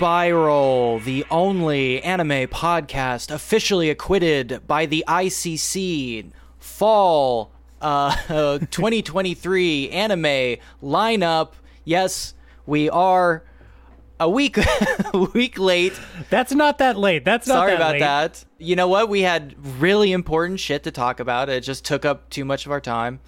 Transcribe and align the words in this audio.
Spiral, 0.00 0.98
the 1.00 1.26
only 1.30 2.02
anime 2.02 2.48
podcast 2.48 3.30
officially 3.30 3.90
acquitted 3.90 4.66
by 4.66 4.86
the 4.86 5.04
ICC. 5.06 6.32
Fall 6.58 7.52
uh, 7.82 8.16
2023 8.70 9.90
anime 9.90 10.56
lineup. 10.82 11.52
Yes, 11.84 12.32
we 12.64 12.88
are 12.88 13.44
a 14.18 14.26
week 14.30 14.56
a 15.12 15.28
week 15.34 15.58
late. 15.58 16.00
That's 16.30 16.54
not 16.54 16.78
that 16.78 16.96
late. 16.96 17.26
That's 17.26 17.46
not 17.46 17.56
Sorry 17.56 17.72
that 17.72 17.76
about 17.76 17.92
late. 17.92 18.00
that. 18.00 18.44
You 18.56 18.76
know 18.76 18.88
what? 18.88 19.10
We 19.10 19.20
had 19.20 19.54
really 19.78 20.12
important 20.12 20.60
shit 20.60 20.82
to 20.84 20.90
talk 20.90 21.20
about. 21.20 21.50
It 21.50 21.60
just 21.60 21.84
took 21.84 22.06
up 22.06 22.30
too 22.30 22.46
much 22.46 22.64
of 22.64 22.72
our 22.72 22.80
time. 22.80 23.20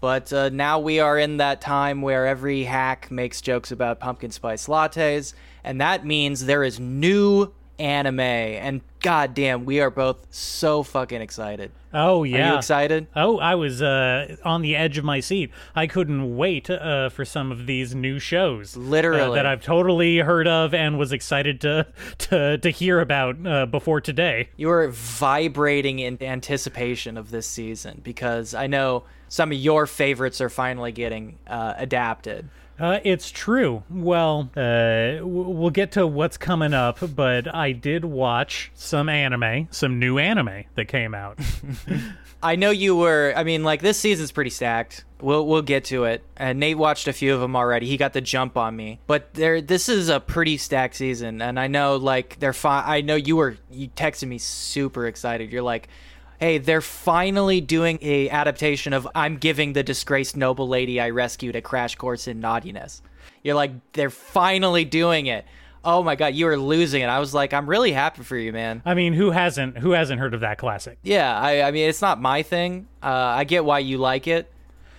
But 0.00 0.32
uh, 0.34 0.50
now 0.50 0.80
we 0.80 1.00
are 1.00 1.18
in 1.18 1.38
that 1.38 1.62
time 1.62 2.02
where 2.02 2.26
every 2.26 2.64
hack 2.64 3.10
makes 3.10 3.40
jokes 3.40 3.70
about 3.72 4.00
pumpkin 4.00 4.30
spice 4.30 4.66
lattes, 4.66 5.32
and 5.64 5.80
that 5.80 6.04
means 6.04 6.46
there 6.46 6.64
is 6.64 6.78
new 6.80 7.52
anime. 7.80 8.20
And 8.20 8.82
goddamn, 9.00 9.64
we 9.64 9.80
are 9.80 9.90
both 9.90 10.26
so 10.30 10.82
fucking 10.82 11.20
excited. 11.20 11.72
Oh 11.92 12.22
Are 12.22 12.26
yeah. 12.26 12.52
you 12.52 12.58
excited? 12.58 13.08
Oh, 13.16 13.38
I 13.38 13.56
was 13.56 13.82
uh, 13.82 14.36
on 14.44 14.62
the 14.62 14.76
edge 14.76 14.96
of 14.96 15.04
my 15.04 15.18
seat. 15.18 15.50
I 15.74 15.88
couldn't 15.88 16.36
wait 16.36 16.70
uh, 16.70 17.08
for 17.08 17.24
some 17.24 17.50
of 17.50 17.66
these 17.66 17.94
new 17.94 18.20
shows, 18.20 18.76
uh, 18.76 18.80
Literally. 18.80 19.34
that 19.34 19.46
I've 19.46 19.62
totally 19.62 20.18
heard 20.18 20.46
of 20.46 20.72
and 20.72 20.98
was 20.98 21.10
excited 21.12 21.60
to 21.62 21.86
to 22.18 22.58
to 22.58 22.70
hear 22.70 23.00
about 23.00 23.44
uh, 23.44 23.66
before 23.66 24.00
today. 24.00 24.50
You 24.56 24.70
are 24.70 24.88
vibrating 24.88 25.98
in 25.98 26.22
anticipation 26.22 27.16
of 27.16 27.30
this 27.30 27.46
season 27.46 28.02
because 28.04 28.54
I 28.54 28.68
know 28.68 29.04
some 29.28 29.50
of 29.50 29.58
your 29.58 29.86
favorites 29.86 30.40
are 30.40 30.50
finally 30.50 30.92
getting 30.92 31.38
uh, 31.46 31.74
adapted. 31.76 32.48
Uh, 32.80 32.98
it's 33.04 33.30
true. 33.30 33.82
Well, 33.90 34.48
uh, 34.56 35.18
we'll 35.20 35.70
get 35.70 35.92
to 35.92 36.06
what's 36.06 36.38
coming 36.38 36.72
up, 36.72 36.98
but 37.14 37.54
I 37.54 37.72
did 37.72 38.06
watch 38.06 38.72
some 38.74 39.10
anime, 39.10 39.68
some 39.70 39.98
new 39.98 40.18
anime 40.18 40.64
that 40.76 40.86
came 40.88 41.14
out. 41.14 41.38
I 42.42 42.56
know 42.56 42.70
you 42.70 42.96
were. 42.96 43.34
I 43.36 43.44
mean, 43.44 43.64
like 43.64 43.82
this 43.82 43.98
season's 43.98 44.32
pretty 44.32 44.48
stacked. 44.48 45.04
We'll 45.20 45.46
we'll 45.46 45.60
get 45.60 45.84
to 45.86 46.04
it. 46.04 46.24
And 46.38 46.58
Nate 46.58 46.78
watched 46.78 47.06
a 47.06 47.12
few 47.12 47.34
of 47.34 47.40
them 47.40 47.54
already. 47.54 47.86
He 47.86 47.98
got 47.98 48.14
the 48.14 48.22
jump 48.22 48.56
on 48.56 48.74
me. 48.74 48.98
But 49.06 49.34
there, 49.34 49.60
this 49.60 49.90
is 49.90 50.08
a 50.08 50.20
pretty 50.20 50.56
stacked 50.56 50.94
season, 50.94 51.42
and 51.42 51.60
I 51.60 51.66
know 51.66 51.96
like 51.96 52.38
they're 52.40 52.54
fine. 52.54 52.84
I 52.86 53.02
know 53.02 53.16
you 53.16 53.36
were. 53.36 53.58
You 53.70 53.88
texted 53.88 54.28
me 54.28 54.38
super 54.38 55.06
excited. 55.06 55.52
You're 55.52 55.60
like, 55.60 55.88
"Hey, 56.40 56.58
they're 56.58 56.80
finally 56.80 57.60
doing 57.60 57.98
a 58.02 58.28
adaptation 58.30 58.92
of 58.92 59.06
I'm 59.14 59.36
giving 59.36 59.74
the 59.74 59.84
disgraced 59.84 60.36
noble 60.36 60.66
lady 60.66 61.00
I 61.00 61.10
rescued 61.10 61.54
a 61.54 61.62
crash 61.62 61.94
course 61.94 62.26
in 62.26 62.40
naughtiness." 62.40 63.02
You're 63.44 63.54
like, 63.54 63.72
"They're 63.92 64.10
finally 64.10 64.84
doing 64.84 65.26
it." 65.26 65.44
Oh 65.84 66.02
my 66.02 66.16
god, 66.16 66.34
you 66.34 66.46
were 66.46 66.58
losing 66.58 67.02
it. 67.02 67.06
I 67.06 67.20
was 67.20 67.32
like, 67.32 67.54
"I'm 67.54 67.68
really 67.68 67.92
happy 67.92 68.22
for 68.22 68.36
you, 68.36 68.52
man." 68.52 68.82
I 68.84 68.94
mean, 68.94 69.12
who 69.12 69.30
hasn't 69.30 69.78
who 69.78 69.92
hasn't 69.92 70.20
heard 70.20 70.34
of 70.34 70.40
that 70.40 70.58
classic? 70.58 70.98
Yeah, 71.02 71.38
I, 71.38 71.62
I 71.62 71.70
mean, 71.70 71.88
it's 71.88 72.02
not 72.02 72.20
my 72.20 72.42
thing. 72.42 72.88
Uh, 73.02 73.06
I 73.06 73.44
get 73.44 73.64
why 73.64 73.78
you 73.78 73.98
like 73.98 74.26
it 74.26 74.52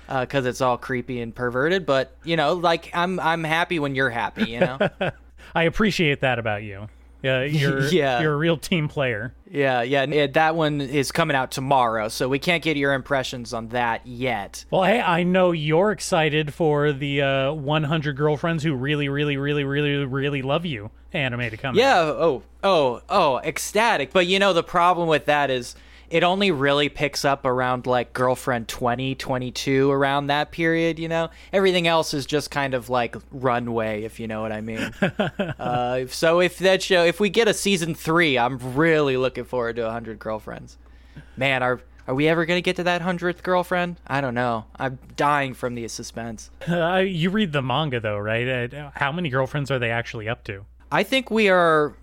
because 0.08 0.46
it's 0.46 0.62
all 0.62 0.78
creepy 0.78 1.22
and 1.22 1.34
perverted. 1.34 1.86
But 1.86 2.16
you 2.24 2.36
know, 2.36 2.54
like 2.54 2.90
I'm, 2.94 3.20
I'm 3.20 3.44
happy 3.44 3.80
when 3.80 3.96
you're 3.96 4.10
happy. 4.10 4.50
You 4.50 4.60
know. 4.62 4.90
I 5.56 5.64
appreciate 5.64 6.22
that 6.22 6.40
about 6.40 6.64
you. 6.64 6.88
Uh, 7.24 7.40
you're 7.50 7.82
Yeah. 7.88 8.20
you're 8.22 8.34
a 8.34 8.38
real 8.38 8.58
team 8.58 8.88
player. 8.88 9.34
yeah, 9.50 9.82
yeah. 9.82 10.04
it- 10.04 10.34
that 10.34 10.56
one 10.56 10.82
is 10.82 11.12
coming 11.12 11.36
out 11.36 11.52
tomorrow, 11.52 12.08
so 12.08 12.28
we 12.30 12.40
can't 12.40 12.64
get 12.64 12.78
your 12.78 12.94
impressions 12.94 13.54
on 13.54 13.68
that 13.70 14.06
yet. 14.08 14.66
Well, 14.72 14.84
hey, 14.84 15.02
I 15.02 15.24
know 15.24 15.52
you're 15.52 15.92
excited 15.92 16.54
for 16.54 16.92
the 16.94 17.22
uh, 17.22 17.54
100 17.54 18.16
girlfriends 18.18 18.64
who 18.64 18.74
really, 18.74 19.10
really, 19.10 19.38
really, 19.38 19.64
really, 19.64 20.06
really 20.06 20.42
love 20.42 20.66
you 20.66 20.90
anime 21.14 21.50
to 21.50 21.58
come. 21.58 21.76
out. 21.76 21.80
Yeah. 21.80 22.00
Oh. 22.00 22.44
Oh. 22.64 23.02
Oh. 23.10 23.38
Ecstatic. 23.44 24.12
But 24.14 24.28
you 24.28 24.40
know, 24.40 24.54
the 24.54 24.64
problem 24.64 25.08
with 25.08 25.26
that 25.26 25.50
is 25.50 25.76
it 26.12 26.24
only 26.24 26.52
really 26.52 26.90
picks 26.90 27.24
up 27.24 27.46
around 27.46 27.88
like 27.88 28.14
girlfriend 28.14 28.68
20, 28.68 29.16
22, 29.16 29.90
around 29.90 30.28
that 30.28 30.52
period. 30.52 31.00
You 31.00 31.08
know, 31.08 31.30
everything 31.54 31.88
else 31.88 32.14
is 32.14 32.26
just 32.26 32.52
kind 32.52 32.74
of 32.74 32.90
like 32.90 33.16
runway, 33.32 34.04
if 34.04 34.20
you 34.20 34.28
know 34.28 34.42
what 34.42 34.52
I 34.52 34.62
mean. 34.62 34.80
uh, 35.60 36.06
so 36.08 36.42
if 36.42 36.60
that 36.60 36.84
show, 36.84 37.06
if 37.06 37.20
we 37.20 37.30
get 37.30 37.48
a 37.48 37.54
season 37.54 37.96
three, 37.96 38.38
I'm 38.38 38.76
really 38.76 39.18
looking 39.18 39.46
forward 39.46 39.78
to 39.78 39.90
hundred 39.90 40.20
girlfriends. 40.20 40.78
Man, 41.38 41.64
are 41.64 41.82
are 42.08 42.14
we 42.14 42.28
ever 42.28 42.46
gonna 42.46 42.62
get 42.62 42.76
to 42.76 42.84
that 42.84 43.02
hundredth 43.02 43.42
girlfriend? 43.42 43.98
I 44.06 44.20
don't 44.20 44.34
know. 44.34 44.66
I'm 44.76 45.00
dying 45.16 45.54
from 45.54 45.76
the 45.76 45.88
suspense. 45.88 46.50
Uh, 46.68 46.98
you 46.98 47.30
read 47.30 47.52
the 47.54 47.62
manga 47.62 48.00
though, 48.00 48.18
right? 48.18 48.74
Uh, 48.74 48.92
how 48.96 49.12
many 49.12 49.30
girlfriends 49.30 49.72
are 49.72 49.80
they 49.80 49.92
actually 49.92 50.28
up 50.28 50.44
to? 50.46 50.66
I 50.92 51.04
think 51.04 51.32
we 51.32 51.48
are. 51.50 51.94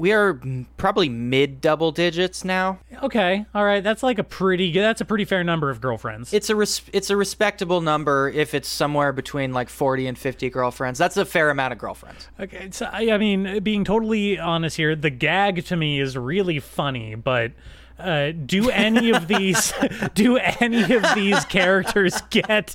We 0.00 0.12
are 0.12 0.40
probably 0.78 1.10
mid 1.10 1.60
double 1.60 1.92
digits 1.92 2.42
now. 2.42 2.78
Okay, 3.02 3.44
all 3.54 3.66
right, 3.66 3.84
that's 3.84 4.02
like 4.02 4.18
a 4.18 4.24
pretty 4.24 4.72
good. 4.72 4.80
That's 4.80 5.02
a 5.02 5.04
pretty 5.04 5.26
fair 5.26 5.44
number 5.44 5.68
of 5.68 5.82
girlfriends. 5.82 6.32
It's 6.32 6.48
a 6.48 6.56
res- 6.56 6.80
it's 6.94 7.10
a 7.10 7.18
respectable 7.18 7.82
number 7.82 8.30
if 8.30 8.54
it's 8.54 8.66
somewhere 8.66 9.12
between 9.12 9.52
like 9.52 9.68
40 9.68 10.06
and 10.06 10.16
50 10.16 10.48
girlfriends. 10.48 10.98
That's 10.98 11.18
a 11.18 11.26
fair 11.26 11.50
amount 11.50 11.74
of 11.74 11.78
girlfriends. 11.78 12.28
Okay, 12.40 12.70
so 12.70 12.88
I, 12.90 13.10
I 13.10 13.18
mean, 13.18 13.62
being 13.62 13.84
totally 13.84 14.38
honest 14.38 14.78
here, 14.78 14.96
the 14.96 15.10
gag 15.10 15.66
to 15.66 15.76
me 15.76 16.00
is 16.00 16.16
really 16.16 16.60
funny, 16.60 17.14
but 17.14 17.52
uh, 18.00 18.32
do 18.32 18.70
any 18.70 19.10
of 19.10 19.28
these 19.28 19.72
do 20.14 20.36
any 20.36 20.94
of 20.94 21.04
these 21.14 21.44
characters 21.44 22.20
get 22.30 22.74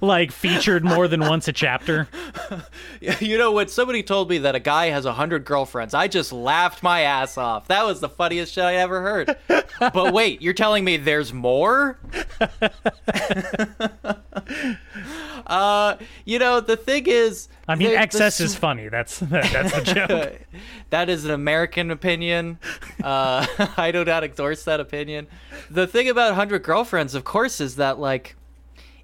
like 0.00 0.32
featured 0.32 0.84
more 0.84 1.08
than 1.08 1.20
once 1.20 1.48
a 1.48 1.52
chapter? 1.52 2.08
You 3.20 3.38
know 3.38 3.52
when 3.52 3.68
somebody 3.68 4.02
told 4.02 4.28
me 4.28 4.38
that 4.38 4.54
a 4.54 4.60
guy 4.60 4.86
has 4.88 5.06
a 5.06 5.08
100 5.08 5.46
girlfriends, 5.46 5.94
I 5.94 6.06
just 6.06 6.32
laughed 6.32 6.82
my 6.82 7.00
ass 7.02 7.38
off. 7.38 7.68
That 7.68 7.86
was 7.86 8.00
the 8.00 8.10
funniest 8.10 8.52
shit 8.52 8.64
I 8.64 8.74
ever 8.76 9.00
heard. 9.00 9.36
but 9.78 10.12
wait, 10.12 10.42
you're 10.42 10.52
telling 10.52 10.84
me 10.84 10.98
there's 10.98 11.32
more? 11.32 11.98
uh, 15.46 15.96
you 16.24 16.38
know, 16.38 16.60
the 16.60 16.76
thing 16.76 17.06
is 17.06 17.48
I 17.68 17.74
mean, 17.74 17.88
there- 17.88 17.96
the 17.96 18.02
excess 18.02 18.40
is 18.40 18.54
funny. 18.54 18.88
That's 18.88 19.18
that's 19.20 19.72
the 19.72 19.82
joke. 19.94 20.40
that 20.90 21.08
is 21.08 21.24
an 21.24 21.30
American 21.30 21.90
opinion. 21.90 22.58
Uh, 23.02 23.46
I 23.76 23.90
do 23.92 24.04
not 24.04 24.24
endorse 24.24 24.64
that 24.64 24.80
opinion. 24.80 25.26
The 25.70 25.86
thing 25.86 26.08
about 26.08 26.28
100 26.30 26.62
Girlfriends, 26.62 27.14
of 27.14 27.24
course, 27.24 27.60
is 27.60 27.76
that, 27.76 27.98
like, 27.98 28.36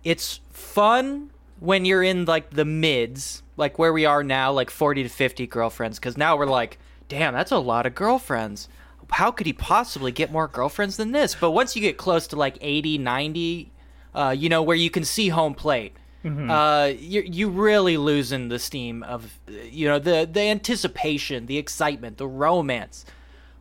it's 0.05 0.41
fun 0.51 1.31
when 1.61 1.85
you're 1.85 2.03
in, 2.03 2.25
like, 2.25 2.51
the 2.51 2.65
mids, 2.65 3.43
like 3.57 3.79
where 3.79 3.93
we 3.93 4.05
are 4.05 4.23
now, 4.23 4.53
like 4.53 4.71
40 4.71 5.05
to 5.05 5.09
50 5.09 5.47
girlfriends, 5.47 5.99
because 5.99 6.17
now 6.17 6.37
we're 6.37 6.47
like, 6.47 6.79
damn, 7.09 7.33
that's 7.35 7.53
a 7.53 7.59
lot 7.59 7.87
of 7.87 7.95
girlfriends. 7.95 8.69
How 9.11 9.31
could 9.31 9.47
he 9.47 9.53
possibly 9.53 10.11
get 10.13 10.33
more 10.33 10.49
girlfriends 10.49 10.97
than 10.97 11.13
this? 11.13 11.35
But 11.35 11.53
once 11.53 11.77
you 11.77 11.83
get 11.83 11.97
close 11.97 12.27
to, 12.29 12.37
like, 12.37 12.59
80, 12.61 12.99
90, 12.99 13.73
uh, 14.15 14.35
you 14.37 14.49
know, 14.49 14.63
where 14.63 14.77
you 14.77 14.91
can 14.91 15.05
see 15.05 15.29
home 15.29 15.55
plate, 15.55 15.95
uh, 16.27 16.93
you 16.99 17.23
you 17.23 17.49
really 17.49 17.97
losing 17.97 18.49
the 18.49 18.59
steam 18.59 19.03
of 19.03 19.39
uh, 19.49 19.53
you 19.71 19.87
know 19.87 19.99
the 19.99 20.29
the 20.31 20.41
anticipation, 20.41 21.47
the 21.47 21.59
excitement, 21.59 22.19
the 22.19 22.27
romance, 22.27 23.05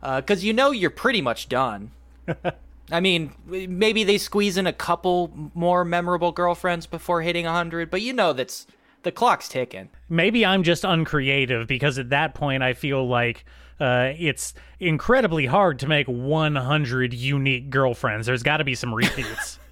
because 0.00 0.44
you 0.44 0.52
know 0.52 0.70
you're 0.70 0.90
pretty 0.90 1.22
much 1.22 1.48
done. 1.48 1.90
I 2.92 3.00
mean, 3.00 3.32
maybe 3.46 4.04
they 4.04 4.16
squeeze 4.18 4.56
in 4.56 4.66
a 4.66 4.72
couple 4.72 5.50
more 5.54 5.84
memorable 5.84 6.30
girlfriends 6.30 6.86
before 6.86 7.22
hitting 7.22 7.44
hundred, 7.44 7.90
but 7.90 8.02
you 8.02 8.12
know 8.12 8.32
that's 8.32 8.66
the 9.02 9.12
clock's 9.12 9.48
ticking. 9.48 9.88
Maybe 10.08 10.44
I'm 10.44 10.62
just 10.62 10.84
uncreative 10.84 11.66
because 11.66 11.98
at 11.98 12.10
that 12.10 12.34
point 12.34 12.62
I 12.62 12.74
feel 12.74 13.06
like 13.06 13.44
uh, 13.80 14.12
it's 14.18 14.54
incredibly 14.80 15.46
hard 15.46 15.78
to 15.80 15.86
make 15.86 16.06
100 16.06 17.14
unique 17.14 17.70
girlfriends. 17.70 18.26
There's 18.26 18.42
got 18.42 18.58
to 18.58 18.64
be 18.64 18.74
some 18.74 18.94
repeats. 18.94 19.58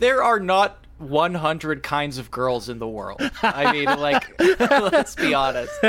There 0.00 0.24
are 0.24 0.40
not 0.40 0.84
100 1.02 1.82
kinds 1.82 2.18
of 2.18 2.30
girls 2.30 2.68
in 2.68 2.78
the 2.78 2.88
world. 2.88 3.20
I 3.42 3.72
mean, 3.72 3.86
like, 3.86 4.38
let's 4.60 5.14
be 5.14 5.34
honest. 5.34 5.72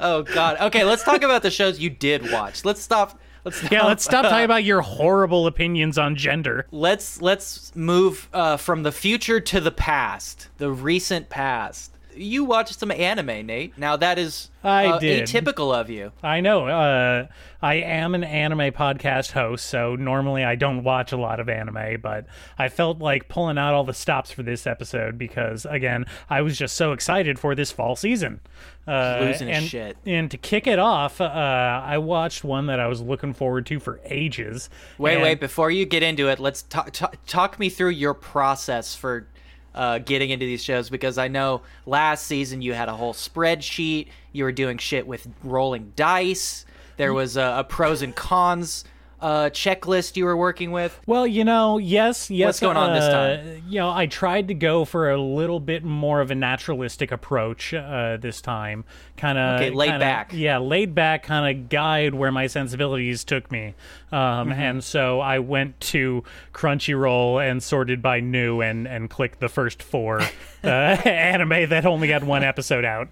oh 0.00 0.22
God. 0.22 0.60
Okay, 0.60 0.84
let's 0.84 1.04
talk 1.04 1.22
about 1.22 1.42
the 1.42 1.50
shows 1.50 1.78
you 1.78 1.90
did 1.90 2.30
watch. 2.30 2.64
Let's 2.64 2.80
stop. 2.80 3.18
Let's 3.44 3.70
yeah, 3.70 3.86
let's 3.86 4.04
stop 4.04 4.24
talking 4.24 4.44
about 4.44 4.64
your 4.64 4.82
horrible 4.82 5.46
opinions 5.46 5.96
on 5.96 6.14
gender. 6.14 6.66
let's 6.70 7.22
let's 7.22 7.74
move 7.74 8.28
uh, 8.34 8.58
from 8.58 8.82
the 8.82 8.92
future 8.92 9.40
to 9.40 9.60
the 9.60 9.70
past, 9.70 10.48
the 10.58 10.70
recent 10.70 11.30
past. 11.30 11.96
You 12.20 12.44
watched 12.44 12.78
some 12.78 12.90
anime, 12.90 13.46
Nate. 13.46 13.78
Now 13.78 13.96
that 13.96 14.18
is 14.18 14.50
I 14.62 14.86
uh, 14.86 14.98
did. 14.98 15.26
atypical 15.26 15.74
of 15.74 15.88
you. 15.88 16.12
I 16.22 16.40
know. 16.40 16.66
Uh, 16.68 17.26
I 17.62 17.74
am 17.76 18.14
an 18.14 18.24
anime 18.24 18.72
podcast 18.72 19.32
host, 19.32 19.64
so 19.66 19.96
normally 19.96 20.44
I 20.44 20.54
don't 20.54 20.84
watch 20.84 21.12
a 21.12 21.16
lot 21.16 21.40
of 21.40 21.48
anime, 21.48 22.00
but 22.02 22.26
I 22.58 22.68
felt 22.68 22.98
like 22.98 23.28
pulling 23.28 23.56
out 23.56 23.72
all 23.72 23.84
the 23.84 23.94
stops 23.94 24.30
for 24.30 24.42
this 24.42 24.66
episode 24.66 25.16
because, 25.16 25.64
again, 25.64 26.04
I 26.28 26.42
was 26.42 26.58
just 26.58 26.76
so 26.76 26.92
excited 26.92 27.38
for 27.38 27.54
this 27.54 27.72
fall 27.72 27.96
season. 27.96 28.40
Uh, 28.86 29.18
Losing 29.22 29.50
and, 29.50 29.64
shit. 29.64 29.96
And 30.04 30.30
to 30.30 30.36
kick 30.36 30.66
it 30.66 30.78
off, 30.78 31.20
uh, 31.20 31.24
I 31.24 31.96
watched 31.98 32.44
one 32.44 32.66
that 32.66 32.80
I 32.80 32.86
was 32.86 33.00
looking 33.00 33.32
forward 33.32 33.64
to 33.66 33.80
for 33.80 34.00
ages. 34.04 34.68
Wait, 34.98 35.14
And- 35.14 35.22
wait. 35.22 35.40
Before 35.40 35.70
you 35.70 35.86
get 35.86 36.02
into 36.02 36.28
it, 36.28 36.38
let's 36.38 36.62
talk 36.62 36.92
talk, 36.92 37.16
talk 37.26 37.58
me 37.58 37.70
through 37.70 37.90
your 37.90 38.14
process 38.14 38.94
for 38.94 39.26
uh, 39.74 39.98
getting 39.98 40.30
into 40.30 40.44
these 40.44 40.62
shows 40.62 40.90
because 40.90 41.18
I 41.18 41.28
know 41.28 41.62
last 41.86 42.26
season 42.26 42.62
you 42.62 42.72
had 42.72 42.88
a 42.88 42.94
whole 42.94 43.14
spreadsheet. 43.14 44.08
You 44.32 44.44
were 44.44 44.52
doing 44.52 44.78
shit 44.78 45.06
with 45.06 45.28
rolling 45.42 45.92
dice. 45.96 46.64
There 46.96 47.14
was 47.14 47.36
a, 47.36 47.56
a 47.58 47.64
pros 47.64 48.02
and 48.02 48.14
cons 48.14 48.84
uh, 49.20 49.50
checklist 49.50 50.16
you 50.16 50.24
were 50.24 50.36
working 50.36 50.70
with. 50.72 50.98
Well, 51.06 51.26
you 51.26 51.44
know, 51.44 51.78
yes, 51.78 52.30
yes. 52.30 52.46
What's 52.46 52.60
going 52.60 52.76
on 52.76 52.94
this 52.94 53.04
uh, 53.04 53.12
time? 53.12 53.62
You 53.68 53.80
know, 53.80 53.90
I 53.90 54.06
tried 54.06 54.48
to 54.48 54.54
go 54.54 54.84
for 54.84 55.10
a 55.10 55.20
little 55.20 55.60
bit 55.60 55.84
more 55.84 56.20
of 56.20 56.30
a 56.30 56.34
naturalistic 56.34 57.12
approach 57.12 57.72
uh, 57.74 58.16
this 58.18 58.40
time. 58.40 58.84
Kind 59.16 59.38
of 59.38 59.60
Okay, 59.60 59.70
laid 59.70 59.98
back. 59.98 60.32
Yeah, 60.32 60.58
laid 60.58 60.94
back, 60.94 61.22
kind 61.24 61.56
of 61.56 61.68
guide 61.68 62.14
where 62.14 62.32
my 62.32 62.46
sensibilities 62.46 63.24
took 63.24 63.50
me. 63.50 63.74
Um, 64.12 64.50
Mm-hmm. 64.50 64.60
And 64.60 64.84
so 64.84 65.20
I 65.20 65.38
went 65.38 65.78
to 65.80 66.24
Crunchyroll 66.52 67.48
and 67.48 67.62
sorted 67.62 68.02
by 68.02 68.20
new 68.20 68.60
and 68.60 68.86
and 68.86 69.08
clicked 69.08 69.40
the 69.40 69.48
first 69.48 69.82
four 69.82 70.20
uh, 70.64 70.66
anime 70.66 71.68
that 71.68 71.86
only 71.86 72.08
had 72.08 72.24
one 72.24 72.42
episode 72.42 72.84
out. 72.84 73.08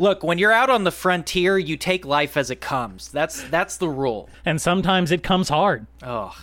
Look, 0.00 0.22
when 0.22 0.38
you're 0.38 0.50
out 0.50 0.70
on 0.70 0.84
the 0.84 0.90
frontier, 0.90 1.58
you 1.58 1.76
take 1.76 2.06
life 2.06 2.38
as 2.38 2.50
it 2.50 2.62
comes. 2.62 3.10
That's 3.10 3.42
that's 3.50 3.76
the 3.76 3.88
rule. 3.90 4.30
And 4.46 4.58
sometimes 4.58 5.10
it 5.12 5.22
comes 5.22 5.50
hard. 5.50 5.86
Oh, 6.02 6.34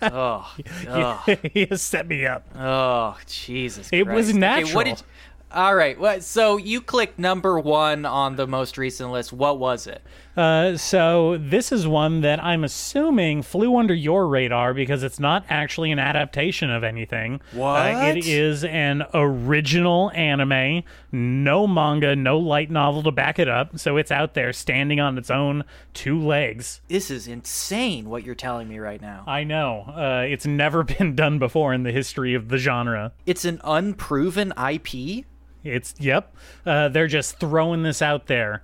oh, 0.00 0.54
oh, 0.88 1.24
he 1.52 1.66
has 1.66 1.82
set 1.82 2.08
me 2.08 2.24
up. 2.24 2.46
oh, 2.56 3.18
Jesus! 3.26 3.90
It 3.92 4.06
was 4.06 4.26
Christ. 4.26 4.30
Okay, 4.30 4.38
natural. 4.38 4.74
what 4.74 4.86
did? 4.86 5.02
All 5.50 5.74
right. 5.74 5.98
What? 5.98 6.22
So 6.24 6.58
you 6.58 6.80
clicked 6.82 7.18
number 7.18 7.58
one 7.58 8.04
on 8.04 8.36
the 8.36 8.46
most 8.46 8.76
recent 8.76 9.10
list. 9.10 9.32
What 9.32 9.58
was 9.58 9.86
it? 9.86 10.02
Uh, 10.36 10.76
so 10.76 11.36
this 11.38 11.72
is 11.72 11.86
one 11.86 12.20
that 12.20 12.42
I'm 12.44 12.62
assuming 12.64 13.42
flew 13.42 13.76
under 13.76 13.94
your 13.94 14.28
radar 14.28 14.72
because 14.74 15.02
it's 15.02 15.18
not 15.18 15.44
actually 15.48 15.90
an 15.90 15.98
adaptation 15.98 16.70
of 16.70 16.84
anything. 16.84 17.40
Uh, 17.54 17.56
What? 17.56 18.16
it 18.18 18.26
is 18.26 18.62
an 18.62 19.04
original 19.14 20.12
anime, 20.14 20.84
no 21.10 21.66
manga, 21.66 22.14
no 22.14 22.38
light 22.38 22.70
novel 22.70 23.02
to 23.04 23.10
back 23.10 23.38
it 23.38 23.48
up. 23.48 23.78
So 23.78 23.96
it's 23.96 24.12
out 24.12 24.34
there 24.34 24.52
standing 24.52 25.00
on 25.00 25.16
its 25.18 25.30
own 25.30 25.64
two 25.94 26.20
legs. 26.20 26.82
This 26.88 27.10
is 27.10 27.26
insane. 27.26 28.08
What 28.10 28.22
you're 28.22 28.34
telling 28.34 28.68
me 28.68 28.78
right 28.78 29.00
now. 29.00 29.24
I 29.26 29.44
know. 29.44 29.92
Uh, 29.96 30.24
it's 30.28 30.46
never 30.46 30.82
been 30.98 31.14
done 31.16 31.38
before 31.38 31.72
in 31.72 31.82
the 31.84 31.92
history 31.92 32.34
of 32.34 32.48
the 32.48 32.58
genre. 32.58 33.12
It's 33.26 33.44
an 33.46 33.60
unproven 33.64 34.52
IP. 34.56 35.24
It's 35.68 35.94
yep. 35.98 36.34
Uh, 36.66 36.88
they're 36.88 37.06
just 37.06 37.38
throwing 37.38 37.82
this 37.82 38.02
out 38.02 38.26
there. 38.26 38.62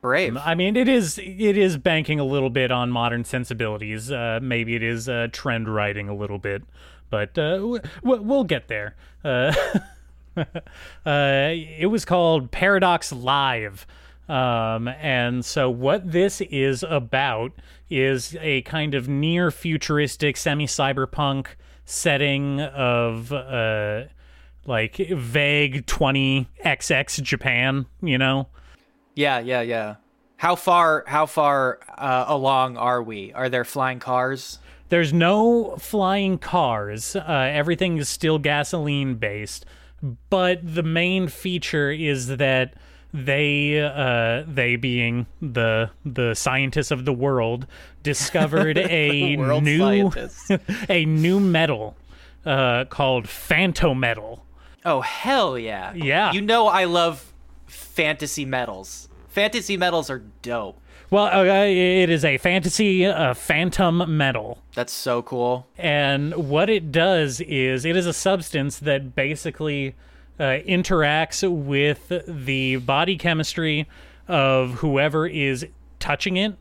Brave. 0.00 0.36
I 0.36 0.54
mean, 0.54 0.76
it 0.76 0.88
is 0.88 1.18
it 1.18 1.56
is 1.56 1.76
banking 1.76 2.20
a 2.20 2.24
little 2.24 2.50
bit 2.50 2.70
on 2.70 2.90
modern 2.90 3.24
sensibilities. 3.24 4.10
Uh, 4.10 4.38
maybe 4.40 4.76
it 4.76 4.82
is 4.82 5.08
uh, 5.08 5.28
trend 5.32 5.72
writing 5.74 6.08
a 6.08 6.14
little 6.14 6.38
bit, 6.38 6.62
but 7.10 7.36
uh, 7.38 7.56
w- 7.56 7.80
w- 8.02 8.22
we'll 8.22 8.44
get 8.44 8.68
there. 8.68 8.94
Uh, 9.24 9.52
uh, 10.36 10.44
it 11.04 11.90
was 11.90 12.04
called 12.04 12.50
Paradox 12.52 13.12
Live. 13.12 13.86
Um, 14.28 14.88
and 14.88 15.44
so, 15.44 15.70
what 15.70 16.10
this 16.10 16.40
is 16.40 16.82
about 16.82 17.52
is 17.88 18.36
a 18.40 18.62
kind 18.62 18.94
of 18.94 19.08
near 19.08 19.50
futuristic, 19.50 20.36
semi 20.36 20.66
cyberpunk 20.66 21.48
setting 21.84 22.60
of 22.60 23.32
uh, 23.32 24.04
like 24.66 24.96
vague 24.96 25.86
20XX 25.86 27.22
Japan, 27.22 27.86
you 28.00 28.18
know? 28.18 28.48
Yeah, 29.14 29.38
yeah, 29.38 29.62
yeah. 29.62 29.96
How 30.36 30.54
far? 30.54 31.04
How 31.06 31.26
far 31.26 31.80
uh, 31.96 32.26
along 32.28 32.76
are 32.76 33.02
we? 33.02 33.32
Are 33.32 33.48
there 33.48 33.64
flying 33.64 33.98
cars? 33.98 34.58
There's 34.88 35.12
no 35.12 35.76
flying 35.78 36.38
cars. 36.38 37.16
Uh, 37.16 37.50
everything 37.52 37.96
is 37.96 38.08
still 38.08 38.38
gasoline 38.38 39.14
based, 39.14 39.64
but 40.30 40.60
the 40.62 40.82
main 40.82 41.28
feature 41.28 41.90
is 41.90 42.36
that 42.36 42.74
they, 43.14 43.80
uh, 43.80 44.44
they 44.46 44.76
being 44.76 45.26
the 45.40 45.90
the 46.04 46.34
scientists 46.34 46.90
of 46.90 47.06
the 47.06 47.12
world, 47.12 47.66
discovered 48.02 48.76
a 48.90 49.36
World 49.36 49.64
new 49.64 50.12
a 50.88 51.04
new 51.06 51.40
metal 51.40 51.96
uh, 52.44 52.84
called 52.84 53.24
Phantometal. 53.24 54.40
Oh 54.86 55.00
hell 55.00 55.58
yeah! 55.58 55.92
Yeah. 55.94 56.32
You 56.32 56.40
know 56.40 56.68
I 56.68 56.84
love 56.84 57.32
fantasy 57.66 58.44
metals. 58.44 59.08
Fantasy 59.26 59.76
metals 59.76 60.08
are 60.08 60.22
dope. 60.42 60.80
Well, 61.10 61.26
uh, 61.26 61.64
it 61.64 62.08
is 62.08 62.24
a 62.24 62.38
fantasy 62.38 63.04
uh, 63.04 63.34
phantom 63.34 64.16
metal. 64.16 64.62
That's 64.74 64.92
so 64.92 65.22
cool. 65.22 65.66
And 65.76 66.34
what 66.34 66.70
it 66.70 66.92
does 66.92 67.40
is 67.40 67.84
it 67.84 67.96
is 67.96 68.06
a 68.06 68.12
substance 68.12 68.78
that 68.78 69.16
basically 69.16 69.96
uh, 70.38 70.58
interacts 70.66 71.48
with 71.48 72.12
the 72.26 72.76
body 72.76 73.16
chemistry 73.16 73.88
of 74.28 74.74
whoever 74.74 75.26
is 75.26 75.66
touching 75.98 76.36
it. 76.36 76.54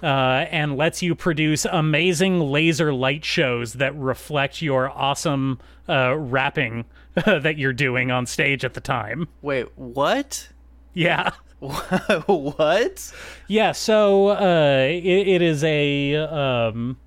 Uh, 0.00 0.46
and 0.52 0.76
lets 0.76 1.02
you 1.02 1.12
produce 1.12 1.64
amazing 1.64 2.38
laser 2.38 2.94
light 2.94 3.24
shows 3.24 3.72
that 3.72 3.92
reflect 3.96 4.62
your 4.62 4.88
awesome 4.90 5.58
uh, 5.88 6.16
rapping 6.16 6.84
that 7.26 7.58
you're 7.58 7.72
doing 7.72 8.10
on 8.10 8.26
stage 8.26 8.64
at 8.64 8.74
the 8.74 8.80
time. 8.80 9.28
Wait, 9.42 9.66
what? 9.76 10.48
Yeah. 10.94 11.30
what? 11.60 13.12
Yeah, 13.48 13.72
so 13.72 14.28
uh, 14.28 14.86
it, 14.88 15.28
it 15.28 15.42
is 15.42 15.64
a 15.64 16.14
um, 16.14 16.98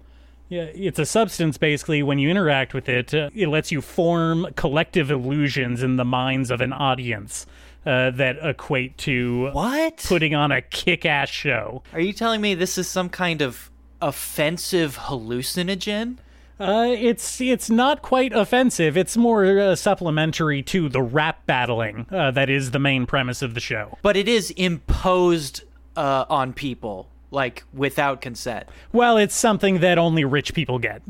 yeah, 0.49 0.63
it's 0.63 0.99
a 0.99 1.05
substance 1.05 1.57
basically. 1.57 2.03
When 2.03 2.19
you 2.19 2.29
interact 2.29 2.73
with 2.73 2.89
it, 2.89 3.13
uh, 3.13 3.29
it 3.33 3.47
lets 3.47 3.71
you 3.71 3.79
form 3.79 4.47
collective 4.57 5.09
illusions 5.09 5.81
in 5.81 5.95
the 5.95 6.03
minds 6.03 6.51
of 6.51 6.59
an 6.59 6.73
audience 6.73 7.45
uh, 7.85 8.11
that 8.11 8.37
equate 8.43 8.97
to 8.99 9.49
What? 9.53 10.03
putting 10.07 10.35
on 10.35 10.51
a 10.51 10.61
kick-ass 10.61 11.29
show. 11.29 11.83
Are 11.93 12.01
you 12.01 12.11
telling 12.11 12.41
me 12.41 12.53
this 12.53 12.77
is 12.77 12.89
some 12.89 13.07
kind 13.07 13.41
of 13.41 13.71
offensive 14.01 14.97
hallucinogen? 14.97 16.17
Uh, 16.61 16.95
it's 16.97 17.41
it's 17.41 17.69
not 17.69 18.01
quite 18.01 18.33
offensive. 18.33 18.95
It's 18.95 19.17
more 19.17 19.59
uh, 19.59 19.75
supplementary 19.75 20.61
to 20.63 20.89
the 20.89 21.01
rap 21.01 21.45
battling 21.45 22.05
uh, 22.11 22.31
that 22.31 22.49
is 22.49 22.71
the 22.71 22.79
main 22.79 23.05
premise 23.05 23.41
of 23.41 23.53
the 23.53 23.59
show. 23.59 23.97
But 24.01 24.15
it 24.15 24.27
is 24.27 24.51
imposed 24.51 25.63
uh, 25.95 26.25
on 26.29 26.53
people, 26.53 27.09
like 27.31 27.63
without 27.73 28.21
consent. 28.21 28.67
Well, 28.93 29.17
it's 29.17 29.35
something 29.35 29.79
that 29.79 29.97
only 29.97 30.23
rich 30.23 30.53
people 30.53 30.77
get. 30.77 31.01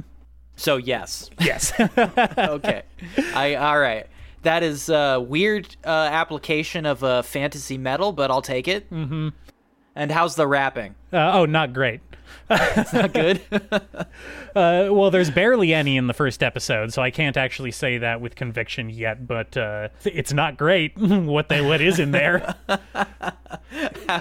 So 0.56 0.78
yes. 0.78 1.30
Yes. 1.40 1.74
okay. 2.38 2.84
I 3.34 3.56
all 3.56 3.80
right. 3.80 4.08
That 4.44 4.64
is 4.64 4.90
a 4.90 5.20
weird 5.20 5.76
uh, 5.86 5.90
application 5.90 6.86
of 6.86 7.04
a 7.04 7.24
fantasy 7.24 7.78
metal, 7.78 8.12
but 8.12 8.32
I'll 8.32 8.42
take 8.42 8.68
it. 8.68 8.90
Mm-hmm. 8.90 9.30
And 9.96 10.12
how's 10.12 10.36
the 10.36 10.48
rapping? 10.48 10.96
uh, 11.12 11.32
oh, 11.34 11.46
not 11.46 11.74
great. 11.74 12.00
It's 12.50 12.94
not 12.94 13.14
good. 13.14 13.42
Uh, 14.54 14.90
well, 14.92 15.10
there's 15.12 15.30
barely 15.32 15.74
any 15.74 15.96
in 15.96 16.08
the 16.08 16.14
first 16.14 16.44
episode, 16.44 16.92
so 16.92 17.02
I 17.02 17.10
can't 17.10 17.38
actually 17.38 17.72
say 17.72 18.00
that 18.00 18.20
with 18.20 18.36
conviction 18.36 18.90
yet. 18.90 19.26
But 19.26 19.56
uh, 19.56 19.88
it's 20.04 20.34
not 20.34 20.58
great 20.58 20.98
what 20.98 21.48
they 21.48 21.62
what 21.62 21.80
is 21.80 22.00
in 22.00 22.12
there. 22.12 22.54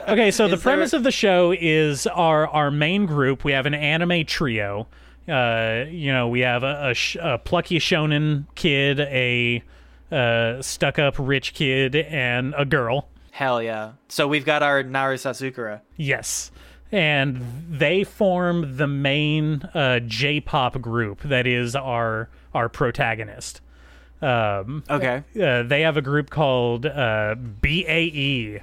okay, 0.09 0.31
so 0.31 0.47
the 0.47 0.55
Is 0.55 0.63
there- 0.63 0.73
premise 0.73 0.93
of 0.93 1.03
the 1.03 1.11
show 1.11 1.53
is 1.59 2.07
our 2.07 2.47
our 2.47 2.71
main 2.71 3.07
group. 3.07 3.43
We 3.43 3.51
have 3.53 3.67
an 3.67 3.75
anime 3.75 4.25
trio. 4.25 4.87
Uh, 5.29 5.87
you 5.89 6.13
know, 6.13 6.29
we 6.29 6.41
have 6.41 6.63
a, 6.63 6.91
a, 6.91 6.95
sh- 6.95 7.17
a 7.21 7.39
plucky 7.39 7.81
shonen 7.81 8.47
kid, 8.55 9.01
a 9.01 9.63
uh, 10.13 10.63
stuck 10.63 10.99
up 11.01 11.17
rich 11.19 11.55
kid, 11.55 11.97
and 11.97 12.55
a 12.57 12.65
girl. 12.65 13.09
Hell 13.31 13.63
yeah. 13.63 13.93
So 14.09 14.27
we've 14.29 14.45
got 14.45 14.63
our 14.63 14.83
Naru 14.83 15.17
Sasukura. 15.17 15.81
Yes. 15.97 16.51
And 16.93 17.67
they 17.71 18.03
form 18.05 18.77
the 18.77 18.89
main 18.89 19.63
uh, 19.75 20.01
J-pop 20.01 20.81
group 20.81 21.21
that 21.23 21.47
is 21.47 21.77
our 21.77 22.29
our 22.53 22.69
protagonist. 22.69 23.61
Um, 24.21 24.83
Okay. 24.91 25.23
uh, 25.41 25.63
they 25.63 25.83
have 25.83 25.97
a 25.97 26.03
group 26.03 26.29
called 26.31 26.85
uh, 26.85 27.37
BAE, 27.37 28.61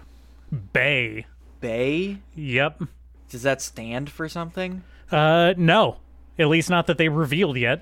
Bay. 0.73 1.25
Bay? 1.61 2.17
Yep. 2.35 2.83
Does 3.29 3.41
that 3.43 3.61
stand 3.61 4.09
for 4.09 4.27
something? 4.29 4.83
Uh, 5.09 5.53
no, 5.57 5.97
at 6.37 6.47
least 6.47 6.69
not 6.69 6.85
that 6.87 6.97
they 6.97 7.09
revealed 7.09 7.57
yet. 7.57 7.81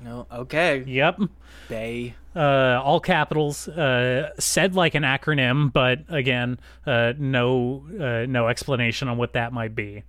No. 0.00 0.26
Okay. 0.32 0.82
Yep. 0.86 1.20
Bay. 1.68 2.14
Uh, 2.34 2.80
all 2.82 2.98
capitals, 3.00 3.68
uh, 3.68 4.30
said 4.38 4.74
like 4.74 4.94
an 4.94 5.02
acronym, 5.02 5.70
but 5.72 6.00
again, 6.08 6.58
uh, 6.86 7.12
no, 7.18 7.84
uh, 8.00 8.24
no 8.26 8.48
explanation 8.48 9.08
on 9.08 9.18
what 9.18 9.34
that 9.34 9.52
might 9.52 9.74
be. 9.74 10.02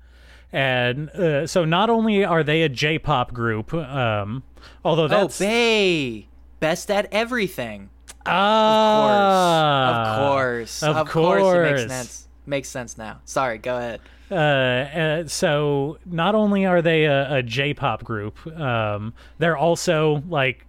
And 0.53 1.09
uh, 1.09 1.47
so, 1.47 1.65
not 1.65 1.89
only 1.89 2.23
are 2.23 2.43
they 2.43 2.61
a 2.61 2.69
J-pop 2.69 3.33
group, 3.33 3.73
um, 3.73 4.43
although 4.85 5.07
that's 5.07 5.41
Oh, 5.41 5.45
Bay. 5.45 6.27
Best 6.59 6.89
at 6.91 7.09
everything. 7.11 7.89
Ah, 8.25 9.89
of 10.13 10.29
course. 10.31 10.83
of 10.83 10.95
course, 10.95 11.07
Of 11.07 11.09
course. 11.09 11.55
It 11.57 11.71
makes 11.71 11.93
sense. 11.93 12.27
Makes 12.45 12.69
sense 12.69 12.97
now. 12.97 13.19
Sorry. 13.25 13.57
Go 13.57 13.77
ahead. 13.77 13.99
Uh, 14.31 14.35
uh, 14.35 15.27
so 15.27 15.97
not 16.05 16.35
only 16.35 16.65
are 16.65 16.81
they 16.81 17.05
a, 17.05 17.35
a 17.35 17.43
J-pop 17.43 18.03
group, 18.03 18.45
um, 18.57 19.13
they're 19.37 19.57
also 19.57 20.23
like 20.29 20.65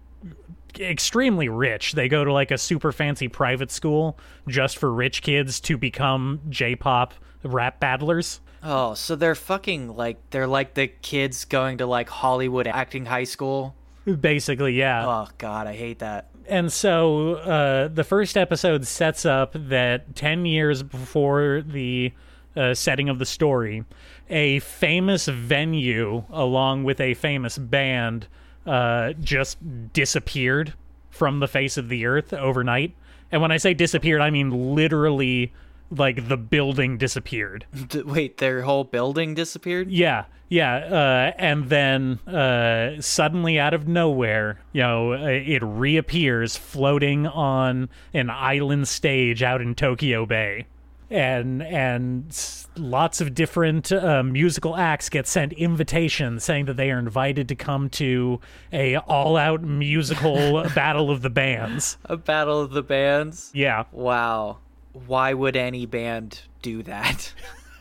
extremely 0.80 1.48
rich. 1.48 1.92
They 1.92 2.08
go 2.08 2.24
to 2.24 2.32
like 2.32 2.50
a 2.50 2.58
super 2.58 2.92
fancy 2.92 3.28
private 3.28 3.70
school 3.70 4.18
just 4.48 4.78
for 4.78 4.92
rich 4.92 5.22
kids 5.22 5.60
to 5.60 5.76
become 5.76 6.40
J-pop 6.48 7.14
rap 7.42 7.80
battlers. 7.80 8.40
Oh, 8.62 8.94
so 8.94 9.14
they're 9.14 9.34
fucking 9.34 9.94
like 9.94 10.18
they're 10.30 10.46
like 10.46 10.74
the 10.74 10.88
kids 10.88 11.44
going 11.44 11.78
to 11.78 11.86
like 11.86 12.08
Hollywood 12.08 12.66
acting 12.66 13.04
high 13.04 13.24
school. 13.24 13.74
Basically, 14.20 14.74
yeah. 14.74 15.06
Oh 15.06 15.28
god, 15.38 15.66
I 15.66 15.74
hate 15.74 15.98
that. 15.98 16.30
And 16.46 16.72
so 16.72 17.34
uh, 17.34 17.88
the 17.88 18.04
first 18.04 18.36
episode 18.36 18.86
sets 18.86 19.24
up 19.24 19.52
that 19.54 20.14
10 20.14 20.44
years 20.44 20.82
before 20.82 21.62
the 21.62 22.12
uh, 22.56 22.74
setting 22.74 23.08
of 23.08 23.18
the 23.18 23.26
story, 23.26 23.84
a 24.28 24.58
famous 24.60 25.26
venue 25.26 26.24
along 26.30 26.84
with 26.84 27.00
a 27.00 27.14
famous 27.14 27.56
band 27.58 28.28
uh, 28.66 29.12
just 29.14 29.58
disappeared 29.92 30.74
from 31.10 31.40
the 31.40 31.48
face 31.48 31.76
of 31.76 31.88
the 31.88 32.06
earth 32.06 32.32
overnight. 32.32 32.94
And 33.30 33.40
when 33.42 33.52
I 33.52 33.56
say 33.56 33.74
disappeared, 33.74 34.20
I 34.20 34.30
mean 34.30 34.74
literally 34.74 35.52
like 35.90 36.28
the 36.28 36.36
building 36.36 36.98
disappeared. 36.98 37.66
Wait, 38.04 38.38
their 38.38 38.62
whole 38.62 38.84
building 38.84 39.34
disappeared? 39.34 39.90
Yeah, 39.90 40.24
yeah, 40.48 40.76
uh, 40.76 41.32
and 41.38 41.68
then 41.68 42.18
uh, 42.28 43.00
suddenly 43.00 43.58
out 43.58 43.74
of 43.74 43.88
nowhere, 43.88 44.60
you 44.72 44.82
know, 44.82 45.14
uh, 45.14 45.26
it 45.26 45.62
reappears 45.62 46.56
floating 46.56 47.26
on 47.26 47.88
an 48.12 48.30
island 48.30 48.88
stage 48.88 49.42
out 49.42 49.60
in 49.60 49.74
Tokyo 49.74 50.26
Bay, 50.26 50.66
and 51.14 51.62
and 51.62 52.36
lots 52.76 53.20
of 53.20 53.34
different 53.34 53.92
uh, 53.92 54.22
musical 54.22 54.76
acts 54.76 55.08
get 55.08 55.26
sent 55.26 55.52
invitations 55.52 56.42
saying 56.42 56.64
that 56.64 56.76
they 56.76 56.90
are 56.90 56.98
invited 56.98 57.48
to 57.48 57.54
come 57.54 57.88
to 57.88 58.40
a 58.72 58.96
all-out 58.96 59.62
musical 59.62 60.68
battle 60.74 61.10
of 61.10 61.22
the 61.22 61.30
bands. 61.30 61.96
A 62.06 62.16
battle 62.16 62.60
of 62.60 62.72
the 62.72 62.82
bands? 62.82 63.50
Yeah, 63.54 63.84
Wow. 63.92 64.58
Why 65.06 65.34
would 65.34 65.56
any 65.56 65.86
band 65.86 66.42
do 66.62 66.82
that? 66.84 67.32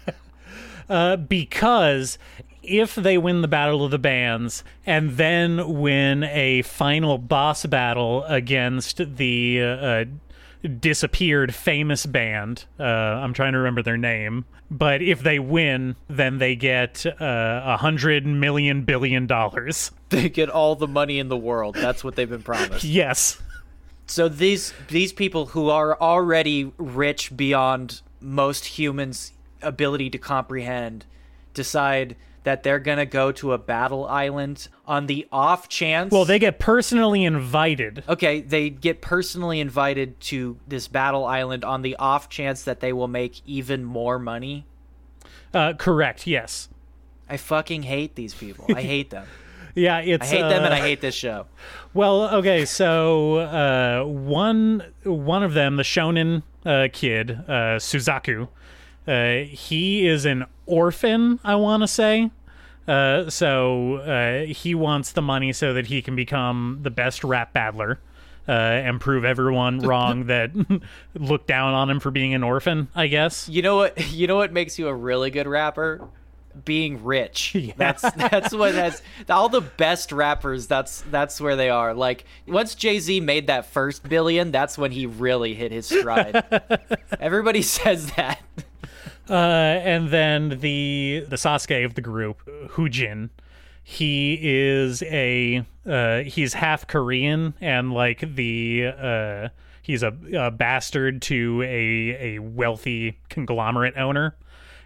uh, 0.89 1.15
because 1.17 2.17
if 2.63 2.95
they 2.95 3.19
win 3.19 3.41
the 3.41 3.47
battle 3.47 3.85
of 3.85 3.91
the 3.91 3.99
bands 3.99 4.63
and 4.85 5.11
then 5.11 5.79
win 5.79 6.23
a 6.23 6.63
final 6.63 7.19
boss 7.19 7.65
battle 7.67 8.23
against 8.23 9.15
the 9.17 9.61
uh, 9.61 9.65
uh, 9.65 10.05
disappeared 10.79 11.53
famous 11.53 12.05
band, 12.05 12.65
uh, 12.79 12.83
I'm 12.83 13.33
trying 13.33 13.53
to 13.53 13.59
remember 13.59 13.81
their 13.81 13.97
name, 13.97 14.45
but 14.71 15.01
if 15.01 15.21
they 15.21 15.39
win, 15.39 15.95
then 16.07 16.37
they 16.37 16.55
get 16.55 17.05
uh, 17.05 17.61
a 17.65 17.77
hundred 17.77 18.25
million 18.25 18.83
billion 18.83 19.27
dollars. 19.27 19.91
they 20.09 20.29
get 20.29 20.49
all 20.49 20.75
the 20.75 20.87
money 20.87 21.19
in 21.19 21.29
the 21.29 21.37
world. 21.37 21.75
That's 21.75 22.03
what 22.03 22.15
they've 22.15 22.29
been 22.29 22.43
promised. 22.43 22.83
Yes. 22.93 23.41
So 24.05 24.27
these 24.27 24.73
these 24.89 25.13
people 25.13 25.47
who 25.47 25.69
are 25.69 25.99
already 25.99 26.71
rich 26.77 27.35
beyond 27.35 28.01
most 28.19 28.65
humans' 28.65 29.31
ability 29.61 30.09
to 30.11 30.17
comprehend 30.17 31.05
decide 31.53 32.15
that 32.43 32.63
they're 32.63 32.79
going 32.79 32.97
to 32.97 33.05
go 33.05 33.31
to 33.31 33.53
a 33.53 33.57
battle 33.57 34.05
island 34.05 34.67
on 34.85 35.07
the 35.07 35.27
off 35.31 35.69
chance 35.69 36.11
Well, 36.11 36.25
they 36.25 36.39
get 36.39 36.59
personally 36.59 37.23
invited. 37.23 38.03
Okay, 38.07 38.41
they 38.41 38.69
get 38.69 39.01
personally 39.01 39.59
invited 39.59 40.19
to 40.21 40.57
this 40.67 40.87
battle 40.87 41.25
island 41.25 41.63
on 41.63 41.81
the 41.81 41.95
off 41.95 42.29
chance 42.29 42.63
that 42.63 42.79
they 42.79 42.93
will 42.93 43.07
make 43.07 43.41
even 43.45 43.83
more 43.83 44.19
money. 44.19 44.65
Uh, 45.53 45.73
correct. 45.73 46.27
Yes. 46.27 46.69
I 47.29 47.37
fucking 47.37 47.83
hate 47.83 48.15
these 48.15 48.33
people. 48.33 48.65
I 48.75 48.81
hate 48.81 49.09
them. 49.09 49.25
Yeah. 49.75 50.01
It's. 50.01 50.31
I 50.31 50.35
hate 50.35 50.41
them 50.41 50.63
and 50.65 50.71
uh, 50.71 50.77
I 50.77 50.81
hate 50.81 51.01
this 51.01 51.15
show. 51.15 51.47
Well, 51.95 52.35
okay, 52.35 52.65
so 52.65 53.37
uh, 53.37 54.03
one 54.03 54.83
one 55.03 55.41
of 55.41 55.53
them, 55.53 55.77
the 55.77 55.83
Shonen 55.83 56.43
uh, 56.63 56.87
kid, 56.93 57.31
uh, 57.31 57.77
Suzaku, 57.79 58.49
uh, 59.07 59.45
he 59.49 60.07
is 60.07 60.25
an 60.25 60.45
orphan. 60.65 61.39
I 61.43 61.55
want 61.55 61.83
to 61.83 61.87
say. 61.87 62.31
Uh, 62.87 63.29
so 63.29 63.97
uh, 63.97 64.45
he 64.45 64.75
wants 64.75 65.13
the 65.13 65.21
money 65.21 65.53
so 65.53 65.73
that 65.73 65.87
he 65.87 66.01
can 66.01 66.15
become 66.15 66.79
the 66.81 66.91
best 66.91 67.23
rap 67.23 67.53
battler 67.53 67.99
uh, 68.47 68.51
and 68.51 68.99
prove 68.99 69.23
everyone 69.23 69.79
wrong 69.87 70.25
that 70.25 70.51
looked 71.15 71.47
down 71.47 71.73
on 71.73 71.89
him 71.89 71.99
for 71.99 72.11
being 72.11 72.33
an 72.33 72.43
orphan. 72.43 72.89
I 72.95 73.07
guess. 73.07 73.47
You 73.47 73.61
know 73.61 73.77
what? 73.77 73.93
You 74.13 74.27
know 74.27 74.35
what 74.35 74.53
makes 74.53 74.77
you 74.77 74.87
a 74.87 74.93
really 74.93 75.31
good 75.31 75.47
rapper? 75.47 76.07
Being 76.65 77.03
rich. 77.03 77.55
That's 77.77 78.03
that's 78.11 78.53
what 78.53 78.75
has 78.75 79.01
all 79.27 79.49
the 79.49 79.61
best 79.61 80.11
rappers. 80.11 80.67
That's 80.67 81.01
that's 81.09 81.41
where 81.41 81.55
they 81.55 81.71
are. 81.71 81.95
Like 81.95 82.25
once 82.45 82.75
Jay 82.75 82.99
Z 82.99 83.21
made 83.21 83.47
that 83.47 83.65
first 83.65 84.07
billion, 84.07 84.51
that's 84.51 84.77
when 84.77 84.91
he 84.91 85.07
really 85.07 85.55
hit 85.55 85.71
his 85.71 85.87
stride. 85.87 86.43
Everybody 87.19 87.63
says 87.63 88.11
that. 88.11 88.39
Uh, 89.29 89.33
and 89.33 90.09
then 90.09 90.59
the 90.59 91.25
the 91.29 91.37
Sasuke 91.37 91.85
of 91.85 91.93
the 91.93 92.01
group, 92.01 92.41
Hajun, 92.71 93.29
he 93.83 94.37
is 94.41 95.01
a 95.03 95.65
uh, 95.85 96.19
he's 96.19 96.53
half 96.53 96.87
Korean 96.87 97.53
and 97.61 97.93
like 97.93 98.35
the 98.35 98.91
uh, 98.97 99.49
he's 99.81 100.03
a, 100.03 100.13
a 100.37 100.51
bastard 100.51 101.21
to 101.23 101.61
a 101.63 102.35
a 102.35 102.39
wealthy 102.39 103.19
conglomerate 103.29 103.97
owner, 103.97 104.35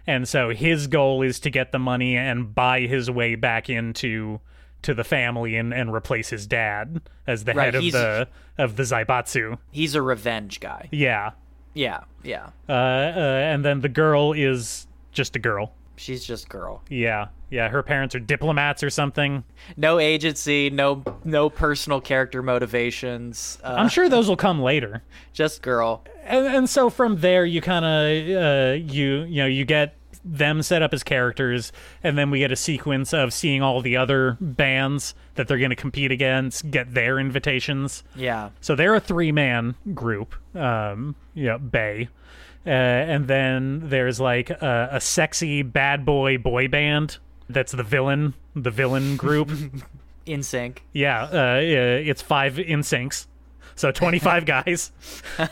and 0.06 0.28
so 0.28 0.50
his 0.50 0.86
goal 0.86 1.22
is 1.22 1.40
to 1.40 1.50
get 1.50 1.72
the 1.72 1.78
money 1.78 2.16
and 2.16 2.54
buy 2.54 2.82
his 2.82 3.10
way 3.10 3.34
back 3.34 3.68
into 3.68 4.40
to 4.82 4.94
the 4.94 5.04
family 5.04 5.56
and, 5.56 5.74
and 5.74 5.92
replace 5.92 6.30
his 6.30 6.46
dad 6.46 7.00
as 7.26 7.44
the 7.44 7.54
Right, 7.54 7.64
head 7.66 7.74
of 7.74 7.92
the 7.92 8.28
of 8.56 8.76
the 8.76 8.84
Zaibatsu. 8.84 9.58
He's 9.70 9.94
a 9.94 10.02
revenge 10.02 10.60
guy. 10.60 10.88
Yeah, 10.92 11.32
Yeah, 11.74 12.00
yeah. 12.22 12.50
uh, 12.68 12.72
uh, 12.72 13.42
and 13.52 13.64
then 13.64 13.80
the 13.80 13.88
girl 13.88 14.32
is 14.32 14.86
just 15.12 15.36
a 15.36 15.38
girl. 15.38 15.72
She's 15.96 16.24
just 16.24 16.48
girl. 16.48 16.82
Yeah, 16.88 17.28
yeah. 17.50 17.68
Her 17.68 17.82
parents 17.82 18.14
are 18.14 18.20
diplomats 18.20 18.84
or 18.84 18.90
something. 18.90 19.42
No 19.76 19.98
agency, 19.98 20.70
no 20.70 21.02
no 21.24 21.50
personal 21.50 22.00
character 22.00 22.40
motivations. 22.40 23.58
Uh, 23.64 23.74
I'm 23.76 23.88
sure 23.88 24.08
those 24.08 24.28
will 24.28 24.36
come 24.36 24.62
later. 24.62 25.02
just 25.32 25.60
girl. 25.60 26.04
And, 26.24 26.46
and 26.46 26.70
so 26.70 26.88
from 26.88 27.16
there, 27.16 27.44
you 27.44 27.60
kind 27.60 27.84
of 27.84 28.42
uh, 28.42 28.92
you 28.92 29.22
you 29.24 29.42
know 29.42 29.46
you 29.46 29.64
get 29.64 29.96
them 30.24 30.62
set 30.62 30.82
up 30.82 30.92
as 30.92 31.02
characters, 31.02 31.72
and 32.02 32.18
then 32.18 32.30
we 32.30 32.40
get 32.40 32.52
a 32.52 32.56
sequence 32.56 33.12
of 33.12 33.32
seeing 33.32 33.62
all 33.62 33.80
the 33.80 33.96
other 33.96 34.36
bands 34.40 35.14
that 35.34 35.48
they're 35.48 35.58
going 35.58 35.70
to 35.70 35.76
compete 35.76 36.10
against 36.10 36.70
get 36.70 36.94
their 36.94 37.18
invitations. 37.18 38.02
Yeah. 38.14 38.50
So 38.60 38.74
they're 38.74 38.94
a 38.94 39.00
three 39.00 39.32
man 39.32 39.74
group. 39.94 40.34
Um, 40.54 41.16
yeah, 41.34 41.58
Bay. 41.58 42.08
Uh, 42.66 42.70
and 42.70 43.28
then 43.28 43.88
there's 43.88 44.20
like 44.20 44.50
a, 44.50 44.90
a 44.92 45.00
sexy 45.00 45.62
bad 45.62 46.04
boy 46.04 46.36
boy 46.36 46.68
band 46.68 47.18
that's 47.48 47.72
the 47.72 47.82
villain, 47.82 48.34
the 48.54 48.70
villain 48.70 49.16
group. 49.18 49.50
In 50.26 50.42
sync. 50.42 50.84
Yeah, 50.92 51.22
uh, 51.24 51.60
it's 51.62 52.20
five 52.20 52.58
in 52.58 52.80
syncs, 52.80 53.26
so 53.74 53.90
twenty 53.90 54.18
five 54.18 54.44
guys. 54.46 54.92
uh, 55.38 55.46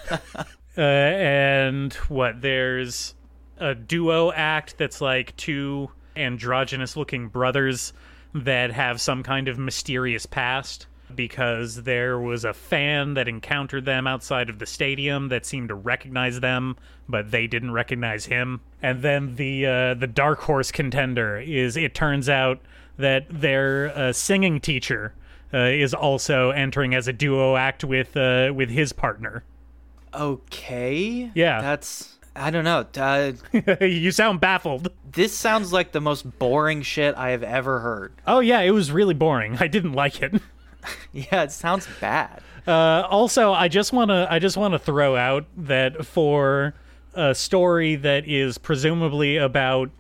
and 0.76 1.94
what? 2.08 2.42
There's 2.42 3.14
a 3.59 3.75
duo 3.75 4.33
act 4.33 4.77
that's 4.79 5.01
like 5.01 5.37
two 5.37 5.91
androgynous 6.17 6.97
looking 6.97 7.29
brothers 7.29 7.93
that 8.35 8.71
have 8.71 9.01
some 9.01 9.23
kind 9.23 9.49
of 9.49 9.59
mysterious 9.59 10.27
past 10.27 10.87
because 11.15 11.85
there 11.85 12.19
was 12.19 12.45
a 12.45 12.53
fan 12.53 13.15
that 13.15 13.29
encountered 13.29 13.85
them 13.85 14.07
outside 14.07 14.51
of 14.51 14.59
the 14.59 14.67
stadium 14.67 15.29
that 15.29 15.47
seemed 15.47 15.69
to 15.69 15.75
recognize 15.75 16.41
them 16.41 16.77
but 17.09 17.31
they 17.31 17.47
didn't 17.47 17.71
recognize 17.71 18.27
him 18.27 18.61
and 18.83 19.03
then 19.03 19.37
the 19.37 19.65
uh, 19.65 19.95
the 19.95 20.07
dark 20.07 20.41
horse 20.41 20.73
contender 20.73 21.39
is 21.39 21.77
it 21.77 21.95
turns 21.95 22.29
out 22.29 22.61
that 22.99 23.27
their 23.31 23.97
uh, 23.97 24.13
singing 24.13 24.61
teacher 24.61 25.15
uh, 25.55 25.59
is 25.59 25.95
also 25.95 26.51
entering 26.51 26.95
as 26.95 27.07
a 27.07 27.13
duo 27.13 27.57
act 27.57 27.85
with 27.85 28.17
uh, 28.17 28.53
with 28.55 28.71
his 28.71 28.93
partner 28.93 29.45
Okay. 30.17 31.31
Yeah. 31.35 31.61
That's 31.61 32.15
I 32.37 32.50
don't 32.50 32.64
know. 32.64 32.87
Uh, 32.97 33.33
you 33.85 34.11
sound 34.12 34.40
baffled 34.40 34.93
this 35.12 35.33
sounds 35.35 35.73
like 35.73 35.93
the 35.93 36.00
most 36.00 36.38
boring 36.38 36.83
shit 36.83 37.14
I 37.16 37.31
have 37.31 37.43
ever 37.43 37.81
heard. 37.81 38.12
oh 38.26 38.40
yeah 38.40 38.61
it 38.61 38.73
was 38.73 38.93
really 38.93 39.14
boring 39.14 39.57
i 39.61 39.66
didn't 39.66 39.95
like 39.95 40.21
it 40.23 40.35
Yeah, 41.12 41.43
it 41.43 41.50
sounds 41.50 41.88
bad. 42.00 42.43
Uh, 42.64 43.05
also, 43.11 43.52
I 43.52 43.66
just 43.66 43.93
want 43.93 44.11
to 44.11 44.28
I 44.31 44.38
just 44.38 44.57
want 44.57 44.73
to 44.75 44.78
throw 44.78 45.16
out 45.16 45.45
that 45.57 46.07
for 46.07 46.75
a 47.14 47.35
story 47.35 47.97
that 47.97 48.28
is 48.28 48.57
presumably 48.59 49.37
about 49.37 49.90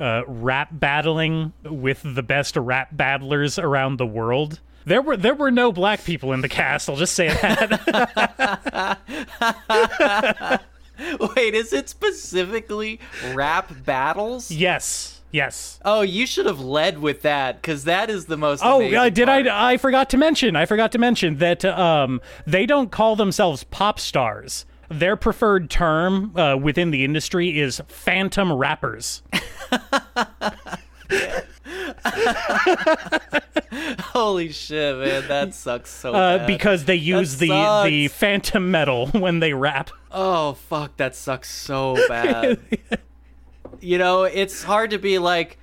uh, 0.00 0.22
rap 0.26 0.70
battling 0.72 1.52
with 1.62 2.02
the 2.02 2.22
best 2.24 2.56
rap 2.56 2.88
battlers 2.96 3.60
around 3.60 3.98
the 3.98 4.06
world, 4.06 4.58
there 4.84 5.02
were 5.02 5.16
there 5.16 5.36
were 5.36 5.52
no 5.52 5.70
black 5.70 6.02
people 6.02 6.32
in 6.32 6.40
the 6.40 6.48
cast. 6.48 6.90
I'll 6.90 6.96
just 6.96 7.14
say 7.14 7.28
that. 7.28 8.98
Wait, 11.36 11.54
is 11.54 11.72
it 11.72 11.88
specifically 11.88 13.00
rap 13.32 13.72
battles? 13.84 14.50
yes, 14.50 15.14
Yes. 15.34 15.80
Oh, 15.84 16.02
you 16.02 16.28
should 16.28 16.46
have 16.46 16.60
led 16.60 17.00
with 17.00 17.22
that 17.22 17.60
because 17.60 17.82
that 17.84 18.08
is 18.08 18.26
the 18.26 18.36
most. 18.36 18.62
Oh, 18.64 18.80
uh, 18.80 19.10
did 19.10 19.26
part. 19.26 19.48
I? 19.48 19.72
I 19.72 19.76
forgot 19.78 20.08
to 20.10 20.16
mention. 20.16 20.54
I 20.54 20.64
forgot 20.64 20.92
to 20.92 20.98
mention 20.98 21.38
that 21.38 21.64
um, 21.64 22.20
they 22.46 22.66
don't 22.66 22.92
call 22.92 23.16
themselves 23.16 23.64
pop 23.64 23.98
stars. 23.98 24.64
Their 24.88 25.16
preferred 25.16 25.70
term 25.70 26.36
uh, 26.36 26.56
within 26.56 26.92
the 26.92 27.04
industry 27.04 27.58
is 27.58 27.82
phantom 27.88 28.52
rappers. 28.52 29.24
Holy 34.00 34.52
shit, 34.52 34.96
man, 34.98 35.26
that 35.28 35.54
sucks 35.54 35.90
so 35.90 36.14
Uh, 36.14 36.38
bad. 36.38 36.46
because 36.46 36.84
they 36.84 36.94
use 36.94 37.38
the 37.38 37.48
sucks. 37.48 37.88
the 37.88 38.08
phantom 38.08 38.70
metal 38.70 39.06
when 39.12 39.40
they 39.40 39.52
rap. 39.52 39.90
Oh 40.12 40.52
fuck, 40.54 40.96
that 40.96 41.14
sucks 41.16 41.50
so 41.50 41.96
bad. 42.08 42.58
you 43.80 43.98
know, 43.98 44.24
it's 44.24 44.62
hard 44.62 44.90
to 44.90 44.98
be 44.98 45.18
like, 45.18 45.58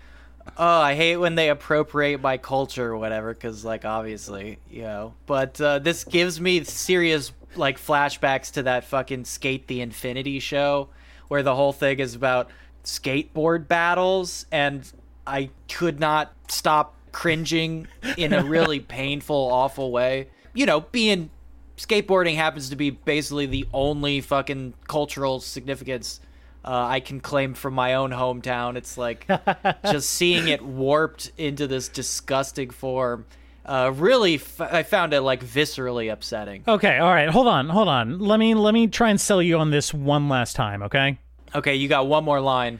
oh, 0.57 0.79
I 0.81 0.95
hate 0.95 1.17
when 1.17 1.35
they 1.35 1.49
appropriate 1.49 2.21
my 2.21 2.37
culture 2.37 2.91
or 2.91 2.97
whatever, 2.97 3.33
because 3.33 3.63
like 3.63 3.85
obviously, 3.85 4.57
you 4.69 4.81
know. 4.83 5.13
But 5.25 5.59
uh, 5.61 5.79
this 5.79 6.03
gives 6.03 6.41
me 6.41 6.63
serious 6.63 7.31
like 7.55 7.77
flashbacks 7.79 8.51
to 8.53 8.63
that 8.63 8.83
fucking 8.85 9.23
SK8 9.23 9.67
the 9.67 9.81
Infinity 9.81 10.39
show, 10.39 10.89
where 11.29 11.43
the 11.43 11.55
whole 11.55 11.73
thing 11.73 11.99
is 11.99 12.13
about 12.15 12.49
skateboard 12.83 13.67
battles, 13.69 14.45
and 14.51 14.91
I 15.25 15.49
could 15.69 15.99
not 15.99 16.33
stop 16.49 16.95
cringing 17.11 17.87
in 18.17 18.33
a 18.33 18.43
really 18.43 18.79
painful, 18.97 19.49
awful 19.51 19.91
way. 19.91 20.29
You 20.53 20.65
know, 20.65 20.81
being 20.81 21.29
skateboarding 21.77 22.35
happens 22.35 22.69
to 22.69 22.75
be 22.75 22.89
basically 22.91 23.45
the 23.45 23.67
only 23.73 24.21
fucking 24.21 24.73
cultural 24.87 25.39
significance 25.39 26.19
uh, 26.63 26.85
I 26.85 26.99
can 26.99 27.19
claim 27.19 27.53
from 27.53 27.73
my 27.73 27.95
own 27.95 28.11
hometown. 28.11 28.75
It's 28.75 28.97
like 28.97 29.27
just 29.85 30.09
seeing 30.11 30.47
it 30.47 30.61
warped 30.61 31.31
into 31.37 31.67
this 31.67 31.87
disgusting 31.87 32.69
form. 32.69 33.25
Uh, 33.65 33.91
really, 33.95 34.35
f- 34.35 34.61
I 34.61 34.83
found 34.83 35.13
it 35.13 35.21
like 35.21 35.43
viscerally 35.43 36.11
upsetting. 36.11 36.63
Okay, 36.67 36.97
all 36.97 37.09
right, 37.11 37.29
hold 37.29 37.47
on, 37.47 37.69
hold 37.69 37.87
on. 37.87 38.19
Let 38.19 38.39
me 38.39 38.53
let 38.53 38.73
me 38.73 38.87
try 38.87 39.09
and 39.09 39.19
sell 39.19 39.41
you 39.41 39.57
on 39.57 39.71
this 39.71 39.93
one 39.93 40.29
last 40.29 40.55
time, 40.55 40.83
okay? 40.83 41.17
Okay, 41.53 41.75
you 41.75 41.87
got 41.87 42.07
one 42.07 42.23
more 42.23 42.41
line. 42.41 42.79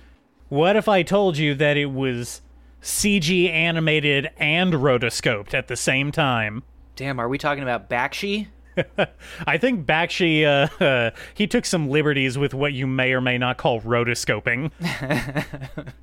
What 0.52 0.76
if 0.76 0.90
I 0.90 1.02
told 1.02 1.38
you 1.38 1.56
that 1.56 1.78
it 1.78 1.86
was 1.86 2.42
CG 2.82 3.50
animated 3.50 4.32
and 4.36 4.74
rotoscoped 4.74 5.54
at 5.54 5.70
the 5.70 5.78
same 5.78 6.12
time? 6.12 6.64
Damn, 6.98 7.22
are 7.22 7.30
we 7.30 7.38
talking 7.38 7.64
about 7.64 7.90
Bakshi? 7.90 8.48
I 9.48 9.58
think 9.58 9.86
Bakshi 9.86 10.44
uh, 10.44 10.84
uh, 10.84 11.12
he 11.36 11.48
took 11.48 11.66
some 11.66 11.90
liberties 11.90 12.38
with 12.38 12.54
what 12.54 12.74
you 12.74 12.86
may 12.86 13.14
or 13.14 13.22
may 13.22 13.38
not 13.38 13.56
call 13.56 13.80
rotoscoping. 13.80 14.72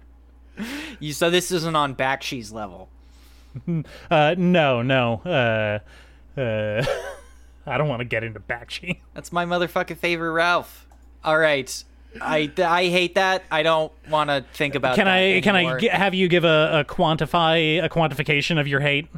You 0.99 1.13
so 1.13 1.31
this 1.31 1.53
isn't 1.53 1.77
on 1.77 1.95
Bakshi's 1.95 2.51
level. 2.51 2.89
Uh, 4.11 4.35
no, 4.37 4.83
no. 4.83 5.23
Uh, 5.25 6.41
uh, 6.41 6.85
I 7.65 7.79
don't 7.79 7.87
want 7.87 8.01
to 8.01 8.05
get 8.05 8.25
into 8.25 8.41
Bakshi. 8.41 8.99
That's 9.15 9.31
my 9.31 9.45
motherfucking 9.45 9.99
favorite 9.99 10.33
Ralph. 10.33 10.89
All 11.23 11.39
right. 11.39 11.85
I, 12.21 12.51
I 12.59 12.87
hate 12.87 13.15
that. 13.17 13.45
I 13.51 13.63
don't 13.63 13.93
want 14.09 14.31
to 14.31 14.45
think 14.55 14.75
about. 14.75 14.97
Can 14.97 15.05
that 15.07 15.15
I 15.15 15.41
can 15.41 15.55
I 15.57 15.97
have 15.97 16.15
you 16.15 16.29
give 16.29 16.45
a, 16.45 16.81
a 16.81 16.85
quantify 16.85 17.83
a 17.85 17.89
quantification 17.89 18.61
of 18.61 18.67
your 18.67 18.81
hate? 18.81 19.09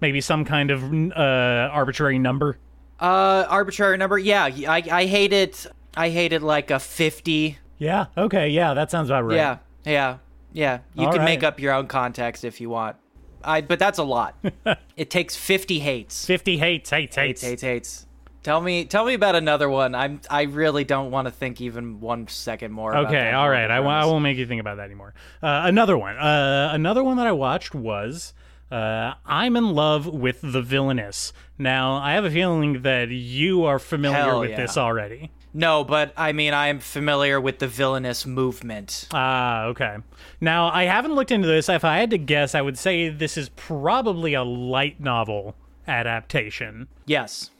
Maybe 0.00 0.20
some 0.20 0.44
kind 0.44 0.70
of 0.70 0.82
uh, 1.12 1.70
arbitrary 1.72 2.18
number. 2.18 2.58
Uh, 3.00 3.46
arbitrary 3.48 3.96
number. 3.96 4.18
Yeah, 4.18 4.44
I 4.44 4.82
I 4.90 5.06
hate 5.06 5.32
it. 5.32 5.66
I 5.96 6.10
hate 6.10 6.32
it 6.32 6.42
like 6.42 6.70
a 6.70 6.78
fifty. 6.78 7.58
Yeah. 7.78 8.06
Okay. 8.16 8.48
Yeah, 8.48 8.74
that 8.74 8.90
sounds 8.90 9.10
about 9.10 9.24
right. 9.24 9.36
Yeah, 9.36 9.58
yeah, 9.84 10.18
yeah. 10.52 10.78
You 10.94 11.06
All 11.06 11.12
can 11.12 11.20
right. 11.20 11.24
make 11.26 11.42
up 11.42 11.60
your 11.60 11.72
own 11.72 11.86
context 11.86 12.44
if 12.44 12.60
you 12.60 12.70
want. 12.70 12.96
I 13.42 13.60
but 13.60 13.78
that's 13.78 13.98
a 13.98 14.04
lot. 14.04 14.36
it 14.96 15.10
takes 15.10 15.36
fifty 15.36 15.78
hates. 15.80 16.24
Fifty 16.24 16.56
hates, 16.58 16.90
hates, 16.90 17.16
Hates, 17.16 17.42
hates. 17.42 17.62
hates, 17.62 17.62
hates. 17.62 18.03
Tell 18.44 18.60
me, 18.60 18.84
tell 18.84 19.06
me 19.06 19.14
about 19.14 19.34
another 19.34 19.70
one. 19.70 19.94
I'm, 19.94 20.20
I 20.28 20.42
really 20.42 20.84
don't 20.84 21.10
want 21.10 21.26
to 21.26 21.32
think 21.32 21.62
even 21.62 21.98
one 21.98 22.28
second 22.28 22.72
more. 22.72 22.92
about 22.92 23.06
Okay, 23.06 23.32
all 23.32 23.48
right. 23.48 23.70
I, 23.70 23.76
w- 23.76 23.94
I 23.94 24.04
won't 24.04 24.22
make 24.22 24.36
you 24.36 24.46
think 24.46 24.60
about 24.60 24.76
that 24.76 24.84
anymore. 24.84 25.14
Uh, 25.42 25.62
another 25.64 25.96
one. 25.96 26.18
Uh, 26.18 26.68
another 26.72 27.02
one 27.02 27.16
that 27.16 27.26
I 27.26 27.32
watched 27.32 27.74
was 27.74 28.34
uh, 28.70 29.14
I'm 29.24 29.56
in 29.56 29.70
love 29.70 30.06
with 30.06 30.40
the 30.42 30.60
villainous. 30.60 31.32
Now, 31.56 31.94
I 31.94 32.12
have 32.12 32.26
a 32.26 32.30
feeling 32.30 32.82
that 32.82 33.08
you 33.08 33.64
are 33.64 33.78
familiar 33.78 34.18
Hell 34.18 34.40
with 34.40 34.50
yeah. 34.50 34.56
this 34.56 34.76
already. 34.76 35.30
No, 35.54 35.82
but 35.82 36.12
I 36.14 36.32
mean, 36.32 36.52
I 36.52 36.66
am 36.66 36.80
familiar 36.80 37.40
with 37.40 37.60
the 37.60 37.68
villainess 37.68 38.26
movement. 38.26 39.08
Ah, 39.14 39.64
okay. 39.66 39.96
Now, 40.38 40.68
I 40.68 40.84
haven't 40.84 41.14
looked 41.14 41.30
into 41.30 41.48
this. 41.48 41.70
If 41.70 41.82
I 41.82 41.96
had 41.96 42.10
to 42.10 42.18
guess, 42.18 42.54
I 42.54 42.60
would 42.60 42.76
say 42.76 43.08
this 43.08 43.38
is 43.38 43.48
probably 43.50 44.34
a 44.34 44.42
light 44.42 45.00
novel 45.00 45.54
adaptation. 45.88 46.88
Yes, 47.06 47.50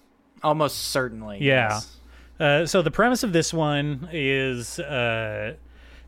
almost 0.45 0.79
certainly. 0.79 1.39
Yeah. 1.41 1.69
yes. 1.71 1.97
Uh, 2.39 2.67
so 2.67 2.83
the 2.83 2.91
premise 2.91 3.23
of 3.23 3.33
this 3.33 3.53
one 3.55 4.09
is 4.13 4.79
uh, 4.81 5.55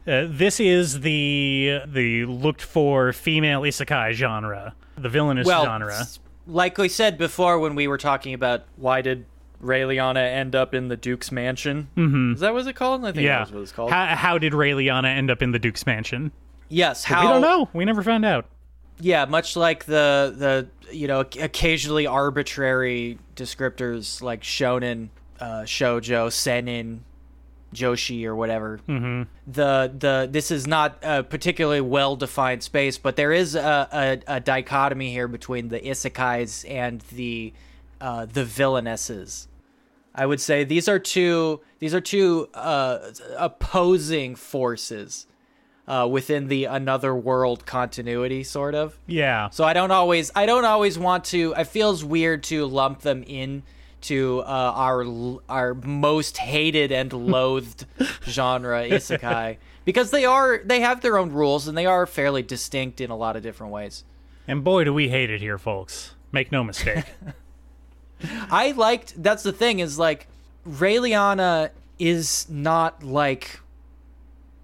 uh, 0.06 0.26
this 0.28 0.60
is 0.60 1.00
the 1.00 1.80
the 1.86 2.24
looked 2.26 2.62
for 2.62 3.12
female 3.12 3.62
isekai 3.62 4.12
genre, 4.12 4.74
the 4.96 5.08
villainous 5.08 5.46
Well, 5.46 5.64
genre. 5.64 6.06
like 6.46 6.78
we 6.78 6.88
said 6.88 7.16
before 7.18 7.58
when 7.58 7.74
we 7.74 7.86
were 7.88 7.98
talking 7.98 8.34
about 8.34 8.64
why 8.76 9.02
did 9.02 9.24
Raeliana 9.62 10.18
end 10.32 10.54
up 10.54 10.74
in 10.74 10.88
the 10.88 10.96
Duke's 10.96 11.32
mansion? 11.32 11.88
Mm-hmm. 11.96 12.34
Is 12.34 12.40
that 12.40 12.52
what 12.52 12.66
it's 12.66 12.76
called? 12.78 13.04
I 13.04 13.12
think 13.12 13.24
Yeah. 13.24 13.38
that's 13.38 13.52
what 13.52 13.62
it's 13.62 13.72
called. 13.72 13.90
How, 13.90 14.06
how 14.14 14.36
did 14.38 14.52
Raeliana 14.52 15.06
end 15.16 15.30
up 15.30 15.42
in 15.42 15.52
the 15.52 15.58
Duke's 15.58 15.86
mansion? 15.86 16.32
yes, 16.68 17.04
how 17.04 17.22
we 17.22 17.28
don't 17.28 17.40
know. 17.40 17.68
We 17.72 17.84
never 17.84 18.02
found 18.02 18.24
out. 18.24 18.46
Yeah, 19.00 19.24
much 19.26 19.56
like 19.56 19.84
the 19.84 20.34
the 20.36 20.94
you 20.94 21.08
know 21.08 21.20
occasionally 21.20 22.06
arbitrary 22.06 23.18
descriptors 23.34 24.22
like 24.22 24.42
shonen, 24.42 25.08
uh, 25.40 25.62
shojo, 25.62 26.32
seinen, 26.32 27.04
josei, 27.74 28.24
or 28.24 28.34
whatever. 28.34 28.80
Mm-hmm. 28.88 29.22
The 29.46 29.92
the 29.98 30.28
this 30.30 30.50
is 30.50 30.66
not 30.66 30.98
a 31.02 31.22
particularly 31.22 31.82
well 31.82 32.16
defined 32.16 32.62
space, 32.62 32.96
but 32.98 33.16
there 33.16 33.32
is 33.32 33.54
a, 33.54 34.22
a, 34.26 34.36
a 34.36 34.40
dichotomy 34.40 35.10
here 35.10 35.28
between 35.28 35.68
the 35.68 35.80
isekais 35.80 36.68
and 36.68 37.02
the 37.12 37.52
uh, 38.00 38.26
the 38.26 38.44
villainesses. 38.44 39.46
I 40.14 40.24
would 40.24 40.40
say 40.40 40.64
these 40.64 40.88
are 40.88 40.98
two 40.98 41.60
these 41.78 41.94
are 41.94 42.00
two 42.00 42.48
uh, 42.54 43.10
opposing 43.36 44.34
forces 44.34 45.26
uh, 45.88 46.08
within 46.10 46.48
the 46.48 46.64
another 46.64 47.14
world 47.14 47.66
continuity, 47.66 48.42
sort 48.42 48.74
of. 48.74 48.98
Yeah. 49.06 49.50
So 49.50 49.64
I 49.64 49.72
don't 49.72 49.90
always 49.90 50.30
I 50.34 50.46
don't 50.46 50.64
always 50.64 50.98
want 50.98 51.24
to. 51.26 51.54
It 51.56 51.66
feels 51.66 52.04
weird 52.04 52.42
to 52.44 52.66
lump 52.66 53.00
them 53.00 53.22
in 53.26 53.62
to 54.02 54.40
uh, 54.40 54.72
our 54.74 55.04
our 55.48 55.74
most 55.74 56.38
hated 56.38 56.92
and 56.92 57.12
loathed 57.32 57.86
genre 58.24 58.88
isekai 58.88 59.56
because 59.84 60.10
they 60.10 60.24
are 60.24 60.60
they 60.64 60.80
have 60.80 61.00
their 61.00 61.18
own 61.18 61.32
rules 61.32 61.68
and 61.68 61.76
they 61.76 61.86
are 61.86 62.06
fairly 62.06 62.42
distinct 62.42 63.00
in 63.00 63.10
a 63.10 63.16
lot 63.16 63.36
of 63.36 63.42
different 63.42 63.72
ways. 63.72 64.04
And 64.48 64.62
boy, 64.62 64.84
do 64.84 64.94
we 64.94 65.08
hate 65.08 65.30
it 65.30 65.40
here, 65.40 65.58
folks. 65.58 66.14
Make 66.32 66.52
no 66.52 66.62
mistake. 66.62 67.04
I 68.50 68.72
liked 68.72 69.22
that's 69.22 69.42
the 69.42 69.52
thing 69.52 69.78
is 69.78 69.98
like 69.98 70.26
Raeliana 70.68 71.70
is 71.98 72.46
not 72.48 73.02
like 73.02 73.60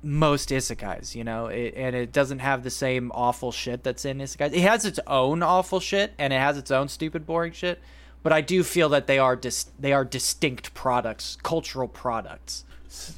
most 0.02 0.48
isekais, 0.50 1.14
you 1.14 1.24
know, 1.24 1.46
it, 1.46 1.74
and 1.76 1.94
it 1.94 2.12
doesn't 2.12 2.40
have 2.40 2.62
the 2.62 2.70
same 2.70 3.10
awful 3.14 3.52
shit 3.52 3.84
that's 3.84 4.04
in 4.04 4.18
isekais. 4.18 4.52
It 4.52 4.62
has 4.62 4.84
its 4.84 5.00
own 5.06 5.42
awful 5.42 5.80
shit 5.80 6.12
and 6.18 6.32
it 6.32 6.38
has 6.38 6.58
its 6.58 6.70
own 6.70 6.88
stupid 6.88 7.26
boring 7.26 7.52
shit, 7.52 7.80
but 8.22 8.32
I 8.32 8.40
do 8.40 8.62
feel 8.62 8.88
that 8.90 9.06
they 9.06 9.18
are 9.18 9.36
dis- 9.36 9.70
they 9.78 9.92
are 9.92 10.04
distinct 10.04 10.74
products, 10.74 11.38
cultural 11.42 11.88
products. 11.88 12.64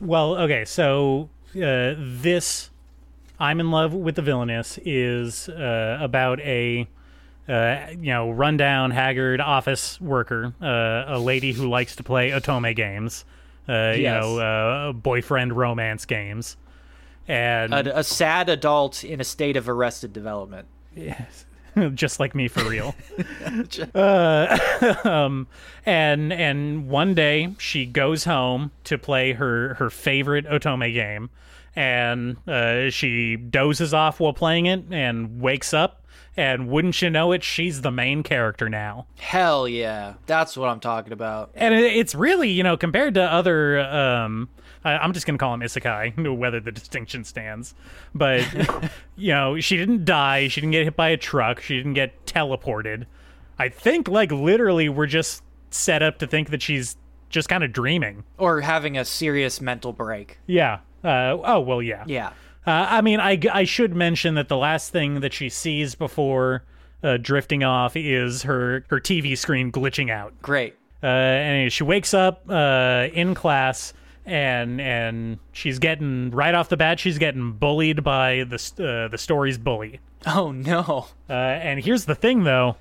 well, 0.01 0.37
okay, 0.37 0.65
so 0.65 1.29
uh, 1.57 1.95
this 1.99 2.71
I'm 3.39 3.61
in 3.61 3.71
love 3.71 3.93
with 3.93 4.15
the 4.15 4.23
villainess 4.23 4.79
is 4.85 5.49
uh, 5.49 5.99
about 6.01 6.41
a 6.41 6.89
uh, 7.49 7.87
you 7.91 8.13
know 8.13 8.31
rundown, 8.31 8.91
haggard 8.91 9.41
office 9.41 10.01
worker, 10.01 10.55
uh, 10.63 11.05
a 11.09 11.19
lady 11.19 11.53
who 11.53 11.69
likes 11.69 11.97
to 11.97 12.03
play 12.03 12.31
otome 12.31 12.75
games, 12.75 13.25
uh, 13.69 13.93
you 13.97 14.05
know, 14.05 14.39
uh, 14.39 14.93
boyfriend 14.93 15.53
romance 15.53 16.05
games, 16.05 16.57
and 17.29 17.73
A, 17.73 17.99
a 17.99 18.05
sad 18.05 18.49
adult 18.49 19.05
in 19.05 19.21
a 19.21 19.25
state 19.25 19.57
of 19.57 19.69
arrested 19.69 20.13
development. 20.13 20.69
Yes. 20.95 21.47
just 21.95 22.21
like 22.21 22.35
me 22.35 22.49
for 22.49 22.65
real. 22.65 22.95
uh, 23.95 24.95
um, 25.05 25.47
and 25.85 26.33
and 26.33 26.89
one 26.89 27.15
day 27.15 27.55
she 27.59 27.87
goes 27.87 28.25
home 28.25 28.71
to 28.85 28.99
play 28.99 29.33
her 29.33 29.75
her 29.75 29.91
favorite 29.91 30.47
otome 30.47 30.93
game, 30.93 31.31
and 31.75 32.37
uh, 32.49 32.91
she 32.91 33.37
dozes 33.37 33.93
off 33.93 34.21
while 34.21 34.33
playing 34.33 34.67
it 34.67 34.85
and 34.91 35.41
wakes 35.41 35.75
up 35.75 36.05
and 36.37 36.69
wouldn't 36.69 37.01
you 37.01 37.11
know 37.11 37.33
it, 37.33 37.45
she's 37.45 37.83
the 37.83 37.91
main 37.91 38.23
character 38.23 38.69
now. 38.69 39.07
Hell 39.19 39.69
yeah. 39.69 40.15
That's 40.27 40.57
what 40.57 40.69
I'm 40.69 40.81
talking 40.81 41.13
about. 41.13 41.51
And 41.55 41.75
it, 41.75 41.85
it's 41.85 42.15
really, 42.15 42.51
you 42.51 42.63
know, 42.63 42.77
compared 42.77 43.15
to 43.15 43.23
other, 43.23 43.81
um, 43.81 44.49
I, 44.85 44.99
I'm 44.99 45.13
just 45.13 45.27
gonna 45.27 45.39
call 45.39 45.55
him 45.55 45.61
isekai, 45.61 46.37
whether 46.39 46.61
the 46.61 46.73
distinction 46.73 47.25
stands. 47.25 47.75
But 48.15 48.47
you 49.17 49.33
know, 49.33 49.61
she 49.61 49.77
didn't 49.77 50.05
die. 50.05 50.49
She 50.49 50.61
didn't 50.61 50.73
get 50.73 50.85
hit 50.85 50.97
by 50.97 51.11
a 51.11 51.17
truck. 51.17 51.61
She 51.61 51.77
didn't 51.77 51.95
get 51.95 52.27
teleported. 52.27 53.07
I 53.59 53.69
think, 53.69 54.09
like 54.09 54.33
literally, 54.33 54.89
we're 54.89 55.07
just 55.07 55.43
set 55.71 56.03
up 56.03 56.19
to 56.19 56.27
think 56.27 56.51
that 56.51 56.63
she's 56.63 56.97
just 57.29 57.49
kind 57.49 57.65
of 57.65 57.73
dreaming. 57.73 58.25
Or 58.39 58.61
having 58.61 58.97
a 58.97 59.05
serious 59.05 59.61
mental 59.61 59.93
break. 59.93 60.39
Yeah. 60.47 60.81
Uh, 61.03 61.37
oh 61.43 61.61
well, 61.61 61.83
yeah. 61.83 62.05
Yeah. 62.07 62.29
Uh, 62.67 62.87
I 62.89 63.01
mean, 63.03 63.21
I, 63.21 63.39
I 63.53 63.65
should 63.65 63.95
mention 63.95 64.37
that 64.37 64.49
the 64.49 64.57
last 64.57 64.91
thing 64.91 65.21
that 65.21 65.35
she 65.35 65.51
sees 65.51 65.95
before 65.95 66.65
uh, 67.03 67.19
drifting 67.19 67.63
off 67.63 67.97
is 67.97 68.43
her 68.45 68.85
her 68.89 68.99
TV 68.99 69.37
screen 69.37 69.71
glitching 69.71 70.11
out. 70.11 70.41
Great. 70.41 70.75
Uh, 71.03 71.07
and 71.07 71.73
she 71.73 71.85
wakes 71.85 72.15
up 72.15 72.49
uh, 72.49 73.09
in 73.13 73.35
class, 73.35 73.93
and 74.27 74.81
and 74.81 75.39
she's 75.53 75.79
getting 75.79 76.31
right 76.31 76.55
off 76.55 76.69
the 76.69 76.77
bat, 76.77 76.99
she's 77.01 77.19
getting 77.19 77.53
bullied 77.53 78.03
by 78.03 78.45
the 78.45 78.57
uh, 78.79 79.09
the 79.09 79.19
story's 79.19 79.59
bully. 79.59 80.01
Oh 80.27 80.53
no. 80.53 81.07
Uh, 81.29 81.33
and 81.33 81.81
here's 81.85 82.07
the 82.07 82.15
thing, 82.15 82.45
though, 82.45 82.77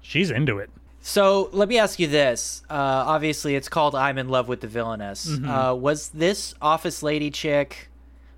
she's 0.00 0.30
into 0.30 0.58
it. 0.58 0.70
So 1.00 1.48
let 1.52 1.68
me 1.68 1.78
ask 1.78 1.98
you 1.98 2.06
this. 2.08 2.62
Uh, 2.68 2.74
obviously, 2.74 3.54
it's 3.54 3.68
called 3.68 3.94
"I'm 3.94 4.18
in 4.18 4.28
Love 4.28 4.48
with 4.48 4.60
the 4.60 4.66
Villainess." 4.66 5.38
Uh, 5.46 5.74
was 5.78 6.08
this 6.10 6.54
office 6.60 7.02
lady 7.02 7.30
chick? 7.30 7.88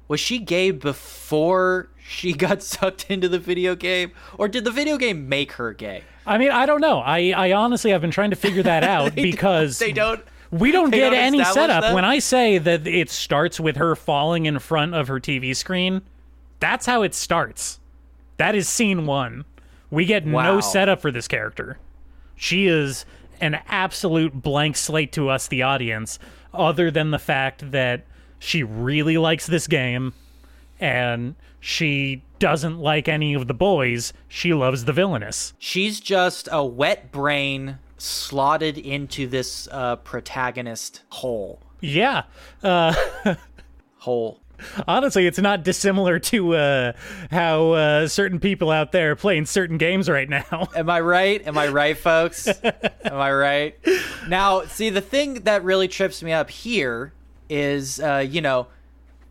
Was 0.08 0.20
she 0.20 0.38
gay 0.38 0.70
before 0.70 1.88
she 2.04 2.32
got 2.46 2.62
sucked 2.62 3.06
into 3.08 3.28
the 3.28 3.38
video 3.38 3.74
game, 3.74 4.12
or 4.36 4.46
did 4.48 4.64
the 4.64 4.70
video 4.70 4.98
game 4.98 5.28
make 5.28 5.52
her 5.52 5.72
gay? 5.72 6.02
I 6.26 6.36
mean, 6.36 6.50
I 6.50 6.66
don't 6.66 6.80
know. 6.80 6.98
I, 7.00 7.30
I 7.30 7.52
honestly 7.52 7.92
have 7.92 8.02
been 8.02 8.10
trying 8.10 8.30
to 8.30 8.36
figure 8.36 8.62
that 8.62 8.84
out 8.96 9.14
because 9.14 9.78
They 9.78 9.92
don't. 9.92 10.22
We 10.50 10.72
don't 10.72 10.90
get 10.90 11.10
don't 11.10 11.18
any 11.18 11.44
setup. 11.44 11.82
that? 11.82 11.94
When 11.94 12.04
I 12.04 12.18
say 12.18 12.58
that 12.58 12.86
it 12.86 13.08
starts 13.10 13.60
with 13.60 13.76
her 13.76 13.94
falling 13.94 14.46
in 14.46 14.58
front 14.58 14.94
of 14.94 15.08
her 15.08 15.20
TV 15.20 15.54
screen, 15.54 16.02
that's 16.58 16.86
how 16.86 17.02
it 17.02 17.14
starts. 17.14 17.78
That 18.36 18.54
is 18.54 18.68
scene 18.68 19.06
one. 19.06 19.44
We 19.90 20.04
get 20.04 20.24
Wow. 20.26 20.42
no 20.54 20.60
setup 20.60 21.00
for 21.00 21.10
this 21.10 21.28
character. 21.28 21.78
She 22.36 22.66
is 22.66 23.04
an 23.40 23.60
absolute 23.68 24.42
blank 24.42 24.76
slate 24.76 25.12
to 25.12 25.28
us, 25.28 25.46
the 25.46 25.62
audience, 25.62 26.18
other 26.52 26.90
than 26.90 27.10
the 27.10 27.18
fact 27.18 27.70
that 27.70 28.04
she 28.38 28.62
really 28.62 29.18
likes 29.18 29.46
this 29.46 29.66
game 29.66 30.14
and 30.80 31.34
she 31.60 32.22
doesn't 32.38 32.78
like 32.78 33.08
any 33.08 33.34
of 33.34 33.46
the 33.46 33.54
boys. 33.54 34.12
She 34.28 34.54
loves 34.54 34.86
the 34.86 34.92
villainess. 34.94 35.52
She's 35.58 36.00
just 36.00 36.48
a 36.50 36.64
wet 36.64 37.12
brain 37.12 37.78
slotted 38.00 38.78
into 38.78 39.26
this 39.26 39.68
uh, 39.70 39.96
protagonist 39.96 41.02
hole. 41.10 41.60
Yeah. 41.80 42.24
Uh, 42.62 42.94
Hole. 43.98 44.40
Honestly, 44.86 45.26
it's 45.26 45.38
not 45.38 45.62
dissimilar 45.62 46.18
to 46.18 46.54
uh, 46.54 46.92
how 47.30 47.72
uh, 47.72 48.08
certain 48.08 48.38
people 48.38 48.70
out 48.70 48.92
there 48.92 49.12
are 49.12 49.16
playing 49.16 49.46
certain 49.46 49.78
games 49.78 50.08
right 50.08 50.28
now. 50.28 50.68
Am 50.76 50.90
I 50.90 51.00
right? 51.00 51.46
Am 51.46 51.56
I 51.56 51.68
right, 51.68 51.96
folks? 51.96 52.46
Am 52.64 53.14
I 53.14 53.32
right? 53.32 53.78
Now, 54.28 54.64
see, 54.64 54.90
the 54.90 55.00
thing 55.00 55.34
that 55.44 55.64
really 55.64 55.88
trips 55.88 56.22
me 56.22 56.32
up 56.32 56.50
here 56.50 57.12
is, 57.48 58.00
uh, 58.00 58.24
you 58.26 58.40
know, 58.40 58.66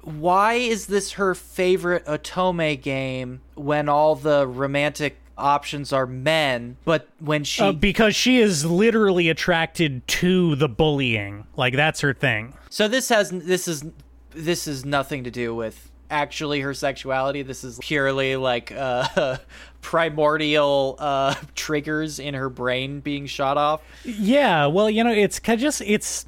why 0.01 0.53
is 0.53 0.87
this 0.87 1.13
her 1.13 1.35
favorite 1.35 2.05
Otome 2.05 2.81
game 2.81 3.41
when 3.55 3.89
all 3.89 4.15
the 4.15 4.47
romantic 4.47 5.17
options 5.39 5.91
are 5.93 6.05
men, 6.05 6.77
but 6.85 7.09
when 7.19 7.43
she. 7.43 7.63
Uh, 7.63 7.71
because 7.71 8.15
she 8.15 8.39
is 8.39 8.65
literally 8.65 9.29
attracted 9.29 10.07
to 10.07 10.55
the 10.55 10.69
bullying. 10.69 11.47
Like, 11.55 11.75
that's 11.75 12.01
her 12.01 12.13
thing. 12.13 12.53
so 12.69 12.87
this 12.87 13.09
has. 13.09 13.29
This 13.29 13.67
is. 13.67 13.85
This 14.31 14.67
is 14.67 14.85
nothing 14.85 15.23
to 15.23 15.31
do 15.31 15.55
with 15.55 15.89
actually 16.09 16.61
her 16.61 16.73
sexuality. 16.73 17.41
This 17.41 17.63
is 17.63 17.79
purely 17.79 18.35
like 18.35 18.71
uh, 18.71 19.37
primordial 19.81 20.95
uh, 20.99 21.35
triggers 21.55 22.19
in 22.19 22.33
her 22.33 22.49
brain 22.49 22.99
being 22.99 23.25
shot 23.25 23.57
off. 23.57 23.81
Yeah, 24.03 24.67
well, 24.67 24.89
you 24.89 25.03
know, 25.03 25.11
it's 25.11 25.39
just 25.39 25.81
it's 25.81 26.25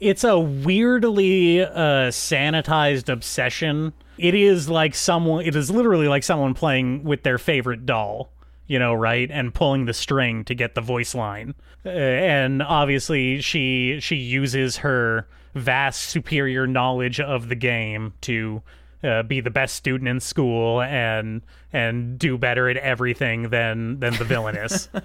it's 0.00 0.24
a 0.24 0.38
weirdly 0.38 1.62
uh, 1.62 2.10
sanitized 2.10 3.08
obsession. 3.08 3.92
It 4.16 4.34
is 4.34 4.68
like 4.68 4.94
someone. 4.94 5.44
It 5.44 5.54
is 5.54 5.70
literally 5.70 6.08
like 6.08 6.24
someone 6.24 6.54
playing 6.54 7.04
with 7.04 7.22
their 7.22 7.38
favorite 7.38 7.86
doll. 7.86 8.30
You 8.68 8.78
know, 8.78 8.94
right, 8.94 9.28
and 9.30 9.52
pulling 9.52 9.86
the 9.86 9.94
string 9.94 10.44
to 10.44 10.54
get 10.54 10.74
the 10.74 10.80
voice 10.80 11.14
line. 11.14 11.54
Uh, 11.84 11.88
and 11.88 12.62
obviously, 12.62 13.40
she 13.40 13.98
she 14.00 14.16
uses 14.16 14.78
her 14.78 15.26
vast 15.54 16.02
superior 16.02 16.66
knowledge 16.66 17.18
of 17.18 17.48
the 17.48 17.54
game 17.54 18.12
to 18.20 18.62
uh, 19.02 19.22
be 19.22 19.40
the 19.40 19.50
best 19.50 19.74
student 19.74 20.08
in 20.08 20.20
school 20.20 20.82
and 20.82 21.42
and 21.72 22.18
do 22.18 22.38
better 22.38 22.68
at 22.68 22.76
everything 22.76 23.50
than 23.50 24.00
than 24.00 24.14
the 24.14 24.24
villainess. 24.24 24.88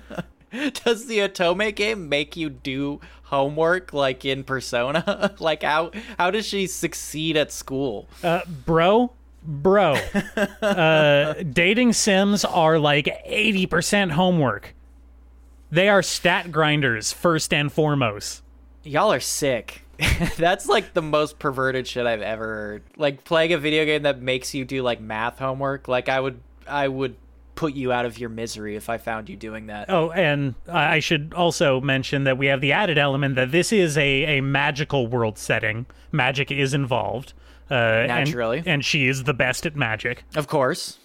Does 0.85 1.07
the 1.07 1.17
Otome 1.19 1.73
game 1.75 2.09
make 2.09 2.37
you 2.37 2.49
do 2.49 3.01
homework 3.23 3.91
like 3.91 4.23
in 4.23 4.43
Persona? 4.43 5.33
like 5.39 5.63
how 5.63 5.91
how 6.19 6.29
does 6.29 6.45
she 6.45 6.67
succeed 6.67 7.35
at 7.37 7.51
school? 7.51 8.07
Uh, 8.23 8.41
bro, 8.65 9.11
bro, 9.45 9.93
uh, 10.61 11.33
dating 11.51 11.93
sims 11.93 12.45
are 12.45 12.79
like 12.79 13.05
80% 13.27 14.11
homework. 14.11 14.73
They 15.71 15.89
are 15.89 16.01
stat 16.03 16.51
grinders 16.51 17.11
first 17.11 17.53
and 17.53 17.71
foremost. 17.71 18.43
Y'all 18.83 19.11
are 19.11 19.19
sick. 19.19 19.83
That's 20.37 20.67
like 20.67 20.93
the 20.93 21.01
most 21.01 21.39
perverted 21.39 21.87
shit 21.87 22.05
I've 22.05 22.21
ever 22.21 22.45
heard. 22.45 22.83
Like 22.97 23.23
playing 23.23 23.53
a 23.53 23.57
video 23.57 23.85
game 23.85 24.03
that 24.03 24.21
makes 24.21 24.53
you 24.53 24.65
do 24.65 24.81
like 24.81 25.01
math 25.01 25.39
homework. 25.39 25.87
Like 25.87 26.09
I 26.09 26.19
would 26.19 26.39
I 26.67 26.87
would 26.87 27.15
put 27.55 27.73
you 27.73 27.91
out 27.91 28.05
of 28.05 28.17
your 28.17 28.29
misery 28.29 28.75
if 28.75 28.89
I 28.89 28.97
found 28.97 29.29
you 29.29 29.35
doing 29.35 29.67
that. 29.67 29.89
Oh, 29.89 30.11
and 30.11 30.55
I 30.67 30.95
I 30.95 30.99
should 30.99 31.33
also 31.35 31.79
mention 31.81 32.23
that 32.23 32.37
we 32.37 32.47
have 32.47 32.61
the 32.61 32.71
added 32.71 32.97
element 32.97 33.35
that 33.35 33.51
this 33.51 33.71
is 33.71 33.97
a, 33.97 34.37
a 34.37 34.41
magical 34.41 35.07
world 35.07 35.37
setting. 35.37 35.85
Magic 36.11 36.51
is 36.51 36.73
involved. 36.73 37.33
Uh, 37.71 37.73
and- 37.75 38.07
Naturally. 38.09 38.63
and 38.65 38.83
she 38.83 39.07
is 39.07 39.23
the 39.23 39.33
best 39.33 39.65
at 39.65 39.75
magic. 39.75 40.23
Of 40.35 40.47
course. 40.47 40.99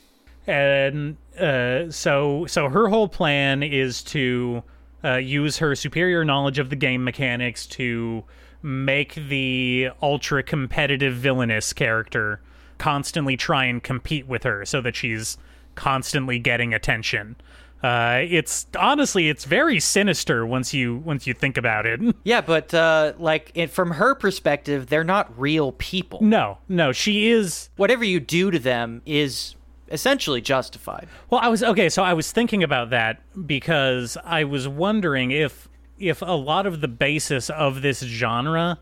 and 0.46 1.16
uh, 1.38 1.90
so 1.90 2.46
so 2.46 2.68
her 2.68 2.88
whole 2.88 3.08
plan 3.08 3.62
is 3.62 4.02
to 4.02 4.62
uh, 5.04 5.16
use 5.16 5.58
her 5.58 5.74
superior 5.74 6.24
knowledge 6.24 6.58
of 6.58 6.70
the 6.70 6.76
game 6.76 7.04
mechanics 7.04 7.66
to 7.66 8.24
make 8.62 9.14
the 9.14 9.90
ultra 10.02 10.42
competitive 10.42 11.14
villainous 11.14 11.72
character 11.72 12.40
constantly 12.78 13.36
try 13.36 13.64
and 13.66 13.82
compete 13.82 14.26
with 14.26 14.42
her 14.42 14.64
so 14.64 14.80
that 14.80 14.96
she's 14.96 15.36
constantly 15.76 16.38
getting 16.40 16.74
attention 16.74 17.36
uh, 17.82 18.20
it's 18.28 18.66
honestly 18.78 19.28
it's 19.28 19.44
very 19.44 19.78
sinister 19.78 20.44
once 20.44 20.74
you 20.74 20.96
once 20.96 21.26
you 21.26 21.34
think 21.34 21.56
about 21.56 21.86
it 21.86 22.00
Yeah, 22.24 22.40
but 22.40 22.74
uh 22.74 23.12
like 23.18 23.52
it, 23.54 23.70
from 23.70 23.92
her 23.92 24.14
perspective, 24.14 24.86
they're 24.88 25.04
not 25.04 25.38
real 25.38 25.72
people. 25.72 26.20
no 26.22 26.58
no 26.68 26.92
she 26.92 27.28
is 27.30 27.70
Whatever 27.76 28.04
you 28.04 28.20
do 28.20 28.50
to 28.50 28.58
them 28.58 29.02
is 29.06 29.54
essentially 29.90 30.40
justified. 30.42 31.08
Well, 31.30 31.40
I 31.42 31.48
was 31.48 31.62
okay. 31.62 31.88
So 31.88 32.02
I 32.02 32.12
was 32.12 32.30
thinking 32.30 32.62
about 32.62 32.90
that 32.90 33.22
because 33.46 34.18
I 34.24 34.44
was 34.44 34.68
wondering 34.68 35.30
if 35.30 35.68
if 35.98 36.20
a 36.22 36.36
lot 36.36 36.66
of 36.66 36.80
the 36.80 36.88
basis 36.88 37.48
of 37.50 37.80
this 37.82 38.00
genre, 38.00 38.78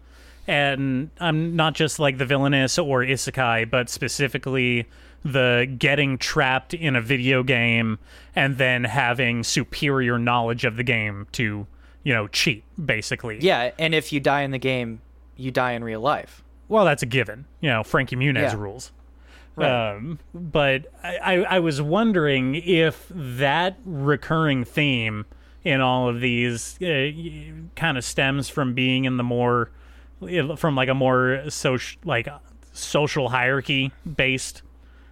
and 0.48 1.10
I'm 1.20 1.54
not 1.54 1.74
just 1.74 1.98
like 1.98 2.18
the 2.18 2.26
villainess 2.26 2.78
or 2.78 3.02
isekai, 3.02 3.70
but 3.70 3.88
specifically 3.88 4.86
the 5.32 5.72
getting 5.78 6.18
trapped 6.18 6.72
in 6.72 6.94
a 6.94 7.00
video 7.00 7.42
game 7.42 7.98
and 8.34 8.58
then 8.58 8.84
having 8.84 9.42
superior 9.42 10.18
knowledge 10.18 10.64
of 10.64 10.76
the 10.76 10.84
game 10.84 11.26
to 11.32 11.66
you 12.04 12.14
know 12.14 12.28
cheat 12.28 12.64
basically. 12.84 13.38
Yeah, 13.40 13.72
and 13.78 13.94
if 13.94 14.12
you 14.12 14.20
die 14.20 14.42
in 14.42 14.52
the 14.52 14.58
game, 14.58 15.00
you 15.36 15.50
die 15.50 15.72
in 15.72 15.82
real 15.82 16.00
life. 16.00 16.44
Well, 16.68 16.84
that's 16.84 17.02
a 17.02 17.06
given. 17.06 17.46
You 17.60 17.70
know, 17.70 17.82
Frankie 17.82 18.16
Muniz 18.16 18.52
Yeah. 18.52 18.56
rules. 18.56 18.92
Right. 19.56 19.94
Um, 19.94 20.18
but 20.34 20.86
I, 21.02 21.36
I, 21.48 21.58
was 21.60 21.80
wondering 21.80 22.56
if 22.56 23.06
that 23.10 23.78
recurring 23.86 24.64
theme 24.64 25.24
in 25.64 25.80
all 25.80 26.10
of 26.10 26.20
these 26.20 26.80
uh, 26.82 27.10
kind 27.74 27.96
of 27.96 28.04
stems 28.04 28.50
from 28.50 28.74
being 28.74 29.06
in 29.06 29.16
the 29.16 29.22
more, 29.22 29.70
from 30.56 30.76
like 30.76 30.90
a 30.90 30.94
more 30.94 31.44
social, 31.48 31.98
like 32.04 32.28
social 32.72 33.30
hierarchy 33.30 33.92
based 34.16 34.60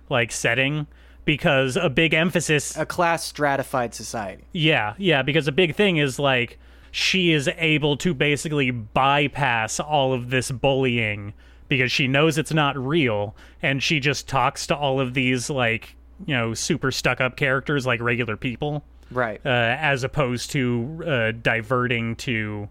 like 0.09 0.31
setting, 0.33 0.87
because 1.25 1.77
a 1.77 1.89
big 1.89 2.13
emphasis 2.15 2.77
A 2.77 2.85
class 2.87 3.25
stratified 3.25 3.95
society. 3.95 4.45
yeah, 4.53 4.95
yeah, 4.99 5.23
because 5.23 5.49
a 5.49 5.53
big 5.53 5.75
thing 5.75 5.97
is 5.97 6.19
like 6.19 6.59
she 6.91 7.33
is 7.33 7.49
able 7.57 7.97
to 7.99 8.15
basically 8.15 8.71
bypass 8.71 9.81
all 9.81 10.13
of 10.13 10.31
this 10.31 10.51
bullying 10.51 11.33
because 11.69 11.91
she 11.91 12.07
knows 12.07 12.39
it's 12.39 12.53
not 12.53 12.77
real 12.79 13.35
and 13.63 13.83
she 13.83 13.99
just 13.99 14.29
talks 14.29 14.67
to 14.67 14.77
all 14.77 15.01
of 15.01 15.15
these 15.15 15.51
like 15.51 15.97
you 16.27 16.35
know 16.35 16.55
super 16.55 16.93
stuck 16.93 17.21
up 17.21 17.37
characters 17.37 17.85
like 17.87 18.01
regular 18.01 18.37
people 18.37 18.85
Right. 19.11 19.41
uh, 19.45 19.49
as 19.49 20.05
opposed 20.05 20.51
to 20.53 21.03
uh, 21.07 21.33
diverting 21.43 22.15
to 22.17 22.69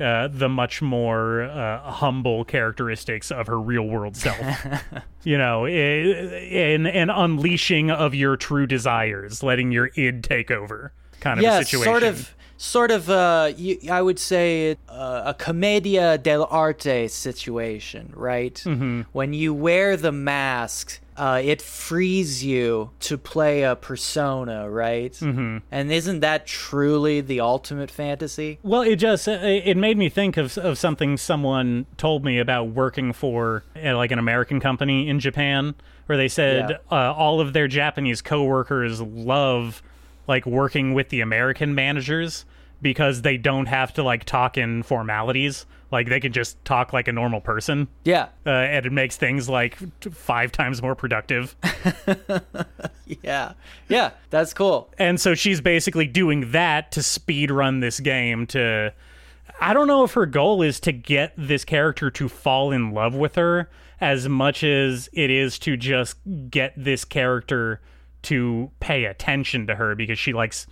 uh, 0.00 0.28
the 0.28 0.48
much 0.48 0.82
more 0.82 1.42
uh, 1.42 1.78
humble 1.90 2.44
characteristics 2.44 3.30
of 3.30 3.46
her 3.46 3.60
real 3.60 3.84
world 3.84 4.16
self. 4.16 4.38
you 5.24 5.38
know, 5.38 5.66
in 5.66 6.86
an 6.86 7.10
unleashing 7.10 7.90
of 7.90 8.14
your 8.14 8.36
true 8.36 8.66
desires, 8.66 9.42
letting 9.42 9.70
your 9.70 9.90
id 9.94 10.22
take 10.22 10.50
over, 10.50 10.92
kind 11.20 11.38
of 11.38 11.44
yeah, 11.44 11.60
a 11.60 11.64
situation. 11.64 11.92
sort 11.92 12.02
of, 12.02 12.34
sort 12.56 12.90
of. 12.90 13.08
Uh, 13.08 13.52
I 13.90 14.02
would 14.02 14.18
say 14.18 14.76
uh, 14.88 15.22
a 15.26 15.34
commedia 15.34 16.18
dell'arte 16.18 17.08
situation, 17.08 18.12
right? 18.16 18.54
Mm-hmm. 18.54 19.02
When 19.12 19.32
you 19.32 19.54
wear 19.54 19.96
the 19.96 20.12
mask, 20.12 21.00
uh, 21.16 21.40
it 21.42 21.62
frees 21.62 22.44
you 22.44 22.90
to 23.00 23.16
play 23.16 23.62
a 23.62 23.76
persona, 23.76 24.68
right? 24.68 25.12
Mm-hmm. 25.12 25.58
And 25.70 25.92
isn't 25.92 26.20
that 26.20 26.46
truly 26.46 27.20
the 27.20 27.40
ultimate 27.40 27.90
fantasy? 27.90 28.58
Well, 28.62 28.82
it 28.82 28.96
just 28.96 29.28
it 29.28 29.76
made 29.76 29.96
me 29.96 30.08
think 30.08 30.36
of 30.36 30.56
of 30.58 30.78
something 30.78 31.16
someone 31.16 31.86
told 31.96 32.24
me 32.24 32.38
about 32.38 32.68
working 32.68 33.12
for 33.12 33.64
uh, 33.82 33.96
like 33.96 34.10
an 34.10 34.18
American 34.18 34.60
company 34.60 35.08
in 35.08 35.20
Japan, 35.20 35.74
where 36.06 36.18
they 36.18 36.28
said 36.28 36.80
uh, 36.90 37.12
all 37.12 37.40
of 37.40 37.52
their 37.52 37.68
Japanese 37.68 38.20
coworkers 38.20 39.00
love 39.00 39.82
like 40.26 40.46
working 40.46 40.94
with 40.94 41.10
the 41.10 41.20
American 41.20 41.74
managers 41.74 42.44
because 42.84 43.22
they 43.22 43.36
don't 43.36 43.66
have 43.66 43.92
to 43.94 44.04
like 44.04 44.22
talk 44.24 44.56
in 44.56 44.84
formalities. 44.84 45.66
Like 45.90 46.08
they 46.08 46.20
can 46.20 46.32
just 46.32 46.62
talk 46.64 46.92
like 46.92 47.08
a 47.08 47.12
normal 47.12 47.40
person, 47.40 47.86
Yeah, 48.04 48.28
uh, 48.44 48.50
and 48.50 48.84
it 48.84 48.92
makes 48.92 49.16
things 49.16 49.48
like 49.48 49.76
five 50.12 50.50
times 50.50 50.82
more 50.82 50.94
productive. 50.96 51.54
yeah, 53.22 53.52
yeah. 53.88 54.10
That's 54.30 54.52
cool. 54.54 54.92
and 54.98 55.20
so 55.20 55.34
she's 55.34 55.60
basically 55.60 56.06
doing 56.06 56.50
that 56.52 56.90
to 56.92 57.02
speed 57.02 57.50
run 57.50 57.80
this 57.80 58.00
game 58.00 58.46
to 58.48 58.92
I 59.60 59.72
don't 59.72 59.86
know 59.86 60.02
if 60.04 60.12
her 60.14 60.26
goal 60.26 60.62
is 60.62 60.80
to 60.80 60.92
get 60.92 61.32
this 61.36 61.64
character 61.64 62.10
to 62.10 62.28
fall 62.28 62.72
in 62.72 62.90
love 62.92 63.14
with 63.14 63.36
her 63.36 63.70
as 64.00 64.28
much 64.28 64.64
as 64.64 65.08
it 65.12 65.30
is 65.30 65.58
to 65.60 65.76
just 65.76 66.16
get 66.50 66.72
this 66.76 67.04
character 67.04 67.80
to 68.22 68.70
pay 68.80 69.04
attention 69.04 69.66
to 69.68 69.76
her 69.76 69.94
because 69.94 70.18
she 70.18 70.32
likes 70.32 70.66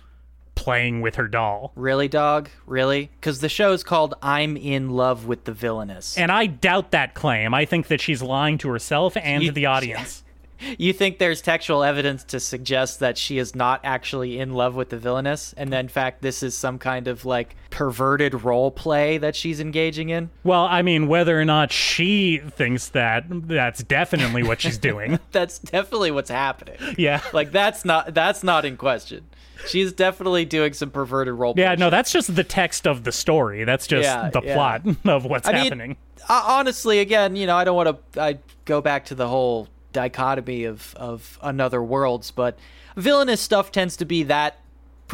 playing 0.55 1.01
with 1.01 1.15
her 1.15 1.27
doll. 1.27 1.71
Really, 1.75 2.07
dog? 2.07 2.49
Really? 2.65 3.09
Because 3.19 3.39
the 3.41 3.49
show 3.49 3.71
is 3.73 3.83
called 3.83 4.13
"I'm 4.21 4.55
in 4.57 4.89
Love 4.91 5.25
with 5.25 5.45
the 5.45 5.51
Villainess." 5.53 6.17
And 6.17 6.31
I 6.31 6.45
doubt 6.47 6.91
that 6.91 7.13
claim. 7.13 7.53
I 7.53 7.65
think 7.65 7.87
that 7.87 8.01
she's 8.01 8.21
lying 8.21 8.57
to 8.59 8.69
herself 8.69 9.15
and 9.17 9.43
You- 9.43 9.49
to 9.49 9.53
the 9.53 9.65
audience. 9.67 10.23
You 10.77 10.93
think 10.93 11.17
there's 11.17 11.41
textual 11.41 11.83
evidence 11.83 12.23
to 12.25 12.39
suggest 12.39 13.01
that 13.01 13.17
she 13.17 13.37
is 13.37 13.53
not 13.53 13.81
actually 13.83 14.39
in 14.39 14.53
love 14.53 14.75
with 14.75 14.91
the 14.91 14.97
villainess, 14.97 15.53
and 15.57 15.73
that 15.73 15.81
in 15.81 15.87
fact 15.89 16.21
this 16.21 16.41
is 16.41 16.55
some 16.55 16.79
kind 16.79 17.09
of 17.09 17.25
like 17.25 17.57
perverted 17.69 18.45
role 18.45 18.71
play 18.71 19.17
that 19.17 19.35
she's 19.35 19.59
engaging 19.59 20.07
in? 20.07 20.29
Well, 20.45 20.63
I 20.63 20.81
mean, 20.81 21.07
whether 21.09 21.37
or 21.37 21.43
not 21.43 21.73
she 21.73 22.37
thinks 22.37 22.87
that, 22.89 23.25
that's 23.29 23.83
definitely 23.83 24.41
what 24.43 24.61
she's 24.61 24.77
doing. 24.77 25.19
That's 25.33 25.59
definitely 25.59 26.11
what's 26.11 26.29
happening. 26.29 26.77
yeah. 26.97 27.19
Like 27.33 27.51
that's 27.51 27.83
not 27.83 28.13
that's 28.13 28.41
not 28.43 28.63
in 28.63 28.77
question. 28.77 29.25
She's 29.67 29.93
definitely 29.93 30.45
doing 30.45 30.73
some 30.73 30.89
perverted 30.91 31.33
role. 31.35 31.53
Yeah, 31.57 31.75
no, 31.75 31.89
that's 31.89 32.11
just 32.11 32.35
the 32.35 32.43
text 32.43 32.85
of 32.87 33.03
the 33.03 33.11
story. 33.11 33.63
That's 33.63 33.87
just 33.87 34.03
Yeah, 34.03 34.29
the 34.29 34.41
yeah. 34.43 34.53
plot 34.55 34.81
of 35.05 35.25
what's 35.25 35.47
I 35.47 35.53
mean, 35.53 35.63
happening. 35.63 35.97
uh, 36.29 36.43
honestly, 36.47 36.99
again, 36.99 37.35
you 37.35 37.47
know, 37.47 37.55
I 37.55 37.63
don't 37.63 37.75
want 37.75 38.13
to. 38.13 38.21
I 38.21 38.39
go 38.65 38.81
back 38.81 39.05
to 39.05 39.15
the 39.15 39.27
whole 39.27 39.67
dichotomy 39.93 40.65
of 40.65 40.93
of 40.95 41.37
another 41.41 41.81
worlds, 41.81 42.31
but 42.31 42.57
villainous 42.97 43.41
stuff 43.41 43.71
tends 43.71 43.95
to 43.97 44.05
be 44.05 44.23
that 44.23 44.57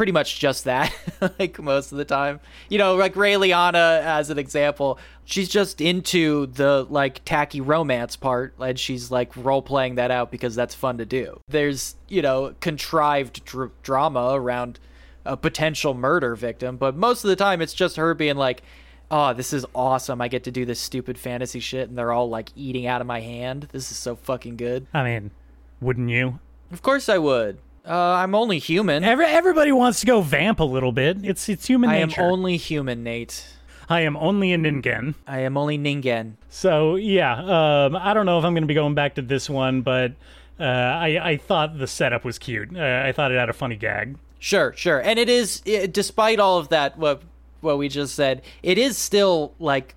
pretty 0.00 0.12
much 0.12 0.40
just 0.40 0.64
that, 0.64 0.90
like 1.38 1.60
most 1.60 1.92
of 1.92 1.98
the 1.98 2.06
time. 2.06 2.40
You 2.70 2.78
know, 2.78 2.96
like 2.96 3.12
Raeliana 3.12 4.00
as 4.00 4.30
an 4.30 4.38
example, 4.38 4.98
she's 5.26 5.50
just 5.50 5.82
into 5.82 6.46
the 6.46 6.86
like 6.88 7.22
tacky 7.26 7.60
romance 7.60 8.16
part, 8.16 8.54
and 8.58 8.78
she's 8.78 9.10
like 9.10 9.36
role 9.36 9.60
playing 9.60 9.96
that 9.96 10.10
out 10.10 10.30
because 10.30 10.54
that's 10.54 10.74
fun 10.74 10.96
to 10.96 11.04
do. 11.04 11.38
There's 11.48 11.96
you 12.08 12.22
know 12.22 12.54
contrived 12.60 13.44
dr- 13.44 13.72
drama 13.82 14.30
around 14.32 14.80
a 15.26 15.36
potential 15.36 15.92
murder 15.92 16.34
victim, 16.34 16.78
but 16.78 16.96
most 16.96 17.22
of 17.22 17.28
the 17.28 17.36
time 17.36 17.60
it's 17.60 17.74
just 17.74 17.96
her 17.96 18.14
being 18.14 18.36
like, 18.36 18.62
"Oh, 19.10 19.34
this 19.34 19.52
is 19.52 19.66
awesome! 19.74 20.22
I 20.22 20.28
get 20.28 20.44
to 20.44 20.50
do 20.50 20.64
this 20.64 20.80
stupid 20.80 21.18
fantasy 21.18 21.60
shit," 21.60 21.90
and 21.90 21.98
they're 21.98 22.10
all 22.10 22.30
like 22.30 22.48
eating 22.56 22.86
out 22.86 23.02
of 23.02 23.06
my 23.06 23.20
hand. 23.20 23.68
This 23.70 23.90
is 23.90 23.98
so 23.98 24.16
fucking 24.16 24.56
good. 24.56 24.86
I 24.94 25.04
mean, 25.04 25.30
wouldn't 25.78 26.08
you? 26.08 26.38
Of 26.72 26.80
course 26.80 27.10
I 27.10 27.18
would. 27.18 27.58
Uh, 27.86 27.94
I'm 27.94 28.34
only 28.34 28.58
human. 28.58 29.04
Every, 29.04 29.24
everybody 29.24 29.72
wants 29.72 30.00
to 30.00 30.06
go 30.06 30.20
vamp 30.20 30.60
a 30.60 30.64
little 30.64 30.92
bit. 30.92 31.18
It's 31.24 31.48
it's 31.48 31.66
human 31.66 31.90
I 31.90 31.96
am 31.96 32.10
only 32.18 32.56
human, 32.56 33.02
Nate. 33.02 33.46
I 33.88 34.02
am 34.02 34.16
only 34.16 34.52
a 34.52 34.58
ningen. 34.58 35.14
I 35.26 35.40
am 35.40 35.56
only 35.56 35.76
Ningen. 35.76 36.34
So 36.48 36.94
yeah, 36.94 37.86
um, 37.86 37.96
I 37.96 38.14
don't 38.14 38.24
know 38.24 38.38
if 38.38 38.44
I'm 38.44 38.54
going 38.54 38.62
to 38.62 38.68
be 38.68 38.74
going 38.74 38.94
back 38.94 39.16
to 39.16 39.22
this 39.22 39.50
one, 39.50 39.82
but 39.82 40.12
uh, 40.60 40.64
I 40.64 41.30
I 41.30 41.36
thought 41.38 41.78
the 41.78 41.88
setup 41.88 42.24
was 42.24 42.38
cute. 42.38 42.76
Uh, 42.76 43.02
I 43.04 43.12
thought 43.12 43.32
it 43.32 43.38
had 43.38 43.48
a 43.48 43.54
funny 43.54 43.76
gag. 43.76 44.16
Sure, 44.38 44.72
sure. 44.74 45.00
And 45.00 45.18
it 45.18 45.28
is, 45.28 45.62
i 45.66 45.86
despite 45.86 46.38
all 46.38 46.58
of 46.58 46.68
that, 46.68 46.96
what 46.98 47.22
what 47.60 47.78
we 47.78 47.88
just 47.88 48.14
said, 48.14 48.42
it 48.62 48.78
is 48.78 48.96
still 48.96 49.54
like 49.58 49.94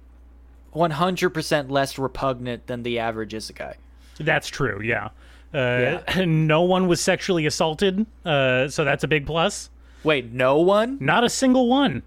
100% 0.76 1.70
less 1.70 1.98
repugnant 1.98 2.68
than 2.68 2.84
the 2.84 3.00
average 3.00 3.34
isekai. 3.34 3.76
That's 4.20 4.48
true. 4.48 4.82
Yeah. 4.82 5.10
Uh, 5.54 6.00
No 6.26 6.62
one 6.62 6.88
was 6.88 7.02
sexually 7.02 7.46
assaulted, 7.46 8.06
uh, 8.26 8.68
so 8.68 8.84
that's 8.84 9.04
a 9.04 9.08
big 9.08 9.26
plus. 9.26 9.70
Wait, 10.04 10.32
no 10.32 10.60
one? 10.60 10.98
Not 11.00 11.24
a 11.24 11.30
single 11.30 11.68
one. 11.68 12.04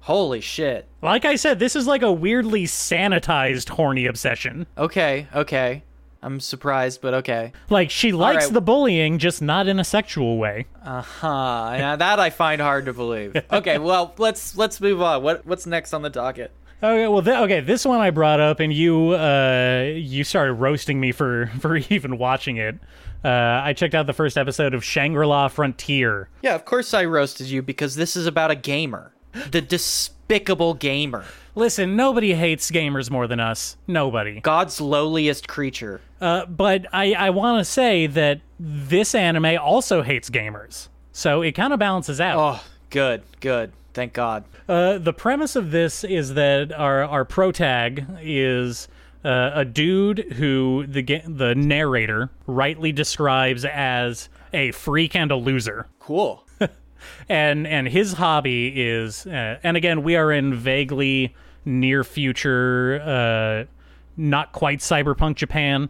Holy 0.00 0.40
shit. 0.40 0.86
Like 1.02 1.24
I 1.24 1.36
said, 1.36 1.58
this 1.58 1.76
is 1.76 1.86
like 1.86 2.02
a 2.02 2.12
weirdly 2.12 2.64
sanitized 2.64 3.70
horny 3.70 4.06
obsession. 4.06 4.66
Okay, 4.78 5.26
okay. 5.34 5.82
I'm 6.22 6.38
surprised, 6.40 7.00
but 7.00 7.14
okay. 7.14 7.52
Like 7.70 7.90
she 7.90 8.12
likes 8.12 8.44
right. 8.44 8.52
the 8.52 8.60
bullying, 8.60 9.18
just 9.18 9.40
not 9.40 9.66
in 9.68 9.80
a 9.80 9.84
sexual 9.84 10.36
way. 10.36 10.66
Uh 10.84 11.00
huh. 11.00 11.76
Now 11.78 11.96
that 11.96 12.18
I 12.18 12.30
find 12.30 12.60
hard 12.60 12.86
to 12.86 12.92
believe. 12.92 13.36
Okay, 13.52 13.78
well 13.78 14.14
let's 14.18 14.56
let's 14.56 14.80
move 14.80 15.00
on. 15.02 15.22
What 15.22 15.44
what's 15.46 15.66
next 15.66 15.92
on 15.92 16.02
the 16.02 16.10
docket? 16.10 16.52
Okay, 16.82 17.06
well, 17.08 17.22
th- 17.22 17.36
okay, 17.36 17.60
this 17.60 17.84
one 17.84 18.00
I 18.00 18.10
brought 18.10 18.40
up, 18.40 18.60
and 18.60 18.72
you 18.72 19.10
uh, 19.10 19.92
you 19.94 20.24
started 20.24 20.54
roasting 20.54 21.00
me 21.00 21.12
for 21.12 21.46
for 21.60 21.76
even 21.76 22.18
watching 22.18 22.56
it. 22.56 22.78
Uh, 23.22 23.28
I 23.28 23.74
checked 23.74 23.94
out 23.94 24.06
the 24.06 24.14
first 24.14 24.38
episode 24.38 24.72
of 24.72 24.82
Shangri 24.82 25.26
La 25.26 25.48
Frontier. 25.48 26.30
Yeah, 26.42 26.54
of 26.54 26.64
course 26.64 26.94
I 26.94 27.04
roasted 27.04 27.48
you 27.48 27.60
because 27.60 27.94
this 27.96 28.16
is 28.16 28.26
about 28.26 28.50
a 28.50 28.54
gamer, 28.54 29.12
the 29.50 29.60
despicable 29.60 30.72
gamer, 30.72 31.26
Listen, 31.54 31.96
nobody 31.96 32.34
hates 32.34 32.70
gamers 32.70 33.10
more 33.10 33.26
than 33.26 33.40
us. 33.40 33.76
Nobody. 33.86 34.40
God's 34.40 34.80
lowliest 34.80 35.48
creature. 35.48 36.00
Uh, 36.20 36.46
but 36.46 36.86
I, 36.92 37.12
I 37.14 37.30
want 37.30 37.60
to 37.60 37.70
say 37.70 38.06
that 38.06 38.40
this 38.58 39.14
anime 39.14 39.58
also 39.60 40.02
hates 40.02 40.30
gamers. 40.30 40.88
So 41.12 41.42
it 41.42 41.52
kind 41.52 41.72
of 41.72 41.78
balances 41.78 42.20
out. 42.20 42.38
Oh, 42.38 42.64
good, 42.90 43.22
good. 43.40 43.72
Thank 43.92 44.12
God. 44.12 44.44
Uh, 44.68 44.98
the 44.98 45.12
premise 45.12 45.56
of 45.56 45.70
this 45.70 46.04
is 46.04 46.34
that 46.34 46.72
our 46.72 47.04
our 47.04 47.24
protag 47.24 48.06
is 48.20 48.88
uh, 49.24 49.50
a 49.54 49.64
dude 49.64 50.18
who 50.34 50.86
the 50.86 51.02
the 51.26 51.54
narrator 51.54 52.30
rightly 52.46 52.92
describes 52.92 53.64
as 53.64 54.28
a 54.52 54.70
freak 54.72 55.14
and 55.14 55.30
a 55.30 55.36
loser, 55.36 55.86
Cool. 55.98 56.44
and 57.28 57.66
and 57.66 57.88
his 57.88 58.14
hobby 58.14 58.68
is 58.76 59.26
uh, 59.26 59.58
and 59.62 59.76
again 59.76 60.02
we 60.02 60.16
are 60.16 60.32
in 60.32 60.54
vaguely 60.54 61.34
near 61.64 62.02
future, 62.04 63.00
uh, 63.04 63.64
not 64.16 64.52
quite 64.52 64.78
cyberpunk 64.78 65.34
Japan. 65.36 65.88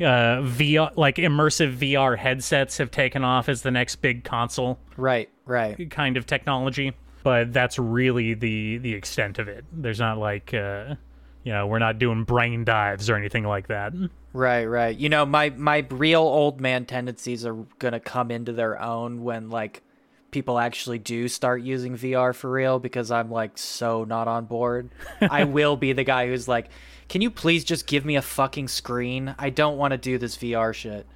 Uh, 0.00 0.40
VR 0.42 0.90
like 0.96 1.16
immersive 1.16 1.76
VR 1.76 2.18
headsets 2.18 2.78
have 2.78 2.90
taken 2.90 3.22
off 3.22 3.48
as 3.48 3.62
the 3.62 3.70
next 3.70 3.96
big 3.96 4.24
console 4.24 4.78
Right, 4.96 5.28
right. 5.44 5.90
kind 5.90 6.16
of 6.16 6.26
technology, 6.26 6.92
but 7.22 7.52
that's 7.52 7.78
really 7.78 8.34
the 8.34 8.78
the 8.78 8.94
extent 8.94 9.38
of 9.38 9.48
it. 9.48 9.64
There's 9.72 10.00
not 10.00 10.18
like 10.18 10.52
uh, 10.54 10.96
you 11.44 11.52
know, 11.52 11.66
we're 11.66 11.78
not 11.78 11.98
doing 11.98 12.24
brain 12.24 12.64
dives 12.64 13.10
or 13.10 13.16
anything 13.16 13.44
like 13.44 13.68
that. 13.68 13.92
Right, 14.32 14.64
right. 14.64 14.96
You 14.96 15.08
know, 15.08 15.26
my 15.26 15.50
my 15.50 15.86
real 15.90 16.20
old 16.20 16.60
man 16.60 16.86
tendencies 16.86 17.44
are 17.44 17.54
gonna 17.78 18.00
come 18.00 18.30
into 18.30 18.52
their 18.52 18.80
own 18.80 19.24
when 19.24 19.50
like 19.50 19.82
people 20.30 20.58
actually 20.58 20.98
do 20.98 21.28
start 21.28 21.62
using 21.62 21.96
VR 21.96 22.34
for 22.34 22.50
real 22.50 22.78
because 22.78 23.10
I'm 23.10 23.30
like 23.30 23.58
so 23.58 24.04
not 24.04 24.28
on 24.28 24.46
board. 24.46 24.90
I 25.20 25.44
will 25.44 25.76
be 25.76 25.92
the 25.92 26.04
guy 26.04 26.28
who's 26.28 26.48
like, 26.48 26.70
"Can 27.08 27.20
you 27.20 27.30
please 27.30 27.64
just 27.64 27.86
give 27.86 28.04
me 28.04 28.16
a 28.16 28.22
fucking 28.22 28.68
screen? 28.68 29.34
I 29.38 29.50
don't 29.50 29.76
want 29.76 29.92
to 29.92 29.98
do 29.98 30.18
this 30.18 30.36
VR 30.36 30.72
shit." 30.72 31.06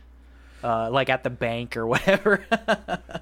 Uh, 0.66 0.90
like 0.90 1.08
at 1.08 1.22
the 1.22 1.30
bank 1.30 1.76
or 1.76 1.86
whatever. 1.94 2.44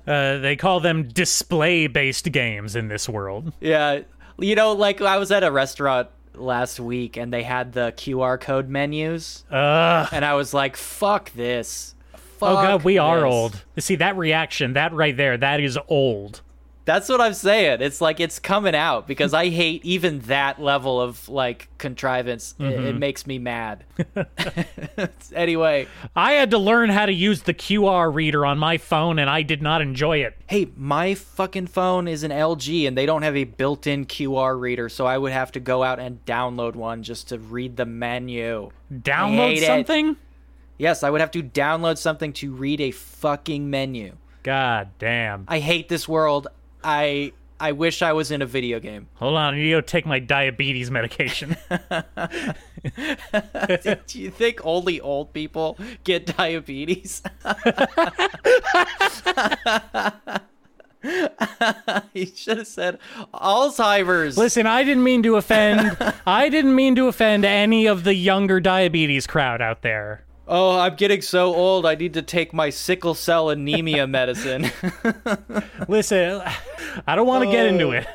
Uh, 0.06 0.38
they 0.38 0.56
call 0.56 0.80
them 0.80 1.08
display-based 1.08 2.32
games 2.32 2.74
in 2.74 2.88
this 2.88 3.06
world. 3.06 3.52
yeah, 3.60 4.00
you 4.38 4.54
know, 4.54 4.72
like 4.72 5.02
I 5.02 5.18
was 5.18 5.30
at 5.30 5.44
a 5.44 5.52
restaurant 5.52 6.08
last 6.32 6.80
week 6.80 7.18
and 7.18 7.30
they 7.30 7.42
had 7.42 7.74
the 7.74 7.92
QR 7.96 8.40
code 8.40 8.70
menus, 8.70 9.44
and 9.50 10.24
I 10.24 10.34
was 10.34 10.54
like, 10.54 10.76
"Fuck 10.76 11.32
this." 11.32 11.94
Oh 12.40 12.54
god, 12.54 12.82
we 12.82 12.96
are 12.96 13.20
this. 13.20 13.32
old. 13.32 13.64
See 13.78 13.96
that 13.96 14.16
reaction, 14.16 14.72
that 14.72 14.94
right 14.94 15.16
there, 15.16 15.36
that 15.36 15.60
is 15.60 15.78
old. 15.88 16.40
That's 16.86 17.08
what 17.08 17.20
I'm 17.20 17.32
saying. 17.32 17.80
It's 17.80 18.00
like 18.02 18.20
it's 18.20 18.38
coming 18.38 18.74
out 18.74 19.06
because 19.08 19.32
I 19.32 19.48
hate 19.48 19.82
even 19.86 20.20
that 20.20 20.60
level 20.60 21.00
of 21.00 21.28
like 21.30 21.68
contrivance. 21.78 22.54
It, 22.58 22.62
Mm-hmm. 22.64 22.86
it 22.86 22.98
makes 22.98 23.26
me 23.26 23.38
mad. 23.38 23.84
anyway, 25.34 25.86
I 26.14 26.32
had 26.32 26.50
to 26.50 26.58
learn 26.58 26.90
how 26.90 27.06
to 27.06 27.12
use 27.12 27.42
the 27.42 27.54
QR 27.54 28.12
reader 28.12 28.44
on 28.44 28.58
my 28.58 28.76
phone 28.78 29.18
and 29.18 29.28
I 29.30 29.42
did 29.42 29.62
not 29.62 29.80
enjoy 29.80 30.18
it. 30.18 30.36
hey, 30.46 30.68
my 30.76 31.14
fucking 31.14 31.68
phone 31.68 32.06
is 32.08 32.22
an 32.22 32.30
LG 32.30 32.86
and 32.86 32.96
they 32.98 33.06
don't 33.06 33.22
have 33.22 33.36
a 33.36 33.44
built-in 33.44 34.06
QR 34.06 34.58
reader, 34.60 34.88
so 34.88 35.06
I 35.06 35.16
would 35.18 35.32
have 35.32 35.52
to 35.52 35.60
go 35.60 35.82
out 35.82 35.98
and 35.98 36.24
download 36.26 36.74
one 36.74 37.02
just 37.02 37.28
to 37.28 37.38
read 37.38 37.76
the 37.76 37.86
menu. 37.86 38.70
Download 38.92 39.36
hate 39.54 39.62
it. 39.62 39.66
something? 39.66 40.16
Yes, 40.78 41.02
I 41.02 41.10
would 41.10 41.20
have 41.20 41.30
to 41.32 41.42
download 41.42 41.98
something 41.98 42.32
to 42.34 42.52
read 42.52 42.80
a 42.80 42.90
fucking 42.90 43.70
menu. 43.70 44.16
God 44.42 44.90
damn. 44.98 45.44
I 45.48 45.60
hate 45.60 45.88
this 45.88 46.06
world. 46.08 46.48
I 46.84 47.32
I 47.58 47.72
wish 47.72 48.02
I 48.02 48.12
was 48.12 48.30
in 48.30 48.42
a 48.42 48.46
video 48.46 48.78
game. 48.78 49.08
Hold 49.14 49.36
on, 49.36 49.54
to 49.54 49.70
go 49.70 49.80
take 49.80 50.06
my 50.06 50.18
diabetes 50.18 50.90
medication. 50.90 51.56
Do 54.10 54.12
you 54.12 54.30
think 54.30 54.60
only 54.64 55.00
old 55.00 55.32
people 55.32 55.78
get 56.04 56.36
diabetes? 56.36 57.22
you 62.12 62.26
should 62.34 62.58
have 62.58 62.66
said 62.66 62.98
Alzheimer's. 63.32 64.36
Listen, 64.36 64.66
I 64.66 64.84
didn't 64.84 65.04
mean 65.04 65.22
to 65.22 65.36
offend 65.36 65.96
I 66.26 66.48
didn't 66.48 66.74
mean 66.74 66.94
to 66.96 67.08
offend 67.08 67.44
any 67.44 67.86
of 67.86 68.04
the 68.04 68.14
younger 68.14 68.60
diabetes 68.60 69.26
crowd 69.26 69.62
out 69.62 69.82
there. 69.82 70.24
Oh, 70.46 70.78
I'm 70.78 70.94
getting 70.96 71.22
so 71.22 71.54
old. 71.54 71.86
I 71.86 71.94
need 71.94 72.14
to 72.14 72.22
take 72.22 72.52
my 72.52 72.68
sickle 72.70 73.14
cell 73.14 73.48
anemia 73.50 74.06
medicine. 74.18 74.70
Listen, 75.88 76.42
I 77.06 77.16
don't 77.16 77.26
want 77.26 77.44
to 77.44 77.50
get 77.50 77.66
into 77.66 77.90
it. 77.92 78.06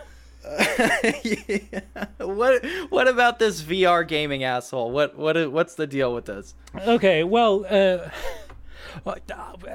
what 2.18 2.66
what 2.90 3.08
about 3.08 3.40
this 3.40 3.62
VR 3.62 4.08
gaming 4.08 4.44
asshole? 4.44 4.92
What 4.92 5.18
what 5.18 5.52
what's 5.52 5.76
the 5.76 5.86
deal 5.88 6.14
with 6.14 6.26
this? 6.26 6.56
Okay, 6.88 7.24
well, 7.24 7.66
uh, 7.70 8.10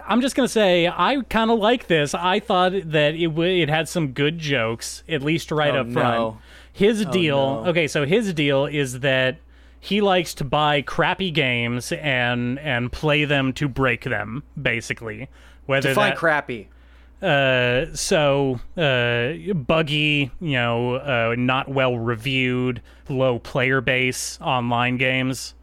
I'm 0.07 0.21
just 0.21 0.35
gonna 0.35 0.49
say 0.49 0.89
I 0.89 1.23
kind 1.29 1.51
of 1.51 1.59
like 1.59 1.87
this. 1.87 2.15
I 2.15 2.41
thought 2.41 2.73
that 2.73 3.15
it 3.15 3.27
w- 3.29 3.63
it 3.63 3.69
had 3.69 3.89
some 3.89 4.09
good 4.13 4.39
jokes, 4.39 5.03
at 5.09 5.23
least 5.23 5.51
right 5.51 5.75
Oh, 5.75 5.81
up 5.81 5.93
front. 5.93 6.19
no. 6.19 6.39
His 6.73 7.05
deal, 7.07 7.63
no. 7.63 7.71
okay, 7.71 7.87
so 7.87 8.05
his 8.05 8.35
deal 8.35 8.67
is 8.67 9.01
that 9.01 9.37
he 9.85 10.01
likes 10.01 10.33
to 10.33 10.45
buy 10.45 10.81
crappy 10.81 11.31
games 11.31 11.93
and 11.93 12.59
and 12.61 12.91
play 12.91 13.27
them 13.27 13.53
to 13.53 13.69
break 13.69 14.05
them, 14.05 14.43
basically. 14.61 15.29
Whether 15.67 15.91
Define 15.91 16.11
that, 16.11 16.19
crappy. 16.19 16.69
uh, 17.21 17.95
so 17.95 18.61
uh, 18.79 19.53
buggy, 19.53 20.31
you 20.41 20.53
know, 20.53 20.95
uh, 20.95 21.35
not 21.37 21.69
well 21.69 21.99
reviewed, 21.99 22.81
low 23.11 23.39
player 23.39 23.83
base 23.83 24.39
online 24.41 24.97
games. 24.97 25.55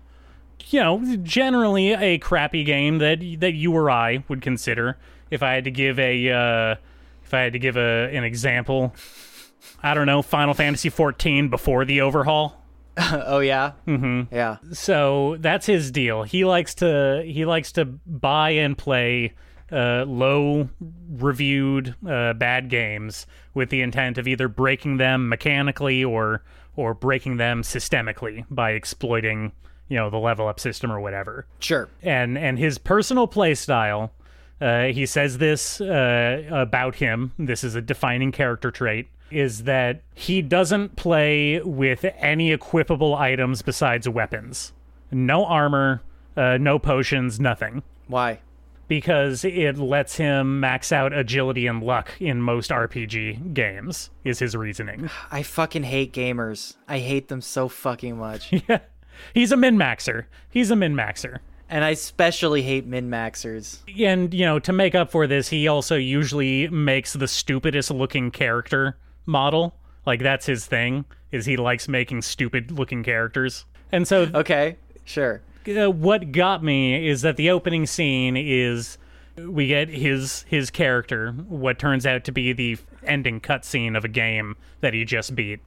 You 0.68 0.82
know, 0.82 1.18
generally 1.24 1.94
a 1.94 2.20
crappy 2.20 2.64
game 2.64 3.00
that 3.00 3.20
that 3.40 3.54
you 3.54 3.74
or 3.74 3.90
I 3.90 4.24
would 4.28 4.44
consider. 4.44 5.00
If 5.32 5.42
I 5.42 5.54
had 5.54 5.64
to 5.64 5.72
give 5.72 5.98
a, 5.98 6.30
uh, 6.30 6.76
if 7.24 7.34
I 7.34 7.40
had 7.40 7.54
to 7.54 7.60
give 7.60 7.76
a 7.76 8.16
an 8.16 8.24
example, 8.24 8.94
I 9.82 9.96
don't 9.96 10.06
know, 10.06 10.22
Final 10.22 10.54
Fantasy 10.54 10.90
14 10.90 11.50
before 11.50 11.86
the 11.86 12.02
overhaul. 12.02 12.61
oh 13.28 13.40
yeah. 13.40 13.74
Mm-hmm. 13.88 14.34
Yeah. 14.34 14.58
so 14.72 15.38
that's 15.40 15.66
his 15.66 15.92
deal. 15.92 16.24
He 16.24 16.46
likes 16.46 16.76
to 16.76 17.24
he 17.26 17.46
likes 17.46 17.72
to 17.74 17.86
buy 17.86 18.52
and 18.52 18.78
play 18.78 19.34
uh, 19.72 20.04
low 20.06 20.70
reviewed 21.10 21.96
uh, 22.08 22.34
bad 22.34 22.70
games 22.70 23.26
with 23.54 23.70
the 23.70 23.82
intent 23.82 24.18
of 24.18 24.28
either 24.28 24.48
breaking 24.48 24.98
them 24.98 25.30
mechanically 25.30 26.04
or 26.04 26.44
or 26.76 26.94
breaking 26.94 27.38
them 27.38 27.62
systemically 27.62 28.46
by 28.50 28.72
exploiting 28.72 29.52
you 29.88 29.98
know 29.98 30.10
the 30.10 30.18
level 30.18 30.48
up 30.48 30.60
system 30.60 30.92
or 30.92 31.00
whatever. 31.00 31.46
Sure. 31.60 31.90
And 32.02 32.38
and 32.38 32.58
his 32.58 32.78
personal 32.78 33.28
play 33.28 33.56
style. 33.56 34.12
Uh, 34.60 34.86
he 34.86 35.08
says 35.08 35.40
this 35.40 35.82
uh, 35.82 36.44
about 36.52 36.96
him. 36.96 37.32
This 37.40 37.64
is 37.64 37.74
a 37.74 37.82
defining 37.82 38.32
character 38.32 38.70
trait. 38.70 39.10
Is 39.32 39.64
that 39.64 40.02
he 40.14 40.42
doesn't 40.42 40.96
play 40.96 41.62
with 41.62 42.06
any 42.18 42.56
equipable 42.56 43.18
items 43.18 43.62
besides 43.62 44.08
weapons. 44.08 44.74
No 45.12 45.46
armor, 45.46 46.02
uh, 46.38 46.58
no 46.58 46.80
potions, 46.80 47.40
nothing. 47.40 47.84
Why? 48.08 48.40
Because 48.88 49.46
it 49.46 49.78
lets 49.78 50.16
him 50.18 50.60
max 50.60 50.92
out 50.92 51.14
agility 51.14 51.66
and 51.66 51.82
luck 51.82 52.12
in 52.20 52.42
most 52.42 52.72
RPG 52.72 53.54
games, 53.54 54.10
is 54.26 54.40
his 54.40 54.56
reasoning. 54.56 55.10
I 55.32 55.44
fucking 55.44 55.84
hate 55.84 56.12
gamers. 56.14 56.76
I 56.88 57.00
hate 57.00 57.30
them 57.30 57.42
so 57.42 57.68
fucking 57.70 58.18
much. 58.18 58.52
yeah. 58.68 58.80
He's 59.34 59.52
a 59.52 59.58
min 59.58 59.78
maxer. 59.78 60.26
He's 60.50 60.72
a 60.72 60.76
min 60.76 60.94
maxer. 60.96 61.40
and 61.70 61.86
I 61.86 61.92
especially 61.92 62.64
hate 62.64 62.86
min 62.86 63.10
maxers. 63.10 63.80
and 63.98 64.34
you 64.34 64.46
know 64.46 64.60
to 64.60 64.74
make 64.74 64.94
up 64.94 65.10
for 65.10 65.26
this 65.26 65.48
he 65.48 65.68
also 65.70 65.96
usually 65.96 66.68
makes 66.68 67.14
the 67.14 67.28
stupidest 67.30 67.92
looking 67.92 68.30
character 68.32 68.98
model 69.26 69.76
like 70.06 70.22
that's 70.22 70.46
his 70.46 70.66
thing 70.66 71.06
is 71.32 71.46
he 71.46 71.58
likes 71.58 71.88
making 71.88 72.22
stupid 72.22 72.72
looking 72.72 73.04
characters. 73.04 73.66
And 73.92 74.08
so 74.08 74.30
Okay, 74.34 74.78
sure. 75.06 75.42
uh, 75.68 75.90
what 75.90 76.32
got 76.32 76.64
me 76.64 77.08
is 77.08 77.22
that 77.22 77.38
the 77.38 77.50
opening 77.50 77.86
scene 77.86 78.36
is 78.36 78.98
we 79.38 79.68
get 79.68 79.90
his 79.90 80.44
his 80.50 80.70
character 80.70 81.32
what 81.48 81.80
turns 81.80 82.06
out 82.06 82.24
to 82.26 82.32
be 82.32 82.52
the 82.54 82.78
ending 83.04 83.40
cutscene 83.40 83.96
of 83.98 84.04
a 84.04 84.10
game 84.10 84.56
that 84.82 84.94
he 84.94 85.06
just 85.06 85.36
beat. 85.36 85.60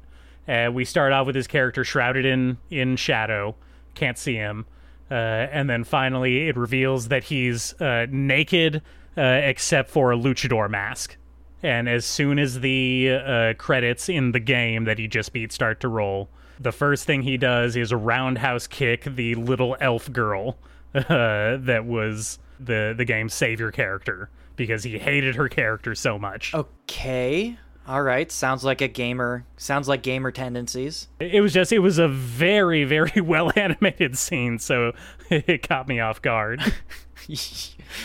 Uh, 0.47 0.71
we 0.73 0.85
start 0.85 1.13
off 1.13 1.27
with 1.27 1.35
his 1.37 1.47
character 1.47 1.85
shrouded 1.85 2.25
in 2.25 2.59
in 2.71 2.97
shadow 2.97 3.55
can't 3.95 4.19
see 4.19 4.35
him. 4.35 4.67
Uh, 5.11 5.15
and 5.15 5.71
then 5.71 5.85
finally 5.85 6.49
it 6.49 6.57
reveals 6.57 7.09
that 7.09 7.25
he's 7.25 7.81
uh, 7.81 8.07
naked 8.11 8.83
uh, 9.17 9.21
except 9.23 9.89
for 9.91 10.13
a 10.13 10.17
luchador 10.17 10.69
mask 10.69 11.17
and 11.65 11.89
as 11.89 12.05
soon 12.05 12.39
as 12.39 12.61
the 12.61 13.11
uh, 13.11 13.55
credits 13.55 14.11
in 14.11 14.33
the 14.33 14.39
game 14.39 14.85
that 14.85 14.99
he 14.99 15.09
just 15.09 15.33
beat 15.33 15.51
start 15.51 15.81
to 15.81 15.89
roll, 15.89 16.29
the 16.61 16.73
first 16.73 17.07
thing 17.07 17.23
he 17.23 17.39
does 17.39 17.75
is 17.75 17.93
roundhouse 17.93 18.67
kick 18.67 19.05
the 19.05 19.35
little 19.35 19.75
elf 19.81 20.13
girl 20.13 20.59
uh, 20.95 21.57
that 21.57 21.85
was 21.87 22.39
the 22.61 22.95
the 22.97 23.05
game's 23.05 23.35
savior 23.35 23.73
character 23.73 24.31
because 24.57 24.85
he 24.85 24.99
hated 24.99 25.35
her 25.37 25.49
character 25.49 25.95
so 25.95 26.19
much. 26.19 26.55
Okay. 26.55 27.59
All 27.87 28.03
right. 28.03 28.31
Sounds 28.31 28.63
like 28.65 28.81
a 28.81 28.89
gamer. 28.89 29.45
Sounds 29.57 29.89
like 29.89 30.03
gamer 30.03 30.31
tendencies. 30.31 31.09
It 31.19 31.41
was 31.41 31.53
just 31.53 31.73
it 31.73 31.81
was 31.81 31.99
a 31.99 32.09
very 32.09 32.85
very 32.85 33.21
well 33.23 33.51
animated 33.57 34.19
scene, 34.19 34.59
so 34.59 34.93
it 35.31 35.67
caught 35.67 35.89
me 35.89 35.99
off 35.99 36.21
guard. 36.21 36.61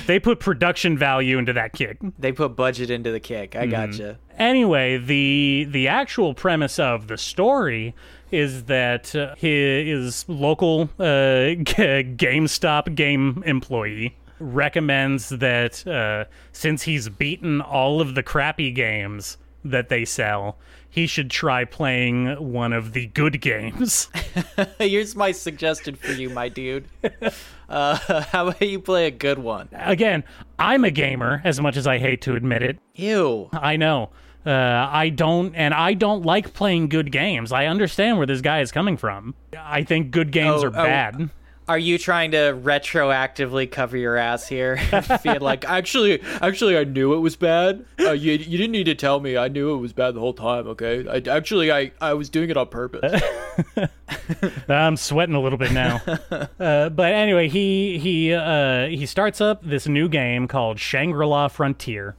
They 0.08 0.20
put 0.20 0.40
production 0.40 0.98
value 0.98 1.38
into 1.38 1.54
that 1.54 1.74
kick. 1.74 1.98
they 2.18 2.32
put 2.32 2.56
budget 2.56 2.90
into 2.90 3.12
the 3.12 3.20
kick. 3.20 3.56
I 3.56 3.66
gotcha. 3.66 4.18
anyway, 4.38 4.98
the 4.98 5.68
the 5.70 5.88
actual 5.88 6.34
premise 6.34 6.80
of 6.80 7.08
the 7.08 7.18
story 7.18 7.96
is 8.32 8.66
that 8.66 9.16
uh, 9.16 9.36
his 9.36 10.26
local 10.28 10.84
uh, 11.00 11.06
G- 11.64 12.14
GameStop 12.16 12.94
game 12.96 13.42
employee 13.46 14.16
recommends 14.40 15.30
that 15.30 15.86
uh, 15.88 16.26
since 16.52 16.84
he's 16.84 17.10
beaten 17.10 17.60
all 17.62 18.00
of 18.02 18.16
the 18.16 18.24
crappy 18.24 18.72
games 18.72 19.38
that 19.66 19.90
they 19.90 20.06
sell, 20.06 20.58
he 20.90 21.06
should 21.08 21.30
try 21.30 21.66
playing 21.66 22.52
one 22.52 22.74
of 22.74 22.94
the 22.94 23.06
good 23.08 23.42
games. 23.42 24.10
Here's 24.80 25.16
my 25.16 25.32
suggestion 25.32 25.96
for 25.96 26.12
you, 26.12 26.30
my 26.30 26.50
dude. 26.50 26.86
Uh, 27.70 28.24
how 28.32 28.48
about 28.48 28.60
you 28.64 28.80
play 28.80 29.06
a 29.06 29.12
good 29.12 29.38
one? 29.38 29.70
Again, 29.72 30.24
I'm 30.58 30.84
a 30.84 30.90
gamer, 30.90 31.40
as 31.44 31.62
much 31.62 31.78
as 31.78 31.86
I 31.86 32.00
hate 32.00 32.20
to 32.24 32.34
admit 32.36 32.64
it. 32.64 32.80
Ew. 32.96 33.48
I 33.54 33.76
know. 33.76 34.10
Uh, 34.44 34.50
I 34.90 35.10
don't, 35.10 35.54
and 35.54 35.72
I 35.76 35.94
don't 35.94 36.24
like 36.26 36.56
playing 36.56 36.90
good 36.90 37.12
games. 37.12 37.52
I 37.52 37.68
understand 37.68 38.18
where 38.18 38.26
this 38.26 38.42
guy 38.42 38.62
is 38.62 38.72
coming 38.72 38.98
from. 38.98 39.36
I 39.56 39.84
think 39.84 40.10
good 40.10 40.32
games 40.32 40.64
Oh, 40.64 40.70
are 40.70 40.70
oh. 40.70 40.84
bad. 40.84 41.30
Are 41.70 41.78
you 41.78 42.00
trying 42.00 42.32
to 42.32 42.60
retroactively 42.60 43.70
cover 43.70 43.96
your 43.96 44.18
ass 44.18 44.48
here? 44.48 44.80
Being 45.24 45.40
like, 45.40 45.66
actually, 45.66 46.20
actually, 46.42 46.76
I 46.76 46.84
knew 46.84 47.14
it 47.14 47.20
was 47.20 47.36
bad. 47.36 47.86
Uh, 48.00 48.12
you, 48.14 48.32
you 48.32 48.58
didn't 48.58 48.72
need 48.72 48.86
to 48.86 48.96
tell 48.96 49.20
me. 49.20 49.38
I 49.38 49.50
knew 49.50 49.76
it 49.76 49.78
was 49.78 49.94
bad 49.94 50.16
the 50.16 50.20
whole 50.20 50.34
time. 50.34 50.66
Okay. 50.70 51.08
I 51.08 51.18
actually, 51.30 51.72
I, 51.72 51.92
I 52.02 52.16
was 52.16 52.28
doing 52.28 52.50
it 52.50 52.58
on 52.58 52.70
purpose. 52.70 53.22
I'm 54.68 54.98
sweating 54.98 55.36
a 55.36 55.40
little 55.40 55.60
bit 55.60 55.72
now. 55.72 56.02
uh, 56.60 56.90
but 56.90 57.14
anyway, 57.14 57.48
he 57.48 58.00
he 58.00 58.34
uh, 58.34 58.88
he 58.88 59.06
starts 59.06 59.40
up 59.40 59.62
this 59.64 59.88
new 59.88 60.10
game 60.10 60.48
called 60.48 60.80
Shangri-La 60.80 61.50
Frontier, 61.50 62.16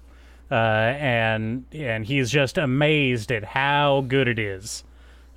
uh, 0.48 0.55
and 0.55 1.64
and 1.72 2.07
he's 2.07 2.30
just 2.30 2.57
amazed 2.57 3.32
at 3.32 3.42
how 3.42 4.05
good 4.07 4.28
it 4.28 4.38
is. 4.38 4.84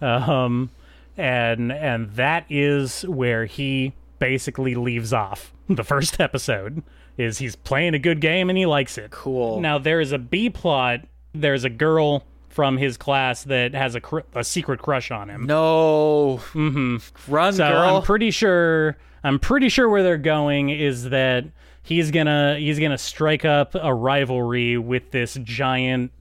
Um, 0.01 0.69
and 1.17 1.71
and 1.71 2.11
that 2.11 2.45
is 2.47 3.01
where 3.07 3.45
he 3.45 3.93
basically 4.19 4.75
leaves 4.75 5.13
off 5.13 5.53
the 5.69 5.83
first 5.83 6.19
episode. 6.19 6.83
is 7.17 7.37
he's 7.37 7.55
playing 7.55 7.93
a 7.93 7.99
good 7.99 8.19
game 8.21 8.49
and 8.49 8.57
he 8.57 8.65
likes 8.65 8.97
it. 8.97 9.11
Cool. 9.11 9.59
Now 9.61 9.77
there 9.77 9.99
is 10.01 10.11
a 10.11 10.17
B 10.17 10.49
plot. 10.49 11.01
There's 11.33 11.63
a 11.63 11.69
girl 11.69 12.23
from 12.49 12.77
his 12.77 12.97
class 12.97 13.43
that 13.45 13.73
has 13.73 13.95
a 13.95 14.01
cr- 14.01 14.19
a 14.35 14.43
secret 14.43 14.79
crush 14.81 15.09
on 15.11 15.29
him. 15.29 15.45
No. 15.45 16.39
Mm-hmm. 16.53 16.97
Run, 17.33 17.53
So 17.53 17.67
girl. 17.67 17.97
I'm 17.97 18.03
pretty 18.03 18.31
sure 18.31 18.97
I'm 19.23 19.39
pretty 19.39 19.69
sure 19.69 19.89
where 19.89 20.03
they're 20.03 20.17
going 20.17 20.69
is 20.69 21.05
that 21.09 21.45
he's 21.81 22.11
gonna 22.11 22.57
he's 22.59 22.79
gonna 22.79 22.97
strike 22.97 23.45
up 23.45 23.73
a 23.75 23.93
rivalry 23.93 24.77
with 24.77 25.09
this 25.11 25.37
giant 25.43 26.11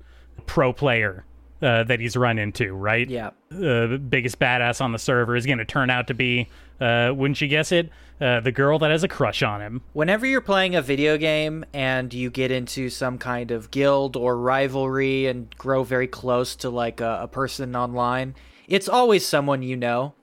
pro 0.47 0.73
player 0.73 1.25
uh, 1.61 1.85
that 1.85 2.01
he's 2.01 2.17
run 2.17 2.39
into, 2.39 2.73
right? 2.75 3.09
yeah. 3.09 3.31
The 3.51 4.01
biggest 4.09 4.39
badass 4.39 4.81
on 4.81 4.93
the 4.93 4.99
server 4.99 5.37
is 5.37 5.47
gonna 5.47 5.65
turn 5.65 5.91
out 5.91 6.07
to 6.09 6.15
be, 6.15 6.49
uh, 6.81 7.13
wouldn't 7.15 7.41
you 7.41 7.49
guess 7.49 7.73
it, 7.73 7.91
uh, 8.21 8.41
the 8.41 8.53
girl 8.53 8.79
that 8.79 8.91
has 8.91 9.03
a 9.03 9.09
crush 9.09 9.43
on 9.43 9.61
him. 9.61 9.83
Whenever 9.93 10.27
you're 10.27 10.41
playing 10.41 10.75
a 10.77 10.83
video 10.83 11.19
game 11.19 11.65
and 11.73 12.13
you 12.15 12.31
get 12.31 12.51
into 12.51 12.89
some 12.89 13.19
kind 13.19 13.51
of 13.51 13.71
guild 13.71 14.17
or 14.17 14.37
rivalry 14.39 15.27
and 15.27 15.55
grow 15.57 15.83
very 15.83 16.07
close 16.07 16.55
to 16.57 16.71
like 16.71 17.01
a, 17.01 17.21
a 17.23 17.29
person 17.29 17.75
online, 17.75 18.35
it's 18.69 18.89
always 18.89 19.27
someone 19.27 19.63
you 19.63 19.77
know, 19.77 20.15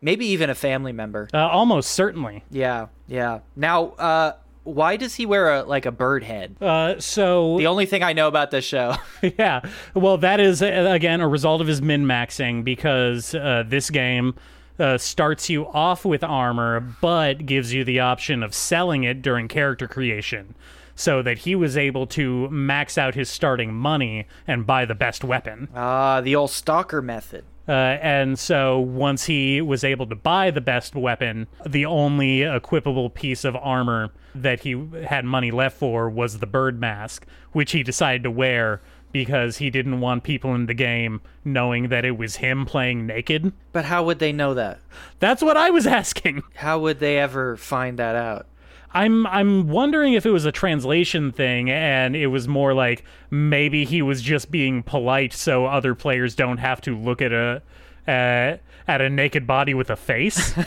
maybe 0.00 0.26
even 0.26 0.50
a 0.50 0.54
family 0.54 0.92
member. 0.92 1.28
Uh, 1.32 1.48
almost 1.48 1.90
certainly. 1.92 2.44
Yeah, 2.50 2.88
yeah. 3.06 3.40
Now, 3.56 3.86
uh, 3.92 4.32
why 4.64 4.96
does 4.96 5.14
he 5.14 5.24
wear 5.26 5.54
a 5.54 5.62
like 5.62 5.86
a 5.86 5.92
bird 5.92 6.24
head? 6.24 6.56
Uh, 6.60 6.98
so 6.98 7.56
The 7.56 7.68
only 7.68 7.86
thing 7.86 8.02
I 8.02 8.12
know 8.12 8.28
about 8.28 8.50
this 8.50 8.64
show. 8.64 8.96
yeah. 9.38 9.60
Well, 9.94 10.18
that 10.18 10.40
is 10.40 10.60
uh, 10.60 10.66
again 10.90 11.20
a 11.20 11.28
result 11.28 11.60
of 11.60 11.68
his 11.68 11.80
min 11.80 12.04
maxing 12.04 12.64
because 12.64 13.34
uh, 13.34 13.62
this 13.66 13.90
game 13.90 14.34
uh, 14.78 14.98
starts 14.98 15.48
you 15.48 15.66
off 15.68 16.04
with 16.04 16.22
armor, 16.22 16.80
but 17.00 17.46
gives 17.46 17.72
you 17.72 17.84
the 17.84 18.00
option 18.00 18.42
of 18.42 18.54
selling 18.54 19.04
it 19.04 19.22
during 19.22 19.48
character 19.48 19.88
creation. 19.88 20.54
So 20.94 21.20
that 21.22 21.38
he 21.38 21.54
was 21.54 21.76
able 21.76 22.06
to 22.08 22.48
max 22.48 22.96
out 22.96 23.14
his 23.14 23.28
starting 23.28 23.74
money 23.74 24.26
and 24.46 24.66
buy 24.66 24.86
the 24.86 24.94
best 24.94 25.22
weapon. 25.22 25.68
Ah, 25.74 26.22
the 26.22 26.34
old 26.34 26.50
stalker 26.50 27.02
method. 27.02 27.44
Uh, 27.68 27.72
and 28.00 28.38
so 28.38 28.78
once 28.78 29.24
he 29.24 29.60
was 29.60 29.82
able 29.82 30.06
to 30.06 30.14
buy 30.14 30.50
the 30.50 30.60
best 30.60 30.94
weapon, 30.94 31.48
the 31.66 31.84
only 31.84 32.38
equipable 32.40 33.12
piece 33.12 33.44
of 33.44 33.56
armor 33.56 34.10
that 34.34 34.60
he 34.60 34.86
had 35.08 35.24
money 35.24 35.50
left 35.50 35.76
for 35.76 36.08
was 36.08 36.38
the 36.38 36.46
bird 36.46 36.80
mask, 36.80 37.26
which 37.52 37.72
he 37.72 37.82
decided 37.82 38.22
to 38.22 38.30
wear 38.30 38.80
because 39.12 39.58
he 39.58 39.70
didn't 39.70 40.00
want 40.00 40.24
people 40.24 40.54
in 40.54 40.66
the 40.66 40.74
game 40.74 41.20
knowing 41.44 41.88
that 41.88 42.04
it 42.04 42.18
was 42.18 42.36
him 42.36 42.66
playing 42.66 43.06
naked. 43.06 43.52
But 43.72 43.86
how 43.86 44.04
would 44.04 44.18
they 44.18 44.32
know 44.32 44.54
that? 44.54 44.80
That's 45.18 45.42
what 45.42 45.56
I 45.56 45.70
was 45.70 45.86
asking. 46.00 46.42
How 46.54 46.78
would 46.78 47.00
they 47.00 47.18
ever 47.18 47.56
find 47.56 47.98
that 47.98 48.16
out? 48.16 48.46
I'm 48.92 49.26
I'm 49.26 49.68
wondering 49.68 50.14
if 50.14 50.24
it 50.24 50.30
was 50.30 50.44
a 50.46 50.52
translation 50.52 51.30
thing 51.32 51.70
and 51.70 52.16
it 52.16 52.28
was 52.28 52.48
more 52.48 52.72
like 52.72 53.04
maybe 53.30 53.84
he 53.84 54.00
was 54.00 54.22
just 54.22 54.50
being 54.50 54.82
polite 54.82 55.34
so 55.34 55.66
other 55.66 55.94
players 55.94 56.34
don't 56.34 56.58
have 56.58 56.80
to 56.82 56.96
look 56.96 57.20
at 57.20 57.32
a 57.32 57.62
uh, 58.08 58.56
at 58.88 59.00
a 59.00 59.10
naked 59.10 59.46
body 59.46 59.74
with 59.74 59.90
a 59.90 59.96
face. 59.96 60.54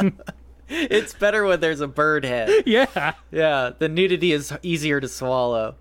It's 0.68 1.14
better 1.14 1.44
when 1.44 1.60
there's 1.60 1.80
a 1.80 1.86
bird 1.86 2.24
head. 2.24 2.64
yeah. 2.66 3.12
Yeah, 3.30 3.70
the 3.78 3.88
nudity 3.88 4.32
is 4.32 4.52
easier 4.62 5.00
to 5.00 5.08
swallow. 5.08 5.76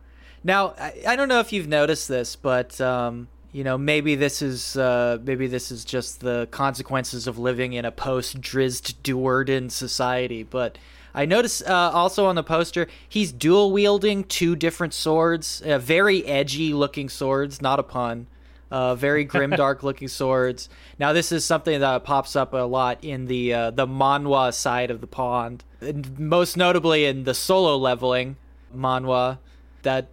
Now, 0.46 0.76
I, 0.80 0.93
I 1.08 1.16
don't 1.16 1.28
know 1.28 1.39
if 1.39 1.52
you've 1.52 1.68
noticed 1.68 2.08
this, 2.08 2.36
but 2.36 2.80
um, 2.80 3.28
you 3.52 3.64
know, 3.64 3.80
maybe 3.80 4.14
this 4.14 4.43
is 4.43 4.78
uh, 4.78 5.18
maybe 5.24 5.48
this 5.48 5.72
is 5.72 5.84
just 5.84 6.20
the 6.20 6.48
consequences 6.52 7.26
of 7.26 7.39
living 7.39 7.74
in 7.74 7.84
a 7.84 7.91
post-Drizzt 7.91 9.02
Do'Urden 9.02 9.72
society. 9.72 10.43
But 10.43 10.78
I 11.16 11.26
noticed 11.26 11.68
uh, 11.68 11.89
also 11.91 12.28
on 12.28 12.36
the 12.36 12.43
poster 12.43 12.88
he's 13.10 13.32
dual 13.32 13.72
wielding 13.72 14.24
two 14.24 14.56
different 14.56 14.93
swords, 14.93 15.64
uh, 15.64 15.80
very 15.80 16.24
edgy-looking 16.28 17.10
swords, 17.10 17.60
not 17.60 17.80
a 17.80 17.84
pun. 17.84 18.28
Uh, 18.70 18.93
very 18.93 19.26
grimdark 19.26 19.84
looking 19.84 20.08
swords. 20.08 20.70
Now 21.00 21.14
this 21.14 21.32
is 21.32 21.43
something 21.43 21.80
that 21.80 22.04
pops 22.04 22.36
up 22.36 22.54
a 22.54 22.58
lot 22.58 23.04
in 23.04 23.26
the 23.26 23.52
uh, 23.52 23.72
the 23.72 23.88
manhwa 23.88 24.54
side 24.54 24.91
of 24.91 25.02
the 25.02 25.08
pond, 25.08 25.64
and 25.82 26.20
most 26.20 26.56
notably 26.56 27.06
in 27.06 27.24
the 27.24 27.34
solo 27.34 27.78
leveling 27.78 28.36
manhwa. 28.76 29.39
That 29.84 30.10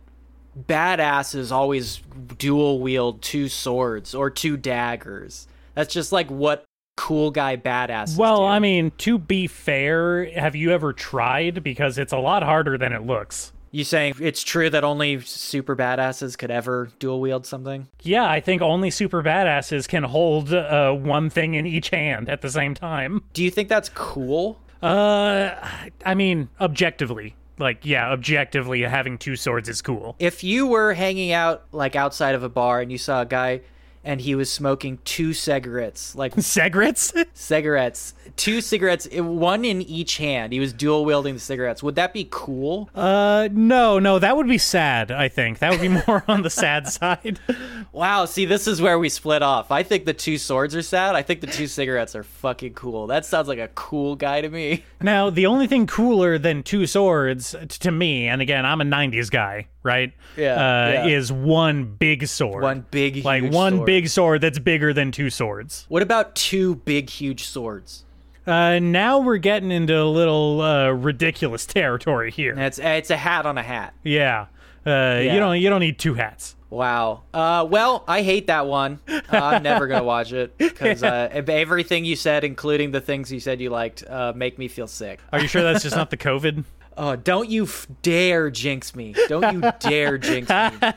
badasses 0.58 1.50
always 1.52 2.00
dual 2.38 2.80
wield 2.80 3.22
two 3.22 3.48
swords 3.48 4.14
or 4.14 4.30
two 4.30 4.56
daggers. 4.56 5.46
That's 5.74 5.92
just 5.92 6.12
like 6.12 6.30
what 6.30 6.64
cool 6.96 7.30
guy 7.30 7.56
badasses. 7.56 8.16
Well, 8.16 8.38
do. 8.38 8.44
I 8.44 8.58
mean, 8.58 8.92
to 8.98 9.18
be 9.18 9.46
fair, 9.46 10.30
have 10.38 10.54
you 10.54 10.70
ever 10.70 10.92
tried 10.92 11.62
because 11.62 11.98
it's 11.98 12.12
a 12.12 12.18
lot 12.18 12.42
harder 12.42 12.76
than 12.76 12.92
it 12.92 13.02
looks. 13.06 13.52
you 13.70 13.84
saying 13.84 14.14
it's 14.20 14.42
true 14.42 14.68
that 14.68 14.84
only 14.84 15.18
super 15.20 15.74
badasses 15.74 16.36
could 16.36 16.50
ever 16.50 16.90
dual 16.98 17.20
wield 17.20 17.46
something? 17.46 17.88
Yeah, 18.02 18.28
I 18.28 18.40
think 18.40 18.60
only 18.60 18.90
super 18.90 19.22
badasses 19.22 19.88
can 19.88 20.02
hold 20.04 20.52
uh, 20.52 20.92
one 20.92 21.30
thing 21.30 21.54
in 21.54 21.66
each 21.66 21.88
hand 21.88 22.28
at 22.28 22.42
the 22.42 22.50
same 22.50 22.74
time. 22.74 23.24
Do 23.32 23.42
you 23.42 23.50
think 23.50 23.70
that's 23.70 23.88
cool? 23.88 24.60
Uh, 24.82 25.54
I 26.04 26.14
mean, 26.14 26.48
objectively, 26.60 27.34
like, 27.62 27.86
yeah, 27.86 28.10
objectively, 28.10 28.82
having 28.82 29.16
two 29.16 29.36
swords 29.36 29.68
is 29.68 29.80
cool. 29.80 30.16
If 30.18 30.44
you 30.44 30.66
were 30.66 30.92
hanging 30.92 31.32
out 31.32 31.64
like 31.72 31.96
outside 31.96 32.34
of 32.34 32.42
a 32.42 32.48
bar 32.48 32.80
and 32.80 32.92
you 32.92 32.98
saw 32.98 33.22
a 33.22 33.26
guy 33.26 33.62
and 34.04 34.20
he 34.20 34.34
was 34.34 34.52
smoking 34.52 34.98
two 35.04 35.32
cigarettes, 35.32 36.14
like 36.14 36.34
Cigarettes? 36.38 37.14
cigarettes, 37.32 38.14
two 38.36 38.60
cigarettes, 38.60 39.08
one 39.12 39.64
in 39.64 39.82
each 39.82 40.16
hand. 40.16 40.52
He 40.52 40.60
was 40.60 40.72
dual 40.72 41.04
wielding 41.04 41.34
the 41.34 41.40
cigarettes. 41.40 41.82
Would 41.82 41.94
that 41.96 42.12
be 42.12 42.28
cool? 42.30 42.90
uh, 42.94 43.48
no, 43.52 43.98
no, 43.98 44.18
that 44.18 44.36
would 44.36 44.48
be 44.48 44.58
sad. 44.58 45.10
I 45.10 45.28
think 45.28 45.58
that 45.58 45.70
would 45.70 45.80
be 45.80 45.88
more 45.88 46.24
on 46.28 46.42
the 46.42 46.50
sad 46.50 46.88
side. 46.88 47.38
Wow, 47.92 48.24
see, 48.24 48.44
this 48.44 48.66
is 48.66 48.80
where 48.80 48.98
we 48.98 49.08
split 49.08 49.42
off. 49.42 49.70
I 49.70 49.82
think 49.82 50.04
the 50.04 50.14
two 50.14 50.38
swords 50.38 50.74
are 50.74 50.82
sad. 50.82 51.14
I 51.14 51.22
think 51.22 51.40
the 51.40 51.46
two 51.46 51.66
cigarettes 51.66 52.14
are 52.14 52.22
fucking 52.22 52.74
cool. 52.74 53.06
That 53.06 53.24
sounds 53.24 53.48
like 53.48 53.58
a 53.58 53.68
cool 53.68 54.16
guy 54.16 54.40
to 54.40 54.48
me. 54.48 54.84
Now, 55.02 55.30
the 55.30 55.46
only 55.46 55.66
thing 55.66 55.88
cooler 55.88 56.38
than 56.38 56.62
two 56.62 56.86
swords 56.86 57.56
to 57.80 57.90
me, 57.90 58.28
and 58.28 58.40
again, 58.40 58.64
I'm 58.64 58.80
a 58.80 58.84
'90s 58.84 59.32
guy, 59.32 59.66
right? 59.82 60.12
Yeah, 60.36 60.52
uh, 60.54 60.90
yeah. 60.92 61.06
is 61.06 61.32
one 61.32 61.84
big 61.84 62.28
sword. 62.28 62.62
One 62.62 62.86
big, 62.88 63.24
like 63.24 63.50
one 63.52 63.78
sword. 63.78 63.86
big 63.86 64.08
sword 64.08 64.40
that's 64.42 64.60
bigger 64.60 64.92
than 64.92 65.10
two 65.10 65.28
swords. 65.28 65.86
What 65.88 66.02
about 66.02 66.36
two 66.36 66.76
big, 66.76 67.10
huge 67.10 67.44
swords? 67.44 68.04
Uh, 68.46 68.78
now 68.80 69.18
we're 69.20 69.36
getting 69.38 69.70
into 69.70 70.00
a 70.00 70.04
little 70.04 70.60
uh, 70.60 70.90
ridiculous 70.90 71.64
territory 71.66 72.30
here. 72.30 72.54
It's 72.58 72.78
it's 72.78 73.10
a 73.10 73.16
hat 73.16 73.46
on 73.46 73.58
a 73.58 73.62
hat. 73.62 73.94
Yeah. 74.02 74.46
Uh, 74.84 75.20
you 75.22 75.38
don't 75.38 75.60
you 75.60 75.70
don't 75.70 75.80
need 75.80 75.98
two 75.98 76.14
hats. 76.14 76.56
Wow. 76.68 77.22
Uh, 77.34 77.66
well, 77.68 78.02
I 78.08 78.22
hate 78.22 78.46
that 78.48 78.66
one. 78.66 78.98
Uh, 79.32 79.38
I'm 79.38 79.62
never 79.62 79.86
gonna 79.86 80.04
watch 80.04 80.32
it 80.34 80.58
because 80.58 81.02
uh, 81.02 81.28
everything 81.32 82.04
you 82.04 82.16
said, 82.16 82.44
including 82.44 82.90
the 82.90 83.00
things 83.00 83.32
you 83.32 83.40
said 83.40 83.62
you 83.62 83.70
liked, 83.70 84.04
uh, 84.06 84.34
make 84.36 84.58
me 84.58 84.68
feel 84.68 84.86
sick. 84.86 85.20
Are 85.32 85.40
you 85.40 85.48
sure 85.48 85.62
that's 85.62 85.82
just 85.82 85.96
not 85.96 86.10
the 86.10 86.16
COVID? 86.18 86.64
Oh, 86.98 87.16
don't 87.16 87.48
you 87.48 87.64
f- 87.64 87.86
dare 88.02 88.50
jinx 88.50 88.94
me! 88.94 89.14
Don't 89.28 89.54
you 89.54 89.72
dare 89.80 90.18
jinx 90.18 90.50
me! 90.50 90.90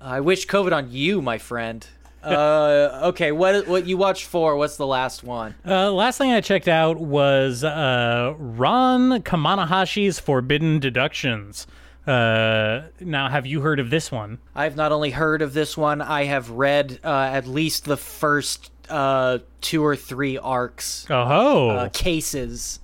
I 0.00 0.18
wish 0.20 0.48
COVID 0.48 0.72
on 0.72 0.90
you, 0.90 1.22
my 1.22 1.38
friend. 1.38 1.86
Uh, 2.24 3.00
okay, 3.04 3.32
what 3.32 3.66
what 3.68 3.86
you 3.86 3.96
watched 3.96 4.24
for? 4.26 4.56
What's 4.56 4.76
the 4.76 4.86
last 4.86 5.22
one? 5.24 5.54
Uh, 5.66 5.92
last 5.92 6.18
thing 6.18 6.32
I 6.32 6.40
checked 6.40 6.68
out 6.68 6.98
was 6.98 7.62
uh, 7.64 8.34
Ron 8.38 9.22
Kamonohashi's 9.22 10.18
Forbidden 10.18 10.78
Deductions. 10.80 11.66
Uh, 12.06 12.82
now, 13.00 13.28
have 13.30 13.46
you 13.46 13.60
heard 13.62 13.80
of 13.80 13.90
this 13.90 14.12
one? 14.12 14.38
I've 14.54 14.76
not 14.76 14.92
only 14.92 15.10
heard 15.10 15.40
of 15.42 15.54
this 15.54 15.76
one, 15.76 16.02
I 16.02 16.24
have 16.24 16.50
read 16.50 17.00
uh, 17.02 17.08
at 17.32 17.46
least 17.46 17.84
the 17.86 17.96
first 17.96 18.70
uh, 18.90 19.38
two 19.62 19.82
or 19.84 19.96
three 19.96 20.36
arcs, 20.36 21.06
Oh, 21.08 21.70
uh, 21.70 21.88
cases 21.90 22.80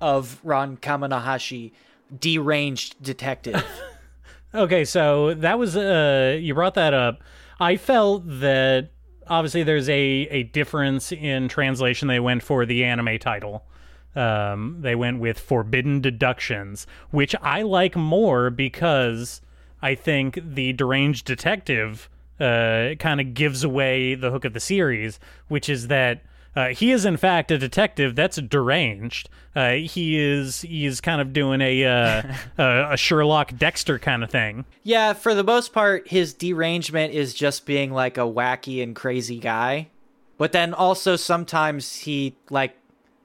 of 0.00 0.38
Ron 0.44 0.76
Kamonohashi, 0.76 1.72
deranged 2.18 3.02
detective. 3.02 3.64
Okay, 4.52 4.84
so 4.84 5.32
that 5.34 5.60
was 5.60 5.76
uh 5.76 6.36
you 6.40 6.54
brought 6.54 6.74
that 6.74 6.92
up. 6.92 7.22
I 7.60 7.76
felt 7.76 8.22
that 8.26 8.90
obviously 9.26 9.62
there's 9.62 9.88
a 9.88 9.92
a 10.30 10.42
difference 10.44 11.12
in 11.12 11.48
translation 11.48 12.08
they 12.08 12.20
went 12.20 12.42
for 12.42 12.64
the 12.64 12.84
anime 12.84 13.18
title. 13.18 13.64
Um 14.16 14.78
they 14.80 14.94
went 14.94 15.20
with 15.20 15.38
Forbidden 15.38 16.00
Deductions, 16.00 16.86
which 17.10 17.36
I 17.42 17.62
like 17.62 17.94
more 17.96 18.50
because 18.50 19.40
I 19.82 19.94
think 19.94 20.40
the 20.42 20.72
deranged 20.72 21.26
detective 21.26 22.08
uh 22.40 22.94
kind 22.98 23.20
of 23.20 23.34
gives 23.34 23.62
away 23.62 24.14
the 24.14 24.30
hook 24.30 24.44
of 24.46 24.54
the 24.54 24.60
series, 24.60 25.20
which 25.48 25.68
is 25.68 25.88
that 25.88 26.22
uh, 26.56 26.68
he 26.68 26.90
is 26.90 27.04
in 27.04 27.16
fact 27.16 27.50
a 27.50 27.58
detective 27.58 28.14
that's 28.14 28.36
deranged. 28.36 29.28
Uh, 29.54 29.72
he 29.72 30.18
is 30.18 30.62
he 30.62 30.86
is 30.86 31.00
kind 31.00 31.20
of 31.20 31.32
doing 31.32 31.60
a 31.60 31.84
uh, 31.84 32.22
a, 32.58 32.92
a 32.92 32.96
Sherlock 32.96 33.56
Dexter 33.56 33.98
kind 33.98 34.22
of 34.24 34.30
thing. 34.30 34.64
yeah, 34.82 35.12
for 35.12 35.34
the 35.34 35.44
most 35.44 35.72
part, 35.72 36.08
his 36.08 36.34
derangement 36.34 37.14
is 37.14 37.34
just 37.34 37.66
being 37.66 37.92
like 37.92 38.16
a 38.18 38.22
wacky 38.22 38.82
and 38.82 38.94
crazy 38.94 39.38
guy. 39.38 39.88
But 40.38 40.52
then 40.52 40.72
also 40.72 41.16
sometimes 41.16 41.96
he 41.96 42.34
like 42.48 42.76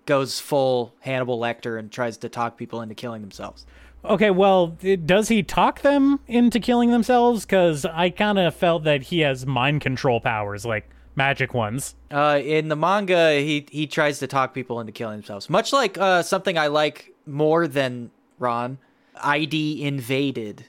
goes 0.05 0.39
full 0.39 0.93
Hannibal 0.99 1.39
Lecter 1.39 1.80
and 1.80 1.91
tries 1.91 2.17
to 2.17 2.30
talk 2.30 2.57
people 2.57 2.82
into 2.82 2.95
killing 2.95 3.21
themselves. 3.21 3.65
Okay, 4.03 4.30
well, 4.30 4.78
does 5.05 5.30
he 5.30 5.41
talk 5.41 5.82
them 5.82 6.19
into 6.28 6.59
killing 6.59 6.91
themselves? 6.91 7.43
Because 7.43 7.86
I 7.86 8.11
kind 8.11 8.38
of 8.38 8.53
felt 8.53 8.84
that 8.84 9.03
he 9.03 9.21
has 9.21 9.47
mind 9.47 9.82
control 9.82 10.19
powers, 10.19 10.63
like 10.63 10.88
magic 11.16 11.53
ones. 11.53 11.95
Uh, 12.11 12.39
in 12.43 12.68
the 12.68 12.76
manga, 12.76 13.39
he 13.39 13.66
he 13.72 13.88
tries 13.88 14.20
to 14.20 14.28
talk 14.28 14.53
people 14.53 14.80
into 14.80 14.91
killing 14.91 15.18
themselves, 15.18 15.49
much 15.49 15.74
like 15.74 15.97
uh, 15.97 16.22
something 16.22 16.57
I 16.57 16.68
like 16.68 17.13
more 17.26 17.68
than 17.68 18.11
Ron, 18.39 18.78
ID 19.22 19.84
Invaded, 19.84 20.66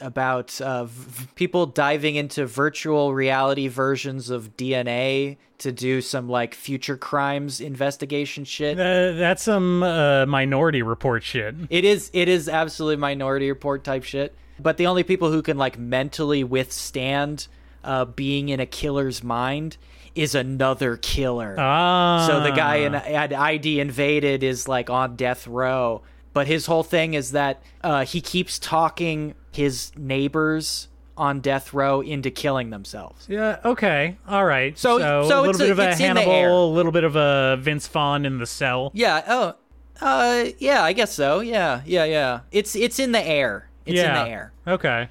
about 0.00 0.60
uh, 0.60 0.84
v- 0.84 1.26
people 1.34 1.66
diving 1.66 2.16
into 2.16 2.46
virtual 2.46 3.12
reality 3.14 3.68
versions 3.68 4.30
of 4.30 4.56
DNA 4.56 5.36
to 5.58 5.72
do 5.72 6.00
some 6.00 6.28
like 6.28 6.54
future 6.54 6.96
crimes 6.96 7.60
investigation 7.60 8.44
shit. 8.44 8.78
Uh, 8.78 9.12
that's 9.12 9.42
some 9.42 9.82
uh, 9.82 10.24
minority 10.26 10.82
report 10.82 11.22
shit. 11.22 11.54
It 11.68 11.84
is 11.84 12.10
it 12.14 12.28
is 12.28 12.48
absolutely 12.48 12.96
minority 12.96 13.48
report 13.48 13.84
type 13.84 14.04
shit. 14.04 14.34
But 14.58 14.76
the 14.76 14.86
only 14.86 15.04
people 15.04 15.30
who 15.32 15.40
can 15.42 15.56
like 15.56 15.78
mentally 15.78 16.44
withstand 16.44 17.48
uh, 17.84 18.04
being 18.04 18.48
in 18.48 18.60
a 18.60 18.66
killer's 18.66 19.22
mind 19.22 19.76
is 20.14 20.34
another 20.34 20.96
killer. 20.96 21.54
Ah. 21.58 22.24
So 22.26 22.40
the 22.40 22.50
guy 22.50 22.76
in 22.76 22.94
at 22.94 23.32
ID 23.32 23.80
invaded 23.80 24.42
is 24.42 24.66
like 24.68 24.90
on 24.90 25.16
death 25.16 25.46
row, 25.46 26.02
but 26.32 26.46
his 26.46 26.66
whole 26.66 26.82
thing 26.82 27.14
is 27.14 27.32
that 27.32 27.62
uh, 27.82 28.04
he 28.04 28.20
keeps 28.20 28.58
talking 28.58 29.34
his 29.52 29.92
neighbors 29.96 30.88
on 31.16 31.40
death 31.40 31.74
row 31.74 32.00
into 32.00 32.30
killing 32.30 32.70
themselves. 32.70 33.26
Yeah. 33.28 33.58
Okay. 33.64 34.16
All 34.26 34.44
right. 34.44 34.76
So- 34.78 34.98
So, 34.98 35.28
so 35.28 35.40
a 35.40 35.42
little 35.42 35.58
bit 35.58 35.68
a- 35.68 35.72
of 35.72 35.78
a 35.78 35.90
it's 35.90 36.00
in 36.00 36.14
the 36.14 36.22
air. 36.22 36.26
Hannibal, 36.48 36.70
a 36.70 36.74
little 36.74 36.92
bit 36.92 37.04
of 37.04 37.14
a 37.14 37.56
Vince 37.60 37.86
Vaughn 37.88 38.24
in 38.24 38.38
the 38.38 38.46
cell. 38.46 38.90
Yeah. 38.94 39.22
Oh. 39.28 39.54
Uh. 40.00 40.46
Yeah. 40.58 40.82
I 40.82 40.92
guess 40.94 41.12
so. 41.12 41.40
Yeah. 41.40 41.82
Yeah. 41.84 42.04
Yeah. 42.04 42.40
It's 42.52 42.74
it's 42.74 42.98
in 42.98 43.12
the 43.12 43.20
air. 43.22 43.68
It's 43.84 43.96
yeah. 43.96 44.18
in 44.20 44.24
the 44.24 44.30
air. 44.30 44.52
Okay. 44.66 45.08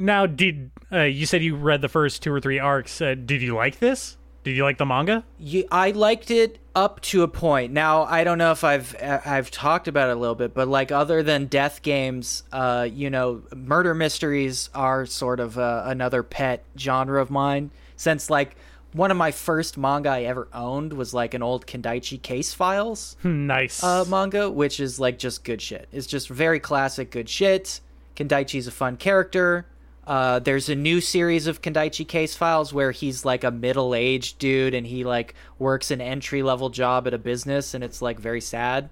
Now, 0.00 0.26
did 0.26 0.70
uh, 0.90 1.02
you 1.02 1.26
said 1.26 1.42
you 1.42 1.54
read 1.54 1.82
the 1.82 1.88
first 1.88 2.22
two 2.22 2.32
or 2.32 2.40
three 2.40 2.58
arcs? 2.58 3.00
Uh, 3.00 3.14
did 3.14 3.42
you 3.42 3.54
like 3.54 3.78
this? 3.78 4.16
Did 4.42 4.56
you 4.56 4.64
like 4.64 4.78
the 4.78 4.86
manga? 4.86 5.22
You, 5.38 5.66
I 5.70 5.90
liked 5.90 6.30
it 6.30 6.58
up 6.74 7.00
to 7.02 7.22
a 7.22 7.28
point. 7.28 7.72
Now 7.72 8.04
I 8.04 8.24
don't 8.24 8.38
know 8.38 8.52
if 8.52 8.64
I've 8.64 8.96
I've 9.02 9.50
talked 9.50 9.86
about 9.86 10.08
it 10.08 10.16
a 10.16 10.18
little 10.18 10.34
bit, 10.34 10.54
but 10.54 10.66
like 10.66 10.90
other 10.90 11.22
than 11.22 11.46
death 11.46 11.82
games, 11.82 12.42
uh, 12.50 12.88
you 12.90 13.10
know, 13.10 13.42
murder 13.54 13.92
mysteries 13.92 14.70
are 14.74 15.04
sort 15.04 15.40
of 15.40 15.58
uh, 15.58 15.82
another 15.84 16.22
pet 16.22 16.64
genre 16.78 17.20
of 17.20 17.30
mine. 17.30 17.70
Since 17.96 18.30
like 18.30 18.56
one 18.92 19.10
of 19.10 19.18
my 19.18 19.30
first 19.30 19.76
manga 19.76 20.08
I 20.08 20.22
ever 20.22 20.48
owned 20.54 20.94
was 20.94 21.12
like 21.12 21.34
an 21.34 21.42
old 21.42 21.66
Kindaichi 21.66 22.20
Case 22.22 22.54
Files 22.54 23.16
nice. 23.24 23.84
uh, 23.84 24.06
manga, 24.08 24.50
which 24.50 24.80
is 24.80 24.98
like 24.98 25.18
just 25.18 25.44
good 25.44 25.60
shit. 25.60 25.86
It's 25.92 26.06
just 26.06 26.28
very 26.30 26.60
classic 26.60 27.10
good 27.10 27.28
shit. 27.28 27.80
Kindaichi's 28.16 28.66
a 28.66 28.70
fun 28.72 28.96
character. 28.96 29.66
Uh, 30.10 30.40
there's 30.40 30.68
a 30.68 30.74
new 30.74 31.00
series 31.00 31.46
of 31.46 31.62
Kindaichi 31.62 32.04
Case 32.04 32.34
Files 32.34 32.72
where 32.72 32.90
he's 32.90 33.24
like 33.24 33.44
a 33.44 33.50
middle 33.52 33.94
aged 33.94 34.40
dude 34.40 34.74
and 34.74 34.84
he 34.84 35.04
like 35.04 35.36
works 35.56 35.92
an 35.92 36.00
entry 36.00 36.42
level 36.42 36.68
job 36.68 37.06
at 37.06 37.14
a 37.14 37.18
business 37.18 37.74
and 37.74 37.84
it's 37.84 38.02
like 38.02 38.18
very 38.18 38.40
sad. 38.40 38.90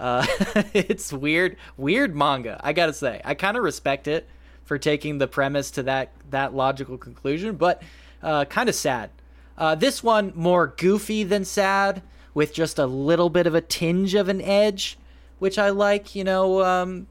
Uh, 0.00 0.26
it's 0.72 1.12
weird, 1.12 1.58
weird 1.76 2.16
manga. 2.16 2.58
I 2.64 2.72
gotta 2.72 2.94
say, 2.94 3.20
I 3.22 3.34
kind 3.34 3.58
of 3.58 3.64
respect 3.64 4.08
it 4.08 4.26
for 4.64 4.78
taking 4.78 5.18
the 5.18 5.28
premise 5.28 5.70
to 5.72 5.82
that 5.82 6.12
that 6.30 6.54
logical 6.54 6.96
conclusion, 6.96 7.56
but 7.56 7.82
uh, 8.22 8.46
kind 8.46 8.70
of 8.70 8.74
sad. 8.74 9.10
Uh, 9.58 9.74
this 9.74 10.02
one 10.02 10.32
more 10.34 10.68
goofy 10.68 11.22
than 11.22 11.44
sad, 11.44 12.02
with 12.32 12.54
just 12.54 12.78
a 12.78 12.86
little 12.86 13.28
bit 13.28 13.46
of 13.46 13.54
a 13.54 13.60
tinge 13.60 14.14
of 14.14 14.30
an 14.30 14.40
edge, 14.40 14.96
which 15.38 15.58
I 15.58 15.68
like. 15.68 16.14
You 16.14 16.24
know, 16.24 16.64
um, 16.64 17.08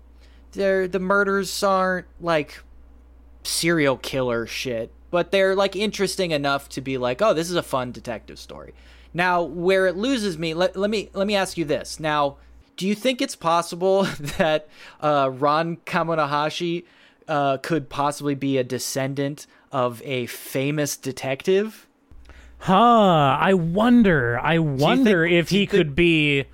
the 0.54 1.00
murders 1.00 1.62
aren't 1.62 2.08
like 2.20 2.64
serial 3.46 3.98
killer 3.98 4.46
shit, 4.46 4.92
but 5.12 5.32
they're 5.32 5.56
like 5.56 5.76
interesting 5.76 6.32
enough 6.32 6.70
to 6.70 6.82
be 6.82 6.98
like, 6.98 7.22
oh, 7.22 7.34
this 7.34 7.50
is 7.50 7.56
a 7.56 7.64
fun 7.64 7.92
detective 7.92 8.40
story. 8.40 8.74
Now, 9.14 9.44
where 9.44 9.88
it 9.88 9.96
loses 9.96 10.38
me, 10.38 10.54
let, 10.54 10.76
let 10.76 10.90
me 10.90 11.10
let 11.14 11.26
me 11.26 11.36
ask 11.36 11.58
you 11.58 11.66
this. 11.66 12.00
Now, 12.00 12.38
do 12.76 12.88
you 12.88 12.96
think 12.96 13.22
it's 13.22 13.36
possible 13.36 14.04
that 14.38 14.68
uh, 15.00 15.30
Ron 15.34 15.78
Kamonohashi 15.86 16.84
uh, 17.28 17.58
could 17.58 17.90
possibly 17.90 18.36
be 18.36 18.58
a 18.58 18.64
descendant 18.64 19.48
of 19.72 20.02
a 20.04 20.26
famous 20.26 20.98
detective? 20.98 21.88
Huh. 22.60 23.38
I 23.40 23.54
wonder. 23.54 24.40
I 24.40 24.60
wonder 24.60 25.26
if 25.26 25.50
he 25.50 25.60
think- 25.60 25.70
could 25.70 25.96
be 25.96 26.46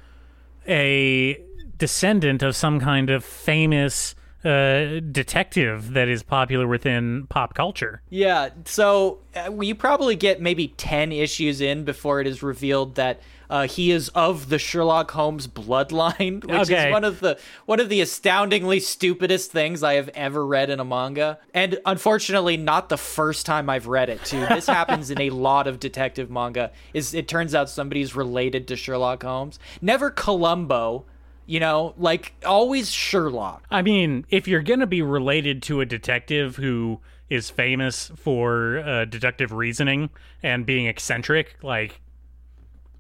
a 0.68 1.42
descendant 1.78 2.44
of 2.44 2.56
some 2.56 2.80
kind 2.80 3.10
of 3.10 3.26
famous 3.26 4.14
uh, 4.44 5.00
detective 5.12 5.94
that 5.94 6.08
is 6.08 6.24
popular 6.24 6.68
within 6.68 7.28
pop 7.28 7.54
culture. 7.54 8.02
Yeah, 8.10 8.50
so 8.66 9.20
uh, 9.36 9.52
you 9.62 9.76
probably 9.76 10.16
get 10.16 10.42
maybe 10.42 10.70
10 10.70 11.12
issues 11.12 11.62
in 11.62 11.84
before 11.84 12.22
it 12.22 12.28
is 12.28 12.42
revealed 12.42 12.96
that 12.96 13.22
uh, 13.50 13.68
he 13.68 13.92
is 13.92 14.08
of 14.10 14.48
the 14.48 14.58
Sherlock 14.58 15.12
Holmes 15.12 15.46
bloodline, 15.46 16.44
which 16.50 16.70
Okay. 16.72 16.88
is 16.88 16.92
one 16.94 17.04
of 17.04 17.20
the 17.20 17.38
one 17.66 17.82
of 17.82 17.90
the 17.90 18.00
astoundingly 18.00 18.80
stupidest 18.80 19.52
things 19.52 19.84
I 19.84 19.96
have 19.96 20.08
ever 20.10 20.46
read 20.46 20.70
in 20.70 20.80
a 20.80 20.86
manga. 20.86 21.38
And 21.54 21.78
unfortunately 21.86 22.56
not 22.56 22.88
the 22.88 22.98
first 22.98 23.46
time 23.46 23.70
I've 23.70 23.88
read 23.88 24.08
it 24.10 24.24
too. 24.24 24.46
This 24.48 24.68
happens 24.80 25.12
in 25.12 25.20
a 25.20 25.30
lot 25.32 25.68
of 25.68 25.80
detective 25.82 26.30
manga. 26.32 26.72
Is 26.94 27.14
it 27.14 27.28
turns 27.28 27.54
out 27.54 27.70
somebody's 27.70 28.16
related 28.16 28.70
to 28.70 28.78
Sherlock 28.78 29.24
Holmes. 29.24 29.60
Never 29.82 30.10
Columbo, 30.10 31.04
you 31.52 31.60
know, 31.60 31.94
like 31.98 32.34
always 32.46 32.90
Sherlock. 32.90 33.66
I 33.70 33.82
mean, 33.82 34.26
if 34.30 34.48
you're 34.48 34.62
going 34.62 34.80
to 34.80 34.88
be 34.88 35.02
related 35.02 35.62
to 35.64 35.82
a 35.82 35.86
detective 35.86 36.56
who 36.56 37.02
is 37.30 37.50
famous 37.50 38.10
for 38.16 38.80
uh, 38.80 39.04
deductive 39.04 39.52
reasoning 39.52 40.12
and 40.42 40.66
being 40.66 40.86
eccentric, 40.86 41.58
like, 41.62 42.00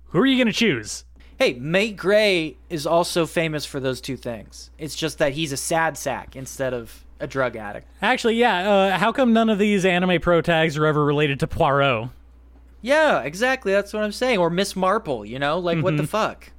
who 0.07 0.19
are 0.19 0.25
you 0.25 0.35
going 0.35 0.47
to 0.47 0.53
choose? 0.53 1.05
Hey, 1.39 1.55
Maigret 1.55 2.57
is 2.69 2.85
also 2.85 3.25
famous 3.25 3.65
for 3.65 3.79
those 3.79 4.01
two 4.01 4.17
things. 4.17 4.69
It's 4.77 4.95
just 4.95 5.19
that 5.19 5.31
he's 5.31 5.53
a 5.53 5.57
sad 5.57 5.97
sack 5.97 6.35
instead 6.35 6.73
of 6.73 7.05
a 7.21 7.27
drug 7.27 7.55
addict. 7.55 7.87
Actually, 8.01 8.35
yeah, 8.35 8.69
uh, 8.69 8.97
how 8.97 9.13
come 9.13 9.31
none 9.31 9.49
of 9.49 9.59
these 9.59 9.85
anime 9.85 10.19
pro 10.19 10.41
tags 10.41 10.77
are 10.77 10.85
ever 10.85 11.05
related 11.05 11.39
to 11.39 11.47
Poirot? 11.47 12.09
Yeah, 12.81 13.21
exactly. 13.21 13.71
That's 13.71 13.93
what 13.93 14.03
I'm 14.03 14.11
saying. 14.11 14.39
Or 14.39 14.49
Miss 14.49 14.75
Marple, 14.75 15.23
you 15.23 15.39
know? 15.39 15.57
Like, 15.57 15.81
what 15.81 15.95
the 15.95 16.05
fuck? 16.05 16.51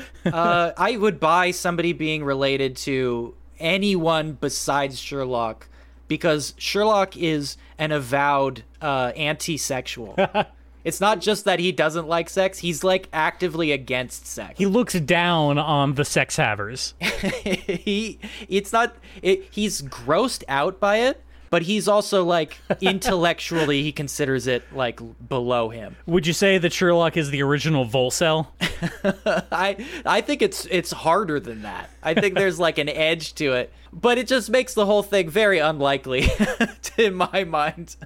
uh, 0.24 0.72
I 0.76 0.96
would 0.96 1.20
buy 1.20 1.50
somebody 1.50 1.92
being 1.92 2.24
related 2.24 2.76
to 2.78 3.34
anyone 3.58 4.32
besides 4.40 4.98
Sherlock 4.98 5.68
because 6.08 6.54
Sherlock 6.58 7.16
is 7.16 7.56
an 7.78 7.92
avowed 7.92 8.64
uh, 8.80 9.12
anti 9.16 9.56
sexual. 9.56 10.14
it's 10.84 11.00
not 11.00 11.20
just 11.20 11.44
that 11.46 11.58
he 11.58 11.72
doesn't 11.72 12.06
like 12.06 12.28
sex, 12.28 12.58
he's 12.58 12.84
like 12.84 13.08
actively 13.12 13.72
against 13.72 14.26
sex. 14.26 14.58
He 14.58 14.66
looks 14.66 14.94
down 14.94 15.58
on 15.58 15.94
the 15.94 16.04
sex 16.04 16.36
havers. 16.36 16.94
he 17.00 18.18
it's 18.48 18.72
not 18.72 18.94
it, 19.22 19.46
he's 19.50 19.82
grossed 19.82 20.44
out 20.48 20.78
by 20.78 20.98
it 20.98 21.22
but 21.52 21.60
he's 21.60 21.86
also 21.86 22.24
like 22.24 22.58
intellectually 22.80 23.82
he 23.82 23.92
considers 23.92 24.46
it 24.46 24.64
like 24.74 24.98
below 25.28 25.68
him. 25.68 25.96
Would 26.06 26.26
you 26.26 26.32
say 26.32 26.56
that 26.56 26.72
Sherlock 26.72 27.18
is 27.18 27.28
the 27.28 27.42
original 27.42 27.84
Volcel? 27.84 28.46
i 29.52 29.76
i 30.06 30.22
think 30.22 30.40
it's 30.40 30.66
it's 30.70 30.92
harder 30.92 31.38
than 31.38 31.60
that. 31.62 31.90
I 32.02 32.14
think 32.14 32.36
there's 32.36 32.58
like 32.58 32.78
an 32.78 32.88
edge 32.88 33.34
to 33.34 33.52
it 33.52 33.70
but 33.92 34.16
it 34.16 34.26
just 34.26 34.48
makes 34.48 34.72
the 34.72 34.86
whole 34.86 35.02
thing 35.02 35.28
very 35.28 35.58
unlikely 35.58 36.26
in 36.96 37.14
my 37.14 37.44
mind. 37.44 37.96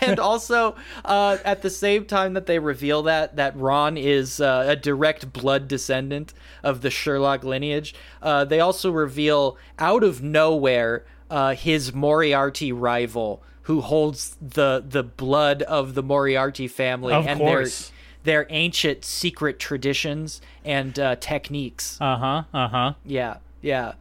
And 0.00 0.20
also 0.20 0.76
uh, 1.04 1.38
at 1.44 1.62
the 1.62 1.70
same 1.70 2.04
time 2.04 2.34
that 2.34 2.46
they 2.46 2.60
reveal 2.60 3.02
that 3.04 3.36
that 3.36 3.56
Ron 3.56 3.96
is 3.96 4.40
uh, 4.40 4.66
a 4.68 4.76
direct 4.76 5.32
blood 5.32 5.66
descendant 5.66 6.32
of 6.62 6.82
the 6.82 6.90
Sherlock 6.90 7.42
lineage, 7.42 7.92
uh, 8.22 8.44
they 8.44 8.60
also 8.60 8.92
reveal 8.92 9.56
out 9.78 10.04
of 10.04 10.22
nowhere 10.22 11.04
uh, 11.30 11.54
his 11.54 11.94
Moriarty 11.94 12.72
rival, 12.72 13.42
who 13.62 13.80
holds 13.80 14.36
the 14.40 14.84
the 14.86 15.02
blood 15.02 15.62
of 15.62 15.94
the 15.94 16.02
Moriarty 16.02 16.68
family 16.68 17.14
Of 17.14 17.26
and 17.26 17.38
course. 17.38 17.92
their 18.24 18.42
their 18.42 18.46
ancient 18.50 19.04
secret 19.04 19.58
traditions 19.58 20.40
and 20.64 20.98
uh, 20.98 21.16
techniques. 21.16 21.96
Uh 22.00 22.16
huh. 22.16 22.42
Uh 22.52 22.68
huh. 22.68 22.92
Yeah, 23.04 23.36
yeah. 23.62 23.92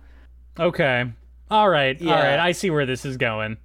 Okay. 0.59 1.05
All 1.49 1.69
right. 1.69 1.99
Yeah. 1.99 2.15
All 2.15 2.21
right. 2.23 2.39
I 2.39 2.51
see 2.51 2.69
where 2.69 2.85
this 2.85 3.05
is 3.05 3.15
going. 3.17 3.57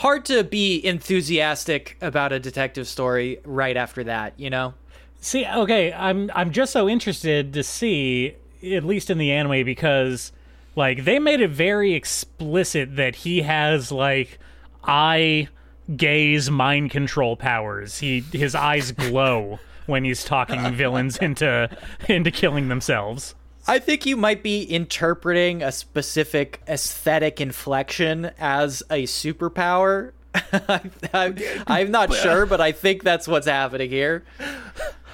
Hard 0.00 0.24
to 0.26 0.44
be 0.44 0.84
enthusiastic 0.84 1.96
about 2.00 2.32
a 2.32 2.38
detective 2.40 2.88
story 2.88 3.38
right 3.44 3.76
after 3.76 4.04
that, 4.04 4.32
you 4.38 4.48
know? 4.48 4.74
See, 5.20 5.44
okay, 5.44 5.92
I'm 5.92 6.30
I'm 6.34 6.50
just 6.52 6.72
so 6.72 6.88
interested 6.88 7.52
to 7.52 7.62
see, 7.62 8.34
at 8.64 8.84
least 8.84 9.10
in 9.10 9.18
the 9.18 9.30
anime, 9.32 9.64
because 9.66 10.32
like 10.76 11.04
they 11.04 11.18
made 11.18 11.40
it 11.40 11.50
very 11.50 11.94
explicit 11.94 12.96
that 12.96 13.16
he 13.16 13.42
has 13.42 13.90
like 13.90 14.38
eye 14.84 15.48
gaze 15.96 16.50
mind 16.50 16.90
control 16.90 17.36
powers. 17.36 17.98
He 17.98 18.20
his 18.32 18.54
eyes 18.54 18.92
glow 18.92 19.58
when 19.86 20.04
he's 20.04 20.24
talking 20.24 20.72
villains 20.74 21.16
into 21.16 21.68
into 22.08 22.30
killing 22.30 22.68
themselves. 22.68 23.34
I 23.66 23.78
think 23.78 24.06
you 24.06 24.16
might 24.16 24.42
be 24.42 24.62
interpreting 24.62 25.62
a 25.62 25.70
specific 25.70 26.62
aesthetic 26.66 27.40
inflection 27.40 28.30
as 28.38 28.82
a 28.90 29.04
superpower. 29.04 30.12
I, 30.34 30.90
I, 31.12 31.62
I'm 31.66 31.90
not 31.90 32.12
sure, 32.22 32.46
but 32.46 32.60
I 32.60 32.72
think 32.72 33.02
that's 33.02 33.28
what's 33.28 33.46
happening 33.46 33.90
here. 33.90 34.24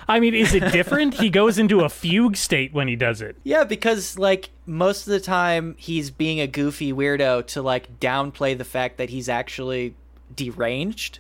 I 0.09 0.21
mean, 0.21 0.35
is 0.35 0.55
it 0.55 0.73
different? 0.73 1.15
he 1.15 1.31
goes 1.31 1.59
into 1.59 1.81
a 1.81 1.89
fugue 1.89 2.37
state 2.37 2.73
when 2.73 2.89
he 2.89 2.97
does 2.97 3.21
it. 3.21 3.37
Yeah, 3.43 3.65
because 3.65 4.19
like 4.19 4.51
most 4.67 5.07
of 5.07 5.13
the 5.13 5.21
time 5.21 5.75
he's 5.79 6.11
being 6.11 6.41
a 6.41 6.47
goofy 6.47 6.93
weirdo 6.93 7.47
to 7.49 7.63
like 7.63 7.99
downplay 8.01 8.57
the 8.57 8.65
fact 8.65 8.99
that 8.99 9.11
he's 9.11 9.29
actually 9.29 9.95
deranged. 10.35 11.19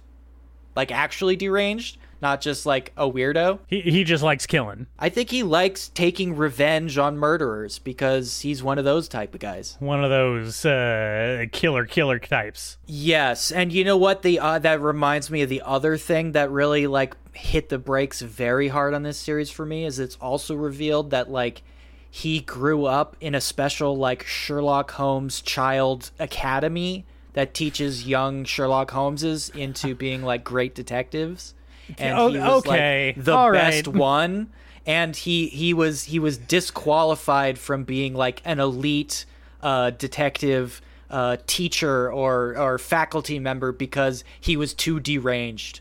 Like 0.74 0.93
actually 0.93 1.37
deranged, 1.37 1.99
not 2.21 2.41
just 2.41 2.67
like 2.67 2.93
a 2.97 3.11
weirdo. 3.11 3.59
He 3.67 3.81
he 3.83 4.05
just 4.05 4.23
likes 4.23 4.47
killing. 4.47 4.87
I 4.99 5.09
think 5.09 5.31
he 5.31 5.43
likes 5.43 5.89
taking 5.89 6.37
revenge 6.37 6.99
on 6.99 7.19
murderers 7.19 7.79
because 7.79 8.41
he's 8.41 8.62
one 8.62 8.79
of 8.79 8.85
those 8.85 9.09
type 9.09 9.35
of 9.35 9.41
guys. 9.41 9.77
One 9.81 10.03
of 10.03 10.11
those 10.11 10.64
uh, 10.64 11.47
killer 11.53 11.85
killer 11.87 12.19
types. 12.19 12.79
Yes, 12.87 13.51
and 13.51 13.73
you 13.73 13.85
know 13.85 13.97
what? 13.97 14.23
The 14.23 14.39
uh, 14.39 14.59
that 14.61 14.81
reminds 14.81 15.31
me 15.31 15.43
of 15.43 15.49
the 15.49 15.62
other 15.62 15.97
thing 15.97 16.33
that 16.33 16.51
really 16.51 16.87
like 16.87 17.17
hit 17.33 17.69
the 17.69 17.79
brakes 17.79 18.21
very 18.23 18.69
hard 18.69 18.95
on 18.95 19.03
this 19.03 19.19
series 19.19 19.51
for 19.51 19.67
me 19.67 19.85
is 19.85 19.99
it's 19.99 20.17
also 20.17 20.55
revealed 20.55 21.11
that 21.11 21.31
like 21.31 21.62
he 22.11 22.41
grew 22.41 22.87
up 22.87 23.14
in 23.21 23.35
a 23.35 23.41
special 23.41 23.97
like 23.97 24.25
Sherlock 24.25 24.93
Holmes 24.93 25.43
child 25.43 26.11
academy 26.19 27.05
that 27.35 27.53
teaches 27.53 28.09
young 28.09 28.45
Sherlock 28.45 28.91
Holmeses 28.91 29.55
into 29.55 29.95
being 29.95 30.23
like 30.23 30.43
great 30.43 30.75
detectives. 30.75 31.55
And 31.99 32.18
Oh, 32.18 32.28
he 32.28 32.39
was 32.39 32.66
okay. 32.66 33.14
like 33.16 33.24
the 33.24 33.34
All 33.34 33.53
best 33.53 33.87
right. 33.87 33.97
one 33.97 34.51
and 34.87 35.16
he 35.16 35.49
he 35.49 35.74
was 35.74 36.05
he 36.05 36.18
was 36.18 36.39
disqualified 36.39 37.59
from 37.59 37.84
being 37.84 38.14
like 38.14 38.41
an 38.45 38.61
elite 38.61 39.24
uh, 39.62 39.91
detective 39.91 40.80
uh, 41.11 41.37
teacher 41.47 42.11
or 42.12 42.57
or 42.57 42.78
faculty 42.78 43.39
member 43.39 43.72
because 43.72 44.22
he 44.41 44.57
was 44.57 44.74
too 44.74 45.01
deranged. 45.01 45.80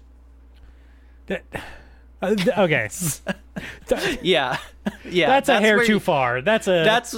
That- 1.27 1.43
uh, 2.21 2.33
th- 2.33 2.57
okay, 2.57 2.89
Yeah, 4.21 4.57
yeah. 5.05 5.27
that's, 5.27 5.49
a 5.49 5.59
hair 5.59 5.83
too 5.85 5.93
you- 5.93 5.99
far. 5.99 6.41
That's 6.41 6.67
a 6.67 6.83
That's 6.83 7.15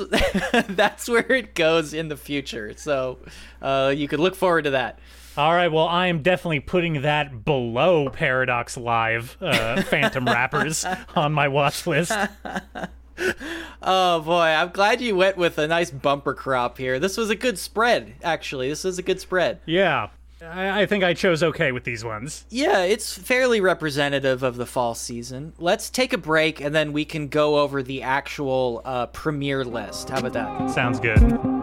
that's 0.70 1.08
where 1.08 1.32
it 1.32 1.56
goes 1.56 1.94
in 1.94 2.08
the 2.10 2.18
future. 2.18 2.74
So 2.76 3.20
uh, 3.62 3.94
you 3.96 4.08
could 4.08 4.20
look 4.20 4.36
forward 4.36 4.64
to 4.64 4.72
that. 4.72 5.00
All 5.38 5.54
right. 5.54 5.72
Well, 5.72 5.88
I 5.88 6.08
am 6.08 6.22
definitely 6.22 6.60
putting 6.60 7.02
that 7.04 7.46
below 7.46 8.10
Paradox 8.10 8.78
Live 8.78 9.38
uh, 9.42 9.82
Phantom 9.84 10.26
Rappers 10.26 10.86
on 11.16 11.34
my 11.34 11.48
watch 11.48 11.86
list. 11.88 12.12
Oh 13.82 14.22
boy, 14.22 14.42
I'm 14.42 14.70
glad 14.70 15.02
you 15.02 15.16
went 15.16 15.38
with 15.38 15.58
a 15.58 15.68
nice 15.68 15.90
bumper 15.92 16.34
crop 16.34 16.78
here. 16.78 17.00
This 17.00 17.18
was 17.18 17.30
a 17.30 17.36
good 17.36 17.58
spread, 17.58 18.14
actually. 18.24 18.70
This 18.70 18.84
was 18.84 19.00
a 19.00 19.02
good 19.02 19.20
spread. 19.20 19.60
Yeah, 19.66 20.10
I, 20.42 20.82
I 20.82 20.86
think 20.86 21.04
I 21.04 21.14
chose 21.14 21.42
okay 21.42 21.72
with 21.72 21.84
these 21.84 22.04
ones. 22.04 22.46
Yeah, 22.50 22.84
it's 22.84 23.18
fairly 23.18 23.62
representative 23.62 24.44
of 24.44 24.58
the 24.58 24.66
fall 24.66 24.94
season. 24.94 25.54
Let's 25.58 25.90
take 25.90 26.14
a 26.14 26.18
break 26.18 26.62
and 26.62 26.76
then 26.76 26.94
we 26.94 27.06
can 27.06 27.28
go 27.28 27.60
over 27.60 27.82
the 27.82 28.04
actual 28.04 28.82
uh, 28.86 29.08
premiere 29.08 29.64
list. 29.64 30.10
How 30.10 30.20
about 30.20 30.34
that? 30.34 30.70
Sounds 30.70 31.00
good. 31.00 31.57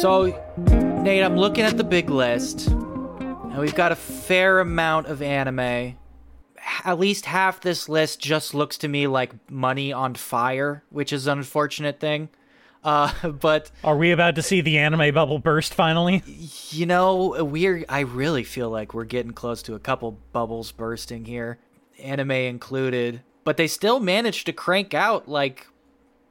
So, 0.00 0.26
Nate, 1.02 1.24
I'm 1.24 1.36
looking 1.36 1.64
at 1.64 1.76
the 1.76 1.82
big 1.82 2.08
list, 2.08 2.68
and 2.68 3.58
we've 3.58 3.74
got 3.74 3.90
a 3.90 3.96
fair 3.96 4.60
amount 4.60 5.08
of 5.08 5.20
anime. 5.20 5.96
At 6.84 7.00
least 7.00 7.26
half 7.26 7.60
this 7.60 7.88
list 7.88 8.20
just 8.20 8.54
looks 8.54 8.78
to 8.78 8.86
me 8.86 9.08
like 9.08 9.50
money 9.50 9.92
on 9.92 10.14
fire, 10.14 10.84
which 10.90 11.12
is 11.12 11.26
an 11.26 11.38
unfortunate 11.38 11.98
thing. 11.98 12.28
Uh, 12.84 13.12
but 13.40 13.72
Are 13.82 13.96
we 13.96 14.12
about 14.12 14.36
to 14.36 14.42
see 14.42 14.60
the 14.60 14.78
anime 14.78 15.12
bubble 15.12 15.40
burst 15.40 15.74
finally? 15.74 16.22
you 16.70 16.86
know, 16.86 17.42
we're 17.44 17.84
I 17.88 18.00
really 18.00 18.44
feel 18.44 18.70
like 18.70 18.94
we're 18.94 19.02
getting 19.02 19.32
close 19.32 19.64
to 19.64 19.74
a 19.74 19.80
couple 19.80 20.16
bubbles 20.30 20.70
bursting 20.70 21.24
here, 21.24 21.58
anime 21.98 22.30
included. 22.30 23.22
But 23.42 23.56
they 23.56 23.66
still 23.66 23.98
managed 23.98 24.46
to 24.46 24.52
crank 24.52 24.94
out 24.94 25.28
like 25.28 25.66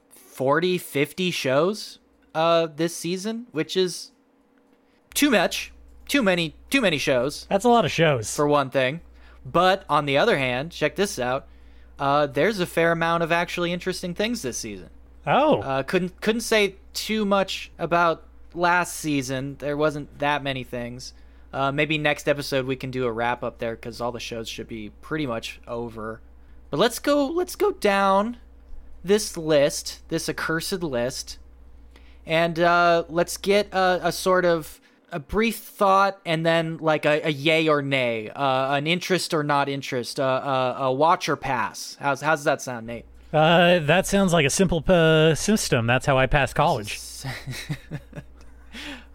40, 0.10 0.78
50 0.78 1.32
shows 1.32 2.00
uh 2.38 2.68
this 2.68 2.96
season, 2.96 3.48
which 3.52 3.76
is 3.76 4.12
too 5.14 5.30
much. 5.32 5.72
Too 6.08 6.24
many 6.24 6.56
too 6.70 6.80
many 6.82 6.98
shows 6.98 7.46
That's 7.50 7.66
a 7.66 7.70
lot 7.70 7.84
of 7.84 7.92
shows. 7.92 8.34
for 8.34 8.48
one 8.48 8.70
thing. 8.70 9.02
But 9.46 9.84
on 9.90 10.06
the 10.06 10.18
other 10.18 10.38
hand, 10.38 10.72
check 10.72 10.96
this 10.96 11.18
out. 11.20 11.48
Uh, 12.00 12.28
there's 12.28 12.60
a 12.60 12.66
fair 12.66 12.92
amount 12.92 13.24
of 13.24 13.32
actually 13.32 13.74
interesting 13.74 14.14
things 14.14 14.42
this 14.42 14.58
season. 14.58 14.90
oh, 15.26 15.62
Uh, 15.62 15.84
couldn't 15.84 16.22
couldn't 16.22 16.42
say 16.42 16.76
too 16.94 17.26
much 17.26 17.72
about 17.80 18.24
last 18.54 18.94
season. 18.96 19.56
There 19.60 19.76
wasn't 19.76 20.20
that 20.20 20.44
many 20.44 20.64
things. 20.64 21.14
Uh, 21.52 21.72
maybe 21.72 21.98
next 21.98 22.28
episode 22.28 22.66
we 22.68 22.76
can 22.76 22.92
do 22.92 23.06
a 23.06 23.12
wrap 23.12 23.44
up 23.44 23.58
there 23.58 23.76
because 23.76 24.00
all 24.00 24.12
the 24.12 24.20
shows 24.20 24.48
should 24.48 24.68
be 24.68 24.92
pretty 25.02 25.26
much 25.26 25.60
over. 25.68 26.22
But 26.70 26.80
let's 26.80 27.00
go. 27.00 27.26
Let's 27.28 27.56
go 27.56 27.72
down 27.72 28.38
this 29.04 29.36
list, 29.38 30.02
this 30.10 30.30
accursed 30.30 30.84
list, 30.84 31.38
and 32.28 32.60
uh, 32.60 33.04
let's 33.10 33.38
get 33.38 33.74
a, 33.74 34.00
a 34.04 34.12
sort 34.12 34.46
of 34.46 34.80
a 35.12 35.20
brief 35.20 35.56
thought 35.58 36.20
and 36.26 36.46
then 36.46 36.78
like 36.78 37.06
a, 37.06 37.22
a 37.28 37.32
yay 37.32 37.68
or 37.70 37.82
nay, 37.82 38.30
uh, 38.30 38.76
an 38.76 38.86
interest 38.86 39.34
or 39.34 39.42
not 39.42 39.70
interest, 39.70 40.20
uh, 40.20 40.24
uh, 40.24 40.76
a 40.86 40.94
watch 40.94 41.30
or 41.30 41.36
pass. 41.38 41.96
How's 42.00 42.22
how's 42.22 42.44
that 42.44 42.62
sound, 42.62 42.86
Nate? 42.88 43.06
uh, 43.34 43.80
that 43.80 44.06
sounds 44.06 44.34
like 44.34 44.46
a 44.46 44.50
simple 44.50 44.84
uh, 44.88 45.34
system. 45.36 45.88
That's 45.88 46.06
how 46.06 46.18
I 46.18 46.28
passed 46.28 46.56
college. 46.56 47.00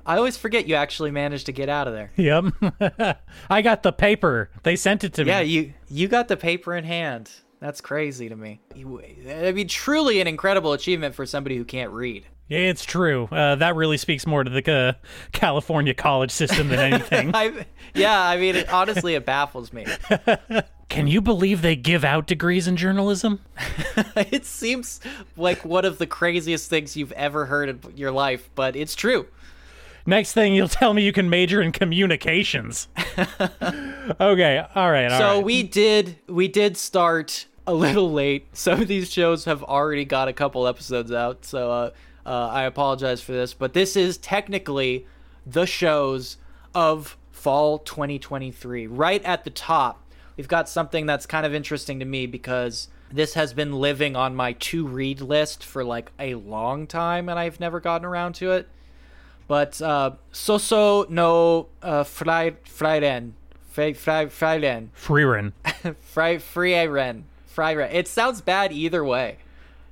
I 0.05 0.17
always 0.17 0.37
forget 0.37 0.67
you 0.67 0.75
actually 0.75 1.13
managed 1.13 1.47
to 1.47 1.53
get 1.53 1.69
out 1.69 1.87
of 1.87 1.95
there. 1.95 2.11
Yep. 2.17 3.19
I 3.51 3.63
got 3.63 3.83
the 3.85 3.93
paper. 3.93 4.51
They 4.65 4.75
sent 4.77 5.05
it 5.05 5.13
to 5.15 5.25
Yeah, 5.25 5.43
me. 5.43 5.47
Yeah, 5.47 5.61
you 5.61 5.75
you 5.89 6.09
got 6.09 6.29
the 6.29 6.37
paper 6.37 6.75
in 6.75 6.85
hand. 6.85 7.31
That's 7.61 7.81
crazy 7.81 8.29
to 8.29 8.35
me. 8.35 8.61
I 8.75 9.53
mean, 9.53 9.69
truly 9.69 10.21
an 10.21 10.27
incredible 10.27 10.73
achievement 10.73 11.15
for 11.15 11.25
somebody 11.27 11.57
who 11.57 11.65
can't 11.65 11.93
read. 11.93 12.27
It's 12.53 12.85
true. 12.85 13.29
Uh, 13.33 13.55
that 13.57 13.75
really 13.77 13.97
speaks 13.97 14.27
more 14.27 14.45
to 14.45 14.51
the 14.51 14.73
uh, 14.73 14.93
California 15.33 15.95
college 15.95 16.31
system 16.31 16.69
than 16.69 16.79
anything. 16.79 17.31
I, 17.35 17.67
yeah, 17.95 18.21
I 18.21 18.37
mean, 18.37 18.57
it, 18.57 18.69
honestly, 18.69 19.15
it 19.15 19.25
baffles 19.25 19.73
me. 19.73 19.87
Can 20.89 21.07
you 21.07 21.23
believe 21.23 21.63
they 21.63 21.75
give 21.75 22.05
out 22.05 22.27
degrees 22.27 22.69
in 22.69 22.77
journalism? 22.77 23.41
it 24.17 24.45
seems 24.45 25.01
like 25.37 25.65
one 25.65 25.87
of 25.87 25.97
the 25.97 26.07
craziest 26.07 26.69
things 26.69 26.97
you've 26.97 27.13
ever 27.13 27.47
heard 27.47 27.71
in 27.71 27.97
your 27.97 28.13
life, 28.13 28.51
but 28.55 28.77
it's 28.77 28.95
true. 28.95 29.27
Next 30.05 30.33
thing 30.33 30.55
you'll 30.55 30.69
tell 30.69 30.93
me 30.93 31.03
you 31.03 31.13
can 31.13 31.31
major 31.31 31.63
in 31.63 31.73
communications. 31.73 32.89
okay, 34.21 34.67
all 34.75 34.91
right, 34.91 35.11
all 35.11 35.19
so 35.19 35.37
right. 35.37 35.45
we 35.45 35.63
did 35.63 36.19
we 36.27 36.49
did 36.49 36.77
start 36.77 37.47
a 37.67 37.73
little 37.73 38.13
late. 38.13 38.49
Some 38.53 38.83
of 38.83 38.89
these 38.89 39.11
shows 39.11 39.45
have 39.45 39.63
already 39.63 40.05
got 40.05 40.29
a 40.29 40.33
couple 40.33 40.67
episodes 40.67 41.13
out, 41.13 41.45
so 41.45 41.71
uh, 41.71 41.91
uh, 42.25 42.49
I 42.49 42.62
apologize 42.64 43.20
for 43.20 43.33
this. 43.33 43.55
But 43.55 43.73
this 43.73 43.97
is 43.97 44.18
technically 44.18 45.07
the 45.47 45.66
shows 45.66 46.37
of 46.75 47.16
fall 47.31 47.79
2023. 47.79 48.87
Right 48.87 49.25
at 49.25 49.45
the 49.45 49.51
top, 49.51 50.05
we've 50.37 50.49
got 50.49 50.68
something 50.68 51.07
that's 51.07 51.27
kind 51.27 51.45
of 51.45 51.55
interesting 51.55 51.99
to 51.99 52.05
me 52.05 52.27
because 52.27 52.89
this 53.11 53.35
has 53.35 53.53
been 53.53 53.73
living 53.73 54.16
on 54.16 54.35
my 54.35 54.53
to 54.55 54.87
read 54.87 55.20
list 55.20 55.64
for 55.64 55.85
like 55.85 56.12
a 56.18 56.35
long 56.37 56.87
time, 56.87 57.29
and 57.29 57.39
I've 57.39 57.61
never 57.61 57.81
gotten 57.81 58.07
around 58.07 58.35
to 58.37 58.53
it. 58.53 58.68
But 59.49 59.83
uh, 59.83 60.12
Soso 60.33 61.09
no 61.11 61.68
uh, 61.83 62.05
Freiren. 62.05 63.33
Fre- 63.70 63.93
Fre- 63.95 64.29
Freiren. 64.29 64.89
Freerin. 64.95 65.53
Fry 66.01 66.37
Frieren. 66.37 67.25
Frieren. 67.55 67.91
It 67.93 68.09
sounds 68.09 68.41
bad 68.41 68.73
either 68.73 69.05
way. 69.05 69.39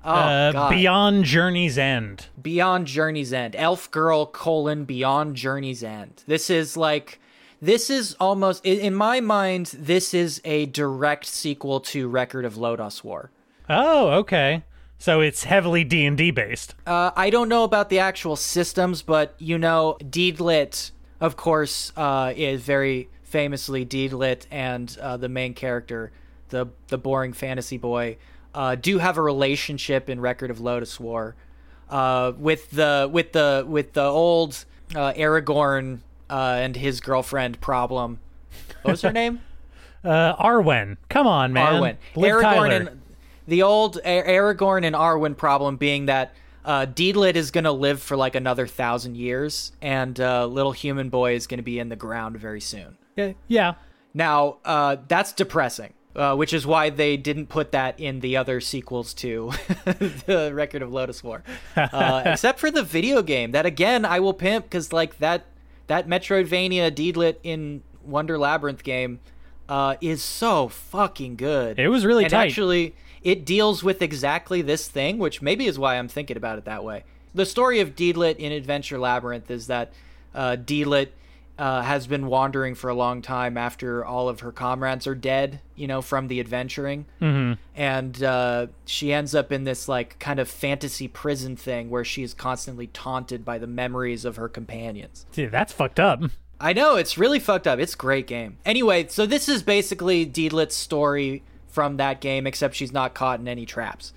Oh 0.04 0.10
Uh. 0.10 0.70
Beyond 0.70 1.24
Journey's 1.24 1.76
End. 1.78 2.26
Beyond 2.40 2.86
Journey's 2.86 3.32
End. 3.32 3.54
Elf 3.56 3.90
Girl 3.90 4.26
colon 4.26 4.84
Beyond 4.84 5.36
Journey's 5.36 5.82
End. 5.82 6.22
This 6.26 6.48
is 6.50 6.76
like 6.76 7.20
this 7.62 7.90
is 7.90 8.16
almost 8.18 8.64
in, 8.64 8.78
in 8.80 8.94
my 8.94 9.20
mind 9.20 9.66
this 9.78 10.14
is 10.14 10.40
a 10.44 10.66
direct 10.66 11.26
sequel 11.26 11.80
to 11.80 12.08
Record 12.08 12.44
of 12.44 12.54
Lodoss 12.54 13.04
War. 13.04 13.30
Oh, 13.68 14.08
okay. 14.20 14.64
So 14.98 15.20
it's 15.20 15.44
heavily 15.44 15.84
D 15.84 16.04
and 16.04 16.16
D 16.16 16.30
based. 16.30 16.74
Uh, 16.86 17.10
I 17.16 17.30
don't 17.30 17.48
know 17.48 17.64
about 17.64 17.88
the 17.88 17.98
actual 18.00 18.36
systems, 18.36 19.00
but 19.02 19.34
you 19.38 19.56
know, 19.58 19.96
Deedlit, 20.00 20.90
of 21.20 21.36
course, 21.36 21.92
uh, 21.96 22.32
is 22.36 22.62
very 22.62 23.08
famously 23.22 23.86
Deedlit, 23.86 24.46
and 24.50 24.96
uh, 25.00 25.16
the 25.16 25.28
main 25.28 25.54
character, 25.54 26.12
the 26.50 26.66
the 26.88 26.98
boring 26.98 27.32
fantasy 27.32 27.78
boy, 27.78 28.18
uh, 28.54 28.74
do 28.74 28.98
have 28.98 29.16
a 29.18 29.22
relationship 29.22 30.08
in 30.08 30.20
Record 30.20 30.50
of 30.50 30.58
Lodoss 30.58 30.98
War, 31.00 31.34
uh, 31.88 32.32
with 32.36 32.70
the 32.70 33.08
with 33.10 33.32
the 33.32 33.64
with 33.66 33.92
the 33.92 34.04
old 34.04 34.64
uh, 34.94 35.12
Aragorn 35.14 36.00
uh, 36.28 36.56
and 36.60 36.76
his 36.76 37.00
girlfriend 37.00 37.60
problem. 37.60 38.18
What 38.82 38.92
was 38.92 39.02
her 39.02 39.12
name? 39.22 39.40
Uh, 40.02 40.34
Arwen, 40.36 40.96
come 41.08 41.26
on, 41.26 41.52
man. 41.52 41.74
Arwen. 41.74 41.96
Liv 42.16 42.32
Aragorn 42.32 42.42
Tyler. 42.42 42.66
and 42.76 43.02
the 43.46 43.62
old 43.62 43.96
A- 44.04 44.22
Aragorn 44.22 44.84
and 44.84 44.96
Arwen 44.96 45.36
problem 45.36 45.76
being 45.76 46.06
that 46.06 46.34
uh, 46.64 46.86
Deedlit 46.86 47.34
is 47.34 47.50
going 47.50 47.64
to 47.64 47.72
live 47.72 48.00
for 48.00 48.16
like 48.16 48.34
another 48.34 48.66
thousand 48.66 49.16
years, 49.16 49.72
and 49.82 50.18
uh, 50.20 50.46
little 50.46 50.72
human 50.72 51.08
boy 51.10 51.34
is 51.34 51.46
going 51.46 51.58
to 51.58 51.64
be 51.64 51.78
in 51.78 51.88
the 51.88 51.96
ground 51.96 52.36
very 52.38 52.60
soon. 52.60 52.96
Yeah, 53.16 53.32
yeah. 53.48 53.74
Now, 54.14 54.58
uh, 54.64 54.96
that's 55.08 55.32
depressing, 55.32 55.92
uh, 56.16 56.34
which 56.34 56.52
is 56.52 56.66
why 56.66 56.90
they 56.90 57.16
didn't 57.16 57.46
put 57.46 57.72
that 57.72 57.98
in 57.98 58.20
the 58.20 58.36
other 58.36 58.60
sequels 58.60 59.14
to 59.14 59.52
the 60.26 60.50
Record 60.52 60.82
of 60.82 60.90
Lodoss 60.90 61.22
War, 61.22 61.42
uh, 61.76 62.22
except 62.26 62.58
for 62.58 62.70
the 62.70 62.82
video 62.82 63.22
game. 63.22 63.52
That 63.52 63.66
again, 63.66 64.04
I 64.04 64.20
will 64.20 64.34
pimp 64.34 64.66
because 64.66 64.92
like 64.92 65.18
that 65.18 65.46
that 65.86 66.08
Metroidvania 66.08 66.90
Deedlit 66.90 67.36
in 67.42 67.82
Wonder 68.04 68.38
Labyrinth 68.38 68.82
game 68.82 69.20
uh, 69.68 69.96
is 70.00 70.22
so 70.22 70.68
fucking 70.68 71.36
good. 71.36 71.78
It 71.78 71.88
was 71.88 72.04
really 72.04 72.24
and 72.24 72.30
tight. 72.32 72.46
Actually, 72.46 72.94
it 73.22 73.44
deals 73.44 73.82
with 73.82 74.02
exactly 74.02 74.62
this 74.62 74.88
thing, 74.88 75.18
which 75.18 75.40
maybe 75.40 75.66
is 75.66 75.78
why 75.78 75.96
I'm 75.96 76.08
thinking 76.08 76.36
about 76.36 76.58
it 76.58 76.64
that 76.64 76.84
way. 76.84 77.04
The 77.34 77.46
story 77.46 77.80
of 77.80 77.94
Deedlit 77.94 78.36
in 78.36 78.50
Adventure 78.50 78.98
Labyrinth 78.98 79.50
is 79.50 79.68
that 79.68 79.92
uh, 80.34 80.56
Deedlit 80.58 81.08
uh, 81.60 81.82
has 81.82 82.06
been 82.06 82.26
wandering 82.26 82.74
for 82.74 82.88
a 82.88 82.94
long 82.94 83.20
time 83.20 83.58
after 83.58 84.02
all 84.02 84.30
of 84.30 84.40
her 84.40 84.50
comrades 84.50 85.06
are 85.06 85.14
dead, 85.14 85.60
you 85.76 85.86
know, 85.86 86.00
from 86.00 86.28
the 86.28 86.40
adventuring. 86.40 87.04
Mm-hmm. 87.20 87.60
And 87.76 88.22
uh, 88.22 88.68
she 88.86 89.12
ends 89.12 89.34
up 89.34 89.52
in 89.52 89.64
this, 89.64 89.86
like, 89.86 90.18
kind 90.18 90.40
of 90.40 90.48
fantasy 90.48 91.06
prison 91.06 91.56
thing 91.56 91.90
where 91.90 92.02
she 92.02 92.22
is 92.22 92.32
constantly 92.32 92.86
taunted 92.86 93.44
by 93.44 93.58
the 93.58 93.66
memories 93.66 94.24
of 94.24 94.36
her 94.36 94.48
companions. 94.48 95.26
Dude, 95.32 95.52
that's 95.52 95.70
fucked 95.70 96.00
up. 96.00 96.22
I 96.58 96.72
know 96.72 96.96
it's 96.96 97.18
really 97.18 97.38
fucked 97.38 97.66
up. 97.66 97.78
It's 97.78 97.92
a 97.92 97.98
great 97.98 98.26
game. 98.26 98.56
Anyway, 98.64 99.08
so 99.08 99.26
this 99.26 99.46
is 99.46 99.62
basically 99.62 100.24
Deedlit's 100.24 100.74
story 100.74 101.42
from 101.68 101.98
that 101.98 102.22
game, 102.22 102.46
except 102.46 102.74
she's 102.74 102.92
not 102.92 103.12
caught 103.12 103.38
in 103.38 103.46
any 103.46 103.66
traps. 103.66 104.14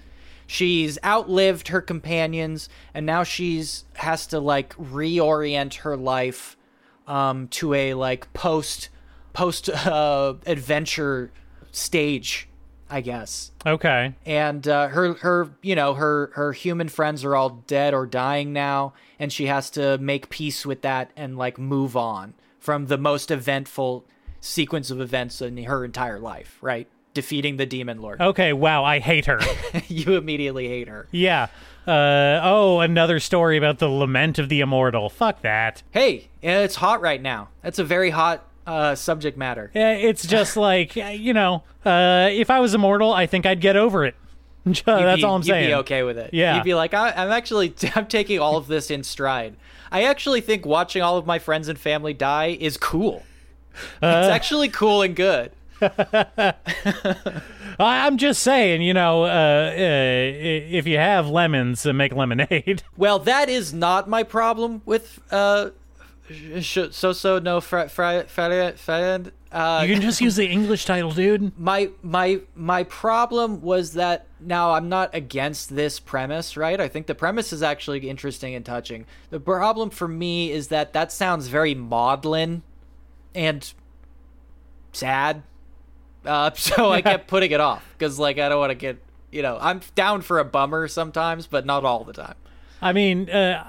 She's 0.47 0.97
outlived 1.03 1.67
her 1.67 1.81
companions, 1.81 2.69
and 2.93 3.05
now 3.05 3.23
she's 3.23 3.83
has 3.95 4.27
to 4.27 4.39
like 4.39 4.73
reorient 4.75 5.75
her 5.75 5.97
life 5.97 6.55
um, 7.07 7.47
to 7.49 7.73
a 7.73 7.93
like 7.93 8.31
post 8.33 8.89
post 9.33 9.69
uh, 9.69 10.35
adventure 10.45 11.31
stage, 11.71 12.47
I 12.89 13.01
guess 13.01 13.51
Okay. 13.65 14.13
and 14.25 14.67
uh, 14.67 14.89
her 14.89 15.13
her 15.15 15.49
you 15.61 15.75
know 15.75 15.95
her 15.95 16.31
her 16.35 16.53
human 16.53 16.89
friends 16.89 17.23
are 17.23 17.35
all 17.35 17.49
dead 17.67 17.93
or 17.93 18.05
dying 18.05 18.53
now 18.53 18.93
and 19.17 19.33
she 19.33 19.47
has 19.47 19.69
to 19.71 19.97
make 19.97 20.29
peace 20.29 20.65
with 20.65 20.81
that 20.83 21.09
and 21.15 21.37
like 21.37 21.57
move 21.57 21.97
on 21.97 22.35
from 22.59 22.85
the 22.85 22.97
most 22.97 23.31
eventful 23.31 24.05
sequence 24.39 24.91
of 24.91 25.01
events 25.01 25.41
in 25.41 25.57
her 25.63 25.83
entire 25.83 26.19
life 26.19 26.57
right 26.61 26.87
defeating 27.13 27.57
the 27.57 27.65
demon 27.65 28.01
lord 28.01 28.19
Okay. 28.33 28.53
Wow. 28.53 28.83
I 28.83 28.99
hate 28.99 29.25
her. 29.27 29.39
you 29.87 30.15
immediately 30.15 30.67
hate 30.67 30.87
her 30.87 31.07
yeah. 31.11 31.47
Uh. 31.85 32.39
Oh, 32.41 32.79
another 32.79 33.19
story 33.19 33.57
about 33.57 33.79
the 33.79 33.89
lament 33.89 34.39
of 34.39 34.47
the 34.49 34.61
immortal. 34.61 35.09
Fuck 35.09 35.41
that. 35.41 35.83
hey 35.91 36.29
it's 36.41 36.75
hot 36.75 37.01
right 37.01 37.21
now 37.21 37.49
that's 37.61 37.79
a 37.79 37.83
very 37.83 38.09
hot 38.09 38.47
uh, 38.65 38.95
subject 38.95 39.37
matter 39.37 39.69
Yeah, 39.73 39.91
It's 39.93 40.25
just 40.25 40.55
like 40.69 40.95
uh, 40.97 41.07
you 41.07 41.33
know. 41.33 41.63
Uh. 41.85 42.29
If 42.31 42.49
I 42.49 42.59
was 42.61 42.73
immortal, 42.73 43.11
I 43.13 43.25
think 43.25 43.45
I'd 43.45 43.59
get 43.61 43.75
over 43.75 44.05
it. 44.05 44.15
That's 44.65 44.81
be- 44.85 45.23
all 45.25 45.35
I'm 45.35 45.43
saying. 45.43 45.63
You'd 45.65 45.69
be 45.71 45.73
okay 45.81 46.03
with 46.03 46.17
it. 46.17 46.33
Yeah. 46.33 46.55
You'd 46.55 46.63
be 46.63 46.73
like, 46.73 46.93
I, 46.93 47.11
I'm 47.11 47.31
actually, 47.31 47.73
I'm 47.95 48.07
taking 48.07 48.39
all 48.39 48.55
of 48.55 48.67
this 48.67 48.89
in 48.89 49.03
stride. 49.03 49.57
I 49.91 50.03
actually 50.03 50.39
think 50.39 50.65
watching 50.65 51.01
all 51.01 51.17
of 51.17 51.25
my 51.25 51.37
friends 51.37 51.67
and 51.67 51.77
family 51.77 52.13
die 52.13 52.57
is 52.59 52.77
cool. 52.77 53.23
Uh. 54.01 54.21
it's 54.23 54.31
actually 54.33 54.69
cool 54.69 55.01
and 55.01 55.15
good. 55.17 55.51
I'm 57.79 58.17
just 58.17 58.41
saying, 58.43 58.81
you 58.81 58.93
know, 58.93 59.23
uh, 59.23 59.27
uh, 59.27 59.73
if 59.77 60.85
you 60.87 60.97
have 60.97 61.27
lemons, 61.27 61.85
uh, 61.85 61.93
make 61.93 62.13
lemonade. 62.13 62.83
Well, 62.97 63.19
that 63.19 63.49
is 63.49 63.73
not 63.73 64.07
my 64.07 64.23
problem 64.23 64.81
with 64.85 65.19
uh, 65.31 65.71
sh- 66.59 66.91
so 66.91 67.11
so 67.11 67.39
no 67.39 67.59
fr- 67.59 67.87
fr- 67.87 68.21
fr- 68.27 68.71
friend. 68.75 69.31
Uh, 69.51 69.83
you 69.85 69.93
can 69.93 70.01
just 70.01 70.21
use 70.21 70.35
the 70.35 70.47
English 70.47 70.85
title, 70.85 71.11
dude. 71.11 71.57
my 71.59 71.89
my 72.01 72.41
my 72.55 72.83
problem 72.83 73.61
was 73.61 73.93
that 73.93 74.27
now 74.39 74.71
I'm 74.71 74.89
not 74.89 75.13
against 75.13 75.75
this 75.75 75.99
premise, 75.99 76.55
right? 76.57 76.79
I 76.79 76.87
think 76.87 77.07
the 77.07 77.15
premise 77.15 77.51
is 77.53 77.61
actually 77.61 78.09
interesting 78.09 78.55
and 78.55 78.65
touching. 78.65 79.05
The 79.29 79.39
problem 79.39 79.89
for 79.89 80.07
me 80.07 80.51
is 80.51 80.69
that 80.69 80.93
that 80.93 81.11
sounds 81.11 81.47
very 81.47 81.75
maudlin 81.75 82.63
and 83.35 83.71
sad. 84.91 85.43
Uh, 86.25 86.51
so 86.55 86.91
I 86.91 87.01
kept 87.01 87.27
putting 87.27 87.51
it 87.51 87.59
off 87.59 87.83
because 87.97 88.19
like 88.19 88.39
I 88.39 88.49
don't 88.49 88.59
want 88.59 88.71
to 88.71 88.75
get 88.75 88.97
you 89.31 89.41
know 89.41 89.57
I'm 89.59 89.81
down 89.95 90.21
for 90.21 90.39
a 90.39 90.45
bummer 90.45 90.87
sometimes, 90.87 91.47
but 91.47 91.65
not 91.65 91.85
all 91.85 92.03
the 92.03 92.13
time. 92.13 92.35
I 92.81 92.91
mean, 92.91 93.29
uh, 93.29 93.65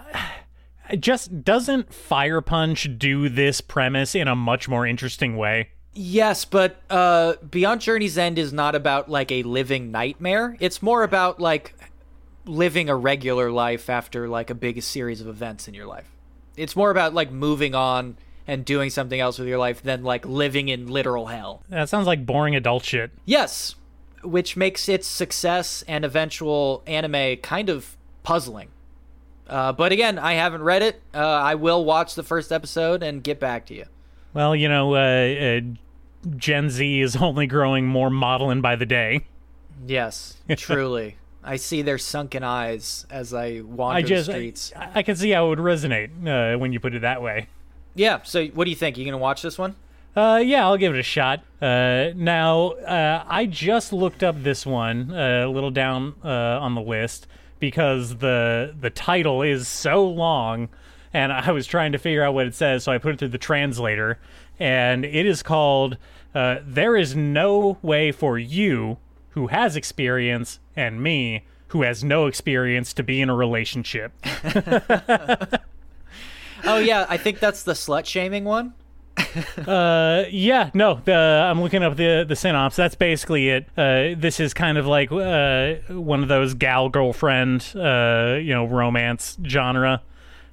just 0.98 1.44
doesn't 1.44 1.94
Fire 1.94 2.40
Punch 2.40 2.88
do 2.98 3.28
this 3.28 3.60
premise 3.60 4.14
in 4.14 4.28
a 4.28 4.34
much 4.34 4.68
more 4.68 4.86
interesting 4.86 5.36
way? 5.36 5.70
Yes, 5.92 6.44
but 6.44 6.82
uh, 6.90 7.34
Beyond 7.48 7.80
Journey's 7.80 8.18
End 8.18 8.38
is 8.38 8.52
not 8.52 8.74
about 8.74 9.08
like 9.08 9.30
a 9.30 9.44
living 9.44 9.92
nightmare. 9.92 10.56
It's 10.58 10.82
more 10.82 11.04
about 11.04 11.38
like 11.38 11.74
living 12.44 12.88
a 12.88 12.96
regular 12.96 13.50
life 13.50 13.88
after 13.88 14.28
like 14.28 14.50
a 14.50 14.54
big 14.54 14.82
series 14.82 15.20
of 15.20 15.28
events 15.28 15.68
in 15.68 15.74
your 15.74 15.86
life. 15.86 16.10
It's 16.56 16.74
more 16.74 16.90
about 16.90 17.14
like 17.14 17.30
moving 17.30 17.74
on 17.74 18.16
and 18.46 18.64
doing 18.64 18.90
something 18.90 19.18
else 19.18 19.38
with 19.38 19.48
your 19.48 19.58
life 19.58 19.82
than 19.82 20.02
like 20.02 20.26
living 20.26 20.68
in 20.68 20.86
literal 20.86 21.26
hell. 21.26 21.62
That 21.68 21.88
sounds 21.88 22.06
like 22.06 22.26
boring 22.26 22.54
adult 22.54 22.84
shit. 22.84 23.10
Yes, 23.24 23.74
which 24.22 24.56
makes 24.56 24.88
its 24.88 25.06
success 25.06 25.84
and 25.88 26.04
eventual 26.04 26.82
anime 26.86 27.36
kind 27.38 27.68
of 27.68 27.96
puzzling. 28.22 28.68
Uh, 29.48 29.72
but 29.72 29.92
again, 29.92 30.18
I 30.18 30.34
haven't 30.34 30.62
read 30.62 30.82
it. 30.82 31.02
Uh, 31.14 31.18
I 31.18 31.54
will 31.54 31.84
watch 31.84 32.14
the 32.14 32.22
first 32.22 32.50
episode 32.50 33.02
and 33.02 33.22
get 33.22 33.38
back 33.38 33.66
to 33.66 33.74
you. 33.74 33.84
Well, 34.32 34.56
you 34.56 34.68
know, 34.68 34.94
uh, 34.94 34.98
uh, 34.98 35.60
Gen 36.36 36.70
Z 36.70 37.00
is 37.00 37.16
only 37.20 37.46
growing 37.46 37.86
more 37.86 38.10
maudlin 38.10 38.60
by 38.60 38.76
the 38.76 38.86
day. 38.86 39.26
Yes, 39.86 40.38
truly. 40.56 41.16
I 41.46 41.56
see 41.56 41.82
their 41.82 41.98
sunken 41.98 42.42
eyes 42.42 43.04
as 43.10 43.34
I 43.34 43.60
wander 43.60 43.98
I 43.98 44.02
just, 44.02 44.28
the 44.28 44.32
I, 44.32 44.36
streets. 44.36 44.72
I 44.76 45.02
can 45.02 45.14
see 45.14 45.30
how 45.30 45.46
it 45.46 45.48
would 45.50 45.58
resonate 45.58 46.26
uh, 46.26 46.58
when 46.58 46.72
you 46.72 46.80
put 46.80 46.94
it 46.94 47.02
that 47.02 47.20
way. 47.20 47.48
Yeah. 47.94 48.20
So, 48.22 48.46
what 48.46 48.64
do 48.64 48.70
you 48.70 48.76
think? 48.76 48.96
You 48.98 49.04
gonna 49.04 49.18
watch 49.18 49.42
this 49.42 49.58
one? 49.58 49.76
Uh, 50.16 50.40
yeah, 50.44 50.64
I'll 50.64 50.76
give 50.76 50.94
it 50.94 51.00
a 51.00 51.04
shot. 51.04 51.42
Uh, 51.60 52.10
now, 52.14 52.68
uh, 52.70 53.24
I 53.26 53.46
just 53.46 53.92
looked 53.92 54.22
up 54.22 54.42
this 54.42 54.64
one 54.64 55.12
uh, 55.12 55.44
a 55.46 55.50
little 55.50 55.72
down 55.72 56.14
uh, 56.24 56.28
on 56.28 56.74
the 56.74 56.80
list 56.80 57.26
because 57.58 58.18
the 58.18 58.74
the 58.78 58.90
title 58.90 59.42
is 59.42 59.66
so 59.66 60.06
long, 60.06 60.68
and 61.12 61.32
I 61.32 61.50
was 61.50 61.66
trying 61.66 61.92
to 61.92 61.98
figure 61.98 62.22
out 62.22 62.34
what 62.34 62.46
it 62.46 62.54
says, 62.54 62.84
so 62.84 62.92
I 62.92 62.98
put 62.98 63.14
it 63.14 63.18
through 63.18 63.28
the 63.28 63.38
translator, 63.38 64.18
and 64.58 65.04
it 65.04 65.26
is 65.26 65.42
called 65.42 65.96
uh, 66.34 66.58
"There 66.64 66.96
is 66.96 67.16
no 67.16 67.78
way 67.82 68.12
for 68.12 68.38
you 68.38 68.98
who 69.30 69.48
has 69.48 69.76
experience 69.76 70.60
and 70.76 71.02
me." 71.02 71.44
Who 71.68 71.82
has 71.82 72.04
no 72.04 72.26
experience 72.26 72.92
to 72.92 73.02
be 73.02 73.20
in 73.20 73.28
a 73.28 73.34
relationship? 73.34 74.12
Oh 76.66 76.78
yeah, 76.78 77.06
I 77.08 77.16
think 77.16 77.40
that's 77.40 77.62
the 77.62 77.72
slut 77.72 78.06
shaming 78.06 78.44
one. 78.44 78.74
Uh, 79.66 80.24
yeah, 80.30 80.70
no, 80.74 81.00
the, 81.04 81.12
I'm 81.14 81.60
looking 81.60 81.82
up 81.82 81.96
the 81.96 82.24
the 82.26 82.36
synopsis. 82.36 82.76
That's 82.76 82.94
basically 82.94 83.48
it. 83.48 83.66
Uh, 83.76 84.14
this 84.16 84.38
is 84.38 84.54
kind 84.54 84.78
of 84.78 84.86
like 84.86 85.10
uh, 85.10 85.74
one 85.92 86.22
of 86.22 86.28
those 86.28 86.54
gal 86.54 86.88
girlfriend, 86.88 87.72
uh, 87.74 88.38
you 88.40 88.52
know, 88.52 88.64
romance 88.64 89.36
genre. 89.44 90.02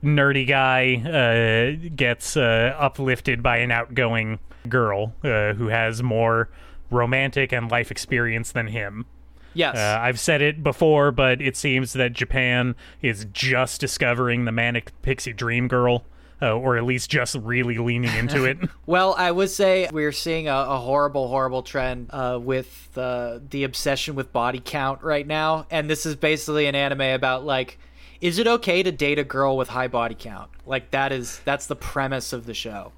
Nerdy 0.03 0.47
guy 0.47 0.95
uh, 0.95 1.89
gets 1.95 2.35
uh, 2.35 2.75
uplifted 2.79 3.43
by 3.43 3.57
an 3.57 3.71
outgoing 3.71 4.39
girl 4.67 5.13
who 5.21 5.67
has 5.67 6.01
more 6.01 6.49
romantic 6.89 7.51
and 7.51 7.69
life 7.69 7.91
experience 7.91 8.51
than 8.51 8.67
him. 8.67 9.05
Yes. 9.53 9.77
Uh, 9.77 9.99
I've 10.01 10.19
said 10.19 10.41
it 10.41 10.63
before, 10.63 11.11
but 11.11 11.41
it 11.41 11.57
seems 11.57 11.93
that 11.93 12.13
Japan 12.13 12.75
is 13.01 13.25
just 13.31 13.81
discovering 13.81 14.45
the 14.45 14.51
manic 14.51 14.91
pixie 15.01 15.33
dream 15.33 15.67
girl. 15.67 16.05
uh, 16.43 16.57
or 16.57 16.75
at 16.75 16.83
least 16.83 17.07
just 17.09 17.35
really 17.35 17.77
leaning 17.77 18.15
into 18.15 18.45
it. 18.45 18.57
Well, 18.87 19.13
I 19.17 19.31
would 19.31 19.51
say 19.51 19.87
we're 19.91 20.11
seeing 20.11 20.47
a, 20.47 20.55
a 20.55 20.77
horrible, 20.79 21.27
horrible 21.27 21.61
trend 21.61 22.09
uh, 22.09 22.39
with 22.41 22.89
uh, 22.97 23.39
the 23.51 23.63
obsession 23.63 24.15
with 24.15 24.33
body 24.33 24.59
count 24.63 25.03
right 25.03 25.25
now, 25.27 25.67
and 25.69 25.87
this 25.87 26.05
is 26.05 26.15
basically 26.15 26.65
an 26.65 26.73
anime 26.75 27.01
about 27.01 27.45
like, 27.45 27.77
is 28.21 28.39
it 28.39 28.47
okay 28.47 28.81
to 28.81 28.91
date 28.91 29.19
a 29.19 29.23
girl 29.23 29.55
with 29.55 29.69
high 29.69 29.87
body 29.87 30.15
count? 30.17 30.49
Like 30.65 30.89
that 30.91 31.11
is 31.11 31.39
that's 31.45 31.67
the 31.67 31.75
premise 31.75 32.33
of 32.33 32.45
the 32.47 32.53
show. 32.55 32.91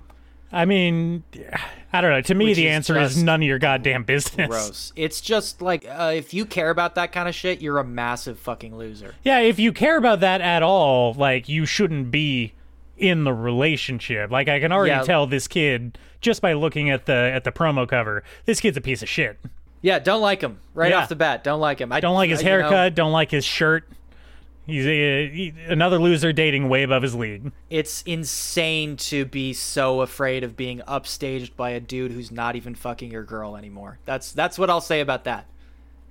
I 0.53 0.65
mean, 0.65 1.23
I 1.91 2.01
don't 2.01 2.11
know. 2.11 2.21
To 2.21 2.35
me, 2.35 2.45
Which 2.45 2.57
the 2.57 2.67
is 2.67 2.75
answer 2.75 2.97
is 2.99 3.13
just 3.15 3.25
none 3.25 3.41
of 3.41 3.47
your 3.47 3.59
goddamn 3.59 4.03
business. 4.03 4.47
Gross. 4.47 4.93
It's 4.95 5.19
just 5.19 5.61
like 5.61 5.85
uh, 5.89 6.11
if 6.15 6.33
you 6.33 6.45
care 6.45 6.69
about 6.69 6.95
that 6.95 7.11
kind 7.11 7.27
of 7.27 7.35
shit, 7.35 7.61
you're 7.61 7.79
a 7.79 7.83
massive 7.83 8.37
fucking 8.39 8.75
loser. 8.77 9.15
Yeah, 9.23 9.39
if 9.39 9.57
you 9.59 9.73
care 9.73 9.97
about 9.97 10.19
that 10.19 10.41
at 10.41 10.61
all, 10.63 11.13
like 11.15 11.49
you 11.49 11.65
shouldn't 11.65 12.11
be 12.11 12.53
in 12.97 13.23
the 13.23 13.33
relationship. 13.33 14.29
Like 14.31 14.47
I 14.47 14.59
can 14.59 14.71
already 14.71 14.91
Yeah. 14.91 15.03
tell 15.03 15.25
this 15.27 15.47
kid 15.47 15.97
just 16.21 16.41
by 16.41 16.53
looking 16.53 16.89
at 16.89 17.05
the 17.07 17.13
at 17.33 17.43
the 17.43 17.51
promo 17.51 17.87
cover. 17.87 18.23
This 18.45 18.59
kid's 18.59 18.77
a 18.77 18.81
piece 18.81 19.01
of 19.01 19.09
shit. 19.09 19.39
Yeah, 19.81 19.99
don't 19.99 20.21
like 20.21 20.39
him 20.41 20.59
right 20.73 20.91
Yeah. 20.91 20.99
off 20.99 21.09
the 21.09 21.15
bat. 21.15 21.43
Don't 21.43 21.59
like 21.59 21.79
him. 21.81 21.91
I 21.91 21.99
Don't 21.99 22.15
like 22.15 22.29
his 22.29 22.41
you 22.41 22.45
know, 22.45 22.59
haircut. 22.61 22.95
Don't 22.95 23.11
like 23.11 23.31
his 23.31 23.43
shirt. 23.43 23.83
He's 24.65 24.85
a, 24.85 25.29
he- 25.29 25.53
another 25.67 25.99
loser 25.99 26.31
dating 26.31 26.69
way 26.69 26.83
above 26.83 27.03
his 27.03 27.15
league. 27.15 27.51
it's 27.69 28.01
insane 28.03 28.95
to 28.97 29.25
be 29.25 29.53
so 29.53 30.01
afraid 30.01 30.43
of 30.43 30.55
being 30.55 30.79
upstaged 30.87 31.55
by 31.57 31.71
a 31.71 31.79
dude 31.79 32.11
who's 32.11 32.31
not 32.31 32.55
even 32.55 32.73
fucking 32.75 33.11
your 33.11 33.23
girl 33.23 33.55
anymore. 33.57 33.99
That's 34.05 34.31
that's 34.31 34.57
what 34.57 34.69
I'll 34.69 34.79
say 34.81 35.01
about 35.01 35.25
that. 35.25 35.45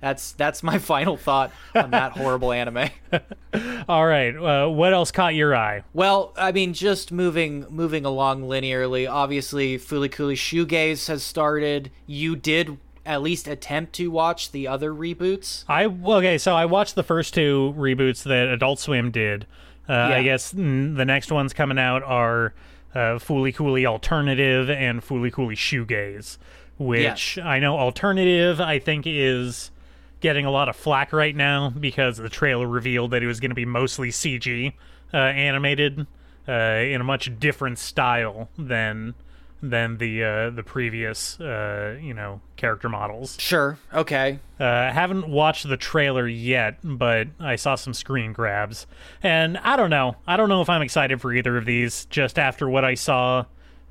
That's 0.01 0.33
that's 0.33 0.61
my 0.63 0.77
final 0.93 1.17
thought 1.17 1.51
on 1.73 1.91
that 1.91 2.11
horrible 2.17 2.51
anime. 2.51 2.89
All 3.89 4.05
right, 4.05 4.35
uh, 4.35 4.67
what 4.69 4.93
else 4.93 5.11
caught 5.11 5.33
your 5.33 5.55
eye? 5.55 5.83
Well, 5.93 6.33
I 6.37 6.51
mean, 6.51 6.73
just 6.73 7.11
moving 7.11 7.65
moving 7.69 8.05
along 8.05 8.43
linearly. 8.43 9.09
Obviously, 9.09 9.77
Fooly 9.79 10.11
Cooly 10.11 10.35
Shoegaze 10.35 11.07
has 11.07 11.23
started. 11.23 11.89
You 12.05 12.35
did 12.35 12.77
at 13.05 13.21
least 13.21 13.47
attempt 13.47 13.93
to 13.93 14.09
watch 14.09 14.51
the 14.51 14.67
other 14.67 14.93
reboots. 14.93 15.65
I 15.67 15.85
okay, 15.85 16.37
so 16.37 16.55
I 16.55 16.65
watched 16.65 16.95
the 16.95 17.03
first 17.03 17.33
two 17.33 17.73
reboots 17.77 18.23
that 18.23 18.47
Adult 18.47 18.79
Swim 18.79 19.11
did. 19.11 19.45
Uh, 19.87 19.93
I 19.93 20.23
guess 20.23 20.51
the 20.51 20.59
next 20.59 21.31
ones 21.31 21.51
coming 21.51 21.77
out 21.77 22.03
are 22.03 22.53
uh, 22.95 23.19
Fooly 23.19 23.53
Cooly 23.53 23.85
Alternative 23.85 24.69
and 24.69 25.01
Fooly 25.01 25.31
Cooly 25.31 25.55
Shoegaze, 25.55 26.37
which 26.77 27.37
I 27.37 27.59
know 27.59 27.77
Alternative 27.77 28.61
I 28.61 28.79
think 28.79 29.05
is 29.05 29.71
getting 30.21 30.45
a 30.45 30.51
lot 30.51 30.69
of 30.69 30.75
flack 30.77 31.11
right 31.11 31.35
now 31.35 31.69
because 31.69 32.15
the 32.15 32.29
trailer 32.29 32.65
revealed 32.65 33.11
that 33.11 33.21
it 33.21 33.27
was 33.27 33.41
going 33.41 33.51
to 33.51 33.55
be 33.55 33.65
mostly 33.65 34.09
CG 34.09 34.73
uh, 35.13 35.17
animated 35.17 36.07
uh, 36.47 36.51
in 36.51 37.01
a 37.01 37.03
much 37.03 37.37
different 37.39 37.77
style 37.77 38.49
than 38.57 39.15
than 39.63 39.97
the 39.97 40.23
uh, 40.23 40.49
the 40.49 40.61
previous 40.61 41.39
uh, 41.39 41.97
you 41.99 42.13
know 42.13 42.41
character 42.57 42.89
models. 42.89 43.37
Sure. 43.39 43.79
Okay. 43.93 44.39
Uh, 44.59 44.65
I 44.65 44.91
haven't 44.91 45.27
watched 45.27 45.67
the 45.67 45.77
trailer 45.77 46.27
yet, 46.27 46.79
but 46.83 47.29
I 47.39 47.55
saw 47.55 47.75
some 47.75 47.93
screen 47.93 48.33
grabs. 48.33 48.85
And 49.23 49.57
I 49.57 49.77
don't 49.77 49.89
know. 49.89 50.17
I 50.27 50.35
don't 50.37 50.49
know 50.49 50.61
if 50.61 50.69
I'm 50.69 50.81
excited 50.81 51.21
for 51.21 51.33
either 51.33 51.57
of 51.57 51.65
these 51.65 52.05
just 52.05 52.37
after 52.37 52.69
what 52.69 52.83
I 52.83 52.95
saw 52.95 53.45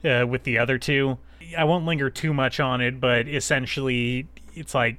uh, 0.05 0.27
with 0.29 0.45
the 0.45 0.59
other 0.59 0.79
two. 0.79 1.19
I 1.57 1.65
won't 1.65 1.87
linger 1.87 2.11
too 2.11 2.35
much 2.35 2.61
on 2.61 2.81
it, 2.81 3.01
but 3.01 3.27
essentially, 3.27 4.27
it's 4.55 4.75
like 4.75 4.99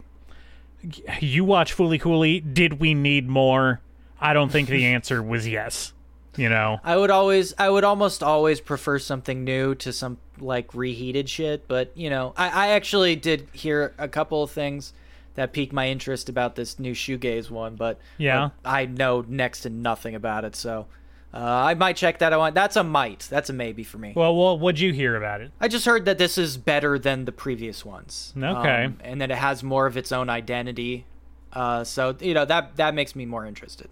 you 1.20 1.46
watch 1.46 1.78
Fooly 1.78 2.02
Cooly. 2.02 2.40
Did 2.40 2.80
we 2.80 2.96
need 2.96 3.30
more? 3.30 3.80
I 4.20 4.34
don't 4.34 4.52
think 4.52 4.70
the 4.70 4.86
answer 4.94 5.22
was 5.22 5.48
yes. 5.48 5.94
You 6.36 6.50
know? 6.50 6.80
I 6.84 6.98
would 6.98 7.12
always, 7.12 7.54
I 7.60 7.70
would 7.70 7.84
almost 7.84 8.24
always 8.24 8.60
prefer 8.60 8.98
something 8.98 9.44
new 9.44 9.76
to 9.76 9.94
some 9.94 10.18
like 10.44 10.74
reheated 10.74 11.30
shit. 11.30 11.68
But 11.68 11.92
you 11.96 12.10
know, 12.10 12.34
I, 12.38 12.50
I 12.50 12.68
actually 12.70 13.16
did 13.16 13.48
hear 13.54 13.94
a 13.98 14.08
couple 14.08 14.44
of 14.44 14.52
things 14.52 14.94
that 15.36 15.52
piqued 15.54 15.74
my 15.74 15.88
interest 15.90 16.30
about 16.30 16.56
this 16.56 16.78
new 16.78 16.94
shoegaze 16.94 17.50
one. 17.50 17.76
But 17.76 18.00
Yeah. 18.18 18.46
uh, 18.46 18.50
I 18.64 18.86
know 18.86 19.26
next 19.28 19.62
to 19.62 19.70
nothing 19.70 20.14
about 20.14 20.46
it, 20.46 20.56
so 20.56 20.86
uh, 21.34 21.38
I 21.40 21.74
might 21.74 21.96
check 21.96 22.20
that 22.20 22.32
out. 22.34 22.54
That's 22.54 22.76
a 22.76 22.84
might. 22.84 23.28
That's 23.32 23.50
a 23.50 23.54
maybe 23.54 23.84
for 23.84 23.98
me. 23.98 24.14
Well, 24.16 24.36
well, 24.36 24.60
what'd 24.60 24.80
you 24.80 24.94
hear 24.94 25.16
about 25.16 25.42
it? 25.42 25.52
I 25.60 25.68
just 25.68 25.86
heard 25.88 26.06
that 26.06 26.20
this 26.20 26.38
is 26.38 26.58
better 26.58 27.00
than 27.00 27.26
the 27.26 27.32
previous 27.32 27.84
ones. 27.84 28.32
Okay. 28.38 28.86
Um, 28.86 29.00
and 29.04 29.20
that 29.22 29.32
it 29.32 29.38
has 29.38 29.64
more 29.64 29.88
of 29.88 29.98
its 29.98 30.12
own 30.12 30.30
identity. 30.30 31.06
Uh, 31.52 31.84
so 31.84 32.16
you 32.20 32.34
know 32.36 32.46
that 32.46 32.76
that 32.78 32.94
makes 32.94 33.16
me 33.16 33.26
more 33.26 33.46
interested. 33.46 33.90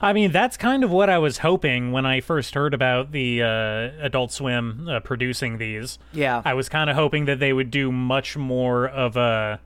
I 0.00 0.12
mean, 0.12 0.30
that's 0.32 0.56
kind 0.56 0.84
of 0.84 0.90
what 0.90 1.08
I 1.08 1.18
was 1.18 1.38
hoping 1.38 1.92
when 1.92 2.04
I 2.04 2.20
first 2.20 2.54
heard 2.54 2.74
about 2.74 3.12
the 3.12 3.42
uh, 3.42 4.04
Adult 4.04 4.32
Swim 4.32 4.88
uh, 4.88 5.00
producing 5.00 5.58
these. 5.58 5.98
Yeah. 6.12 6.42
I 6.44 6.54
was 6.54 6.68
kind 6.68 6.90
of 6.90 6.96
hoping 6.96 7.24
that 7.26 7.38
they 7.38 7.52
would 7.52 7.70
do 7.70 7.90
much 7.90 8.36
more 8.36 8.86
of 8.86 9.16
a. 9.16 9.60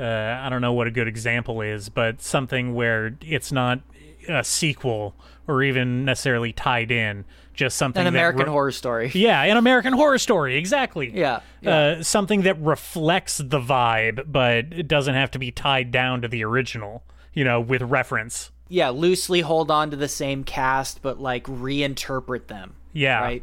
Uh, 0.00 0.04
I 0.04 0.48
don't 0.48 0.62
know 0.62 0.72
what 0.72 0.86
a 0.86 0.92
good 0.92 1.08
example 1.08 1.60
is, 1.60 1.88
but 1.88 2.22
something 2.22 2.74
where 2.74 3.16
it's 3.20 3.50
not 3.50 3.80
a 4.28 4.44
sequel 4.44 5.14
or 5.48 5.62
even 5.62 6.04
necessarily 6.04 6.52
tied 6.52 6.90
in, 6.90 7.24
just 7.54 7.76
something 7.76 8.06
An 8.06 8.12
that 8.12 8.18
American 8.18 8.44
re- 8.44 8.50
Horror 8.50 8.70
Story. 8.70 9.10
Yeah, 9.14 9.42
an 9.42 9.56
American 9.56 9.94
Horror 9.94 10.18
Story, 10.18 10.56
exactly. 10.56 11.10
Yeah, 11.12 11.40
yeah. 11.62 11.76
Uh, 11.76 12.02
something 12.02 12.42
that 12.42 12.60
reflects 12.60 13.38
the 13.38 13.58
vibe, 13.58 14.30
but 14.30 14.66
it 14.72 14.86
doesn't 14.86 15.14
have 15.14 15.30
to 15.32 15.38
be 15.38 15.50
tied 15.50 15.90
down 15.90 16.22
to 16.22 16.28
the 16.28 16.44
original. 16.44 17.02
You 17.32 17.44
know, 17.44 17.60
with 17.60 17.82
reference. 17.82 18.50
Yeah, 18.68 18.90
loosely 18.90 19.40
hold 19.40 19.70
on 19.70 19.90
to 19.90 19.96
the 19.96 20.08
same 20.08 20.44
cast, 20.44 21.02
but 21.02 21.20
like 21.20 21.44
reinterpret 21.44 22.46
them. 22.48 22.74
Yeah. 22.92 23.20
Right. 23.20 23.42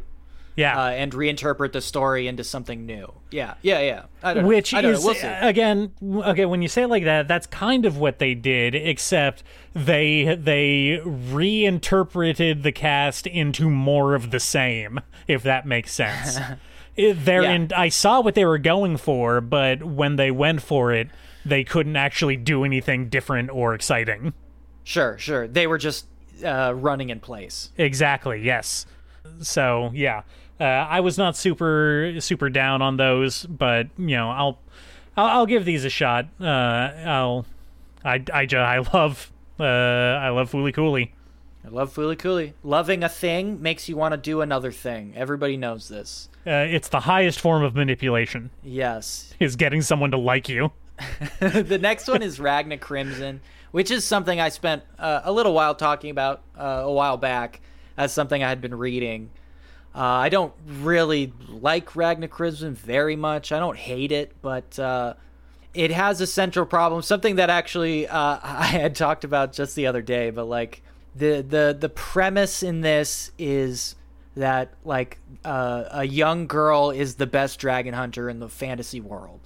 Yeah. 0.56 0.80
Uh, 0.84 0.88
and 0.90 1.12
reinterpret 1.12 1.72
the 1.72 1.82
story 1.82 2.26
into 2.28 2.42
something 2.42 2.86
new. 2.86 3.12
Yeah. 3.30 3.54
Yeah. 3.60 3.80
Yeah. 3.80 4.02
I 4.22 4.32
don't 4.32 4.44
know. 4.44 4.48
Which 4.48 4.72
I 4.72 4.80
don't 4.80 4.92
is 4.94 5.00
know. 5.00 5.06
We'll 5.08 5.14
see. 5.16 5.26
again, 5.26 5.92
okay. 6.02 6.46
When 6.46 6.62
you 6.62 6.68
say 6.68 6.82
it 6.84 6.88
like 6.88 7.04
that, 7.04 7.28
that's 7.28 7.46
kind 7.46 7.84
of 7.84 7.98
what 7.98 8.18
they 8.20 8.34
did, 8.34 8.74
except 8.74 9.42
they 9.74 10.34
they 10.40 11.00
reinterpreted 11.04 12.62
the 12.62 12.72
cast 12.72 13.26
into 13.26 13.68
more 13.68 14.14
of 14.14 14.30
the 14.30 14.40
same. 14.40 15.00
If 15.28 15.42
that 15.42 15.66
makes 15.66 15.92
sense. 15.92 16.38
They're 16.96 17.42
Yeah. 17.42 17.50
in. 17.52 17.70
I 17.76 17.88
saw 17.90 18.20
what 18.20 18.34
they 18.34 18.44
were 18.46 18.58
going 18.58 18.96
for, 18.96 19.40
but 19.42 19.82
when 19.82 20.16
they 20.16 20.30
went 20.30 20.62
for 20.62 20.92
it, 20.92 21.08
they 21.44 21.64
couldn't 21.64 21.96
actually 21.96 22.36
do 22.36 22.64
anything 22.64 23.08
different 23.10 23.50
or 23.50 23.74
exciting. 23.74 24.32
Sure. 24.86 25.18
Sure. 25.18 25.48
They 25.48 25.66
were 25.66 25.78
just 25.78 26.06
uh, 26.44 26.72
running 26.76 27.10
in 27.10 27.18
place. 27.18 27.70
Exactly. 27.76 28.40
Yes. 28.40 28.86
So 29.40 29.90
yeah, 29.92 30.22
uh, 30.60 30.64
I 30.64 31.00
was 31.00 31.18
not 31.18 31.36
super 31.36 32.14
super 32.20 32.48
down 32.48 32.82
on 32.82 32.96
those, 32.96 33.44
but 33.46 33.88
you 33.98 34.16
know, 34.16 34.30
I'll 34.30 34.58
I'll, 35.16 35.26
I'll 35.40 35.46
give 35.46 35.64
these 35.64 35.84
a 35.84 35.90
shot. 35.90 36.26
Uh, 36.40 36.44
I'll 36.46 37.46
I 38.04 38.22
I 38.32 38.46
I 38.54 38.78
love 38.94 39.32
uh 39.58 39.64
I 39.64 40.28
love 40.28 40.52
Fooly 40.52 40.72
Cooly. 40.72 41.12
I 41.64 41.68
love 41.70 41.92
Fooly 41.92 42.16
Cooly. 42.16 42.54
Loving 42.62 43.02
a 43.02 43.08
thing 43.08 43.60
makes 43.60 43.88
you 43.88 43.96
want 43.96 44.12
to 44.12 44.16
do 44.18 44.40
another 44.40 44.70
thing. 44.70 45.14
Everybody 45.16 45.56
knows 45.56 45.88
this. 45.88 46.28
Uh, 46.46 46.62
it's 46.68 46.88
the 46.90 47.00
highest 47.00 47.40
form 47.40 47.64
of 47.64 47.74
manipulation 47.74 48.50
Yes. 48.62 49.34
is 49.40 49.56
getting 49.56 49.82
someone 49.82 50.12
to 50.12 50.16
like 50.16 50.48
you. 50.48 50.70
the 51.40 51.78
next 51.80 52.08
one 52.08 52.22
is 52.22 52.40
Ragna 52.40 52.78
Crimson, 52.78 53.40
which 53.70 53.90
is 53.90 54.04
something 54.04 54.40
I 54.40 54.48
spent 54.48 54.82
uh, 54.98 55.20
a 55.24 55.32
little 55.32 55.52
while 55.52 55.74
talking 55.74 56.10
about 56.10 56.42
uh, 56.56 56.82
a 56.84 56.92
while 56.92 57.16
back 57.16 57.60
as 57.96 58.12
something 58.12 58.42
I 58.42 58.48
had 58.48 58.60
been 58.60 58.74
reading. 58.74 59.30
Uh, 59.94 60.00
I 60.00 60.28
don't 60.28 60.52
really 60.66 61.32
like 61.48 61.96
Ragna 61.96 62.28
Crimson 62.28 62.74
very 62.74 63.16
much. 63.16 63.50
I 63.52 63.58
don't 63.58 63.78
hate 63.78 64.12
it, 64.12 64.32
but 64.42 64.78
uh, 64.78 65.14
it 65.72 65.90
has 65.90 66.20
a 66.20 66.26
central 66.26 66.66
problem. 66.66 67.02
Something 67.02 67.36
that 67.36 67.50
actually 67.50 68.06
uh, 68.06 68.38
I 68.42 68.66
had 68.66 68.94
talked 68.94 69.24
about 69.24 69.52
just 69.52 69.74
the 69.74 69.86
other 69.86 70.02
day. 70.02 70.30
But 70.30 70.44
like 70.44 70.82
the 71.14 71.42
the 71.46 71.76
the 71.78 71.88
premise 71.88 72.62
in 72.62 72.82
this 72.82 73.30
is 73.38 73.96
that 74.36 74.74
like 74.84 75.18
uh, 75.44 75.84
a 75.90 76.04
young 76.04 76.46
girl 76.46 76.90
is 76.90 77.14
the 77.14 77.26
best 77.26 77.58
dragon 77.58 77.94
hunter 77.94 78.28
in 78.28 78.38
the 78.38 78.50
fantasy 78.50 79.00
world 79.00 79.40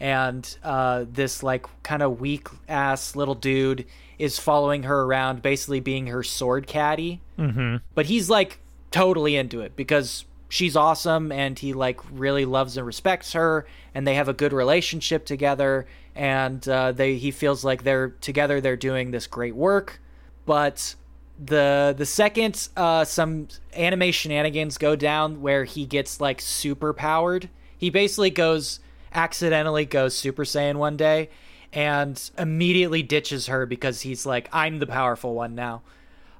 and 0.00 0.56
uh, 0.64 1.04
this 1.12 1.42
like 1.42 1.66
kind 1.82 2.02
of 2.02 2.20
weak 2.20 2.48
ass 2.68 3.14
little 3.14 3.34
dude 3.34 3.84
is 4.18 4.38
following 4.38 4.84
her 4.84 5.02
around, 5.02 5.42
basically 5.42 5.80
being 5.80 6.06
her 6.08 6.22
sword 6.22 6.66
caddy. 6.66 7.20
Mm-hmm. 7.38 7.76
But 7.94 8.06
he's 8.06 8.30
like 8.30 8.60
totally 8.90 9.36
into 9.36 9.60
it 9.60 9.76
because 9.76 10.24
she's 10.48 10.74
awesome, 10.74 11.30
and 11.30 11.58
he 11.58 11.74
like 11.74 12.00
really 12.10 12.46
loves 12.46 12.76
and 12.76 12.86
respects 12.86 13.34
her, 13.34 13.66
and 13.94 14.06
they 14.06 14.14
have 14.14 14.28
a 14.28 14.32
good 14.32 14.52
relationship 14.52 15.26
together, 15.26 15.86
and 16.14 16.66
uh, 16.66 16.92
they 16.92 17.16
he 17.16 17.30
feels 17.30 17.62
like 17.62 17.84
they're 17.84 18.10
together, 18.20 18.60
they're 18.60 18.76
doing 18.76 19.10
this 19.10 19.26
great 19.26 19.54
work, 19.54 20.00
but 20.46 20.94
the 21.42 21.94
the 21.96 22.04
second 22.04 22.68
uh 22.76 23.02
some 23.02 23.48
anime 23.72 24.12
shenanigans 24.12 24.76
go 24.76 24.94
down 24.94 25.40
where 25.40 25.64
he 25.64 25.86
gets 25.86 26.20
like 26.20 26.38
super 26.38 26.92
powered 26.92 27.48
he 27.78 27.88
basically 27.88 28.28
goes 28.28 28.78
accidentally 29.12 29.84
goes 29.84 30.16
super 30.16 30.44
saiyan 30.44 30.76
one 30.76 30.96
day 30.96 31.28
and 31.72 32.30
immediately 32.36 33.02
ditches 33.02 33.46
her 33.46 33.66
because 33.66 34.00
he's 34.02 34.26
like 34.26 34.48
i'm 34.52 34.78
the 34.78 34.86
powerful 34.86 35.34
one 35.34 35.54
now 35.54 35.82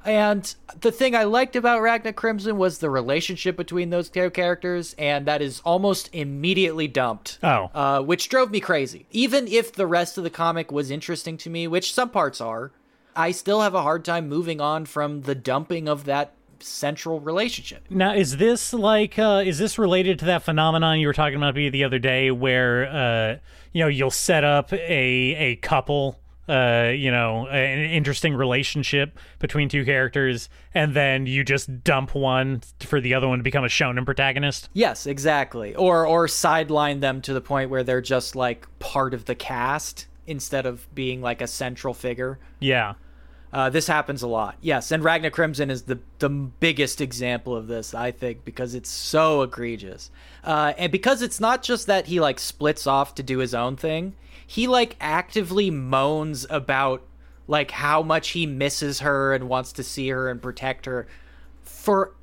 And 0.04 0.54
the 0.80 0.90
thing 0.90 1.14
I 1.14 1.24
liked 1.24 1.56
about 1.56 1.82
Ragna 1.82 2.14
Crimson 2.14 2.56
was 2.56 2.78
the 2.78 2.88
relationship 2.88 3.54
between 3.54 3.90
those 3.90 4.08
two 4.08 4.30
characters, 4.30 4.94
and 4.96 5.26
that 5.26 5.42
is 5.42 5.60
almost 5.60 6.08
immediately 6.14 6.88
dumped. 6.88 7.38
Oh. 7.42 7.70
Uh, 7.74 8.00
which 8.00 8.30
drove 8.30 8.50
me 8.50 8.60
crazy. 8.60 9.04
Even 9.10 9.46
if 9.46 9.72
the 9.74 9.86
rest 9.86 10.16
of 10.16 10.24
the 10.24 10.30
comic 10.30 10.72
was 10.72 10.90
interesting 10.90 11.36
to 11.36 11.50
me, 11.50 11.66
which 11.68 11.92
some 11.92 12.08
parts 12.08 12.40
are, 12.40 12.72
I 13.14 13.30
still 13.32 13.60
have 13.60 13.74
a 13.74 13.82
hard 13.82 14.02
time 14.02 14.26
moving 14.26 14.58
on 14.58 14.86
from 14.86 15.22
the 15.22 15.34
dumping 15.34 15.86
of 15.86 16.06
that 16.06 16.32
central 16.62 17.20
relationship. 17.20 17.84
Now, 17.90 18.14
is 18.14 18.36
this 18.36 18.72
like 18.72 19.18
uh, 19.18 19.42
is 19.44 19.58
this 19.58 19.78
related 19.78 20.18
to 20.20 20.24
that 20.26 20.42
phenomenon 20.42 21.00
you 21.00 21.06
were 21.06 21.12
talking 21.12 21.36
about 21.36 21.54
the 21.54 21.84
other 21.84 21.98
day, 21.98 22.30
where 22.30 22.86
uh, 22.86 23.38
you 23.72 23.82
know 23.82 23.88
you'll 23.88 24.10
set 24.10 24.44
up 24.44 24.72
a 24.72 24.78
a 24.80 25.56
couple, 25.56 26.18
uh, 26.48 26.90
you 26.94 27.10
know, 27.10 27.46
an 27.48 27.90
interesting 27.90 28.34
relationship 28.34 29.18
between 29.38 29.68
two 29.68 29.84
characters, 29.84 30.48
and 30.74 30.94
then 30.94 31.26
you 31.26 31.44
just 31.44 31.82
dump 31.84 32.14
one 32.14 32.62
for 32.80 33.00
the 33.00 33.14
other 33.14 33.28
one 33.28 33.38
to 33.38 33.42
become 33.42 33.64
a 33.64 33.68
shonen 33.68 34.04
protagonist? 34.04 34.68
Yes, 34.72 35.06
exactly. 35.06 35.74
Or 35.74 36.06
or 36.06 36.28
sideline 36.28 37.00
them 37.00 37.22
to 37.22 37.32
the 37.32 37.40
point 37.40 37.70
where 37.70 37.82
they're 37.82 38.00
just 38.00 38.36
like 38.36 38.66
part 38.78 39.14
of 39.14 39.24
the 39.24 39.34
cast 39.34 40.06
instead 40.26 40.64
of 40.64 40.92
being 40.94 41.20
like 41.20 41.42
a 41.42 41.46
central 41.46 41.92
figure. 41.92 42.38
Yeah. 42.60 42.94
Uh, 43.52 43.68
this 43.68 43.88
happens 43.88 44.22
a 44.22 44.28
lot. 44.28 44.56
Yes, 44.60 44.92
and 44.92 45.02
Ragna 45.02 45.30
Crimson 45.30 45.70
is 45.70 45.82
the 45.82 45.98
the 46.20 46.28
biggest 46.28 47.00
example 47.00 47.56
of 47.56 47.66
this, 47.66 47.94
I 47.94 48.12
think, 48.12 48.44
because 48.44 48.74
it's 48.74 48.88
so 48.88 49.42
egregious, 49.42 50.10
uh, 50.44 50.72
and 50.78 50.92
because 50.92 51.20
it's 51.20 51.40
not 51.40 51.62
just 51.62 51.88
that 51.88 52.06
he 52.06 52.20
like 52.20 52.38
splits 52.38 52.86
off 52.86 53.14
to 53.16 53.22
do 53.22 53.38
his 53.38 53.54
own 53.54 53.76
thing. 53.76 54.14
He 54.46 54.68
like 54.68 54.96
actively 55.00 55.70
moans 55.70 56.46
about 56.48 57.02
like 57.48 57.72
how 57.72 58.02
much 58.02 58.30
he 58.30 58.46
misses 58.46 59.00
her 59.00 59.34
and 59.34 59.48
wants 59.48 59.72
to 59.72 59.82
see 59.82 60.08
her 60.10 60.28
and 60.28 60.40
protect 60.40 60.86
her 60.86 61.08
for 61.62 62.14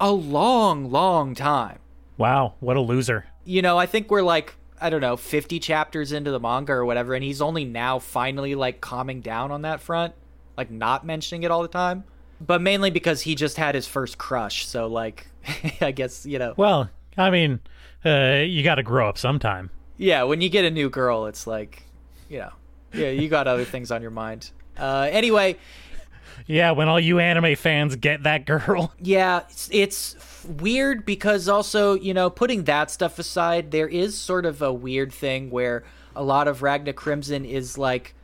a 0.00 0.12
long, 0.12 0.90
long 0.90 1.34
time. 1.34 1.78
Wow, 2.16 2.54
what 2.60 2.78
a 2.78 2.80
loser. 2.80 3.26
You 3.44 3.60
know, 3.60 3.76
I 3.76 3.84
think 3.84 4.10
we're 4.10 4.22
like 4.22 4.54
I 4.80 4.88
don't 4.88 5.02
know, 5.02 5.18
50 5.18 5.60
chapters 5.60 6.10
into 6.10 6.30
the 6.30 6.40
manga 6.40 6.72
or 6.72 6.86
whatever, 6.86 7.14
and 7.14 7.22
he's 7.22 7.42
only 7.42 7.66
now 7.66 7.98
finally 7.98 8.54
like 8.54 8.80
calming 8.80 9.20
down 9.20 9.50
on 9.50 9.60
that 9.62 9.80
front 9.80 10.14
like 10.56 10.70
not 10.70 11.04
mentioning 11.04 11.42
it 11.42 11.50
all 11.50 11.62
the 11.62 11.68
time, 11.68 12.04
but 12.40 12.60
mainly 12.60 12.90
because 12.90 13.22
he 13.22 13.34
just 13.34 13.56
had 13.56 13.74
his 13.74 13.86
first 13.86 14.18
crush. 14.18 14.66
So 14.66 14.86
like, 14.86 15.26
I 15.80 15.90
guess 15.92 16.26
you 16.26 16.38
know. 16.38 16.54
Well, 16.56 16.90
I 17.16 17.30
mean, 17.30 17.60
uh, 18.04 18.42
you 18.46 18.62
got 18.62 18.76
to 18.76 18.82
grow 18.82 19.08
up 19.08 19.18
sometime. 19.18 19.70
Yeah, 19.96 20.24
when 20.24 20.40
you 20.40 20.48
get 20.48 20.64
a 20.64 20.70
new 20.70 20.90
girl, 20.90 21.26
it's 21.26 21.46
like, 21.46 21.84
you 22.28 22.38
know, 22.38 22.52
yeah, 22.92 23.10
you 23.10 23.28
got 23.28 23.46
other 23.46 23.64
things 23.64 23.90
on 23.90 24.02
your 24.02 24.10
mind. 24.10 24.50
Uh, 24.76 25.08
anyway. 25.10 25.56
Yeah, 26.46 26.72
when 26.72 26.88
all 26.88 26.98
you 26.98 27.20
anime 27.20 27.54
fans 27.54 27.94
get 27.96 28.24
that 28.24 28.44
girl. 28.44 28.92
Yeah, 29.00 29.42
it's, 29.48 29.68
it's 29.70 30.44
weird 30.44 31.06
because 31.06 31.48
also, 31.48 31.94
you 31.94 32.12
know, 32.12 32.28
putting 32.28 32.64
that 32.64 32.90
stuff 32.90 33.18
aside, 33.18 33.70
there 33.70 33.88
is 33.88 34.18
sort 34.18 34.44
of 34.44 34.60
a 34.60 34.72
weird 34.72 35.12
thing 35.12 35.50
where 35.50 35.84
a 36.16 36.24
lot 36.24 36.48
of 36.48 36.60
Ragna 36.62 36.92
Crimson 36.92 37.44
is 37.44 37.78
like 37.78 38.14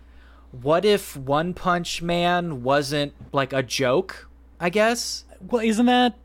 what 0.53 0.85
if 0.85 1.17
One 1.17 1.55
Punch 1.55 2.03
Man 2.03 2.63
wasn't 2.63 3.13
like 3.33 3.53
a 3.53 3.63
joke? 3.63 4.29
I 4.59 4.71
guess. 4.71 5.25
Well, 5.41 5.63
isn't 5.63 5.87
that? 5.87 6.19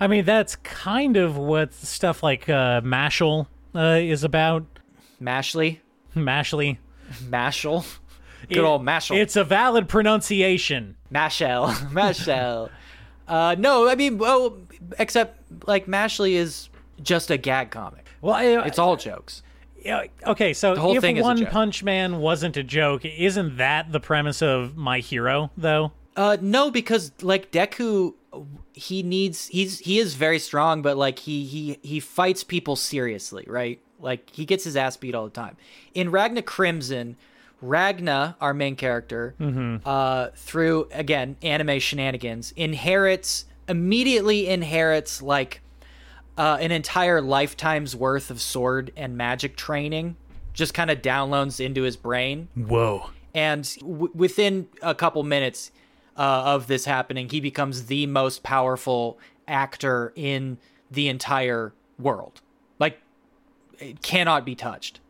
I 0.00 0.06
mean, 0.08 0.24
that's 0.24 0.56
kind 0.56 1.16
of 1.16 1.36
what 1.36 1.72
stuff 1.72 2.22
like 2.22 2.48
uh, 2.48 2.80
Mashal 2.80 3.46
uh, 3.74 3.98
is 4.00 4.24
about. 4.24 4.64
Mashley. 5.20 5.78
Mashley. 6.16 6.78
Mashal. 7.24 7.84
Good 8.48 8.58
it, 8.58 8.64
old 8.64 8.82
Mashal. 8.82 9.16
It's 9.16 9.36
a 9.36 9.44
valid 9.44 9.88
pronunciation. 9.88 10.96
Mashal. 11.12 11.72
Mashal. 11.92 12.70
uh, 13.28 13.54
no, 13.58 13.88
I 13.88 13.94
mean, 13.94 14.18
well, 14.18 14.58
except 14.98 15.68
like 15.68 15.86
Mashley 15.86 16.32
is 16.32 16.68
just 17.02 17.30
a 17.30 17.36
gag 17.36 17.70
comic. 17.70 18.06
Well, 18.20 18.34
I, 18.34 18.66
it's 18.66 18.78
all 18.78 18.96
jokes. 18.96 19.42
Yeah, 19.84 20.04
okay, 20.26 20.52
so 20.52 20.74
if 20.94 21.22
One 21.22 21.46
Punch 21.46 21.82
Man 21.82 22.18
wasn't 22.18 22.56
a 22.56 22.62
joke, 22.62 23.04
isn't 23.04 23.56
that 23.56 23.90
the 23.90 24.00
premise 24.00 24.40
of 24.42 24.76
My 24.76 25.00
Hero 25.00 25.50
though? 25.56 25.92
Uh 26.16 26.36
no, 26.40 26.70
because 26.70 27.12
like 27.22 27.50
Deku 27.50 28.14
he 28.72 29.02
needs 29.02 29.48
he's 29.48 29.80
he 29.80 29.98
is 29.98 30.14
very 30.14 30.38
strong, 30.38 30.82
but 30.82 30.96
like 30.96 31.18
he 31.20 31.44
he 31.44 31.78
he 31.82 32.00
fights 32.00 32.44
people 32.44 32.76
seriously, 32.76 33.44
right? 33.46 33.80
Like 33.98 34.30
he 34.30 34.44
gets 34.44 34.64
his 34.64 34.76
ass 34.76 34.96
beat 34.96 35.14
all 35.14 35.24
the 35.24 35.30
time. 35.30 35.56
In 35.94 36.10
Ragna 36.10 36.42
Crimson, 36.42 37.16
Ragna, 37.60 38.36
our 38.40 38.52
main 38.52 38.76
character, 38.76 39.34
mm-hmm. 39.40 39.76
uh, 39.86 40.28
through 40.34 40.88
again 40.92 41.36
anime 41.42 41.78
shenanigans, 41.78 42.52
inherits 42.56 43.46
immediately 43.68 44.48
inherits 44.48 45.22
like 45.22 45.62
uh, 46.36 46.58
an 46.60 46.70
entire 46.70 47.20
lifetime's 47.20 47.94
worth 47.94 48.30
of 48.30 48.40
sword 48.40 48.92
and 48.96 49.16
magic 49.16 49.56
training 49.56 50.16
just 50.52 50.74
kind 50.74 50.90
of 50.90 51.00
downloads 51.00 51.64
into 51.64 51.82
his 51.82 51.96
brain. 51.96 52.48
Whoa. 52.54 53.10
And 53.34 53.64
w- 53.80 54.10
within 54.14 54.68
a 54.82 54.94
couple 54.94 55.22
minutes 55.22 55.70
uh, 56.16 56.42
of 56.44 56.66
this 56.66 56.84
happening, 56.84 57.28
he 57.28 57.40
becomes 57.40 57.86
the 57.86 58.06
most 58.06 58.42
powerful 58.42 59.18
actor 59.48 60.12
in 60.14 60.58
the 60.90 61.08
entire 61.08 61.72
world. 61.98 62.42
Like, 62.78 63.00
it 63.78 64.02
cannot 64.02 64.44
be 64.44 64.54
touched. 64.54 65.00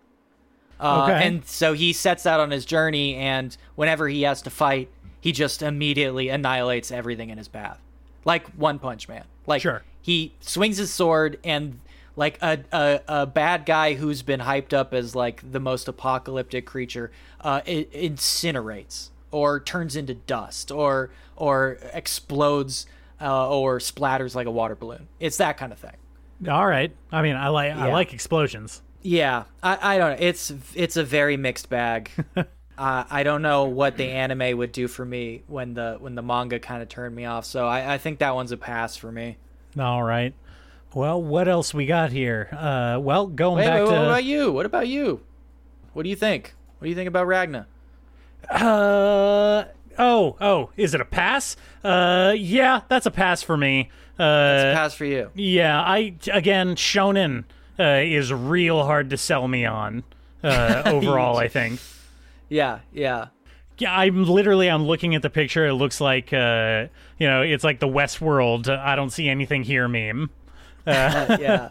Uh, 0.79 1.05
okay. 1.05 1.27
And 1.27 1.45
so 1.45 1.73
he 1.73 1.93
sets 1.93 2.27
out 2.27 2.41
on 2.41 2.51
his 2.51 2.65
journey, 2.65 3.17
and 3.17 3.57
whenever 3.75 4.09
he 4.09 4.23
has 4.23 4.43
to 4.43 4.51
fight, 4.51 4.89
he 5.21 5.33
just 5.33 5.63
immediately 5.63 6.29
annihilates 6.29 6.91
everything 6.91 7.31
in 7.31 7.39
his 7.39 7.49
path. 7.49 7.81
Like 8.25 8.47
One 8.51 8.79
Punch 8.79 9.09
Man. 9.09 9.25
Like, 9.47 9.63
sure 9.63 9.83
he 10.03 10.35
swings 10.41 10.77
his 10.77 10.93
sword 10.93 11.39
and 11.45 11.79
like 12.17 12.39
a, 12.43 12.59
a, 12.73 13.01
a 13.09 13.27
bad 13.27 13.65
guy 13.65 13.95
who's 13.95 14.23
been 14.23 14.41
hyped 14.41 14.73
up 14.73 14.93
as 14.93 15.15
like 15.15 15.51
the 15.51 15.61
most 15.61 15.89
apocalyptic 15.89 16.67
creature 16.67 17.11
uh, 17.41 17.61
incinerates 17.63 19.11
or 19.31 19.61
turns 19.61 19.97
into 19.97 20.15
dust 20.15 20.71
or 20.71 21.11
or 21.37 21.79
explodes 21.95 22.87
uh, 23.21 23.49
or 23.49 23.79
splatters 23.79 24.35
like 24.35 24.47
a 24.47 24.51
water 24.51 24.75
balloon. 24.75 25.09
It's 25.21 25.39
that 25.39 25.57
kind 25.57 25.73
of 25.73 25.79
thing. 25.79 25.97
All 26.49 26.67
right. 26.67 26.95
I 27.11 27.23
mean, 27.23 27.37
I 27.37 27.49
like 27.49 27.75
yeah. 27.75 27.87
I 27.87 27.93
like 27.93 28.13
explosions. 28.13 28.83
Yeah, 29.01 29.45
I, 29.63 29.95
I 29.95 29.99
don't 29.99 30.21
know. 30.21 30.27
It's 30.27 30.53
it's 30.75 30.97
a 30.97 31.05
very 31.05 31.37
mixed 31.37 31.69
bag. 31.69 32.11
uh, 32.37 32.45
I 32.79 33.23
don't 33.23 33.43
know 33.43 33.65
what 33.65 33.97
the 33.97 34.05
anime 34.05 34.59
would 34.59 34.73
do 34.73 34.87
for 34.87 35.05
me 35.05 35.43
when 35.47 35.75
the 35.75 35.97
when 35.99 36.15
the 36.15 36.23
manga 36.23 36.59
kind 36.59 36.83
of 36.83 36.89
turned 36.89 37.15
me 37.15 37.25
off. 37.25 37.45
So 37.45 37.67
I, 37.67 37.95
I 37.95 37.99
think 37.99 38.19
that 38.19 38.35
one's 38.35 38.53
a 38.53 38.57
pass 38.57 38.97
for 38.97 39.11
me. 39.11 39.39
All 39.79 40.03
right. 40.03 40.35
Well, 40.95 41.23
what 41.23 41.49
else 41.49 41.73
we 41.73 41.87
got 41.87 42.13
here? 42.13 42.49
Uh, 42.53 42.99
well, 43.01 43.27
going 43.27 43.57
wait, 43.59 43.67
back 43.67 43.81
wait, 43.81 43.87
to. 43.87 43.93
What 43.93 44.05
about 44.05 44.25
you? 44.25 44.53
What 44.53 44.67
about 44.67 44.89
you? 44.89 45.21
What 45.95 46.03
do 46.03 46.09
you 46.11 46.17
think? 46.17 46.55
What 46.79 46.87
do 46.87 46.91
you 46.91 46.97
think 46.97 47.09
about 47.09 47.27
Ragna? 47.27 47.67
Uh 48.51 49.65
oh 49.99 50.37
oh 50.41 50.71
is 50.77 50.95
it 50.95 51.01
a 51.01 51.05
pass? 51.05 51.57
Uh 51.85 52.35
yeah, 52.37 52.81
that's 52.89 53.07
a 53.07 53.11
pass 53.11 53.43
for 53.43 53.57
me. 53.57 53.89
Uh, 54.19 54.55
it's 54.57 54.65
a 54.65 54.75
pass 54.75 54.95
for 54.95 55.05
you. 55.05 55.31
Yeah, 55.35 55.81
I 55.81 56.17
again 56.33 56.75
Shonen 56.75 57.45
uh, 57.79 58.01
is 58.05 58.33
real 58.33 58.85
hard 58.85 59.11
to 59.11 59.17
sell 59.17 59.49
me 59.49 59.65
on. 59.65 60.05
Uh, 60.43 60.83
overall, 60.87 61.37
I 61.39 61.49
think. 61.49 61.81
Yeah, 62.49 62.81
yeah. 62.93 63.29
Yeah, 63.83 63.99
I'm 63.99 64.25
literally 64.27 64.71
I'm 64.71 64.85
looking 64.85 65.17
at 65.17 65.23
the 65.23 65.31
picture. 65.31 65.67
It 65.67 65.75
looks 65.75 66.01
like 66.01 66.33
uh, 66.33 66.87
you 67.19 67.27
know, 67.27 67.43
it's 67.43 67.65
like 67.65 67.81
the 67.81 67.89
Westworld. 67.89 68.69
I 68.69 68.95
don't 68.95 69.11
see 69.11 69.29
anything 69.29 69.65
here 69.65 69.89
meme. 69.89 70.31
Uh, 70.87 71.37
yeah. 71.41 71.69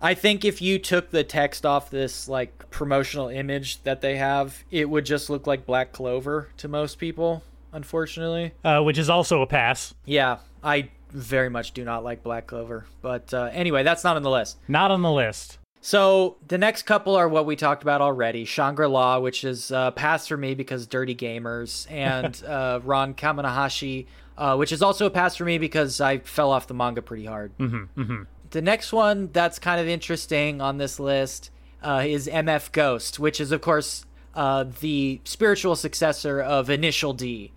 I 0.00 0.14
think 0.14 0.44
if 0.44 0.60
you 0.60 0.80
took 0.80 1.10
the 1.10 1.22
text 1.22 1.64
off 1.64 1.88
this 1.88 2.28
like 2.28 2.68
promotional 2.70 3.28
image 3.28 3.80
that 3.84 4.00
they 4.00 4.16
have, 4.16 4.64
it 4.72 4.90
would 4.90 5.06
just 5.06 5.30
look 5.30 5.46
like 5.46 5.64
Black 5.64 5.92
Clover 5.92 6.48
to 6.56 6.66
most 6.66 6.98
people, 6.98 7.44
unfortunately. 7.70 8.54
Uh, 8.64 8.80
which 8.80 8.98
is 8.98 9.08
also 9.08 9.40
a 9.40 9.46
pass. 9.46 9.94
Yeah, 10.04 10.38
I 10.64 10.88
very 11.10 11.48
much 11.48 11.70
do 11.74 11.84
not 11.84 12.02
like 12.02 12.24
Black 12.24 12.48
Clover. 12.48 12.86
But 13.02 13.32
uh, 13.32 13.50
anyway, 13.52 13.84
that's 13.84 14.02
not 14.02 14.16
on 14.16 14.24
the 14.24 14.30
list. 14.30 14.58
Not 14.66 14.90
on 14.90 15.02
the 15.02 15.12
list. 15.12 15.58
So 15.84 16.36
the 16.46 16.58
next 16.58 16.84
couple 16.84 17.16
are 17.16 17.28
what 17.28 17.44
we 17.44 17.56
talked 17.56 17.82
about 17.82 18.00
already: 18.00 18.44
Shangri 18.44 18.86
La, 18.86 19.18
which 19.18 19.42
is 19.42 19.72
uh, 19.72 19.90
pass 19.90 20.28
for 20.28 20.36
me 20.36 20.54
because 20.54 20.86
dirty 20.86 21.14
gamers, 21.14 21.90
and 21.90 22.40
uh, 22.46 22.80
Ron 22.84 23.14
Kamonohashi, 23.14 24.06
uh, 24.38 24.54
which 24.54 24.70
is 24.70 24.80
also 24.80 25.06
a 25.06 25.10
pass 25.10 25.34
for 25.34 25.44
me 25.44 25.58
because 25.58 26.00
I 26.00 26.18
fell 26.18 26.52
off 26.52 26.68
the 26.68 26.74
manga 26.74 27.02
pretty 27.02 27.26
hard. 27.26 27.58
Mm-hmm, 27.58 28.00
mm-hmm. 28.00 28.22
The 28.50 28.62
next 28.62 28.92
one 28.92 29.30
that's 29.32 29.58
kind 29.58 29.80
of 29.80 29.88
interesting 29.88 30.60
on 30.60 30.78
this 30.78 31.00
list 31.00 31.50
uh, 31.82 32.04
is 32.06 32.28
MF 32.28 32.70
Ghost, 32.70 33.18
which 33.18 33.40
is 33.40 33.50
of 33.50 33.60
course 33.60 34.06
uh, 34.36 34.66
the 34.80 35.20
spiritual 35.24 35.74
successor 35.74 36.40
of 36.40 36.70
Initial 36.70 37.12
D. 37.12 37.50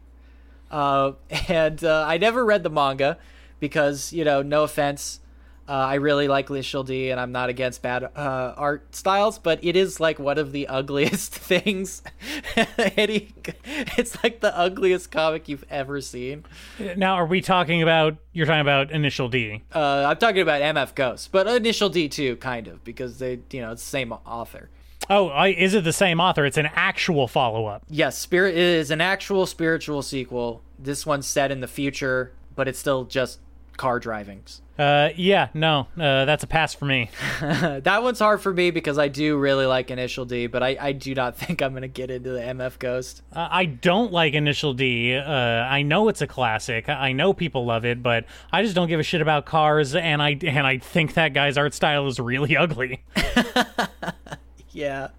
Uh, 0.72 1.12
and 1.48 1.84
I 1.84 2.18
never 2.18 2.44
read 2.44 2.64
the 2.64 2.72
manga 2.72 3.20
because 3.60 4.12
you 4.12 4.26
know, 4.26 4.42
no 4.42 4.64
offense 4.64 5.20
uh, 5.68 5.72
I 5.72 5.95
really 5.95 6.28
like 6.28 6.49
Initial 6.49 6.84
D, 6.84 7.09
and 7.09 7.20
I'm 7.20 7.32
not 7.32 7.49
against 7.49 7.82
bad 7.82 8.03
uh, 8.03 8.53
art 8.55 8.93
styles, 8.95 9.39
but 9.39 9.63
it 9.63 9.76
is 9.76 9.99
like 9.99 10.20
one 10.20 10.38
of 10.38 10.51
the 10.51 10.68
ugliest 10.70 11.34
things 11.34 12.03
he, 12.55 13.34
it's 13.97 14.22
like 14.24 14.41
the 14.41 14.55
ugliest 14.57 15.11
comic 15.11 15.49
you've 15.49 15.66
ever 15.70 16.01
seen. 16.01 16.45
Now, 16.95 17.16
are 17.16 17.26
we 17.26 17.41
talking 17.41 17.82
about? 17.82 18.18
You're 18.34 18.45
talking 18.45 18.61
about 18.61 18.91
Initial 18.91 19.28
D. 19.28 19.63
Uh, 19.74 20.05
I'm 20.07 20.18
talking 20.18 20.41
about 20.41 20.61
MF 20.61 20.93
Ghost, 20.93 21.32
but 21.32 21.47
Initial 21.47 21.89
D 21.89 22.09
too, 22.09 22.36
kind 22.38 22.68
of, 22.68 22.84
because 22.84 23.18
they, 23.20 23.39
you 23.51 23.61
know, 23.61 23.72
it's 23.72 23.84
the 23.84 23.89
same 23.89 24.11
author. 24.11 24.70
Oh, 25.09 25.28
I, 25.30 25.49
is 25.49 25.74
it 25.74 25.84
the 25.84 25.93
same 25.93 26.20
author? 26.20 26.45
It's 26.45 26.57
an 26.57 26.70
actual 26.74 27.28
follow 27.28 27.66
up. 27.68 27.84
Yes, 27.89 28.18
Spirit 28.18 28.55
is 28.55 28.91
an 28.91 29.01
actual 29.01 29.45
spiritual 29.45 30.01
sequel. 30.01 30.61
This 30.80 31.05
one's 31.05 31.28
set 31.28 31.51
in 31.51 31.61
the 31.61 31.68
future, 31.68 32.34
but 32.55 32.68
it's 32.68 32.80
still 32.80 33.03
just 33.05 33.39
car 33.78 34.00
drivings. 34.00 34.62
Uh, 34.78 35.10
yeah, 35.16 35.48
no, 35.54 35.88
uh, 35.98 36.26
that's 36.26 36.44
a 36.44 36.48
pass 36.48 36.74
for 36.74 36.86
me. 36.86 37.10
that 37.40 38.04
one's 38.04 38.20
hard 38.20 38.42
for 38.42 38.54
me 38.54 38.72
because 38.72 38.98
I 38.98 39.08
do 39.08 39.38
really 39.38 39.66
like 39.66 39.90
Initial 39.90 40.26
D, 40.26 40.48
but 40.48 40.62
I, 40.62 40.78
I 40.80 40.92
do 40.92 41.16
not 41.16 41.38
think 41.38 41.62
I'm 41.62 41.72
going 41.72 41.84
to 41.84 41.88
get 41.88 42.12
into 42.12 42.32
the 42.32 42.42
MF 42.42 42.78
Ghost. 42.80 43.22
Uh, 43.32 43.48
I 43.50 43.66
don't 43.66 44.12
like 44.12 44.34
Initial 44.34 44.74
D. 44.74 45.16
Uh, 45.16 45.24
I 45.24 45.82
know 45.82 46.10
it's 46.10 46.22
a 46.22 46.28
classic. 46.28 46.90
I 46.90 47.14
know 47.14 47.34
people 47.34 47.66
love 47.66 47.86
it, 47.86 48.04
but 48.04 48.26
I 48.52 48.64
just 48.64 48.76
don't 48.76 48.90
give 48.90 49.00
a 49.00 49.04
shit 49.04 49.22
about 49.22 49.46
cars, 49.46 49.96
and 49.96 50.22
I 50.22 50.38
and 50.42 50.68
I 50.68 50.80
think 50.80 51.14
that 51.14 51.34
guy's 51.34 51.58
art 51.58 51.74
style 51.74 52.08
is 52.08 52.20
really 52.20 52.58
ugly. 52.66 53.04
Yeah. 54.72 55.10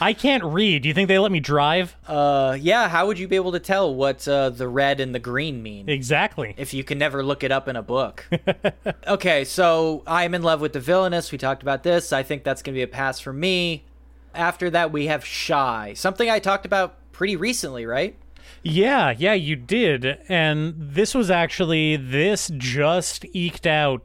I 0.00 0.12
can't 0.12 0.42
read. 0.44 0.82
Do 0.82 0.88
you 0.88 0.94
think 0.94 1.08
they 1.08 1.18
let 1.18 1.32
me 1.32 1.40
drive? 1.40 1.96
Uh, 2.06 2.56
yeah. 2.60 2.88
How 2.88 3.06
would 3.06 3.18
you 3.18 3.28
be 3.28 3.36
able 3.36 3.52
to 3.52 3.60
tell 3.60 3.94
what 3.94 4.26
uh, 4.28 4.50
the 4.50 4.68
red 4.68 5.00
and 5.00 5.14
the 5.14 5.18
green 5.18 5.62
mean 5.62 5.88
Exactly. 5.88 6.54
if 6.56 6.72
you 6.74 6.84
can 6.84 6.98
never 6.98 7.22
look 7.22 7.42
it 7.44 7.50
up 7.52 7.68
in 7.68 7.76
a 7.76 7.82
book? 7.82 8.26
okay, 9.06 9.44
so 9.44 10.02
I'm 10.06 10.34
in 10.34 10.42
love 10.42 10.60
with 10.60 10.72
the 10.72 10.80
villainess. 10.80 11.32
We 11.32 11.38
talked 11.38 11.62
about 11.62 11.82
this. 11.82 12.12
I 12.12 12.22
think 12.22 12.44
that's 12.44 12.62
gonna 12.62 12.74
be 12.74 12.82
a 12.82 12.86
pass 12.88 13.20
for 13.20 13.32
me. 13.32 13.84
After 14.34 14.68
that, 14.70 14.90
we 14.92 15.06
have 15.06 15.24
shy, 15.24 15.92
something 15.94 16.28
I 16.28 16.38
talked 16.40 16.66
about 16.66 16.96
pretty 17.12 17.36
recently, 17.36 17.86
right? 17.86 18.16
Yeah, 18.62 19.14
yeah, 19.16 19.34
you 19.34 19.56
did. 19.56 20.18
And 20.28 20.74
this 20.76 21.14
was 21.14 21.30
actually 21.30 21.96
this 21.96 22.50
just 22.56 23.24
eked 23.32 23.66
out 23.66 24.02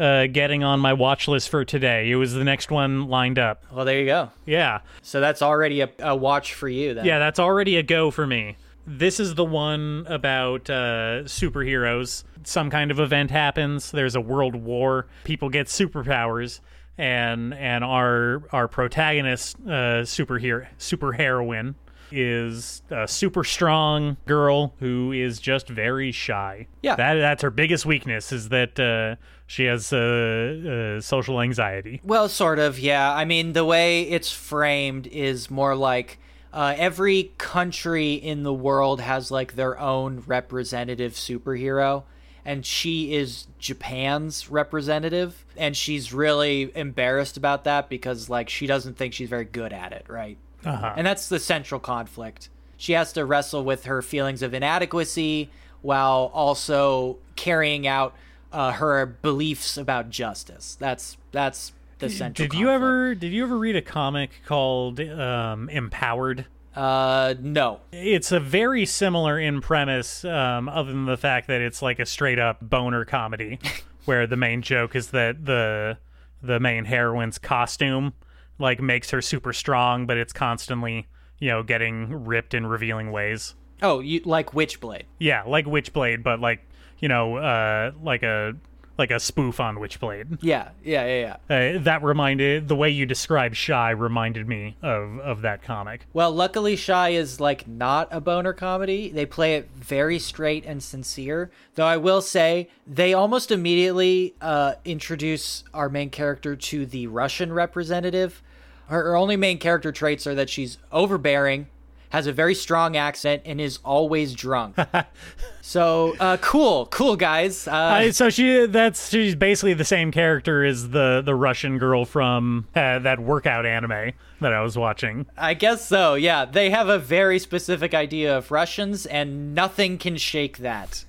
uh, 0.00 0.26
getting 0.26 0.64
on 0.64 0.80
my 0.80 0.92
watch 0.94 1.28
list 1.28 1.50
for 1.50 1.64
today. 1.64 2.10
It 2.10 2.16
was 2.16 2.32
the 2.32 2.44
next 2.44 2.70
one 2.70 3.08
lined 3.08 3.38
up. 3.38 3.64
Well, 3.70 3.84
there 3.84 4.00
you 4.00 4.06
go. 4.06 4.30
Yeah. 4.46 4.80
So 5.02 5.20
that's 5.20 5.42
already 5.42 5.82
a, 5.82 5.90
a 6.00 6.16
watch 6.16 6.54
for 6.54 6.68
you 6.68 6.94
then. 6.94 7.04
Yeah, 7.04 7.18
that's 7.18 7.38
already 7.38 7.76
a 7.76 7.82
go 7.82 8.10
for 8.10 8.26
me. 8.26 8.56
This 8.86 9.20
is 9.20 9.34
the 9.34 9.44
one 9.44 10.06
about 10.08 10.70
uh, 10.70 11.24
superheroes. 11.24 12.24
Some 12.44 12.70
kind 12.70 12.90
of 12.90 12.98
event 12.98 13.30
happens. 13.30 13.90
There's 13.90 14.16
a 14.16 14.20
world 14.20 14.56
war. 14.56 15.06
People 15.24 15.50
get 15.50 15.66
superpowers, 15.66 16.60
and 16.96 17.52
and 17.54 17.84
our 17.84 18.42
our 18.52 18.68
protagonist, 18.68 19.56
uh, 19.66 20.02
superhero 20.02 20.66
super 20.78 21.12
heroine, 21.12 21.74
is 22.12 22.82
a 22.90 23.06
super 23.06 23.44
strong 23.44 24.16
girl 24.26 24.74
who 24.78 25.12
is 25.12 25.38
just 25.38 25.68
very 25.68 26.12
shy. 26.12 26.66
Yeah. 26.82 26.96
that 26.96 27.14
that's 27.14 27.42
her 27.42 27.50
biggest 27.50 27.86
weakness 27.86 28.32
is 28.32 28.48
that 28.50 28.78
uh, 28.78 29.16
she 29.46 29.64
has 29.64 29.92
uh, 29.92 30.96
uh, 30.98 31.00
social 31.00 31.40
anxiety. 31.40 32.00
Well, 32.04 32.28
sort 32.28 32.58
of, 32.58 32.78
yeah. 32.78 33.12
I 33.12 33.24
mean, 33.24 33.52
the 33.52 33.64
way 33.64 34.02
it's 34.02 34.30
framed 34.30 35.06
is 35.08 35.50
more 35.50 35.74
like 35.74 36.18
uh, 36.52 36.74
every 36.76 37.32
country 37.38 38.14
in 38.14 38.42
the 38.42 38.54
world 38.54 39.00
has 39.00 39.30
like 39.30 39.54
their 39.54 39.78
own 39.78 40.22
representative 40.26 41.12
superhero, 41.12 42.04
and 42.44 42.64
she 42.64 43.14
is 43.14 43.46
Japan's 43.58 44.50
representative, 44.50 45.44
and 45.56 45.76
she's 45.76 46.12
really 46.12 46.72
embarrassed 46.74 47.36
about 47.36 47.64
that 47.64 47.88
because 47.88 48.28
like 48.28 48.48
she 48.48 48.66
doesn't 48.66 48.96
think 48.96 49.14
she's 49.14 49.28
very 49.28 49.44
good 49.44 49.72
at 49.72 49.92
it, 49.92 50.06
right? 50.08 50.38
Uh-huh. 50.64 50.94
And 50.96 51.06
that's 51.06 51.28
the 51.28 51.38
central 51.38 51.80
conflict. 51.80 52.48
She 52.76 52.92
has 52.94 53.12
to 53.14 53.24
wrestle 53.24 53.64
with 53.64 53.84
her 53.84 54.02
feelings 54.02 54.42
of 54.42 54.54
inadequacy 54.54 55.50
while 55.82 56.30
also 56.34 57.18
carrying 57.36 57.86
out 57.86 58.14
uh, 58.52 58.72
her 58.72 59.06
beliefs 59.06 59.76
about 59.76 60.10
justice. 60.10 60.76
That's 60.80 61.16
that's 61.32 61.72
the 61.98 62.08
central. 62.08 62.48
Did 62.48 62.58
you 62.58 62.70
ever 62.70 63.14
did 63.14 63.32
you 63.32 63.44
ever 63.44 63.58
read 63.58 63.76
a 63.76 63.82
comic 63.82 64.30
called 64.46 65.00
um, 65.00 65.68
Empowered? 65.68 66.46
Uh, 66.74 67.34
no. 67.40 67.80
It's 67.92 68.32
a 68.32 68.38
very 68.38 68.86
similar 68.86 69.38
in 69.38 69.60
premise, 69.60 70.24
um, 70.24 70.68
other 70.68 70.92
than 70.92 71.04
the 71.04 71.16
fact 71.16 71.48
that 71.48 71.60
it's 71.60 71.82
like 71.82 71.98
a 71.98 72.06
straight 72.06 72.38
up 72.38 72.58
boner 72.62 73.04
comedy, 73.04 73.58
where 74.04 74.26
the 74.26 74.36
main 74.36 74.62
joke 74.62 74.94
is 74.94 75.08
that 75.10 75.44
the 75.44 75.98
the 76.42 76.58
main 76.58 76.86
heroine's 76.86 77.38
costume 77.38 78.14
like 78.60 78.80
makes 78.80 79.10
her 79.10 79.20
super 79.20 79.52
strong, 79.52 80.06
but 80.06 80.16
it's 80.16 80.32
constantly 80.32 81.08
you 81.38 81.48
know 81.48 81.62
getting 81.62 82.24
ripped 82.24 82.54
in 82.54 82.66
revealing 82.66 83.10
ways. 83.10 83.54
Oh, 83.82 84.00
you 84.00 84.20
like 84.24 84.50
Witchblade? 84.50 85.04
Yeah, 85.18 85.42
like 85.46 85.64
Witchblade, 85.66 86.22
but 86.22 86.40
like 86.40 86.60
you 87.00 87.08
know, 87.08 87.36
uh, 87.36 87.92
like 88.02 88.22
a 88.22 88.54
like 88.98 89.10
a 89.10 89.18
spoof 89.18 89.60
on 89.60 89.76
Witchblade. 89.76 90.38
Yeah, 90.42 90.68
yeah, 90.84 91.06
yeah, 91.06 91.36
yeah. 91.48 91.76
Uh, 91.76 91.82
that 91.84 92.02
reminded 92.02 92.68
the 92.68 92.76
way 92.76 92.90
you 92.90 93.06
described 93.06 93.56
Shy 93.56 93.90
reminded 93.90 94.46
me 94.46 94.76
of 94.82 95.18
of 95.20 95.42
that 95.42 95.62
comic. 95.62 96.06
Well, 96.12 96.30
luckily, 96.30 96.76
Shy 96.76 97.10
is 97.10 97.40
like 97.40 97.66
not 97.66 98.08
a 98.10 98.20
boner 98.20 98.52
comedy. 98.52 99.10
They 99.10 99.24
play 99.24 99.54
it 99.54 99.70
very 99.74 100.18
straight 100.18 100.64
and 100.66 100.82
sincere. 100.82 101.50
Though 101.74 101.86
I 101.86 101.96
will 101.96 102.20
say, 102.20 102.68
they 102.86 103.14
almost 103.14 103.50
immediately 103.50 104.34
uh, 104.42 104.74
introduce 104.84 105.64
our 105.72 105.88
main 105.88 106.10
character 106.10 106.54
to 106.54 106.84
the 106.84 107.06
Russian 107.06 107.52
representative. 107.52 108.42
Her, 108.90 109.04
her 109.04 109.16
only 109.16 109.36
main 109.36 109.58
character 109.58 109.92
traits 109.92 110.26
are 110.26 110.34
that 110.34 110.50
she's 110.50 110.76
overbearing, 110.90 111.68
has 112.10 112.26
a 112.26 112.32
very 112.32 112.56
strong 112.56 112.96
accent, 112.96 113.42
and 113.44 113.60
is 113.60 113.78
always 113.84 114.34
drunk. 114.34 114.76
so, 115.62 116.16
uh, 116.18 116.36
cool, 116.38 116.86
cool 116.86 117.14
guys. 117.14 117.68
Uh, 117.68 117.70
Uh, 117.70 118.12
so 118.12 118.28
she 118.30 118.66
that's 118.66 119.10
she's 119.10 119.36
basically 119.36 119.74
the 119.74 119.84
same 119.84 120.10
character 120.10 120.64
as 120.64 120.90
the 120.90 121.22
the 121.24 121.36
Russian 121.36 121.78
girl 121.78 122.04
from 122.04 122.66
uh, 122.74 122.98
that 122.98 123.20
workout 123.20 123.64
anime 123.64 124.12
that 124.40 124.52
I 124.52 124.60
was 124.60 124.76
watching. 124.76 125.26
I 125.38 125.54
guess 125.54 125.86
so. 125.86 126.14
Yeah, 126.14 126.44
they 126.46 126.70
have 126.70 126.88
a 126.88 126.98
very 126.98 127.38
specific 127.38 127.94
idea 127.94 128.36
of 128.36 128.50
Russians, 128.50 129.06
and 129.06 129.54
nothing 129.54 129.96
can 129.98 130.16
shake 130.16 130.58
that. 130.58 131.04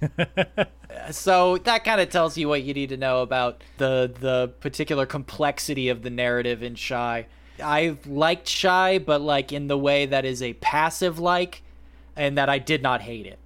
so 1.10 1.58
that 1.58 1.84
kind 1.84 2.00
of 2.00 2.10
tells 2.12 2.38
you 2.38 2.48
what 2.48 2.62
you 2.62 2.76
need 2.76 2.90
to 2.90 2.98
know 2.98 3.24
about 3.24 3.64
the 3.78 4.14
the 4.20 4.50
particular 4.60 5.08
complexity 5.08 5.90
of 5.90 6.04
the 6.04 6.12
narrative 6.12 6.62
in 6.62 6.76
Shy. 6.76 7.26
I 7.62 7.98
liked 8.06 8.48
Shy, 8.48 8.98
but 9.00 9.22
like 9.22 9.52
in 9.52 9.68
the 9.68 9.78
way 9.78 10.06
that 10.06 10.26
is 10.26 10.42
a 10.42 10.54
passive 10.54 11.20
like, 11.20 11.64
and 12.16 12.38
that 12.38 12.50
I 12.50 12.60
did 12.60 12.82
not 12.82 13.02
hate 13.02 13.26
it. 13.26 13.40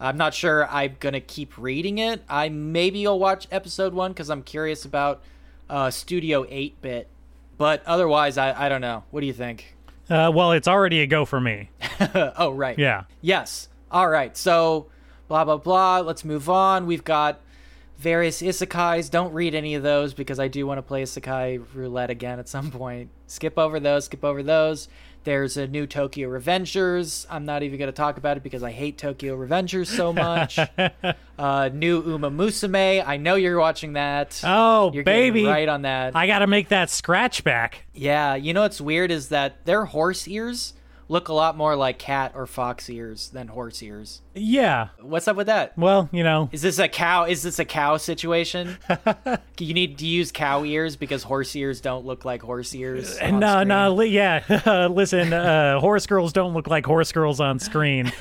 I'm 0.00 0.16
not 0.16 0.34
sure 0.34 0.68
I'm 0.68 0.96
gonna 1.00 1.20
keep 1.20 1.58
reading 1.58 1.98
it. 1.98 2.22
I 2.28 2.48
maybe 2.48 3.06
I'll 3.06 3.18
watch 3.18 3.48
episode 3.50 3.94
one 3.94 4.12
because 4.12 4.30
I'm 4.30 4.42
curious 4.42 4.84
about 4.84 5.22
uh, 5.68 5.90
Studio 5.90 6.46
8 6.48 6.80
bit, 6.80 7.08
but 7.56 7.82
otherwise, 7.84 8.38
I 8.38 8.66
I 8.66 8.68
don't 8.68 8.80
know. 8.80 9.04
What 9.10 9.20
do 9.20 9.26
you 9.26 9.32
think? 9.32 9.76
Uh, 10.10 10.30
well, 10.34 10.52
it's 10.52 10.68
already 10.68 11.00
a 11.00 11.06
go 11.06 11.24
for 11.24 11.40
me. 11.40 11.70
oh, 12.14 12.50
right. 12.50 12.78
Yeah. 12.78 13.04
Yes. 13.20 13.68
All 13.90 14.08
right. 14.08 14.34
So, 14.36 14.86
blah, 15.28 15.44
blah, 15.44 15.58
blah. 15.58 15.98
Let's 16.00 16.24
move 16.24 16.48
on. 16.48 16.86
We've 16.86 17.04
got 17.04 17.40
various 17.98 18.40
isekais. 18.40 19.10
Don't 19.10 19.32
read 19.32 19.54
any 19.54 19.74
of 19.74 19.82
those 19.82 20.14
because 20.14 20.38
I 20.38 20.48
do 20.48 20.66
want 20.66 20.78
to 20.78 20.82
play 20.82 21.02
isekai 21.02 21.62
roulette 21.74 22.10
again 22.10 22.38
at 22.38 22.48
some 22.48 22.70
point. 22.70 23.10
Skip 23.26 23.58
over 23.58 23.80
those. 23.80 24.06
Skip 24.06 24.24
over 24.24 24.42
those. 24.42 24.88
There's 25.24 25.56
a 25.56 25.66
new 25.66 25.86
Tokyo 25.86 26.28
Revengers. 26.30 27.26
I'm 27.28 27.44
not 27.44 27.62
even 27.62 27.78
going 27.78 27.88
to 27.88 27.96
talk 27.96 28.16
about 28.16 28.38
it 28.38 28.42
because 28.42 28.62
I 28.62 28.70
hate 28.70 28.96
Tokyo 28.96 29.36
Revengers 29.36 29.88
so 29.88 30.12
much. 30.12 30.58
uh, 31.38 31.68
new 31.72 32.02
Uma 32.02 32.30
Musume. 32.30 33.04
I 33.06 33.16
know 33.18 33.34
you're 33.34 33.58
watching 33.58 33.94
that. 33.94 34.40
Oh, 34.44 34.90
you're 34.94 35.04
baby. 35.04 35.44
right 35.44 35.68
on 35.68 35.82
that. 35.82 36.16
I 36.16 36.26
got 36.26 36.38
to 36.38 36.46
make 36.46 36.68
that 36.68 36.88
scratch 36.88 37.44
back. 37.44 37.84
Yeah, 37.92 38.36
you 38.36 38.54
know 38.54 38.62
what's 38.62 38.80
weird 38.80 39.10
is 39.10 39.28
that 39.28 39.66
their 39.66 39.84
horse 39.84 40.26
ears 40.28 40.72
look 41.08 41.28
a 41.28 41.32
lot 41.32 41.56
more 41.56 41.74
like 41.74 41.98
cat 41.98 42.32
or 42.34 42.46
fox 42.46 42.88
ears 42.90 43.30
than 43.30 43.48
horse 43.48 43.82
ears. 43.82 44.20
Yeah. 44.34 44.88
What's 45.00 45.26
up 45.26 45.36
with 45.36 45.46
that? 45.46 45.76
Well, 45.76 46.08
you 46.12 46.22
know, 46.22 46.50
Is 46.52 46.62
this 46.62 46.78
a 46.78 46.88
cow? 46.88 47.24
Is 47.24 47.42
this 47.42 47.58
a 47.58 47.64
cow 47.64 47.96
situation? 47.96 48.76
you 49.58 49.74
need 49.74 49.98
to 49.98 50.06
use 50.06 50.30
cow 50.30 50.64
ears 50.64 50.96
because 50.96 51.22
horse 51.24 51.56
ears 51.56 51.80
don't 51.80 52.04
look 52.04 52.24
like 52.24 52.42
horse 52.42 52.74
ears. 52.74 53.18
Uh, 53.18 53.24
on 53.24 53.40
no, 53.40 53.62
no, 53.64 54.00
yeah. 54.02 54.44
Uh, 54.68 54.88
listen, 54.88 55.32
uh, 55.32 55.80
horse 55.80 56.06
girls 56.06 56.32
don't 56.32 56.52
look 56.52 56.66
like 56.66 56.84
horse 56.84 57.10
girls 57.10 57.40
on 57.40 57.58
screen. 57.58 58.12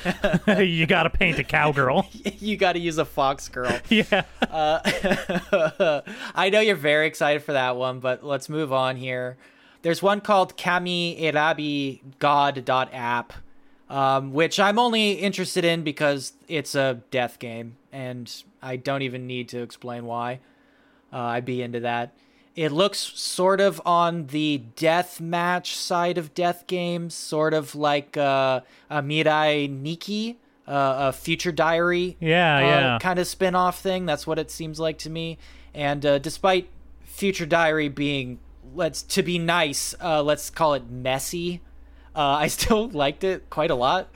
you 0.57 0.85
got 0.85 1.03
to 1.03 1.09
paint 1.09 1.37
a 1.39 1.43
cowgirl. 1.43 2.07
you 2.39 2.55
got 2.55 2.73
to 2.73 2.79
use 2.79 2.97
a 2.97 3.05
fox 3.05 3.49
girl. 3.49 3.77
yeah. 3.89 4.23
Uh, 4.41 6.01
I 6.35 6.49
know 6.49 6.61
you're 6.61 6.75
very 6.75 7.07
excited 7.07 7.43
for 7.43 7.53
that 7.53 7.75
one, 7.75 7.99
but 7.99 8.23
let's 8.23 8.47
move 8.49 8.71
on 8.71 8.95
here. 8.95 9.37
There's 9.87 10.03
one 10.03 10.19
called 10.19 10.57
KamiErabi 10.57 12.01
God.app, 12.19 13.31
um, 13.89 14.33
which 14.33 14.59
I'm 14.59 14.79
only 14.79 15.13
interested 15.13 15.63
in 15.63 15.83
because 15.83 16.33
it's 16.49 16.75
a 16.75 16.99
death 17.09 17.39
game, 17.39 17.77
and 17.93 18.29
I 18.61 18.75
don't 18.75 19.01
even 19.03 19.27
need 19.27 19.47
to 19.47 19.61
explain 19.61 20.05
why. 20.05 20.41
Uh, 21.13 21.19
I'd 21.19 21.45
be 21.45 21.61
into 21.61 21.79
that. 21.79 22.11
It 22.53 22.73
looks 22.73 22.99
sort 22.99 23.61
of 23.61 23.81
on 23.85 24.27
the 24.27 24.57
death 24.75 25.21
match 25.21 25.77
side 25.77 26.17
of 26.17 26.33
death 26.33 26.67
games, 26.67 27.13
sort 27.13 27.53
of 27.53 27.73
like 27.73 28.17
uh, 28.17 28.59
a 28.89 29.01
Mirai 29.01 29.69
Nikki, 29.69 30.37
uh, 30.67 30.95
a 30.97 31.13
Future 31.13 31.53
Diary 31.53 32.17
Yeah, 32.19 32.57
uh, 32.57 32.59
yeah. 32.59 32.99
kind 32.99 33.19
of 33.19 33.25
spin 33.25 33.55
off 33.55 33.79
thing. 33.79 34.05
That's 34.05 34.27
what 34.27 34.37
it 34.37 34.51
seems 34.51 34.81
like 34.81 34.97
to 34.97 35.09
me. 35.09 35.37
And 35.73 36.05
uh, 36.05 36.19
despite 36.19 36.67
Future 37.05 37.45
Diary 37.45 37.87
being, 37.87 38.39
let's 38.73 39.01
to 39.03 39.23
be 39.23 39.39
nice, 39.39 39.95
uh, 40.01 40.21
let's 40.23 40.49
call 40.49 40.73
it 40.73 40.89
messy, 40.89 41.61
uh, 42.15 42.19
I 42.41 42.47
still 42.47 42.89
liked 42.89 43.23
it 43.23 43.49
quite 43.49 43.71
a 43.71 43.75
lot. 43.75 44.09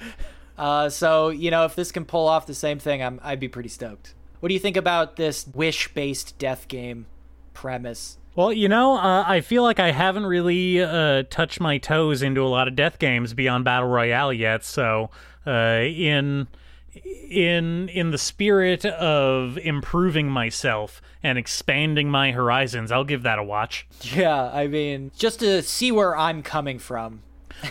Uh, 0.58 0.90
so 0.90 1.30
you 1.30 1.52
know, 1.52 1.66
if 1.66 1.76
this 1.76 1.92
can 1.92 2.06
pull 2.06 2.28
off 2.28 2.46
the 2.46 2.54
same 2.54 2.80
thing, 2.80 3.02
I'm 3.02 3.20
I'd 3.24 3.40
be 3.40 3.48
pretty 3.48 3.70
stoked. 3.70 4.14
What 4.40 4.50
do 4.50 4.54
you 4.54 4.60
think 4.60 4.78
about 4.78 5.18
this 5.18 5.48
wish-based 5.48 6.38
death 6.40 6.68
game 6.68 7.06
premise? 7.54 8.18
Well, 8.36 8.54
you 8.54 8.70
know, 8.70 8.96
uh, 8.96 9.24
I 9.28 9.42
feel 9.42 9.62
like 9.62 9.80
I 9.80 9.92
haven't 9.92 10.26
really 10.26 10.82
uh, 10.82 11.24
touched 11.30 11.60
my 11.60 11.78
toes 11.78 12.22
into 12.22 12.42
a 12.42 12.48
lot 12.48 12.68
of 12.68 12.76
death 12.76 12.98
games 12.98 13.34
beyond 13.34 13.66
Battle 13.66 13.90
Royale 13.90 14.32
yet. 14.32 14.64
So, 14.64 15.10
uh, 15.46 15.82
in 15.84 16.48
in 16.96 17.90
in 17.90 18.12
the 18.12 18.18
spirit 18.18 18.86
of 18.86 19.58
improving 19.58 20.30
myself 20.30 21.02
and 21.24 21.38
expanding 21.38 22.10
my 22.10 22.32
horizons, 22.32 22.92
I'll 22.92 23.04
give 23.04 23.24
that 23.24 23.40
a 23.40 23.44
watch. 23.44 23.88
Yeah, 24.02 24.52
I 24.52 24.68
mean, 24.68 25.12
just 25.16 25.40
to 25.40 25.62
see 25.62 25.92
where 25.92 26.16
I'm 26.18 26.44
coming 26.44 26.80
from. 26.80 27.22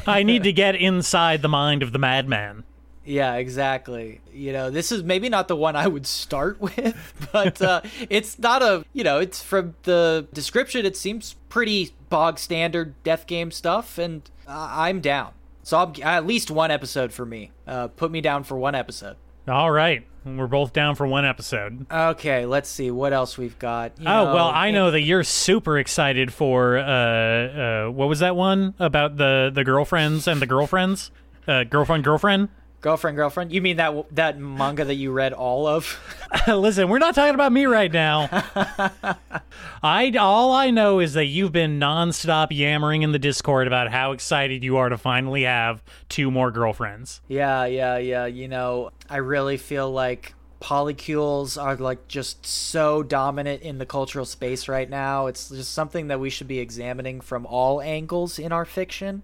I 0.06 0.22
need 0.22 0.44
to 0.44 0.52
get 0.54 0.74
inside 0.74 1.42
the 1.42 1.48
mind 1.48 1.82
of 1.82 1.92
the 1.92 1.98
madman. 1.98 2.64
Yeah, 3.04 3.34
exactly. 3.36 4.20
You 4.32 4.52
know, 4.52 4.70
this 4.70 4.92
is 4.92 5.02
maybe 5.02 5.28
not 5.28 5.48
the 5.48 5.56
one 5.56 5.74
I 5.74 5.88
would 5.88 6.06
start 6.06 6.60
with, 6.60 7.28
but 7.32 7.60
uh, 7.60 7.80
it's 8.10 8.38
not 8.38 8.62
a, 8.62 8.84
you 8.92 9.04
know, 9.04 9.18
it's 9.18 9.42
from 9.42 9.74
the 9.82 10.26
description, 10.32 10.86
it 10.86 10.96
seems 10.96 11.34
pretty 11.48 11.90
bog 12.08 12.38
standard 12.38 12.94
death 13.02 13.26
game 13.26 13.50
stuff, 13.50 13.98
and 13.98 14.22
uh, 14.46 14.68
I'm 14.70 15.00
down. 15.00 15.32
So 15.62 15.78
I'll, 15.78 15.94
at 16.02 16.26
least 16.26 16.50
one 16.50 16.70
episode 16.70 17.12
for 17.12 17.26
me. 17.26 17.52
Uh, 17.66 17.88
put 17.88 18.10
me 18.10 18.20
down 18.20 18.44
for 18.44 18.56
one 18.56 18.74
episode. 18.74 19.16
All 19.48 19.70
right, 19.70 20.06
we're 20.24 20.46
both 20.46 20.72
down 20.72 20.94
for 20.94 21.06
one 21.06 21.24
episode. 21.24 21.86
Okay, 21.90 22.46
let's 22.46 22.68
see 22.68 22.90
what 22.90 23.12
else 23.12 23.36
we've 23.38 23.58
got. 23.58 23.92
You 23.98 24.06
Oh 24.06 24.26
know, 24.26 24.34
well, 24.34 24.48
I 24.48 24.70
know 24.70 24.90
that 24.90 25.00
you're 25.00 25.24
super 25.24 25.78
excited 25.78 26.32
for 26.32 26.78
uh, 26.78 26.84
uh, 26.84 27.90
what 27.90 28.08
was 28.08 28.20
that 28.20 28.36
one 28.36 28.74
about 28.78 29.16
the 29.16 29.50
the 29.52 29.64
girlfriends 29.64 30.28
and 30.28 30.40
the 30.40 30.46
girlfriends, 30.46 31.10
uh, 31.48 31.64
girlfriend 31.64 32.04
girlfriend. 32.04 32.48
Girlfriend, 32.80 33.16
girlfriend. 33.16 33.52
You 33.52 33.60
mean 33.60 33.76
that 33.76 34.14
that 34.14 34.38
manga 34.38 34.84
that 34.84 34.94
you 34.94 35.12
read 35.12 35.32
all 35.32 35.66
of? 35.66 35.98
Listen, 36.48 36.88
we're 36.88 36.98
not 36.98 37.14
talking 37.14 37.34
about 37.34 37.52
me 37.52 37.66
right 37.66 37.92
now. 37.92 38.28
I 39.82 40.12
all 40.18 40.52
I 40.52 40.70
know 40.70 41.00
is 41.00 41.14
that 41.14 41.26
you've 41.26 41.52
been 41.52 41.78
nonstop 41.78 42.48
yammering 42.50 43.02
in 43.02 43.12
the 43.12 43.18
Discord 43.18 43.66
about 43.66 43.90
how 43.90 44.12
excited 44.12 44.62
you 44.64 44.76
are 44.76 44.88
to 44.88 44.98
finally 44.98 45.42
have 45.42 45.82
two 46.08 46.30
more 46.30 46.50
girlfriends. 46.50 47.20
Yeah, 47.28 47.64
yeah, 47.64 47.98
yeah. 47.98 48.26
You 48.26 48.48
know, 48.48 48.90
I 49.08 49.18
really 49.18 49.56
feel 49.56 49.90
like 49.90 50.34
polycules 50.60 51.60
are 51.60 51.76
like 51.76 52.06
just 52.06 52.44
so 52.44 53.02
dominant 53.02 53.62
in 53.62 53.78
the 53.78 53.86
cultural 53.86 54.26
space 54.26 54.68
right 54.68 54.88
now. 54.88 55.26
It's 55.26 55.48
just 55.48 55.72
something 55.72 56.08
that 56.08 56.20
we 56.20 56.30
should 56.30 56.48
be 56.48 56.58
examining 56.58 57.20
from 57.20 57.46
all 57.46 57.80
angles 57.80 58.38
in 58.38 58.52
our 58.52 58.64
fiction. 58.64 59.22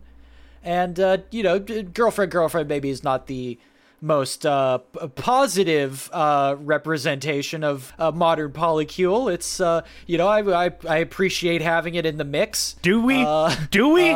And 0.66 0.98
uh, 0.98 1.18
you 1.30 1.44
know, 1.44 1.60
girlfriend, 1.60 2.32
girlfriend, 2.32 2.68
maybe 2.68 2.90
is 2.90 3.04
not 3.04 3.28
the 3.28 3.56
most 4.02 4.44
uh, 4.44 4.78
p- 4.78 5.06
positive 5.14 6.10
uh, 6.12 6.56
representation 6.58 7.62
of 7.64 7.92
uh, 7.98 8.10
modern 8.10 8.50
polycule. 8.52 9.32
It's 9.32 9.60
uh, 9.60 9.82
you 10.06 10.18
know, 10.18 10.26
I, 10.26 10.66
I 10.66 10.72
I 10.88 10.96
appreciate 10.98 11.62
having 11.62 11.94
it 11.94 12.04
in 12.04 12.16
the 12.18 12.24
mix. 12.24 12.74
Do 12.82 13.00
we? 13.00 13.22
Uh, 13.24 13.54
Do 13.70 13.90
we? 13.90 14.10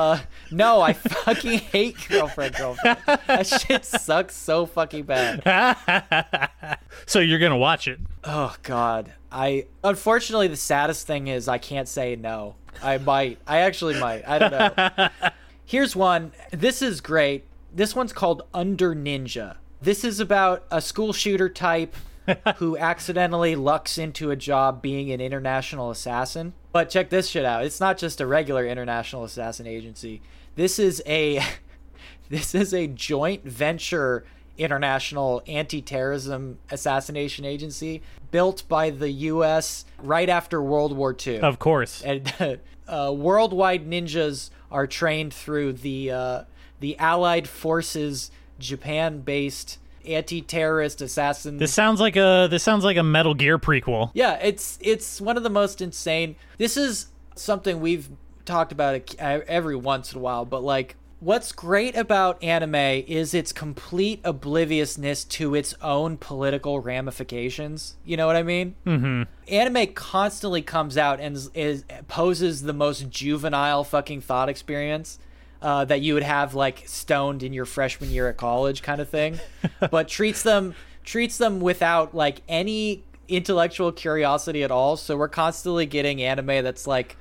No, 0.51 0.81
I 0.81 0.93
fucking 0.93 1.59
hate 1.73 1.97
girlfriend, 2.09 2.57
girlfriend. 2.57 2.99
that 3.07 3.47
shit 3.47 3.85
sucks 3.85 4.35
so 4.35 4.67
fucking 4.67 5.05
bad. 5.05 6.79
so 7.07 7.21
you're 7.21 7.39
gonna 7.39 7.57
watch 7.57 7.87
it? 7.87 8.01
Oh 8.25 8.57
god. 8.63 9.13
I 9.31 9.67
unfortunately 9.85 10.49
the 10.49 10.57
saddest 10.57 11.07
thing 11.07 11.29
is 11.29 11.47
I 11.47 11.59
can't 11.59 11.87
say 11.89 12.17
no. 12.17 12.57
I 12.83 12.99
might. 12.99 13.39
I 13.47 13.59
actually 13.59 14.01
might. 14.01 14.29
I 14.29 14.39
don't 14.41 14.51
know. 14.51 15.09
Here's 15.71 15.95
one. 15.95 16.33
This 16.51 16.83
is 16.83 17.01
great. 17.01 17.45
This 17.73 17.95
one's 17.95 18.13
called 18.13 18.43
Under 18.53 18.93
Ninja. 18.93 19.55
This 19.81 20.03
is 20.03 20.19
about 20.19 20.65
a 20.69 20.81
school 20.81 21.13
shooter 21.13 21.49
type 21.49 21.95
who 22.57 22.77
accidentally 22.77 23.55
lucks 23.55 23.97
into 23.97 24.33
a 24.33 24.37
job 24.37 24.83
being 24.83 25.13
an 25.13 25.21
international 25.21 25.93
assassin. 25.93 26.55
But 26.73 26.91
check 26.91 27.09
this 27.11 27.29
shit 27.29 27.45
out. 27.45 27.65
It's 27.65 27.79
not 27.79 27.99
just 27.99 28.21
a 28.21 28.27
regular 28.27 28.67
international 28.67 29.23
assassin 29.23 29.69
agency. 29.69 30.23
This 30.57 30.81
is 30.81 31.05
a 31.07 31.41
this 32.29 32.53
is 32.53 32.75
a 32.75 32.89
joint 32.89 33.45
venture 33.45 34.25
international 34.59 35.41
anti-terrorism 35.47 36.59
assassination 36.73 37.45
agency 37.45 38.03
built 38.33 38.65
by 38.67 38.91
the 38.91 39.11
US 39.11 39.85
right 39.99 40.29
after 40.29 40.61
World 40.61 40.97
War 40.97 41.17
II 41.25 41.39
Of 41.39 41.61
course. 41.61 42.03
and 42.03 42.33
uh, 42.89 43.13
worldwide 43.15 43.89
ninjas 43.89 44.51
are 44.71 44.87
trained 44.87 45.35
through 45.35 45.75
the 45.75 46.11
uh, 46.11 46.43
the 46.81 46.99
Allied 46.99 47.49
Forces 47.49 48.31
Japan-based 48.59 49.79
anti-terrorist 50.07 51.03
assassin. 51.03 51.59
This 51.59 51.75
sounds 51.75 52.01
like 52.01 52.17
a 52.17 52.49
this 52.51 52.63
sounds 52.63 52.85
like 52.85 52.97
a 52.97 53.03
Metal 53.03 53.35
Gear 53.35 53.59
prequel. 53.59 54.11
yeah, 54.15 54.39
it's 54.43 54.79
it's 54.81 55.21
one 55.21 55.37
of 55.37 55.43
the 55.43 55.51
most 55.51 55.81
insane. 55.81 56.37
This 56.59 56.77
is 56.77 57.09
something 57.35 57.81
we've 57.81 58.09
talked 58.45 58.73
about 58.73 59.15
every 59.19 59.77
once 59.77 60.13
in 60.13 60.19
a 60.19 60.23
while, 60.23 60.45
but 60.45 60.63
like. 60.63 60.97
What's 61.21 61.53
great 61.53 61.97
about 61.99 62.43
anime 62.43 62.75
is 62.75 63.35
its 63.35 63.53
complete 63.53 64.23
obliviousness 64.25 65.25
to 65.25 65.55
its 65.55 65.75
own 65.83 66.17
political 66.17 66.81
ramifications. 66.81 67.97
You 68.07 68.17
know 68.17 68.27
what 68.27 68.37
I 68.37 68.43
mean? 68.43 68.75
Mm-hmm. 68.87 69.23
anime 69.53 69.93
constantly 69.93 70.63
comes 70.63 70.97
out 70.97 71.21
and 71.21 71.37
is, 71.37 71.51
is 71.55 71.85
poses 72.09 72.63
the 72.63 72.73
most 72.73 73.11
juvenile 73.11 73.85
fucking 73.85 74.23
thought 74.23 74.49
experience 74.49 75.19
uh, 75.61 75.85
that 75.85 76.01
you 76.01 76.15
would 76.15 76.23
have 76.23 76.55
like 76.55 76.85
stoned 76.87 77.43
in 77.43 77.53
your 77.53 77.67
freshman 77.67 78.11
year 78.11 78.29
at 78.29 78.39
college 78.39 78.83
kind 78.83 79.01
of 79.01 79.09
thing 79.09 79.39
but 79.91 80.09
treats 80.09 80.43
them 80.43 80.75
treats 81.05 81.37
them 81.37 81.61
without 81.61 82.15
like 82.15 82.41
any 82.49 83.05
intellectual 83.29 83.93
curiosity 83.93 84.63
at 84.63 84.71
all 84.71 84.97
so 84.97 85.17
we're 85.17 85.29
constantly 85.29 85.85
getting 85.85 86.23
anime 86.23 86.65
that's 86.65 86.87
like 86.87 87.17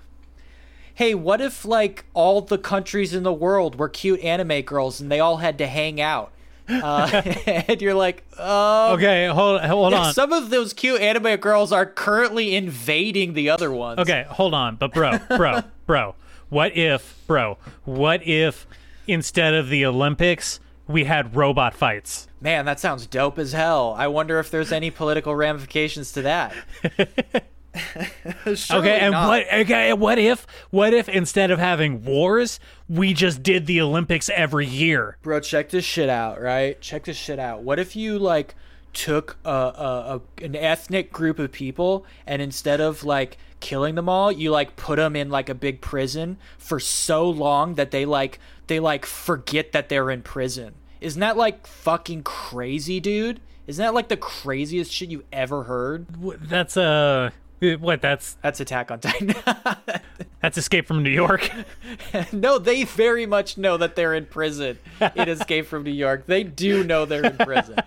hey 0.99 1.15
what 1.15 1.39
if 1.39 1.63
like 1.63 2.03
all 2.13 2.41
the 2.41 2.57
countries 2.57 3.13
in 3.13 3.23
the 3.23 3.31
world 3.31 3.79
were 3.79 3.87
cute 3.87 4.19
anime 4.19 4.61
girls 4.63 4.99
and 4.99 5.09
they 5.09 5.21
all 5.21 5.37
had 5.37 5.57
to 5.57 5.65
hang 5.65 6.01
out 6.01 6.29
uh, 6.67 7.09
and 7.47 7.81
you're 7.81 7.93
like 7.93 8.21
oh 8.37 8.93
Okay, 8.95 9.27
hold 9.27 9.61
hold 9.61 9.93
on. 9.95 10.13
some 10.13 10.33
of 10.33 10.49
those 10.49 10.73
cute 10.73 10.99
anime 10.99 11.37
girls 11.37 11.71
are 11.71 11.85
currently 11.85 12.53
invading 12.53 13.33
the 13.33 13.49
other 13.49 13.71
ones. 13.71 13.99
Okay, 13.99 14.25
hold 14.29 14.53
on. 14.53 14.75
But 14.75 14.93
bro, 14.93 15.19
bro, 15.37 15.61
bro, 15.85 16.15
what 16.49 16.75
if, 16.75 17.15
bro, 17.27 17.57
what 17.85 18.27
if 18.27 18.67
instead 19.07 19.53
of 19.53 19.69
the 19.69 19.85
Olympics 19.85 20.59
we 20.85 21.05
had 21.05 21.33
robot 21.35 21.73
fights? 21.75 22.27
Man, 22.41 22.65
that 22.65 22.79
sounds 22.79 23.07
dope 23.07 23.39
as 23.39 23.53
hell. 23.53 23.95
I 23.97 24.07
wonder 24.07 24.37
if 24.37 24.51
there's 24.51 24.71
any 24.71 24.91
political 24.91 25.33
ramifications 25.35 26.11
to 26.11 26.21
that. 26.23 26.53
Okay, 28.71 28.99
and 28.99 29.11
not. 29.11 29.27
what 29.27 29.53
okay, 29.53 29.93
what 29.93 30.17
if 30.17 30.47
what 30.71 30.93
if 30.93 31.07
instead 31.07 31.51
of 31.51 31.59
having 31.59 32.03
wars, 32.03 32.59
we 32.87 33.13
just 33.13 33.43
did 33.43 33.65
the 33.67 33.81
Olympics 33.81 34.29
every 34.29 34.65
year? 34.65 35.17
Bro, 35.21 35.41
check 35.41 35.69
this 35.69 35.85
shit 35.85 36.09
out, 36.09 36.41
right? 36.41 36.79
Check 36.81 37.05
this 37.05 37.17
shit 37.17 37.39
out. 37.39 37.61
What 37.61 37.79
if 37.79 37.95
you 37.95 38.17
like 38.17 38.55
took 38.93 39.37
a, 39.45 39.49
a, 39.49 40.21
a 40.39 40.45
an 40.45 40.55
ethnic 40.55 41.11
group 41.11 41.37
of 41.39 41.51
people 41.51 42.05
and 42.25 42.41
instead 42.41 42.81
of 42.81 43.03
like 43.03 43.37
killing 43.59 43.95
them 43.95 44.09
all, 44.09 44.31
you 44.31 44.51
like 44.51 44.75
put 44.75 44.97
them 44.97 45.15
in 45.15 45.29
like 45.29 45.49
a 45.49 45.55
big 45.55 45.81
prison 45.81 46.37
for 46.57 46.79
so 46.79 47.29
long 47.29 47.75
that 47.75 47.91
they 47.91 48.05
like 48.05 48.39
they 48.67 48.79
like 48.79 49.05
forget 49.05 49.71
that 49.73 49.89
they're 49.89 50.09
in 50.09 50.21
prison. 50.21 50.73
Isn't 51.01 51.19
that 51.19 51.37
like 51.37 51.67
fucking 51.67 52.23
crazy, 52.23 52.99
dude? 52.99 53.41
Isn't 53.67 53.83
that 53.83 53.93
like 53.93 54.07
the 54.07 54.17
craziest 54.17 54.91
shit 54.91 55.09
you 55.09 55.23
ever 55.31 55.63
heard? 55.63 56.07
That's 56.41 56.75
uh 56.75 57.29
what 57.79 58.01
that's 58.01 58.33
That's 58.41 58.59
Attack 58.59 58.91
on 58.91 58.99
Titan. 58.99 59.35
that's 60.41 60.57
Escape 60.57 60.87
from 60.87 61.03
New 61.03 61.09
York. 61.09 61.49
no, 62.31 62.57
they 62.57 62.83
very 62.83 63.25
much 63.25 63.57
know 63.57 63.77
that 63.77 63.95
they're 63.95 64.13
in 64.13 64.25
prison 64.25 64.77
in 65.15 65.29
Escape 65.29 65.67
from 65.67 65.83
New 65.83 65.91
York. 65.91 66.25
They 66.25 66.43
do 66.43 66.83
know 66.83 67.05
they're 67.05 67.25
in 67.25 67.37
prison. 67.37 67.77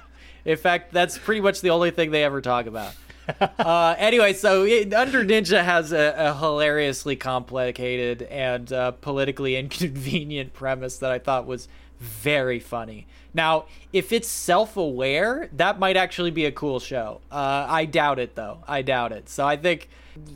In 0.45 0.57
fact, 0.57 0.93
that's 0.93 1.19
pretty 1.19 1.41
much 1.41 1.61
the 1.61 1.71
only 1.71 1.91
thing 1.91 2.11
they 2.11 2.25
ever 2.25 2.41
talk 2.41 2.67
about. 2.67 2.95
Uh, 3.41 3.95
anyway, 3.99 4.33
so 4.33 4.65
it, 4.65 4.93
Under 4.93 5.25
Ninja 5.25 5.65
has 5.65 5.93
a, 5.93 6.13
a 6.17 6.35
hilariously 6.35 7.15
complicated 7.15 8.23
and 8.23 8.73
uh, 8.73 8.91
politically 8.91 9.57
inconvenient 9.57 10.53
premise 10.53 10.99
that 10.99 11.13
I 11.13 11.21
thought 11.21 11.47
was 11.47 11.69
very 12.03 12.59
funny. 12.61 13.07
Now, 13.35 13.67
if 13.93 14.13
it's 14.13 14.29
self-aware, 14.29 15.49
that 15.55 15.79
might 15.79 15.97
actually 15.97 16.31
be 16.31 16.45
a 16.45 16.53
cool 16.53 16.81
show. 16.81 17.21
Uh, 17.31 17.67
I 17.69 17.87
doubt 17.87 18.19
it, 18.19 18.35
though. 18.35 18.59
I 18.69 18.83
doubt 18.83 19.13
it. 19.13 19.29
So 19.29 19.47
I 19.47 19.57
think 19.57 19.89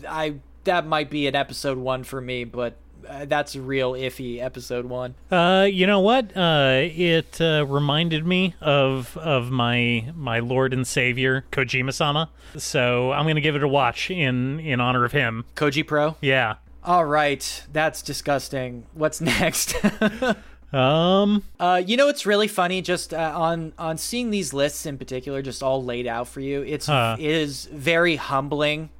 I 0.09 0.37
that 0.65 0.87
might 0.87 1.11
be 1.11 1.27
an 1.27 1.35
episode 1.35 1.79
one 1.79 2.05
for 2.05 2.21
me, 2.21 2.45
but 2.45 2.77
uh, 3.09 3.25
that's 3.27 3.55
a 3.55 3.61
real 3.61 3.93
iffy 3.93 4.43
episode 4.43 4.87
one. 4.87 5.15
Uh, 5.31 5.67
you 5.71 5.87
know 5.87 6.01
what? 6.01 6.37
Uh, 6.37 6.81
it 6.83 7.41
uh, 7.41 7.65
reminded 7.69 8.27
me 8.27 8.55
of 8.61 9.17
of 9.19 9.51
my 9.51 10.11
my 10.15 10.39
Lord 10.41 10.73
and 10.73 10.87
Savior 10.87 11.45
Kojima-sama. 11.53 12.31
So 12.57 13.13
I'm 13.13 13.27
gonna 13.27 13.41
give 13.41 13.57
it 13.57 13.63
a 13.63 13.69
watch 13.69 14.11
in 14.11 14.61
in 14.61 14.81
honor 14.81 15.05
of 15.05 15.13
him. 15.13 15.45
Koji 15.55 15.87
Pro. 15.87 16.17
Yeah. 16.21 16.57
All 16.83 17.05
right, 17.05 17.65
that's 17.73 18.01
disgusting. 18.01 18.87
What's 18.95 19.21
next? 19.21 19.75
Um. 20.73 21.45
Uh, 21.61 21.83
you 21.85 21.97
know, 21.97 22.09
it's 22.09 22.27
really 22.27 22.49
funny 22.49 22.83
just 22.83 23.15
uh, 23.15 23.33
on 23.35 23.73
on 23.79 23.99
seeing 23.99 24.31
these 24.31 24.53
lists 24.53 24.85
in 24.85 24.99
particular, 24.99 25.41
just 25.43 25.63
all 25.63 25.83
laid 25.85 26.07
out 26.07 26.29
for 26.29 26.41
you. 26.41 26.63
It's 26.63 26.87
Huh. 26.87 27.17
it 27.19 27.31
is 27.31 27.67
very 27.67 28.17
humbling, 28.17 28.91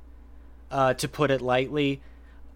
uh, 0.71 0.95
to 0.95 1.09
put 1.09 1.31
it 1.31 1.41
lightly. 1.43 2.01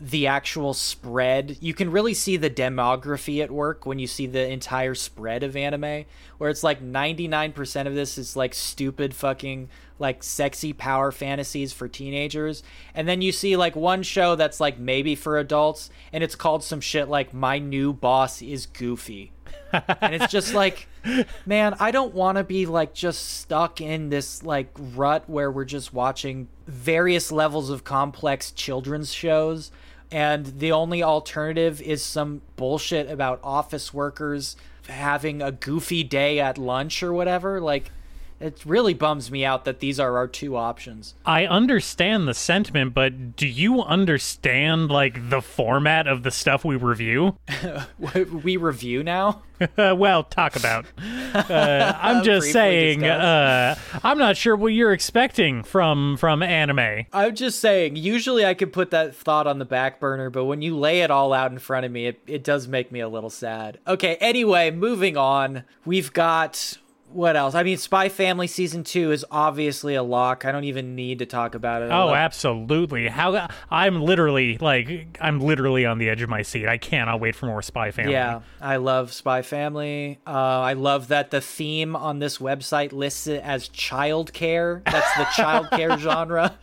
The 0.03 0.29
actual 0.29 0.73
spread, 0.73 1.59
you 1.61 1.75
can 1.75 1.91
really 1.91 2.15
see 2.15 2.39
the 2.39 2.49
demography 2.49 3.43
at 3.43 3.51
work 3.51 3.85
when 3.85 3.99
you 3.99 4.07
see 4.07 4.27
the 4.27 4.49
entire 4.49 4.95
spread 4.95 5.43
of 5.43 5.55
anime, 5.57 6.07
where 6.39 6.49
it's 6.49 6.63
like 6.63 6.81
ninety 6.81 7.29
nine 7.29 7.53
percent 7.53 7.87
of 7.87 7.95
this 7.95 8.17
is 8.17 8.35
like 8.37 8.55
stupid 8.55 9.15
fucking 9.15 9.69
like 10.01 10.23
sexy 10.23 10.73
power 10.73 11.13
fantasies 11.13 11.73
for 11.73 11.89
teenagers, 11.89 12.63
and 12.95 13.07
then 13.07 13.23
you 13.23 13.33
see 13.33 13.57
like 13.57 13.77
one 13.77 14.03
show 14.03 14.35
that's 14.35 14.61
like 14.61 14.79
maybe 14.79 15.15
for 15.15 15.39
adults, 15.39 15.91
and 16.13 16.25
it's 16.25 16.35
called 16.35 16.65
some 16.65 16.81
shit 16.81 17.09
like 17.09 17.33
My 17.33 17.59
New 17.59 17.93
Boss 17.93 18.43
is 18.43 18.67
Goofy. 18.67 19.33
And 19.73 20.15
it's 20.15 20.33
just 20.33 20.53
like 20.53 20.89
man 21.47 21.75
i 21.81 21.91
don't 21.91 22.13
want 22.13 22.37
to 22.37 22.45
be 22.45 22.67
like 22.67 22.93
just 22.93 23.39
stuck 23.39 23.81
in 23.81 24.11
this 24.11 24.43
like 24.43 24.69
rut 24.77 25.25
where 25.29 25.51
we're 25.51 25.65
just 25.65 25.95
watching 25.95 26.47
various 26.71 27.33
levels 27.33 27.69
of 27.69 27.85
complex 27.85 28.51
children's 28.53 29.13
shows. 29.13 29.71
And 30.13 30.47
the 30.59 30.73
only 30.73 31.03
alternative 31.03 31.81
is 31.83 32.03
some 32.03 32.43
bullshit 32.57 33.11
about 33.11 33.41
office 33.45 33.95
workers 33.95 34.57
having 34.89 35.41
a 35.41 35.53
goofy 35.53 36.03
day 36.03 36.41
at 36.41 36.59
lunch 36.59 37.03
or 37.03 37.13
whatever. 37.13 37.61
Like 37.61 37.93
it 38.41 38.65
really 38.65 38.95
bums 38.95 39.31
me 39.31 39.45
out 39.45 39.65
that 39.65 39.81
these 39.81 40.01
are 40.01 40.17
our 40.17 40.27
two 40.27 40.57
options 40.57 41.15
I 41.25 41.47
understand 41.47 42.27
the 42.27 42.35
sentiment, 42.35 42.95
but 42.95 43.37
do 43.37 43.47
you 43.47 43.83
understand 43.83 44.91
like 44.91 45.31
the 45.31 45.41
format 45.41 46.07
of 46.07 46.23
the 46.23 46.31
stuff 46.31 46.65
we 46.65 46.77
review? 46.77 47.37
we 48.43 48.57
review 48.57 49.03
now 49.03 49.43
well, 49.77 50.25
talk 50.25 50.57
about. 50.57 50.87
Uh, 51.33 51.97
I'm 52.01 52.25
just 52.25 52.51
saying. 52.51 53.05
Uh, 53.05 53.77
I'm 54.03 54.19
not 54.19 54.37
sure 54.37 54.57
what 54.57 54.69
you're 54.69 54.93
expecting 54.93 55.63
from 55.63 56.17
from 56.17 56.43
anime. 56.43 57.07
I'm 57.13 57.35
just 57.37 57.61
saying, 57.61 57.97
usually 57.97 58.45
I 58.45 58.55
could 58.55 58.73
put 58.73 58.91
that 58.91 59.15
thought 59.15 59.47
on 59.47 59.59
the 59.59 59.65
back 59.65 60.01
burner, 60.01 60.29
but 60.29 60.47
when 60.47 60.61
you 60.61 60.77
lay 60.77 61.03
it 61.03 61.11
all 61.11 61.33
out 61.33 61.53
in 61.53 61.59
front 61.59 61.87
of 61.87 61.93
me, 61.93 62.07
it, 62.07 62.21
it 62.27 62.43
does 62.43 62.67
make 62.67 62.91
me 62.91 62.99
a 63.01 63.09
little 63.09 63.31
sad. 63.31 63.79
Okay, 63.87 64.17
anyway, 64.17 64.71
moving 64.71 65.17
on. 65.17 65.65
We've 65.85 66.13
got. 66.13 66.79
What 67.13 67.37
else? 67.37 67.55
I 67.55 67.63
mean, 67.63 67.77
Spy 67.77 68.09
Family 68.09 68.47
Season 68.47 68.85
2 68.85 69.11
is 69.11 69.25
obviously 69.31 69.95
a 69.97 70.03
lock. 70.03 70.45
I 70.45 70.53
don't 70.53 70.65
even 70.65 70.95
need 70.95 71.19
to 71.19 71.27
talk 71.27 71.55
about 71.55 71.83
it. 71.83 71.91
Oh, 71.91 72.15
absolutely. 72.15 73.09
How 73.09 73.49
I'm 73.71 74.01
literally 74.01 74.59
like 74.59 75.19
I'm 75.21 75.41
literally 75.41 75.87
on 75.87 75.99
the 75.99 76.09
edge 76.09 76.23
of 76.23 76.29
my 76.29 76.43
seat. 76.43 76.69
I 76.69 76.79
cannot 76.79 77.21
wait 77.21 77.35
for 77.35 77.47
more 77.47 77.63
Spy 77.63 77.91
Family. 77.91 78.13
Yeah, 78.13 78.41
I 78.61 78.77
love 78.77 79.13
Spy 79.13 79.43
Family. 79.43 80.21
Uh, 80.27 80.31
I 80.31 80.75
love 80.75 81.09
that 81.09 81.31
the 81.31 81.41
theme 81.41 81.97
on 81.97 82.21
this 82.21 82.39
website 82.39 82.93
lists 82.93 83.27
it 83.27 83.43
as 83.43 83.69
childcare. 83.69 84.85
That's 84.85 85.17
the 85.17 85.25
childcare 85.25 85.99
genre 85.99 86.55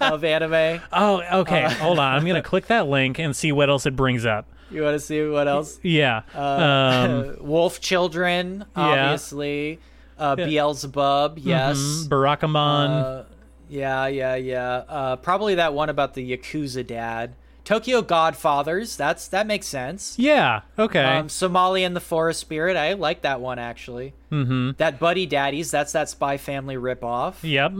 of 0.00 0.24
anime. 0.24 0.80
Oh, 0.92 1.22
okay. 1.40 1.64
Uh, 1.64 1.70
Hold 1.70 1.98
on. 1.98 2.14
I'm 2.14 2.26
gonna 2.26 2.42
click 2.42 2.66
that 2.66 2.86
link 2.86 3.18
and 3.18 3.34
see 3.34 3.52
what 3.52 3.68
else 3.68 3.86
it 3.86 3.96
brings 3.96 4.24
up. 4.24 4.48
You 4.70 4.82
want 4.82 4.94
to 4.94 5.00
see 5.00 5.26
what 5.28 5.46
else? 5.48 5.78
Yeah. 5.82 6.22
um, 6.34 7.36
Wolf 7.40 7.80
Children, 7.80 8.64
obviously. 8.74 9.80
Uh, 10.18 10.34
Beelzebub, 10.34 11.38
yes. 11.38 11.76
mm, 11.78 12.08
Barakamon. 12.08 12.88
Uh, 12.88 13.24
yeah, 13.68 14.06
yeah, 14.06 14.34
yeah. 14.36 14.82
Uh, 14.88 15.16
probably 15.16 15.56
that 15.56 15.74
one 15.74 15.88
about 15.90 16.14
the 16.14 16.36
Yakuza 16.36 16.86
dad. 16.86 17.34
Tokyo 17.64 18.00
Godfathers, 18.00 18.96
that's 18.96 19.26
that 19.28 19.46
makes 19.48 19.66
sense. 19.66 20.16
yeah. 20.18 20.60
Okay. 20.78 21.02
Um, 21.02 21.28
Somali 21.28 21.82
and 21.82 21.96
the 21.96 22.00
Forest 22.00 22.38
Spirit, 22.40 22.76
I 22.76 22.92
like 22.92 23.22
that 23.22 23.40
one 23.40 23.58
actually. 23.58 24.14
Mm-hmm. 24.30 24.70
That 24.76 25.00
Buddy 25.00 25.26
Daddies, 25.26 25.72
that's 25.72 25.90
that 25.92 26.08
Spy 26.08 26.36
Family 26.36 26.76
ripoff. 26.76 27.34
yep. 27.42 27.72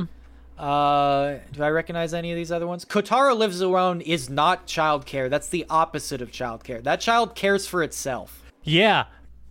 Uh, 0.58 1.38
do 1.52 1.62
I 1.62 1.68
recognize 1.68 2.14
any 2.14 2.32
of 2.32 2.36
these 2.36 2.50
other 2.50 2.66
ones? 2.66 2.84
Kotaro 2.84 3.36
Lives 3.36 3.60
Alone 3.60 4.00
is 4.00 4.30
not 4.30 4.66
childcare. 4.66 5.28
That's 5.28 5.48
the 5.48 5.66
opposite 5.68 6.22
of 6.22 6.30
childcare. 6.30 6.82
That 6.82 7.00
child 7.00 7.34
cares 7.34 7.66
for 7.66 7.82
itself. 7.82 8.42
Yeah. 8.62 9.04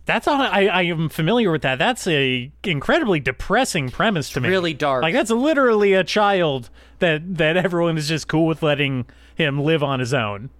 That's 0.06 0.28
on. 0.28 0.40
I, 0.40 0.66
I 0.68 0.82
am 0.82 1.08
familiar 1.08 1.50
with 1.50 1.62
that. 1.62 1.80
That's 1.80 2.06
a 2.06 2.52
incredibly 2.62 3.18
depressing 3.18 3.90
premise 3.90 4.30
to 4.30 4.40
me. 4.40 4.48
Really 4.48 4.72
dark. 4.72 5.02
Like 5.02 5.14
that's 5.14 5.32
literally 5.32 5.94
a 5.94 6.04
child 6.04 6.70
that 7.00 7.38
that 7.38 7.56
everyone 7.56 7.98
is 7.98 8.06
just 8.08 8.28
cool 8.28 8.46
with 8.46 8.62
letting 8.62 9.06
him 9.34 9.60
live 9.60 9.82
on 9.82 9.98
his 9.98 10.14
own. 10.14 10.50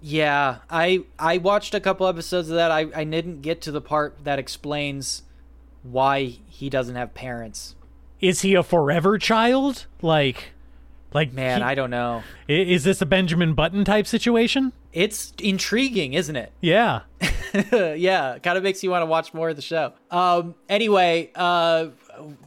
Yeah, 0.00 0.58
I 0.70 1.04
I 1.18 1.36
watched 1.36 1.74
a 1.74 1.80
couple 1.80 2.06
episodes 2.06 2.48
of 2.48 2.56
that. 2.56 2.70
I 2.70 2.86
I 2.94 3.04
didn't 3.04 3.42
get 3.42 3.60
to 3.62 3.70
the 3.70 3.82
part 3.82 4.16
that 4.24 4.38
explains 4.38 5.22
why 5.82 6.38
he 6.48 6.70
doesn't 6.70 6.96
have 6.96 7.12
parents. 7.12 7.74
Is 8.20 8.42
he 8.42 8.54
a 8.54 8.62
forever 8.62 9.18
child? 9.18 9.86
Like, 10.02 10.52
like 11.12 11.32
Man, 11.32 11.58
he- 11.60 11.64
I 11.64 11.74
don't 11.74 11.90
know. 11.90 12.22
is 12.48 12.84
this 12.84 13.00
a 13.02 13.06
Benjamin 13.06 13.54
Button 13.54 13.84
type 13.84 14.06
situation? 14.06 14.72
It's 14.92 15.32
intriguing, 15.42 16.14
isn't 16.14 16.36
it? 16.36 16.52
Yeah. 16.60 17.00
yeah, 17.72 18.38
kind 18.38 18.56
of 18.56 18.62
makes 18.62 18.82
you 18.82 18.90
want 18.90 19.02
to 19.02 19.06
watch 19.06 19.34
more 19.34 19.48
of 19.48 19.56
the 19.56 19.62
show. 19.62 19.92
Um 20.10 20.54
anyway, 20.68 21.30
uh 21.34 21.88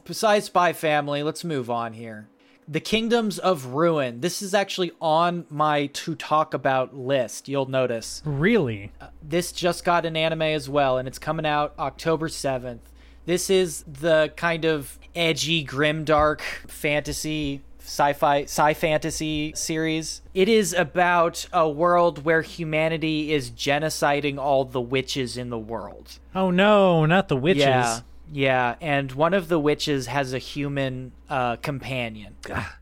besides 0.04 0.46
Spy 0.46 0.72
Family, 0.72 1.22
let's 1.22 1.44
move 1.44 1.70
on 1.70 1.92
here. 1.92 2.28
The 2.66 2.80
Kingdoms 2.80 3.38
of 3.38 3.66
Ruin. 3.66 4.20
This 4.20 4.42
is 4.42 4.52
actually 4.52 4.92
on 5.00 5.46
my 5.48 5.86
to 5.86 6.14
talk 6.14 6.52
about 6.52 6.94
list. 6.94 7.48
You'll 7.48 7.64
notice. 7.70 8.20
Really? 8.26 8.92
this 9.22 9.52
just 9.52 9.84
got 9.84 10.04
an 10.04 10.16
anime 10.16 10.42
as 10.42 10.68
well, 10.68 10.98
and 10.98 11.08
it's 11.08 11.18
coming 11.18 11.46
out 11.46 11.72
October 11.78 12.28
7th. 12.28 12.80
This 13.24 13.48
is 13.48 13.84
the 13.90 14.32
kind 14.36 14.64
of 14.66 14.98
edgy, 15.18 15.66
grimdark 15.66 16.40
fantasy, 16.68 17.60
sci-fi, 17.80 18.42
sci-fantasy 18.42 19.52
series. 19.54 20.22
It 20.32 20.48
is 20.48 20.72
about 20.72 21.46
a 21.52 21.68
world 21.68 22.24
where 22.24 22.42
humanity 22.42 23.32
is 23.32 23.50
genociding 23.50 24.38
all 24.38 24.64
the 24.64 24.80
witches 24.80 25.36
in 25.36 25.50
the 25.50 25.58
world. 25.58 26.18
Oh 26.34 26.50
no, 26.50 27.04
not 27.04 27.28
the 27.28 27.36
witches. 27.36 27.64
Yeah. 27.64 28.00
Yeah, 28.30 28.74
and 28.82 29.10
one 29.12 29.32
of 29.32 29.48
the 29.48 29.58
witches 29.58 30.06
has 30.06 30.34
a 30.34 30.38
human 30.38 31.12
uh, 31.30 31.56
companion. 31.56 32.36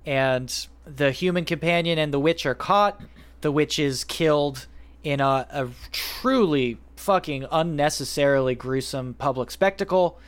and 0.04 0.66
the 0.84 1.12
human 1.12 1.44
companion 1.44 2.00
and 2.00 2.12
the 2.12 2.18
witch 2.18 2.44
are 2.46 2.54
caught. 2.54 3.00
The 3.42 3.52
witch 3.52 3.78
is 3.78 4.02
killed 4.02 4.66
in 5.04 5.20
a, 5.20 5.46
a 5.50 5.68
truly 5.92 6.78
fucking 6.96 7.46
unnecessarily 7.52 8.56
gruesome 8.56 9.14
public 9.14 9.52
spectacle. 9.52 10.18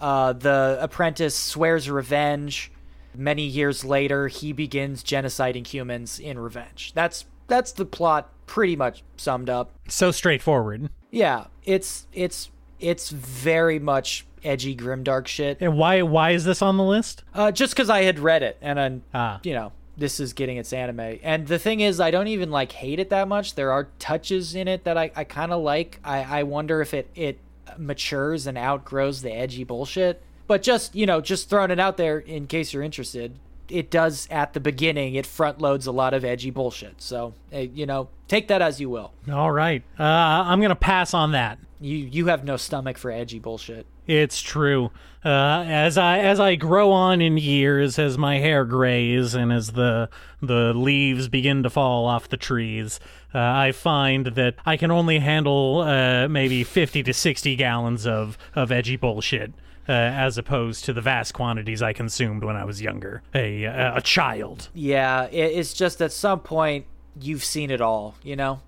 Uh, 0.00 0.32
the 0.32 0.78
apprentice 0.80 1.34
swears 1.34 1.90
revenge. 1.90 2.70
Many 3.14 3.42
years 3.42 3.84
later, 3.84 4.28
he 4.28 4.52
begins 4.52 5.02
genociding 5.02 5.66
humans 5.66 6.18
in 6.20 6.38
revenge. 6.38 6.92
That's 6.94 7.24
that's 7.48 7.72
the 7.72 7.84
plot 7.84 8.30
pretty 8.46 8.76
much 8.76 9.02
summed 9.16 9.50
up. 9.50 9.72
So 9.88 10.10
straightforward. 10.10 10.90
Yeah, 11.10 11.46
it's 11.64 12.06
it's 12.12 12.50
it's 12.78 13.10
very 13.10 13.78
much 13.78 14.24
edgy 14.44 14.76
grimdark 14.76 15.26
shit. 15.26 15.58
And 15.60 15.76
why 15.76 16.02
why 16.02 16.30
is 16.30 16.44
this 16.44 16.62
on 16.62 16.76
the 16.76 16.84
list? 16.84 17.24
Uh, 17.34 17.50
just 17.50 17.74
because 17.74 17.90
I 17.90 18.02
had 18.02 18.18
read 18.20 18.42
it 18.42 18.56
and 18.60 18.78
then 18.78 19.02
Ah. 19.12 19.40
you 19.42 19.54
know 19.54 19.72
this 19.96 20.20
is 20.20 20.32
getting 20.32 20.58
its 20.58 20.72
anime. 20.72 21.18
And 21.24 21.48
the 21.48 21.58
thing 21.58 21.80
is, 21.80 21.98
I 21.98 22.12
don't 22.12 22.28
even 22.28 22.52
like 22.52 22.70
hate 22.70 23.00
it 23.00 23.10
that 23.10 23.26
much. 23.26 23.56
There 23.56 23.72
are 23.72 23.88
touches 23.98 24.54
in 24.54 24.68
it 24.68 24.84
that 24.84 24.96
I, 24.96 25.10
I 25.16 25.24
kind 25.24 25.50
of 25.50 25.60
like. 25.62 25.98
I, 26.04 26.40
I 26.40 26.42
wonder 26.44 26.80
if 26.80 26.94
it 26.94 27.10
it 27.16 27.40
matures 27.76 28.46
and 28.46 28.56
outgrows 28.56 29.22
the 29.22 29.32
edgy 29.32 29.64
bullshit. 29.64 30.22
But 30.46 30.62
just 30.62 30.94
you 30.94 31.06
know, 31.06 31.20
just 31.20 31.50
throwing 31.50 31.70
it 31.70 31.78
out 31.78 31.96
there 31.96 32.18
in 32.18 32.46
case 32.46 32.72
you're 32.72 32.82
interested. 32.82 33.38
It 33.68 33.90
does 33.90 34.26
at 34.30 34.54
the 34.54 34.60
beginning. 34.60 35.14
It 35.14 35.26
front 35.26 35.60
loads 35.60 35.86
a 35.86 35.92
lot 35.92 36.14
of 36.14 36.24
edgy 36.24 36.50
bullshit. 36.50 37.02
So 37.02 37.34
you 37.52 37.84
know, 37.84 38.08
take 38.26 38.48
that 38.48 38.62
as 38.62 38.80
you 38.80 38.88
will. 38.88 39.12
All 39.30 39.52
right. 39.52 39.82
Uh, 39.98 40.04
I'm 40.04 40.60
gonna 40.62 40.74
pass 40.74 41.12
on 41.12 41.32
that. 41.32 41.58
You 41.80 41.96
you 41.96 42.26
have 42.26 42.44
no 42.44 42.56
stomach 42.56 42.96
for 42.96 43.10
edgy 43.10 43.38
bullshit. 43.38 43.86
It's 44.08 44.40
true. 44.40 44.90
Uh, 45.24 45.64
as 45.66 45.96
I 45.98 46.18
as 46.18 46.40
I 46.40 46.54
grow 46.54 46.90
on 46.90 47.20
in 47.20 47.36
years, 47.36 47.98
as 47.98 48.16
my 48.16 48.38
hair 48.38 48.64
grays, 48.64 49.34
and 49.34 49.52
as 49.52 49.72
the 49.72 50.08
the 50.42 50.72
leaves 50.74 51.28
begin 51.28 51.62
to 51.62 51.70
fall 51.70 52.06
off 52.06 52.28
the 52.28 52.36
trees, 52.36 52.98
uh, 53.34 53.38
I 53.38 53.72
find 53.72 54.28
that 54.28 54.54
I 54.64 54.76
can 54.76 54.90
only 54.90 55.18
handle 55.18 55.82
uh, 55.82 56.26
maybe 56.28 56.64
fifty 56.64 57.02
to 57.02 57.12
sixty 57.12 57.54
gallons 57.54 58.06
of 58.06 58.38
of 58.56 58.72
edgy 58.72 58.96
bullshit. 58.96 59.52
Uh, 59.88 59.92
as 59.92 60.36
opposed 60.36 60.84
to 60.84 60.92
the 60.92 61.00
vast 61.00 61.32
quantities 61.32 61.80
I 61.80 61.94
consumed 61.94 62.44
when 62.44 62.56
I 62.56 62.64
was 62.66 62.82
younger, 62.82 63.22
a 63.34 63.64
a, 63.64 63.96
a 63.96 64.00
child. 64.02 64.68
Yeah, 64.74 65.24
it's 65.32 65.72
just 65.72 66.02
at 66.02 66.12
some 66.12 66.40
point 66.40 66.84
you've 67.18 67.42
seen 67.42 67.70
it 67.70 67.80
all, 67.80 68.14
you 68.22 68.36
know? 68.36 68.60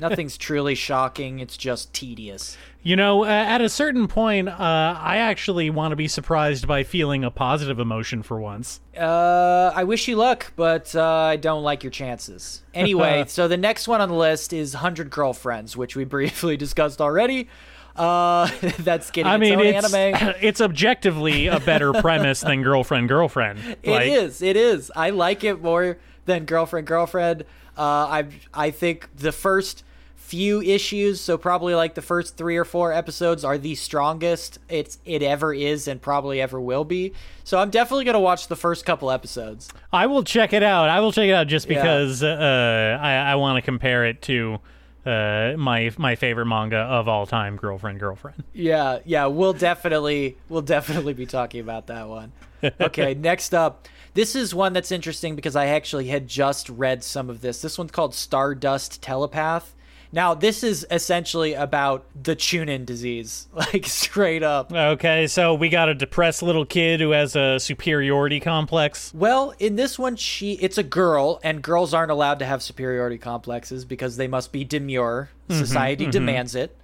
Nothing's 0.00 0.36
truly 0.36 0.74
shocking, 0.74 1.38
it's 1.40 1.56
just 1.56 1.92
tedious. 1.92 2.56
You 2.82 2.96
know, 2.96 3.24
uh, 3.24 3.28
at 3.28 3.62
a 3.62 3.68
certain 3.70 4.08
point, 4.08 4.48
uh, 4.48 4.54
I 4.58 5.16
actually 5.16 5.70
want 5.70 5.92
to 5.92 5.96
be 5.96 6.06
surprised 6.06 6.68
by 6.68 6.82
feeling 6.84 7.24
a 7.24 7.30
positive 7.30 7.78
emotion 7.78 8.22
for 8.22 8.38
once. 8.38 8.80
Uh, 8.94 9.72
I 9.74 9.84
wish 9.84 10.06
you 10.06 10.16
luck, 10.16 10.52
but 10.54 10.94
uh, 10.94 11.02
I 11.02 11.36
don't 11.36 11.62
like 11.62 11.82
your 11.82 11.90
chances. 11.90 12.62
Anyway, 12.74 13.24
so 13.28 13.48
the 13.48 13.56
next 13.56 13.88
one 13.88 14.02
on 14.02 14.10
the 14.10 14.14
list 14.14 14.52
is 14.52 14.74
100 14.74 15.08
Girlfriends, 15.08 15.76
which 15.76 15.96
we 15.96 16.04
briefly 16.04 16.56
discussed 16.58 17.00
already. 17.00 17.48
Uh, 17.96 18.50
that's 18.80 19.10
getting 19.10 19.30
I 19.30 19.36
its 19.36 19.40
mean, 19.40 19.58
own 19.58 19.66
it's 19.66 19.94
anime. 19.94 20.34
it's 20.40 20.60
objectively 20.60 21.46
a 21.46 21.60
better 21.60 21.92
premise 21.92 22.40
than 22.40 22.62
girlfriend 22.62 23.08
girlfriend. 23.08 23.60
It 23.82 24.02
is. 24.02 24.42
It 24.42 24.56
is. 24.56 24.90
I 24.96 25.10
like 25.10 25.44
it 25.44 25.62
more 25.62 25.98
than 26.24 26.44
girlfriend 26.44 26.86
girlfriend. 26.86 27.44
Uh, 27.76 27.82
I 27.82 28.24
I 28.52 28.70
think 28.70 29.08
the 29.16 29.32
first 29.32 29.84
few 30.16 30.62
issues, 30.62 31.20
so 31.20 31.36
probably 31.36 31.74
like 31.74 31.94
the 31.94 32.02
first 32.02 32.36
three 32.36 32.56
or 32.56 32.64
four 32.64 32.92
episodes, 32.92 33.44
are 33.44 33.58
the 33.58 33.74
strongest 33.74 34.58
it's 34.70 34.98
it 35.04 35.22
ever 35.22 35.52
is 35.52 35.86
and 35.86 36.00
probably 36.00 36.40
ever 36.40 36.58
will 36.60 36.84
be. 36.84 37.12
So 37.44 37.58
I'm 37.58 37.70
definitely 37.70 38.04
gonna 38.06 38.20
watch 38.20 38.48
the 38.48 38.56
first 38.56 38.86
couple 38.86 39.10
episodes. 39.10 39.68
I 39.92 40.06
will 40.06 40.24
check 40.24 40.52
it 40.52 40.62
out. 40.62 40.88
I 40.88 41.00
will 41.00 41.12
check 41.12 41.28
it 41.28 41.32
out 41.34 41.46
just 41.46 41.68
Yeah. 41.68 41.82
because 41.82 42.22
uh, 42.22 42.98
I, 43.00 43.12
I 43.16 43.34
want 43.34 43.56
to 43.58 43.62
compare 43.62 44.06
it 44.06 44.22
to 44.22 44.58
uh, 45.04 45.52
my 45.58 45.90
my 45.98 46.14
favorite 46.14 46.46
manga 46.46 46.78
of 46.78 47.06
all 47.06 47.26
time, 47.26 47.56
Girlfriend 47.56 48.00
Girlfriend. 48.00 48.42
Yeah, 48.54 49.00
yeah, 49.04 49.26
we'll 49.26 49.52
definitely 49.52 50.38
we'll 50.48 50.62
definitely 50.62 51.12
be 51.12 51.26
talking 51.26 51.60
about 51.60 51.88
that 51.88 52.08
one. 52.08 52.32
Okay, 52.80 53.12
next 53.12 53.52
up. 53.52 53.86
This 54.14 54.36
is 54.36 54.54
one 54.54 54.72
that's 54.72 54.92
interesting 54.92 55.34
because 55.34 55.56
I 55.56 55.66
actually 55.66 56.06
had 56.06 56.28
just 56.28 56.68
read 56.68 57.02
some 57.02 57.28
of 57.28 57.40
this. 57.40 57.60
This 57.60 57.76
one's 57.76 57.90
called 57.90 58.14
Stardust 58.14 59.02
Telepath. 59.02 59.74
Now, 60.12 60.32
this 60.32 60.62
is 60.62 60.86
essentially 60.92 61.54
about 61.54 62.06
the 62.22 62.36
chuuni 62.36 62.86
disease, 62.86 63.48
like 63.52 63.84
straight 63.86 64.44
up. 64.44 64.72
Okay, 64.72 65.26
so 65.26 65.54
we 65.54 65.68
got 65.68 65.88
a 65.88 65.94
depressed 65.94 66.40
little 66.40 66.64
kid 66.64 67.00
who 67.00 67.10
has 67.10 67.34
a 67.34 67.58
superiority 67.58 68.38
complex. 68.38 69.12
Well, 69.12 69.52
in 69.58 69.74
this 69.74 69.98
one, 69.98 70.14
she 70.14 70.52
it's 70.52 70.78
a 70.78 70.84
girl, 70.84 71.40
and 71.42 71.60
girls 71.60 71.92
aren't 71.92 72.12
allowed 72.12 72.38
to 72.38 72.44
have 72.44 72.62
superiority 72.62 73.18
complexes 73.18 73.84
because 73.84 74.16
they 74.16 74.28
must 74.28 74.52
be 74.52 74.62
demure. 74.62 75.30
Society 75.50 76.06
demands 76.06 76.54
it. 76.54 76.76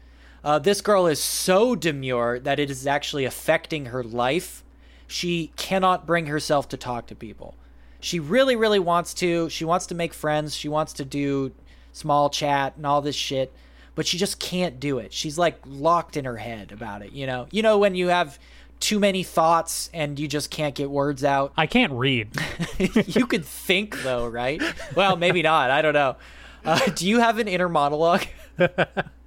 Uh, 0.43 0.59
this 0.59 0.81
girl 0.81 1.07
is 1.07 1.21
so 1.21 1.77
demure 1.77 2.41
that 2.41 2.59
it 2.59 2.71
is 2.71 2.87
actually 2.87 3.25
affecting 3.25 3.87
her 3.87 4.03
life. 4.03 4.65
She 5.11 5.51
cannot 5.57 6.07
bring 6.07 6.27
herself 6.27 6.69
to 6.69 6.77
talk 6.77 7.09
to 7.09 7.17
people. 7.17 7.57
She 7.99 8.21
really, 8.21 8.55
really 8.55 8.79
wants 8.79 9.13
to. 9.15 9.49
She 9.51 9.65
wants 9.65 9.87
to 9.87 9.95
make 9.95 10.15
friends. 10.15 10.55
She 10.55 10.69
wants 10.69 10.93
to 10.95 11.05
do 11.05 11.51
small 11.93 12.31
chat 12.31 12.77
and 12.77 12.87
all 12.87 13.03
this 13.03 13.17
shit, 13.17 13.53
but 13.97 14.07
she 14.07 14.17
just 14.19 14.39
can't 14.39 14.79
do 14.79 14.99
it. 14.99 15.13
She's 15.13 15.37
like 15.37 15.59
locked 15.67 16.17
in 16.17 16.25
her 16.27 16.37
head 16.37 16.71
about 16.71 17.03
it. 17.03 17.11
You 17.13 17.27
know, 17.27 17.49
you 17.51 17.61
know 17.61 17.79
when 17.79 17.97
you 17.97 18.07
have 18.07 18.39
too 18.79 19.01
many 19.01 19.25
thoughts 19.25 19.91
and 19.93 20.17
you 20.17 20.29
just 20.29 20.49
can't 20.49 20.77
get 20.77 20.89
words 20.89 21.25
out. 21.25 21.53
I 21.57 21.67
can't 21.67 21.93
read. 21.93 22.31
you 22.79 23.27
could 23.27 23.45
think 23.45 24.03
though, 24.03 24.29
right? 24.29 24.63
Well, 24.95 25.17
maybe 25.17 25.43
not. 25.43 25.73
I 25.73 25.83
don't 25.83 25.95
know. 25.95 26.17
Uh, 26.65 26.79
do 26.95 27.09
you 27.09 27.19
have 27.19 27.39
an 27.39 27.49
inner 27.49 27.69
monologue? 27.69 28.27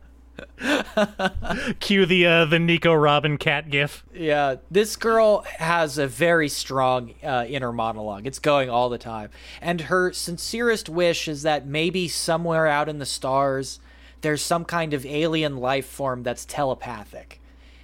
Cue 1.79 2.05
the 2.05 2.25
uh, 2.25 2.45
the 2.45 2.59
Nico 2.59 2.93
Robin 2.93 3.37
cat 3.37 3.69
gif. 3.69 4.03
Yeah, 4.13 4.55
this 4.69 4.95
girl 4.95 5.41
has 5.59 5.97
a 5.97 6.07
very 6.07 6.49
strong 6.49 7.13
uh, 7.23 7.45
inner 7.47 7.71
monologue. 7.71 8.27
It's 8.27 8.39
going 8.39 8.69
all 8.69 8.89
the 8.89 8.97
time. 8.97 9.29
And 9.61 9.81
her 9.81 10.13
sincerest 10.13 10.89
wish 10.89 11.27
is 11.27 11.43
that 11.43 11.65
maybe 11.65 12.07
somewhere 12.07 12.67
out 12.67 12.89
in 12.89 12.99
the 12.99 13.05
stars, 13.05 13.79
there's 14.21 14.41
some 14.41 14.65
kind 14.65 14.93
of 14.93 15.05
alien 15.05 15.57
life 15.57 15.85
form 15.85 16.23
that's 16.23 16.45
telepathic. 16.45 17.39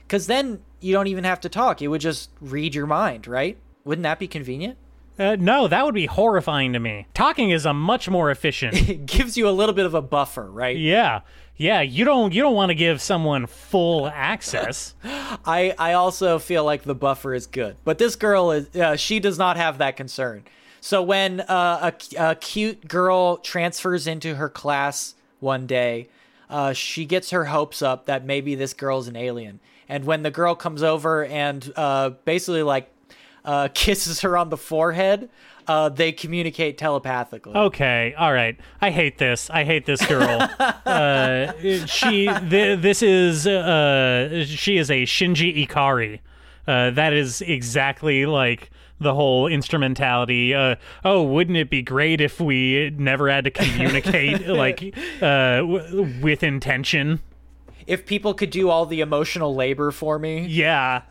Because 0.07 0.27
then 0.27 0.61
you 0.79 0.93
don't 0.93 1.07
even 1.07 1.23
have 1.23 1.39
to 1.41 1.49
talk. 1.49 1.81
It 1.81 1.87
would 1.89 2.01
just 2.01 2.29
read 2.41 2.73
your 2.73 2.87
mind, 2.87 3.27
right? 3.27 3.57
Wouldn't 3.83 4.03
that 4.03 4.19
be 4.19 4.27
convenient? 4.27 4.77
Uh, 5.19 5.35
no, 5.37 5.67
that 5.67 5.83
would 5.83 5.93
be 5.93 6.05
horrifying 6.05 6.71
to 6.71 6.79
me. 6.79 7.05
Talking 7.13 7.49
is 7.49 7.65
a 7.65 7.73
much 7.73 8.09
more 8.09 8.31
efficient. 8.31 8.73
It 8.89 9.05
gives 9.05 9.37
you 9.37 9.49
a 9.49 9.51
little 9.51 9.75
bit 9.75 9.85
of 9.85 9.93
a 9.93 10.01
buffer, 10.01 10.49
right? 10.49 10.77
yeah, 10.77 11.21
yeah. 11.59 11.81
You 11.81 12.05
don't 12.05 12.33
you 12.33 12.41
don't 12.41 12.55
want 12.55 12.69
to 12.69 12.75
give 12.75 13.01
someone 13.01 13.45
full 13.45 14.07
access. 14.07 14.95
I 15.03 15.75
I 15.77 15.93
also 15.93 16.39
feel 16.39 16.63
like 16.63 16.81
the 16.83 16.95
buffer 16.95 17.35
is 17.35 17.45
good, 17.45 17.75
but 17.83 17.99
this 17.99 18.15
girl 18.15 18.51
is 18.51 18.75
uh, 18.75 18.95
she 18.95 19.19
does 19.19 19.37
not 19.37 19.57
have 19.57 19.77
that 19.77 19.95
concern. 19.95 20.45
So 20.81 21.03
when 21.03 21.41
uh, 21.41 21.91
a, 21.91 22.29
a 22.29 22.35
cute 22.35 22.87
girl 22.87 23.37
transfers 23.37 24.07
into 24.07 24.35
her 24.35 24.49
class 24.49 25.15
one 25.39 25.67
day, 25.67 26.07
uh, 26.49 26.73
she 26.73 27.05
gets 27.05 27.31
her 27.31 27.45
hopes 27.45 27.81
up 27.81 28.05
that 28.05 28.25
maybe 28.25 28.55
this 28.55 28.73
girl's 28.73 29.07
an 29.07 29.15
alien. 29.15 29.59
And 29.87 30.05
when 30.05 30.23
the 30.23 30.31
girl 30.31 30.55
comes 30.55 30.83
over 30.83 31.25
and 31.25 31.71
uh, 31.75 32.11
basically 32.23 32.63
like 32.63 32.89
uh, 33.43 33.67
kisses 33.73 34.21
her 34.21 34.37
on 34.37 34.49
the 34.49 34.57
forehead, 34.57 35.29
uh, 35.69 35.87
they 35.87 36.11
communicate 36.11 36.79
telepathically. 36.79 37.53
Okay, 37.55 38.15
all 38.17 38.33
right. 38.33 38.59
I 38.81 38.89
hate 38.89 39.19
this. 39.19 39.51
I 39.51 39.63
hate 39.63 39.85
this 39.85 40.03
girl. 40.05 40.49
uh, 40.85 41.53
she. 41.85 42.27
Th- 42.49 42.79
this 42.79 43.03
is. 43.03 43.45
Uh, 43.45 44.45
she 44.47 44.77
is 44.77 44.89
a 44.89 45.03
Shinji 45.03 45.67
Ikari. 45.67 46.21
Uh, 46.67 46.89
that 46.91 47.13
is 47.13 47.41
exactly 47.41 48.25
like 48.25 48.71
the 48.99 49.13
whole 49.13 49.45
instrumentality. 49.47 50.55
Uh, 50.55 50.75
oh, 51.05 51.21
wouldn't 51.23 51.57
it 51.57 51.69
be 51.69 51.83
great 51.83 52.19
if 52.19 52.41
we 52.41 52.89
never 52.97 53.29
had 53.29 53.43
to 53.43 53.51
communicate 53.51 54.47
like 54.47 54.81
uh, 55.21 55.57
w- 55.57 56.19
with 56.21 56.41
intention? 56.41 57.19
If 57.85 58.05
people 58.07 58.33
could 58.33 58.49
do 58.49 58.69
all 58.69 58.85
the 58.87 59.01
emotional 59.01 59.53
labor 59.55 59.91
for 59.91 60.17
me, 60.19 60.45
Yeah, 60.47 61.03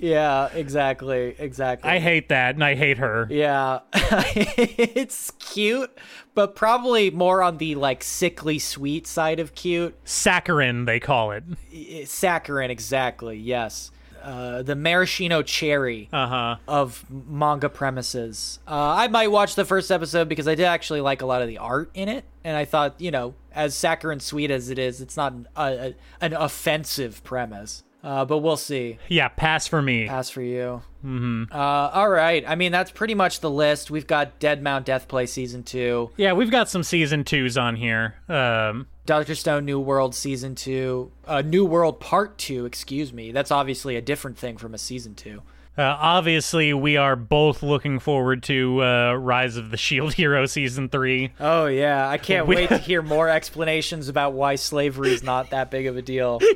yeah, 0.00 0.48
exactly, 0.54 1.34
exactly. 1.38 1.90
I 1.90 1.98
hate 1.98 2.28
that, 2.28 2.54
and 2.54 2.64
I 2.64 2.74
hate 2.74 2.98
her. 2.98 3.26
Yeah, 3.30 3.80
it's 3.94 5.30
cute, 5.38 5.96
but 6.34 6.54
probably 6.56 7.10
more 7.10 7.42
on 7.42 7.58
the 7.58 7.74
like 7.74 8.02
sickly 8.02 8.58
sweet 8.58 9.06
side 9.06 9.40
of 9.40 9.54
cute. 9.54 9.94
Saccharin, 10.04 10.86
they 10.86 11.00
call 11.00 11.30
it. 11.32 11.44
Saccharin, 11.72 12.70
exactly. 12.70 13.36
Yes, 13.36 13.90
uh, 14.22 14.62
the 14.62 14.74
maraschino 14.74 15.42
cherry 15.42 16.08
Uh 16.12 16.26
huh. 16.26 16.56
of 16.66 17.04
manga 17.10 17.68
premises. 17.68 18.58
Uh, 18.66 18.72
I 18.96 19.08
might 19.08 19.28
watch 19.30 19.54
the 19.54 19.64
first 19.64 19.90
episode 19.90 20.28
because 20.28 20.48
I 20.48 20.54
did 20.54 20.64
actually 20.64 21.00
like 21.02 21.22
a 21.22 21.26
lot 21.26 21.42
of 21.42 21.48
the 21.48 21.58
art 21.58 21.90
in 21.94 22.08
it, 22.08 22.24
and 22.42 22.56
I 22.56 22.64
thought, 22.64 23.00
you 23.00 23.10
know, 23.10 23.34
as 23.52 23.74
saccharin 23.74 24.20
sweet 24.20 24.50
as 24.50 24.70
it 24.70 24.78
is, 24.78 25.00
it's 25.00 25.16
not 25.16 25.32
an, 25.32 25.48
a, 25.56 25.62
a, 25.62 25.94
an 26.20 26.32
offensive 26.32 27.22
premise. 27.24 27.82
Uh, 28.04 28.22
but 28.26 28.38
we'll 28.38 28.58
see. 28.58 28.98
Yeah, 29.08 29.28
pass 29.28 29.66
for 29.66 29.80
me. 29.80 30.06
Pass 30.06 30.28
for 30.28 30.42
you. 30.42 30.82
Mm-hmm. 31.02 31.44
Uh, 31.50 31.56
all 31.56 32.10
right. 32.10 32.44
I 32.46 32.54
mean, 32.54 32.70
that's 32.70 32.90
pretty 32.90 33.14
much 33.14 33.40
the 33.40 33.50
list. 33.50 33.90
We've 33.90 34.06
got 34.06 34.38
Dead 34.38 34.62
Mount 34.62 34.84
Death 34.84 35.08
Play 35.08 35.24
season 35.24 35.62
two, 35.62 36.10
Yeah, 36.18 36.34
we've 36.34 36.50
got 36.50 36.68
some 36.68 36.82
season 36.82 37.24
twos 37.24 37.56
on 37.56 37.76
here. 37.76 38.16
Um, 38.28 38.88
Doctor 39.06 39.34
Stone 39.34 39.64
New 39.64 39.80
World 39.80 40.14
season 40.14 40.54
two, 40.54 41.12
uh, 41.26 41.40
New 41.40 41.64
World 41.64 41.98
Part 41.98 42.36
two. 42.36 42.66
Excuse 42.66 43.12
me. 43.12 43.32
That's 43.32 43.50
obviously 43.50 43.96
a 43.96 44.02
different 44.02 44.36
thing 44.36 44.58
from 44.58 44.74
a 44.74 44.78
season 44.78 45.14
two. 45.14 45.42
Uh, 45.76 45.82
obviously, 45.98 46.72
we 46.72 46.96
are 46.96 47.16
both 47.16 47.62
looking 47.62 47.98
forward 47.98 48.42
to 48.44 48.80
uh, 48.82 49.12
Rise 49.14 49.56
of 49.56 49.70
the 49.72 49.76
Shield 49.76 50.14
Hero 50.14 50.46
season 50.46 50.88
three. 50.88 51.32
Oh 51.40 51.66
yeah, 51.66 52.08
I 52.08 52.16
can't 52.18 52.46
We- 52.46 52.54
wait 52.56 52.68
to 52.68 52.78
hear 52.90 53.02
more 53.02 53.28
explanations 53.28 54.08
about 54.08 54.34
why 54.34 54.54
slavery 54.54 55.12
is 55.12 55.22
not 55.24 55.50
that 55.50 55.70
big 55.70 55.86
of 55.86 55.96
a 55.96 56.02
deal. 56.02 56.40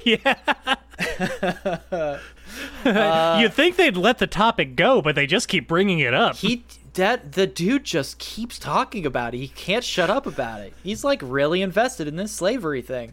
Yeah. 2.84 3.38
You'd 3.40 3.52
think 3.52 3.76
they'd 3.76 3.96
let 3.96 4.18
the 4.18 4.26
topic 4.26 4.74
go, 4.76 5.02
but 5.02 5.14
they 5.14 5.26
just 5.26 5.48
keep 5.48 5.68
bringing 5.68 5.98
it 6.00 6.14
up. 6.14 6.36
He 6.36 6.64
that 6.94 7.32
the 7.32 7.46
dude 7.46 7.84
just 7.84 8.18
keeps 8.18 8.58
talking 8.58 9.06
about 9.06 9.34
it. 9.34 9.38
He 9.38 9.48
can't 9.48 9.84
shut 9.84 10.10
up 10.10 10.26
about 10.26 10.60
it. 10.62 10.72
He's 10.82 11.04
like 11.04 11.20
really 11.22 11.62
invested 11.62 12.08
in 12.08 12.16
this 12.16 12.32
slavery 12.32 12.82
thing. 12.82 13.12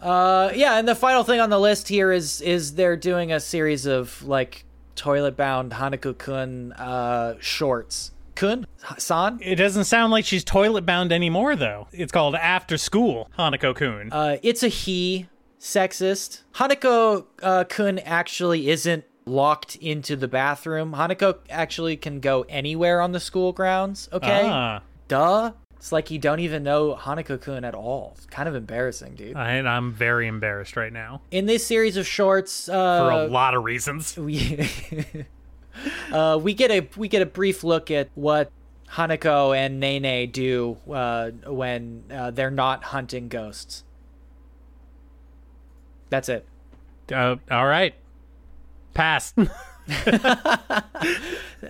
uh 0.00 0.50
yeah, 0.54 0.78
and 0.78 0.86
the 0.88 0.94
final 0.94 1.24
thing 1.24 1.40
on 1.40 1.50
the 1.50 1.58
list 1.60 1.88
here 1.88 2.12
is 2.12 2.40
is 2.40 2.74
they're 2.74 2.96
doing 2.96 3.32
a 3.32 3.40
series 3.40 3.84
of 3.86 4.22
like 4.26 4.64
toilet 4.98 5.36
bound 5.36 5.72
Hanako 5.72 6.16
kun 6.18 6.72
uh 6.72 7.34
shorts. 7.40 8.12
Kun? 8.34 8.66
San? 8.98 9.38
it 9.42 9.56
doesn't 9.56 9.84
sound 9.84 10.12
like 10.12 10.24
she's 10.24 10.44
toilet 10.44 10.86
bound 10.86 11.10
anymore, 11.10 11.56
though. 11.56 11.88
It's 11.92 12.12
called 12.12 12.34
After 12.36 12.76
School 12.78 13.28
Hanako 13.36 13.74
Kun. 13.74 14.10
Uh, 14.12 14.36
it's 14.44 14.62
a 14.62 14.68
he, 14.68 15.26
sexist. 15.58 16.42
Hanako 16.54 17.24
uh, 17.42 17.64
kun 17.68 17.98
actually 18.00 18.70
isn't 18.70 19.04
locked 19.26 19.74
into 19.76 20.14
the 20.14 20.28
bathroom. 20.28 20.92
Hanako 20.92 21.38
actually 21.50 21.96
can 21.96 22.20
go 22.20 22.44
anywhere 22.48 23.00
on 23.00 23.10
the 23.12 23.18
school 23.20 23.52
grounds. 23.52 24.08
Okay, 24.12 24.42
Ah, 24.44 24.82
duh. 25.08 25.52
It's 25.78 25.92
like 25.92 26.10
you 26.10 26.18
don't 26.18 26.40
even 26.40 26.64
know 26.64 26.96
Hanako 26.96 27.40
kun 27.40 27.64
at 27.64 27.74
all. 27.74 28.14
It's 28.16 28.26
kind 28.26 28.48
of 28.48 28.56
embarrassing, 28.56 29.14
dude. 29.14 29.36
and 29.36 29.68
I'm 29.68 29.92
very 29.92 30.26
embarrassed 30.26 30.76
right 30.76 30.92
now 30.92 31.22
In 31.30 31.46
this 31.46 31.64
series 31.64 31.96
of 31.96 32.06
shorts, 32.06 32.66
for 32.66 32.72
a 32.72 33.24
uh, 33.24 33.28
lot 33.28 33.54
of 33.54 33.62
reasons. 33.62 34.16
we 34.18 34.68
uh, 36.12 36.38
we 36.42 36.52
get 36.52 36.70
a 36.72 36.88
we 36.96 37.06
get 37.06 37.22
a 37.22 37.26
brief 37.26 37.62
look 37.62 37.92
at 37.92 38.08
what 38.16 38.50
Hanako 38.92 39.56
and 39.56 39.78
Nene 39.78 40.30
do 40.30 40.78
uh, 40.90 41.30
when 41.46 42.04
uh, 42.10 42.32
they're 42.32 42.50
not 42.50 42.84
hunting 42.84 43.28
ghosts. 43.28 43.84
That's 46.10 46.28
it. 46.28 46.46
Uh, 47.12 47.36
all 47.50 47.66
right. 47.66 47.94
Pass. 48.94 49.32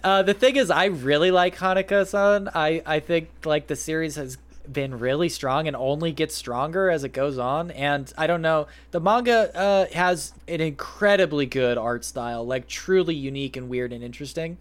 Uh, 0.05 0.23
the 0.23 0.35
thing 0.35 0.57
is, 0.57 0.71
I 0.71 0.87
really 0.87 1.31
like 1.31 1.57
Hanako-san. 1.57 2.51
I 2.55 2.83
I 2.85 3.01
think 3.01 3.31
like 3.47 3.69
the 3.69 3.75
series 3.75 4.17
has 4.17 4.37
been 4.71 4.99
really 4.99 5.29
strong 5.29 5.67
and 5.67 5.75
only 5.75 6.13
gets 6.13 6.35
stronger 6.35 6.91
as 6.91 7.05
it 7.05 7.13
goes 7.13 7.39
on. 7.39 7.71
And 7.71 8.13
I 8.17 8.27
don't 8.27 8.43
know, 8.43 8.67
the 8.91 9.01
manga 9.01 9.57
uh, 9.57 9.87
has 9.95 10.33
an 10.47 10.61
incredibly 10.61 11.47
good 11.47 11.79
art 11.79 12.05
style, 12.05 12.45
like 12.47 12.69
truly 12.69 13.15
unique 13.15 13.57
and 13.57 13.69
weird 13.69 13.93
and 13.93 14.05
interesting. 14.05 14.59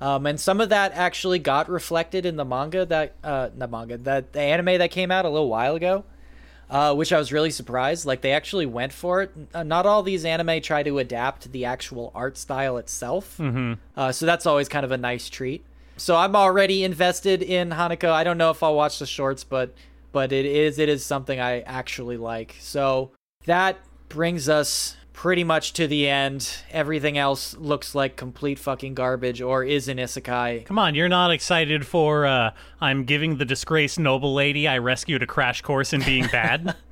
Um, 0.00 0.26
and 0.26 0.40
some 0.40 0.60
of 0.60 0.70
that 0.70 0.92
actually 0.92 1.38
got 1.38 1.68
reflected 1.68 2.26
in 2.26 2.36
the 2.36 2.44
manga 2.44 2.84
that 2.86 3.14
uh, 3.22 3.50
the 3.56 3.68
manga 3.68 3.98
that 3.98 4.32
the 4.32 4.40
anime 4.40 4.78
that 4.78 4.90
came 4.90 5.10
out 5.10 5.24
a 5.24 5.28
little 5.28 5.48
while 5.48 5.76
ago. 5.76 6.04
Uh, 6.70 6.94
which 6.94 7.12
I 7.12 7.18
was 7.18 7.32
really 7.32 7.50
surprised. 7.50 8.06
Like 8.06 8.22
they 8.22 8.32
actually 8.32 8.64
went 8.64 8.94
for 8.94 9.20
it. 9.20 9.30
Uh, 9.52 9.62
not 9.62 9.84
all 9.84 10.02
these 10.02 10.24
anime 10.24 10.62
try 10.62 10.82
to 10.82 10.98
adapt 11.00 11.52
the 11.52 11.66
actual 11.66 12.10
art 12.14 12.38
style 12.38 12.78
itself, 12.78 13.36
mm-hmm. 13.38 13.74
uh, 13.94 14.10
so 14.10 14.24
that's 14.24 14.46
always 14.46 14.70
kind 14.70 14.84
of 14.84 14.90
a 14.90 14.96
nice 14.96 15.28
treat. 15.28 15.66
So 15.98 16.16
I'm 16.16 16.34
already 16.34 16.82
invested 16.82 17.42
in 17.42 17.70
Hanako. 17.70 18.10
I 18.10 18.24
don't 18.24 18.38
know 18.38 18.50
if 18.50 18.62
I'll 18.62 18.74
watch 18.74 18.98
the 18.98 19.06
shorts, 19.06 19.44
but 19.44 19.74
but 20.12 20.32
it 20.32 20.46
is 20.46 20.78
it 20.78 20.88
is 20.88 21.04
something 21.04 21.38
I 21.38 21.60
actually 21.60 22.16
like. 22.16 22.56
So 22.58 23.10
that 23.44 23.78
brings 24.08 24.48
us 24.48 24.96
pretty 25.12 25.44
much 25.44 25.72
to 25.74 25.86
the 25.86 26.08
end. 26.08 26.56
Everything 26.70 27.18
else 27.18 27.56
looks 27.56 27.94
like 27.94 28.16
complete 28.16 28.58
fucking 28.58 28.94
garbage 28.94 29.40
or 29.40 29.64
is 29.64 29.88
an 29.88 29.98
isekai. 29.98 30.64
Come 30.64 30.78
on, 30.78 30.94
you're 30.94 31.08
not 31.08 31.30
excited 31.30 31.86
for 31.86 32.26
uh, 32.26 32.52
I'm 32.80 33.04
giving 33.04 33.38
the 33.38 33.44
disgraced 33.44 33.98
noble 33.98 34.34
lady 34.34 34.66
I 34.66 34.78
rescued 34.78 35.22
a 35.22 35.26
crash 35.26 35.62
course 35.62 35.92
in 35.92 36.02
being 36.02 36.26
bad? 36.26 36.74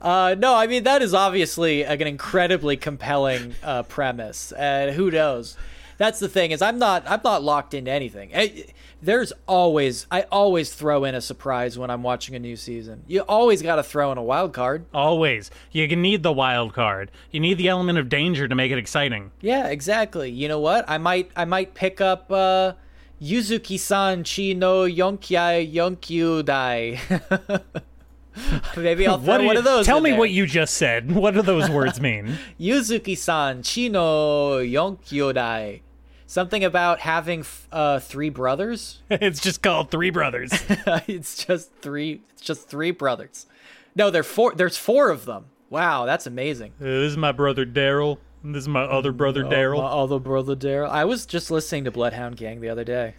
Uh, 0.00 0.36
no, 0.38 0.54
I 0.54 0.68
mean 0.68 0.84
that 0.84 1.02
is 1.02 1.12
obviously 1.12 1.82
an 1.82 2.00
incredibly 2.02 2.76
compelling 2.76 3.56
uh, 3.64 3.82
premise. 3.82 4.52
And 4.52 4.94
who 4.94 5.10
knows? 5.10 5.56
That's 5.96 6.20
the 6.20 6.28
thing 6.28 6.52
is 6.52 6.62
I'm 6.62 6.78
not 6.78 7.02
I'm 7.06 7.20
not 7.24 7.42
locked 7.42 7.74
into 7.74 7.90
anything. 7.90 8.30
I, 8.34 8.66
there's 9.00 9.32
always 9.46 10.06
I 10.10 10.22
always 10.22 10.72
throw 10.74 11.04
in 11.04 11.14
a 11.14 11.20
surprise 11.20 11.78
when 11.78 11.90
I'm 11.90 12.02
watching 12.02 12.34
a 12.34 12.38
new 12.38 12.56
season. 12.56 13.04
You 13.06 13.20
always 13.22 13.62
got 13.62 13.76
to 13.76 13.82
throw 13.82 14.10
in 14.12 14.18
a 14.18 14.22
wild 14.22 14.52
card. 14.52 14.86
Always. 14.92 15.50
You 15.70 15.86
need 15.94 16.22
the 16.22 16.32
wild 16.32 16.72
card. 16.74 17.10
You 17.30 17.40
need 17.40 17.58
the 17.58 17.68
element 17.68 17.98
of 17.98 18.08
danger 18.08 18.48
to 18.48 18.54
make 18.54 18.72
it 18.72 18.78
exciting. 18.78 19.30
Yeah, 19.40 19.68
exactly. 19.68 20.30
You 20.30 20.48
know 20.48 20.60
what? 20.60 20.84
I 20.88 20.98
might 20.98 21.30
I 21.36 21.44
might 21.44 21.74
pick 21.74 22.00
up 22.00 22.30
uh 22.32 22.72
Yuzuki-san 23.22 24.22
chi 24.24 24.52
no 24.52 24.82
yonkyai 24.84 25.72
yonkyudai. 25.74 27.62
Maybe 28.76 29.06
I'll 29.06 29.18
throw 29.20 29.38
one 29.38 29.48
did- 29.48 29.56
of 29.58 29.64
those. 29.64 29.86
Tell 29.86 30.00
me 30.00 30.10
there. 30.10 30.18
what 30.18 30.30
you 30.30 30.46
just 30.46 30.74
said. 30.74 31.10
What 31.18 31.34
do 31.34 31.42
those 31.42 31.68
words 31.68 32.00
mean? 32.00 32.38
Yuzuki-san 32.60 33.62
chi 33.62 33.88
no 33.88 34.58
yonkyudai. 34.58 35.80
Something 36.28 36.62
about 36.62 37.00
having 37.00 37.40
f- 37.40 37.66
uh, 37.72 38.00
three 38.00 38.28
brothers. 38.28 39.00
it's 39.10 39.40
just 39.40 39.62
called 39.62 39.90
Three 39.90 40.10
Brothers. 40.10 40.52
it's 41.08 41.42
just 41.42 41.72
three. 41.80 42.20
It's 42.34 42.42
just 42.42 42.68
three 42.68 42.90
brothers. 42.90 43.46
No, 43.96 44.10
there 44.10 44.22
four. 44.22 44.54
There's 44.54 44.76
four 44.76 45.08
of 45.08 45.24
them. 45.24 45.46
Wow, 45.70 46.04
that's 46.04 46.26
amazing. 46.26 46.72
Uh, 46.80 46.84
this 46.84 47.12
is 47.12 47.16
my 47.16 47.32
brother 47.32 47.64
Daryl. 47.64 48.18
This 48.44 48.62
is 48.64 48.68
my 48.68 48.82
other 48.82 49.10
brother 49.10 49.42
My 49.44 49.50
Daryl. 49.50 49.80
other 49.82 50.18
brother 50.18 50.54
Daryl. 50.54 50.90
I 50.90 51.06
was 51.06 51.24
just 51.24 51.50
listening 51.50 51.84
to 51.84 51.90
Bloodhound 51.90 52.36
Gang 52.36 52.60
the 52.60 52.68
other 52.68 52.84
day. 52.84 53.14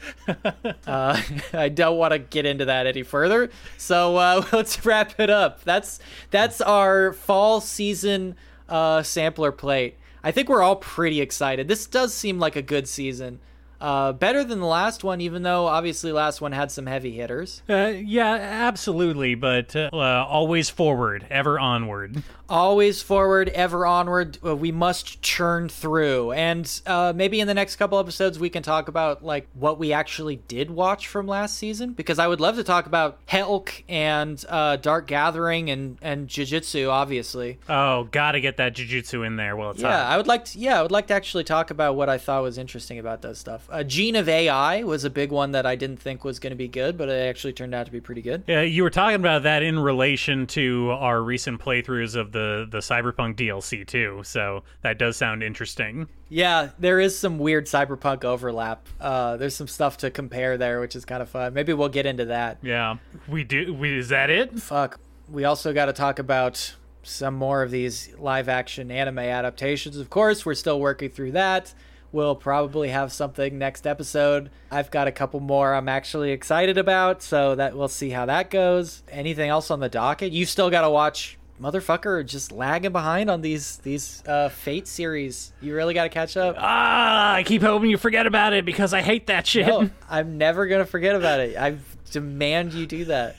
uh, 0.88 1.20
I 1.52 1.70
don't 1.70 1.98
want 1.98 2.14
to 2.14 2.20
get 2.20 2.46
into 2.46 2.66
that 2.66 2.86
any 2.86 3.02
further, 3.04 3.50
so 3.78 4.18
uh, 4.18 4.46
let's 4.54 4.86
wrap 4.86 5.20
it 5.20 5.32
up. 5.32 5.64
That's 5.64 6.00
that's 6.30 6.62
our 6.62 7.12
fall 7.14 7.60
season 7.60 8.36
uh, 8.70 9.02
sampler 9.04 9.52
plate. 9.52 9.98
I 10.24 10.32
think 10.32 10.50
we're 10.50 10.62
all 10.62 10.76
pretty 10.76 11.22
excited. 11.22 11.68
This 11.68 11.86
does 11.86 12.14
seem 12.14 12.40
like 12.40 12.56
a 12.56 12.62
good 12.62 12.88
season. 12.88 13.40
Uh, 13.82 14.12
better 14.14 14.44
than 14.44 14.60
the 14.60 14.66
last 14.66 15.04
one, 15.04 15.22
even 15.22 15.44
though 15.44 15.66
obviously 15.68 16.12
last 16.12 16.42
one 16.42 16.52
had 16.52 16.72
some 16.72 16.86
heavy 16.86 17.12
hitters. 17.12 17.62
Uh, 17.70 17.94
yeah, 17.96 18.34
absolutely, 18.34 19.36
but 19.36 19.76
uh, 19.76 19.90
uh, 19.94 19.98
always 20.28 20.70
forward, 20.70 21.26
ever 21.30 21.60
onward. 21.60 22.24
always 22.50 23.02
forward, 23.02 23.48
ever 23.50 23.86
onward. 23.86 24.38
Uh, 24.46 24.56
We 24.56 24.72
must 24.72 25.22
churn 25.22 25.70
through, 25.70 26.32
and 26.34 26.82
uh, 26.86 27.14
maybe 27.16 27.40
in 27.40 27.48
the 27.48 27.54
next 27.54 27.76
couple 27.78 28.00
episodes 28.00 28.40
we 28.40 28.50
can 28.50 28.64
talk 28.64 28.88
about 28.88 29.24
like 29.24 29.48
what 29.54 29.80
we 29.80 29.94
actually 29.94 30.38
did 30.48 30.70
watch 30.72 31.08
from 31.08 31.28
last 31.28 31.58
season. 31.58 31.94
Because 31.94 32.20
I 32.20 32.28
would 32.28 32.42
love 32.42 32.56
to 32.58 32.64
talk 32.64 32.86
about 32.86 33.18
Helk 33.28 33.84
and 33.88 34.44
uh, 34.50 34.76
Dark 34.78 35.08
Gathering 35.08 35.70
and 35.70 35.98
and 36.02 36.28
Jujutsu, 36.28 36.90
obviously. 36.90 37.60
Oh, 37.70 38.06
gotta 38.12 38.42
get 38.42 38.58
that 38.58 38.76
jujutsu 38.76 39.26
in 39.26 39.36
there 39.36 39.56
while 39.56 39.72
it's 39.72 39.82
Yeah, 39.82 40.04
hot. 40.04 40.12
I 40.14 40.18
would 40.18 40.28
like 40.28 40.46
to. 40.46 40.60
Yeah, 40.60 40.80
I 40.80 40.82
would 40.82 40.92
like 40.92 41.08
to 41.08 41.14
actually 41.14 41.44
talk 41.44 41.72
about 41.72 41.96
what 41.96 42.10
I 42.10 42.18
thought 42.18 42.42
was 42.44 42.58
interesting 42.58 43.00
about 43.00 43.22
those 43.22 43.38
stuff. 43.38 43.69
Uh, 43.72 43.84
Gene 43.84 44.16
of 44.16 44.28
AI 44.28 44.84
was 44.84 45.04
a 45.04 45.10
big 45.10 45.32
one 45.32 45.52
that 45.52 45.66
I 45.66 45.76
didn't 45.76 45.98
think 45.98 46.24
was 46.24 46.40
going 46.40 46.52
to 46.52 46.58
be 46.58 46.68
good, 46.68 46.98
but 46.98 47.10
it 47.10 47.28
actually 47.28 47.54
turned 47.54 47.74
out 47.76 47.86
to 47.86 47.92
be 47.92 48.02
pretty 48.02 48.22
good. 48.22 48.44
Yeah, 48.48 48.62
you 48.62 48.84
were 48.84 48.90
talking 48.90 49.16
about 49.16 49.44
that 49.44 49.64
in 49.64 49.80
relation 49.80 50.48
to 50.48 50.92
our 50.92 51.22
recent 51.22 51.62
playthroughs 51.62 52.16
of 52.16 52.32
the 52.32 52.68
the 52.70 52.80
Cyberpunk 52.80 53.36
DLC 53.36 53.86
too. 53.86 54.22
So 54.24 54.64
that 54.82 54.98
does 54.98 55.18
sound 55.18 55.44
interesting. 55.44 56.08
Yeah, 56.30 56.70
there 56.78 57.00
is 57.00 57.18
some 57.18 57.40
weird 57.40 57.66
cyberpunk 57.66 58.24
overlap. 58.24 58.88
Uh, 59.00 59.38
there's 59.38 59.56
some 59.56 59.68
stuff 59.68 59.98
to 59.98 60.12
compare 60.12 60.58
there, 60.58 60.80
which 60.80 60.96
is 60.96 61.06
kind 61.06 61.22
of 61.22 61.30
fun. 61.30 61.54
Maybe 61.54 61.74
we'll 61.74 61.90
get 61.90 62.06
into 62.06 62.26
that. 62.26 62.60
Yeah, 62.62 62.98
we 63.28 63.44
do. 63.44 63.74
We, 63.74 63.98
is 63.98 64.10
that 64.10 64.30
it? 64.30 64.60
Fuck. 64.60 65.00
We 65.28 65.46
also 65.46 65.74
got 65.74 65.86
to 65.86 65.94
talk 65.94 66.20
about 66.20 66.76
some 67.02 67.34
more 67.34 67.64
of 67.64 67.72
these 67.72 68.14
live 68.18 68.50
action 68.50 68.92
anime 68.92 69.20
adaptations. 69.20 69.98
Of 69.98 70.10
course, 70.10 70.46
we're 70.46 70.54
still 70.54 70.80
working 70.80 71.10
through 71.10 71.32
that. 71.32 71.74
We'll 72.12 72.36
probably 72.36 72.90
have 72.90 73.12
something 73.12 73.58
next 73.58 73.86
episode. 73.86 74.50
I've 74.72 74.90
got 74.90 75.08
a 75.08 75.12
couple 75.12 75.40
more 75.40 75.74
I'm 75.76 75.88
actually 75.88 76.32
excited 76.32 76.78
about, 76.78 77.22
so 77.22 77.56
that 77.56 77.76
we'll 77.76 77.88
see 77.88 78.10
how 78.10 78.26
that 78.26 78.50
goes. 78.50 79.04
Anything 79.10 79.50
else 79.50 79.70
on 79.70 79.80
the 79.80 79.90
docket? 79.90 80.32
You've 80.32 80.50
still 80.50 80.70
got 80.70 80.82
to 80.82 80.90
watch 80.90 81.38
motherfucker 81.62 82.26
just 82.26 82.52
lagging 82.52 82.92
behind 82.92 83.30
on 83.30 83.42
these 83.42 83.78
these 83.78 84.24
uh 84.26 84.50
fate 84.50 84.88
series. 84.88 85.52
You 85.62 85.76
really 85.76 85.94
got 85.94 86.04
to 86.04 86.10
catch 86.10 86.36
up. 86.38 86.56
Ah, 86.58 87.34
I 87.34 87.44
keep 87.44 87.62
hoping 87.62 87.90
you 87.90 87.98
forget 87.98 88.26
about 88.26 88.54
it 88.54 88.66
because 88.66 88.94
I 88.94 89.02
hate 89.02 89.28
that 89.28 89.46
shit. 89.46 89.68
No, 89.68 89.90
I'm 90.10 90.38
never 90.38 90.68
gonna 90.68 90.86
forget 90.86 91.16
about 91.16 91.42
it. 91.42 91.58
I 91.58 91.78
demand 92.12 92.74
you 92.74 92.88
do 92.88 93.06
that. 93.06 93.36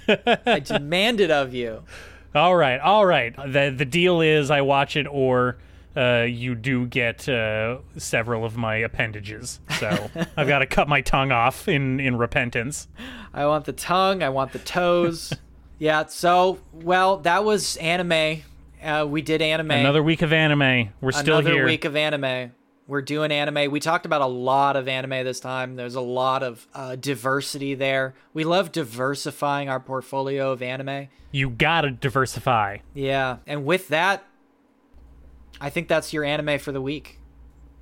I 0.47 0.61
demand 0.61 1.21
it 1.21 1.31
of 1.31 1.55
you. 1.55 1.83
All 2.35 2.55
right, 2.55 2.79
all 2.79 3.05
right. 3.05 3.35
The 3.35 3.75
the 3.77 3.85
deal 3.85 4.21
is 4.21 4.53
I 4.53 4.61
watch 4.61 4.95
it 4.97 5.09
or 5.11 5.57
uh, 5.97 6.27
you 6.29 6.55
do 6.55 6.87
get 6.87 7.29
uh, 7.29 7.79
several 7.97 8.45
of 8.45 8.57
my 8.57 8.77
appendages. 8.77 9.61
So 9.79 10.11
I've 10.37 10.49
got 10.49 10.61
to 10.61 10.67
cut 10.67 10.89
my 10.89 11.01
tongue 11.01 11.33
off 11.33 11.69
in 11.69 12.01
in 12.01 12.17
repentance. 12.17 12.89
I 13.33 13.47
want 13.47 13.65
the 13.65 13.73
tongue. 13.73 14.23
I 14.23 14.29
want 14.29 14.53
the 14.53 14.59
toes. 14.59 15.33
yeah. 15.79 16.07
So, 16.07 16.59
well, 16.73 17.19
that 17.19 17.45
was 17.45 17.77
anime. 17.77 18.43
Uh, 18.83 19.07
we 19.09 19.23
did 19.23 19.43
anime. 19.43 19.73
Another 19.73 20.03
week 20.03 20.23
of 20.23 20.33
anime. 20.33 20.91
We're 21.01 21.13
still 21.13 21.37
here. 21.37 21.41
Another 21.41 21.55
here. 21.55 21.67
week 21.67 21.85
of 21.85 21.97
anime. 21.97 22.53
We're 22.87 23.03
doing 23.03 23.31
anime. 23.31 23.71
We 23.71 23.79
talked 23.79 24.05
about 24.05 24.21
a 24.21 24.27
lot 24.27 24.75
of 24.75 24.89
anime 24.89 25.25
this 25.25 25.39
time. 25.39 25.77
There's 25.77 25.95
a 25.95 26.01
lot 26.01 26.43
of 26.43 26.67
uh, 26.75 26.97
diversity 26.97 27.75
there. 27.75 28.15
We 28.35 28.43
love 28.43 28.73
diversifying 28.73 29.69
our 29.69 29.79
portfolio 29.79 30.51
of 30.51 30.61
anime. 30.61 31.07
You 31.31 31.51
gotta 31.51 31.93
diversify. 31.93 32.79
Yeah, 32.93 33.37
and 33.47 33.65
with 33.65 33.87
that, 33.89 34.25
I 35.61 35.71
think 35.71 35.89
that's 35.89 36.13
your 36.13 36.25
anime 36.25 36.59
for 36.59 36.73
the 36.73 36.81
week. 36.81 37.19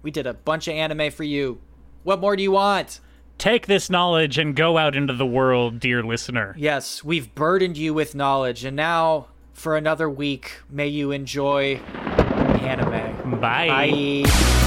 We 0.02 0.10
did 0.10 0.26
a 0.26 0.34
bunch 0.34 0.68
of 0.68 0.74
anime 0.74 1.10
for 1.10 1.24
you. 1.24 1.60
What 2.04 2.20
more 2.20 2.36
do 2.36 2.42
you 2.42 2.52
want? 2.52 3.00
Take 3.36 3.66
this 3.66 3.88
knowledge 3.88 4.38
and 4.38 4.54
go 4.54 4.78
out 4.78 4.96
into 4.96 5.14
the 5.14 5.26
world, 5.26 5.78
dear 5.78 6.02
listener. 6.02 6.54
Yes, 6.58 7.04
we've 7.04 7.32
burdened 7.34 7.76
you 7.76 7.94
with 7.94 8.14
knowledge, 8.14 8.64
and 8.64 8.76
now 8.76 9.28
for 9.52 9.76
another 9.76 10.08
week, 10.08 10.60
may 10.70 10.88
you 10.88 11.10
enjoy 11.10 11.76
anime. 11.76 13.40
Bye. 13.40 13.68
Bye. 13.68 14.57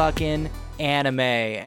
Fucking 0.00 0.48
anime. 0.78 1.58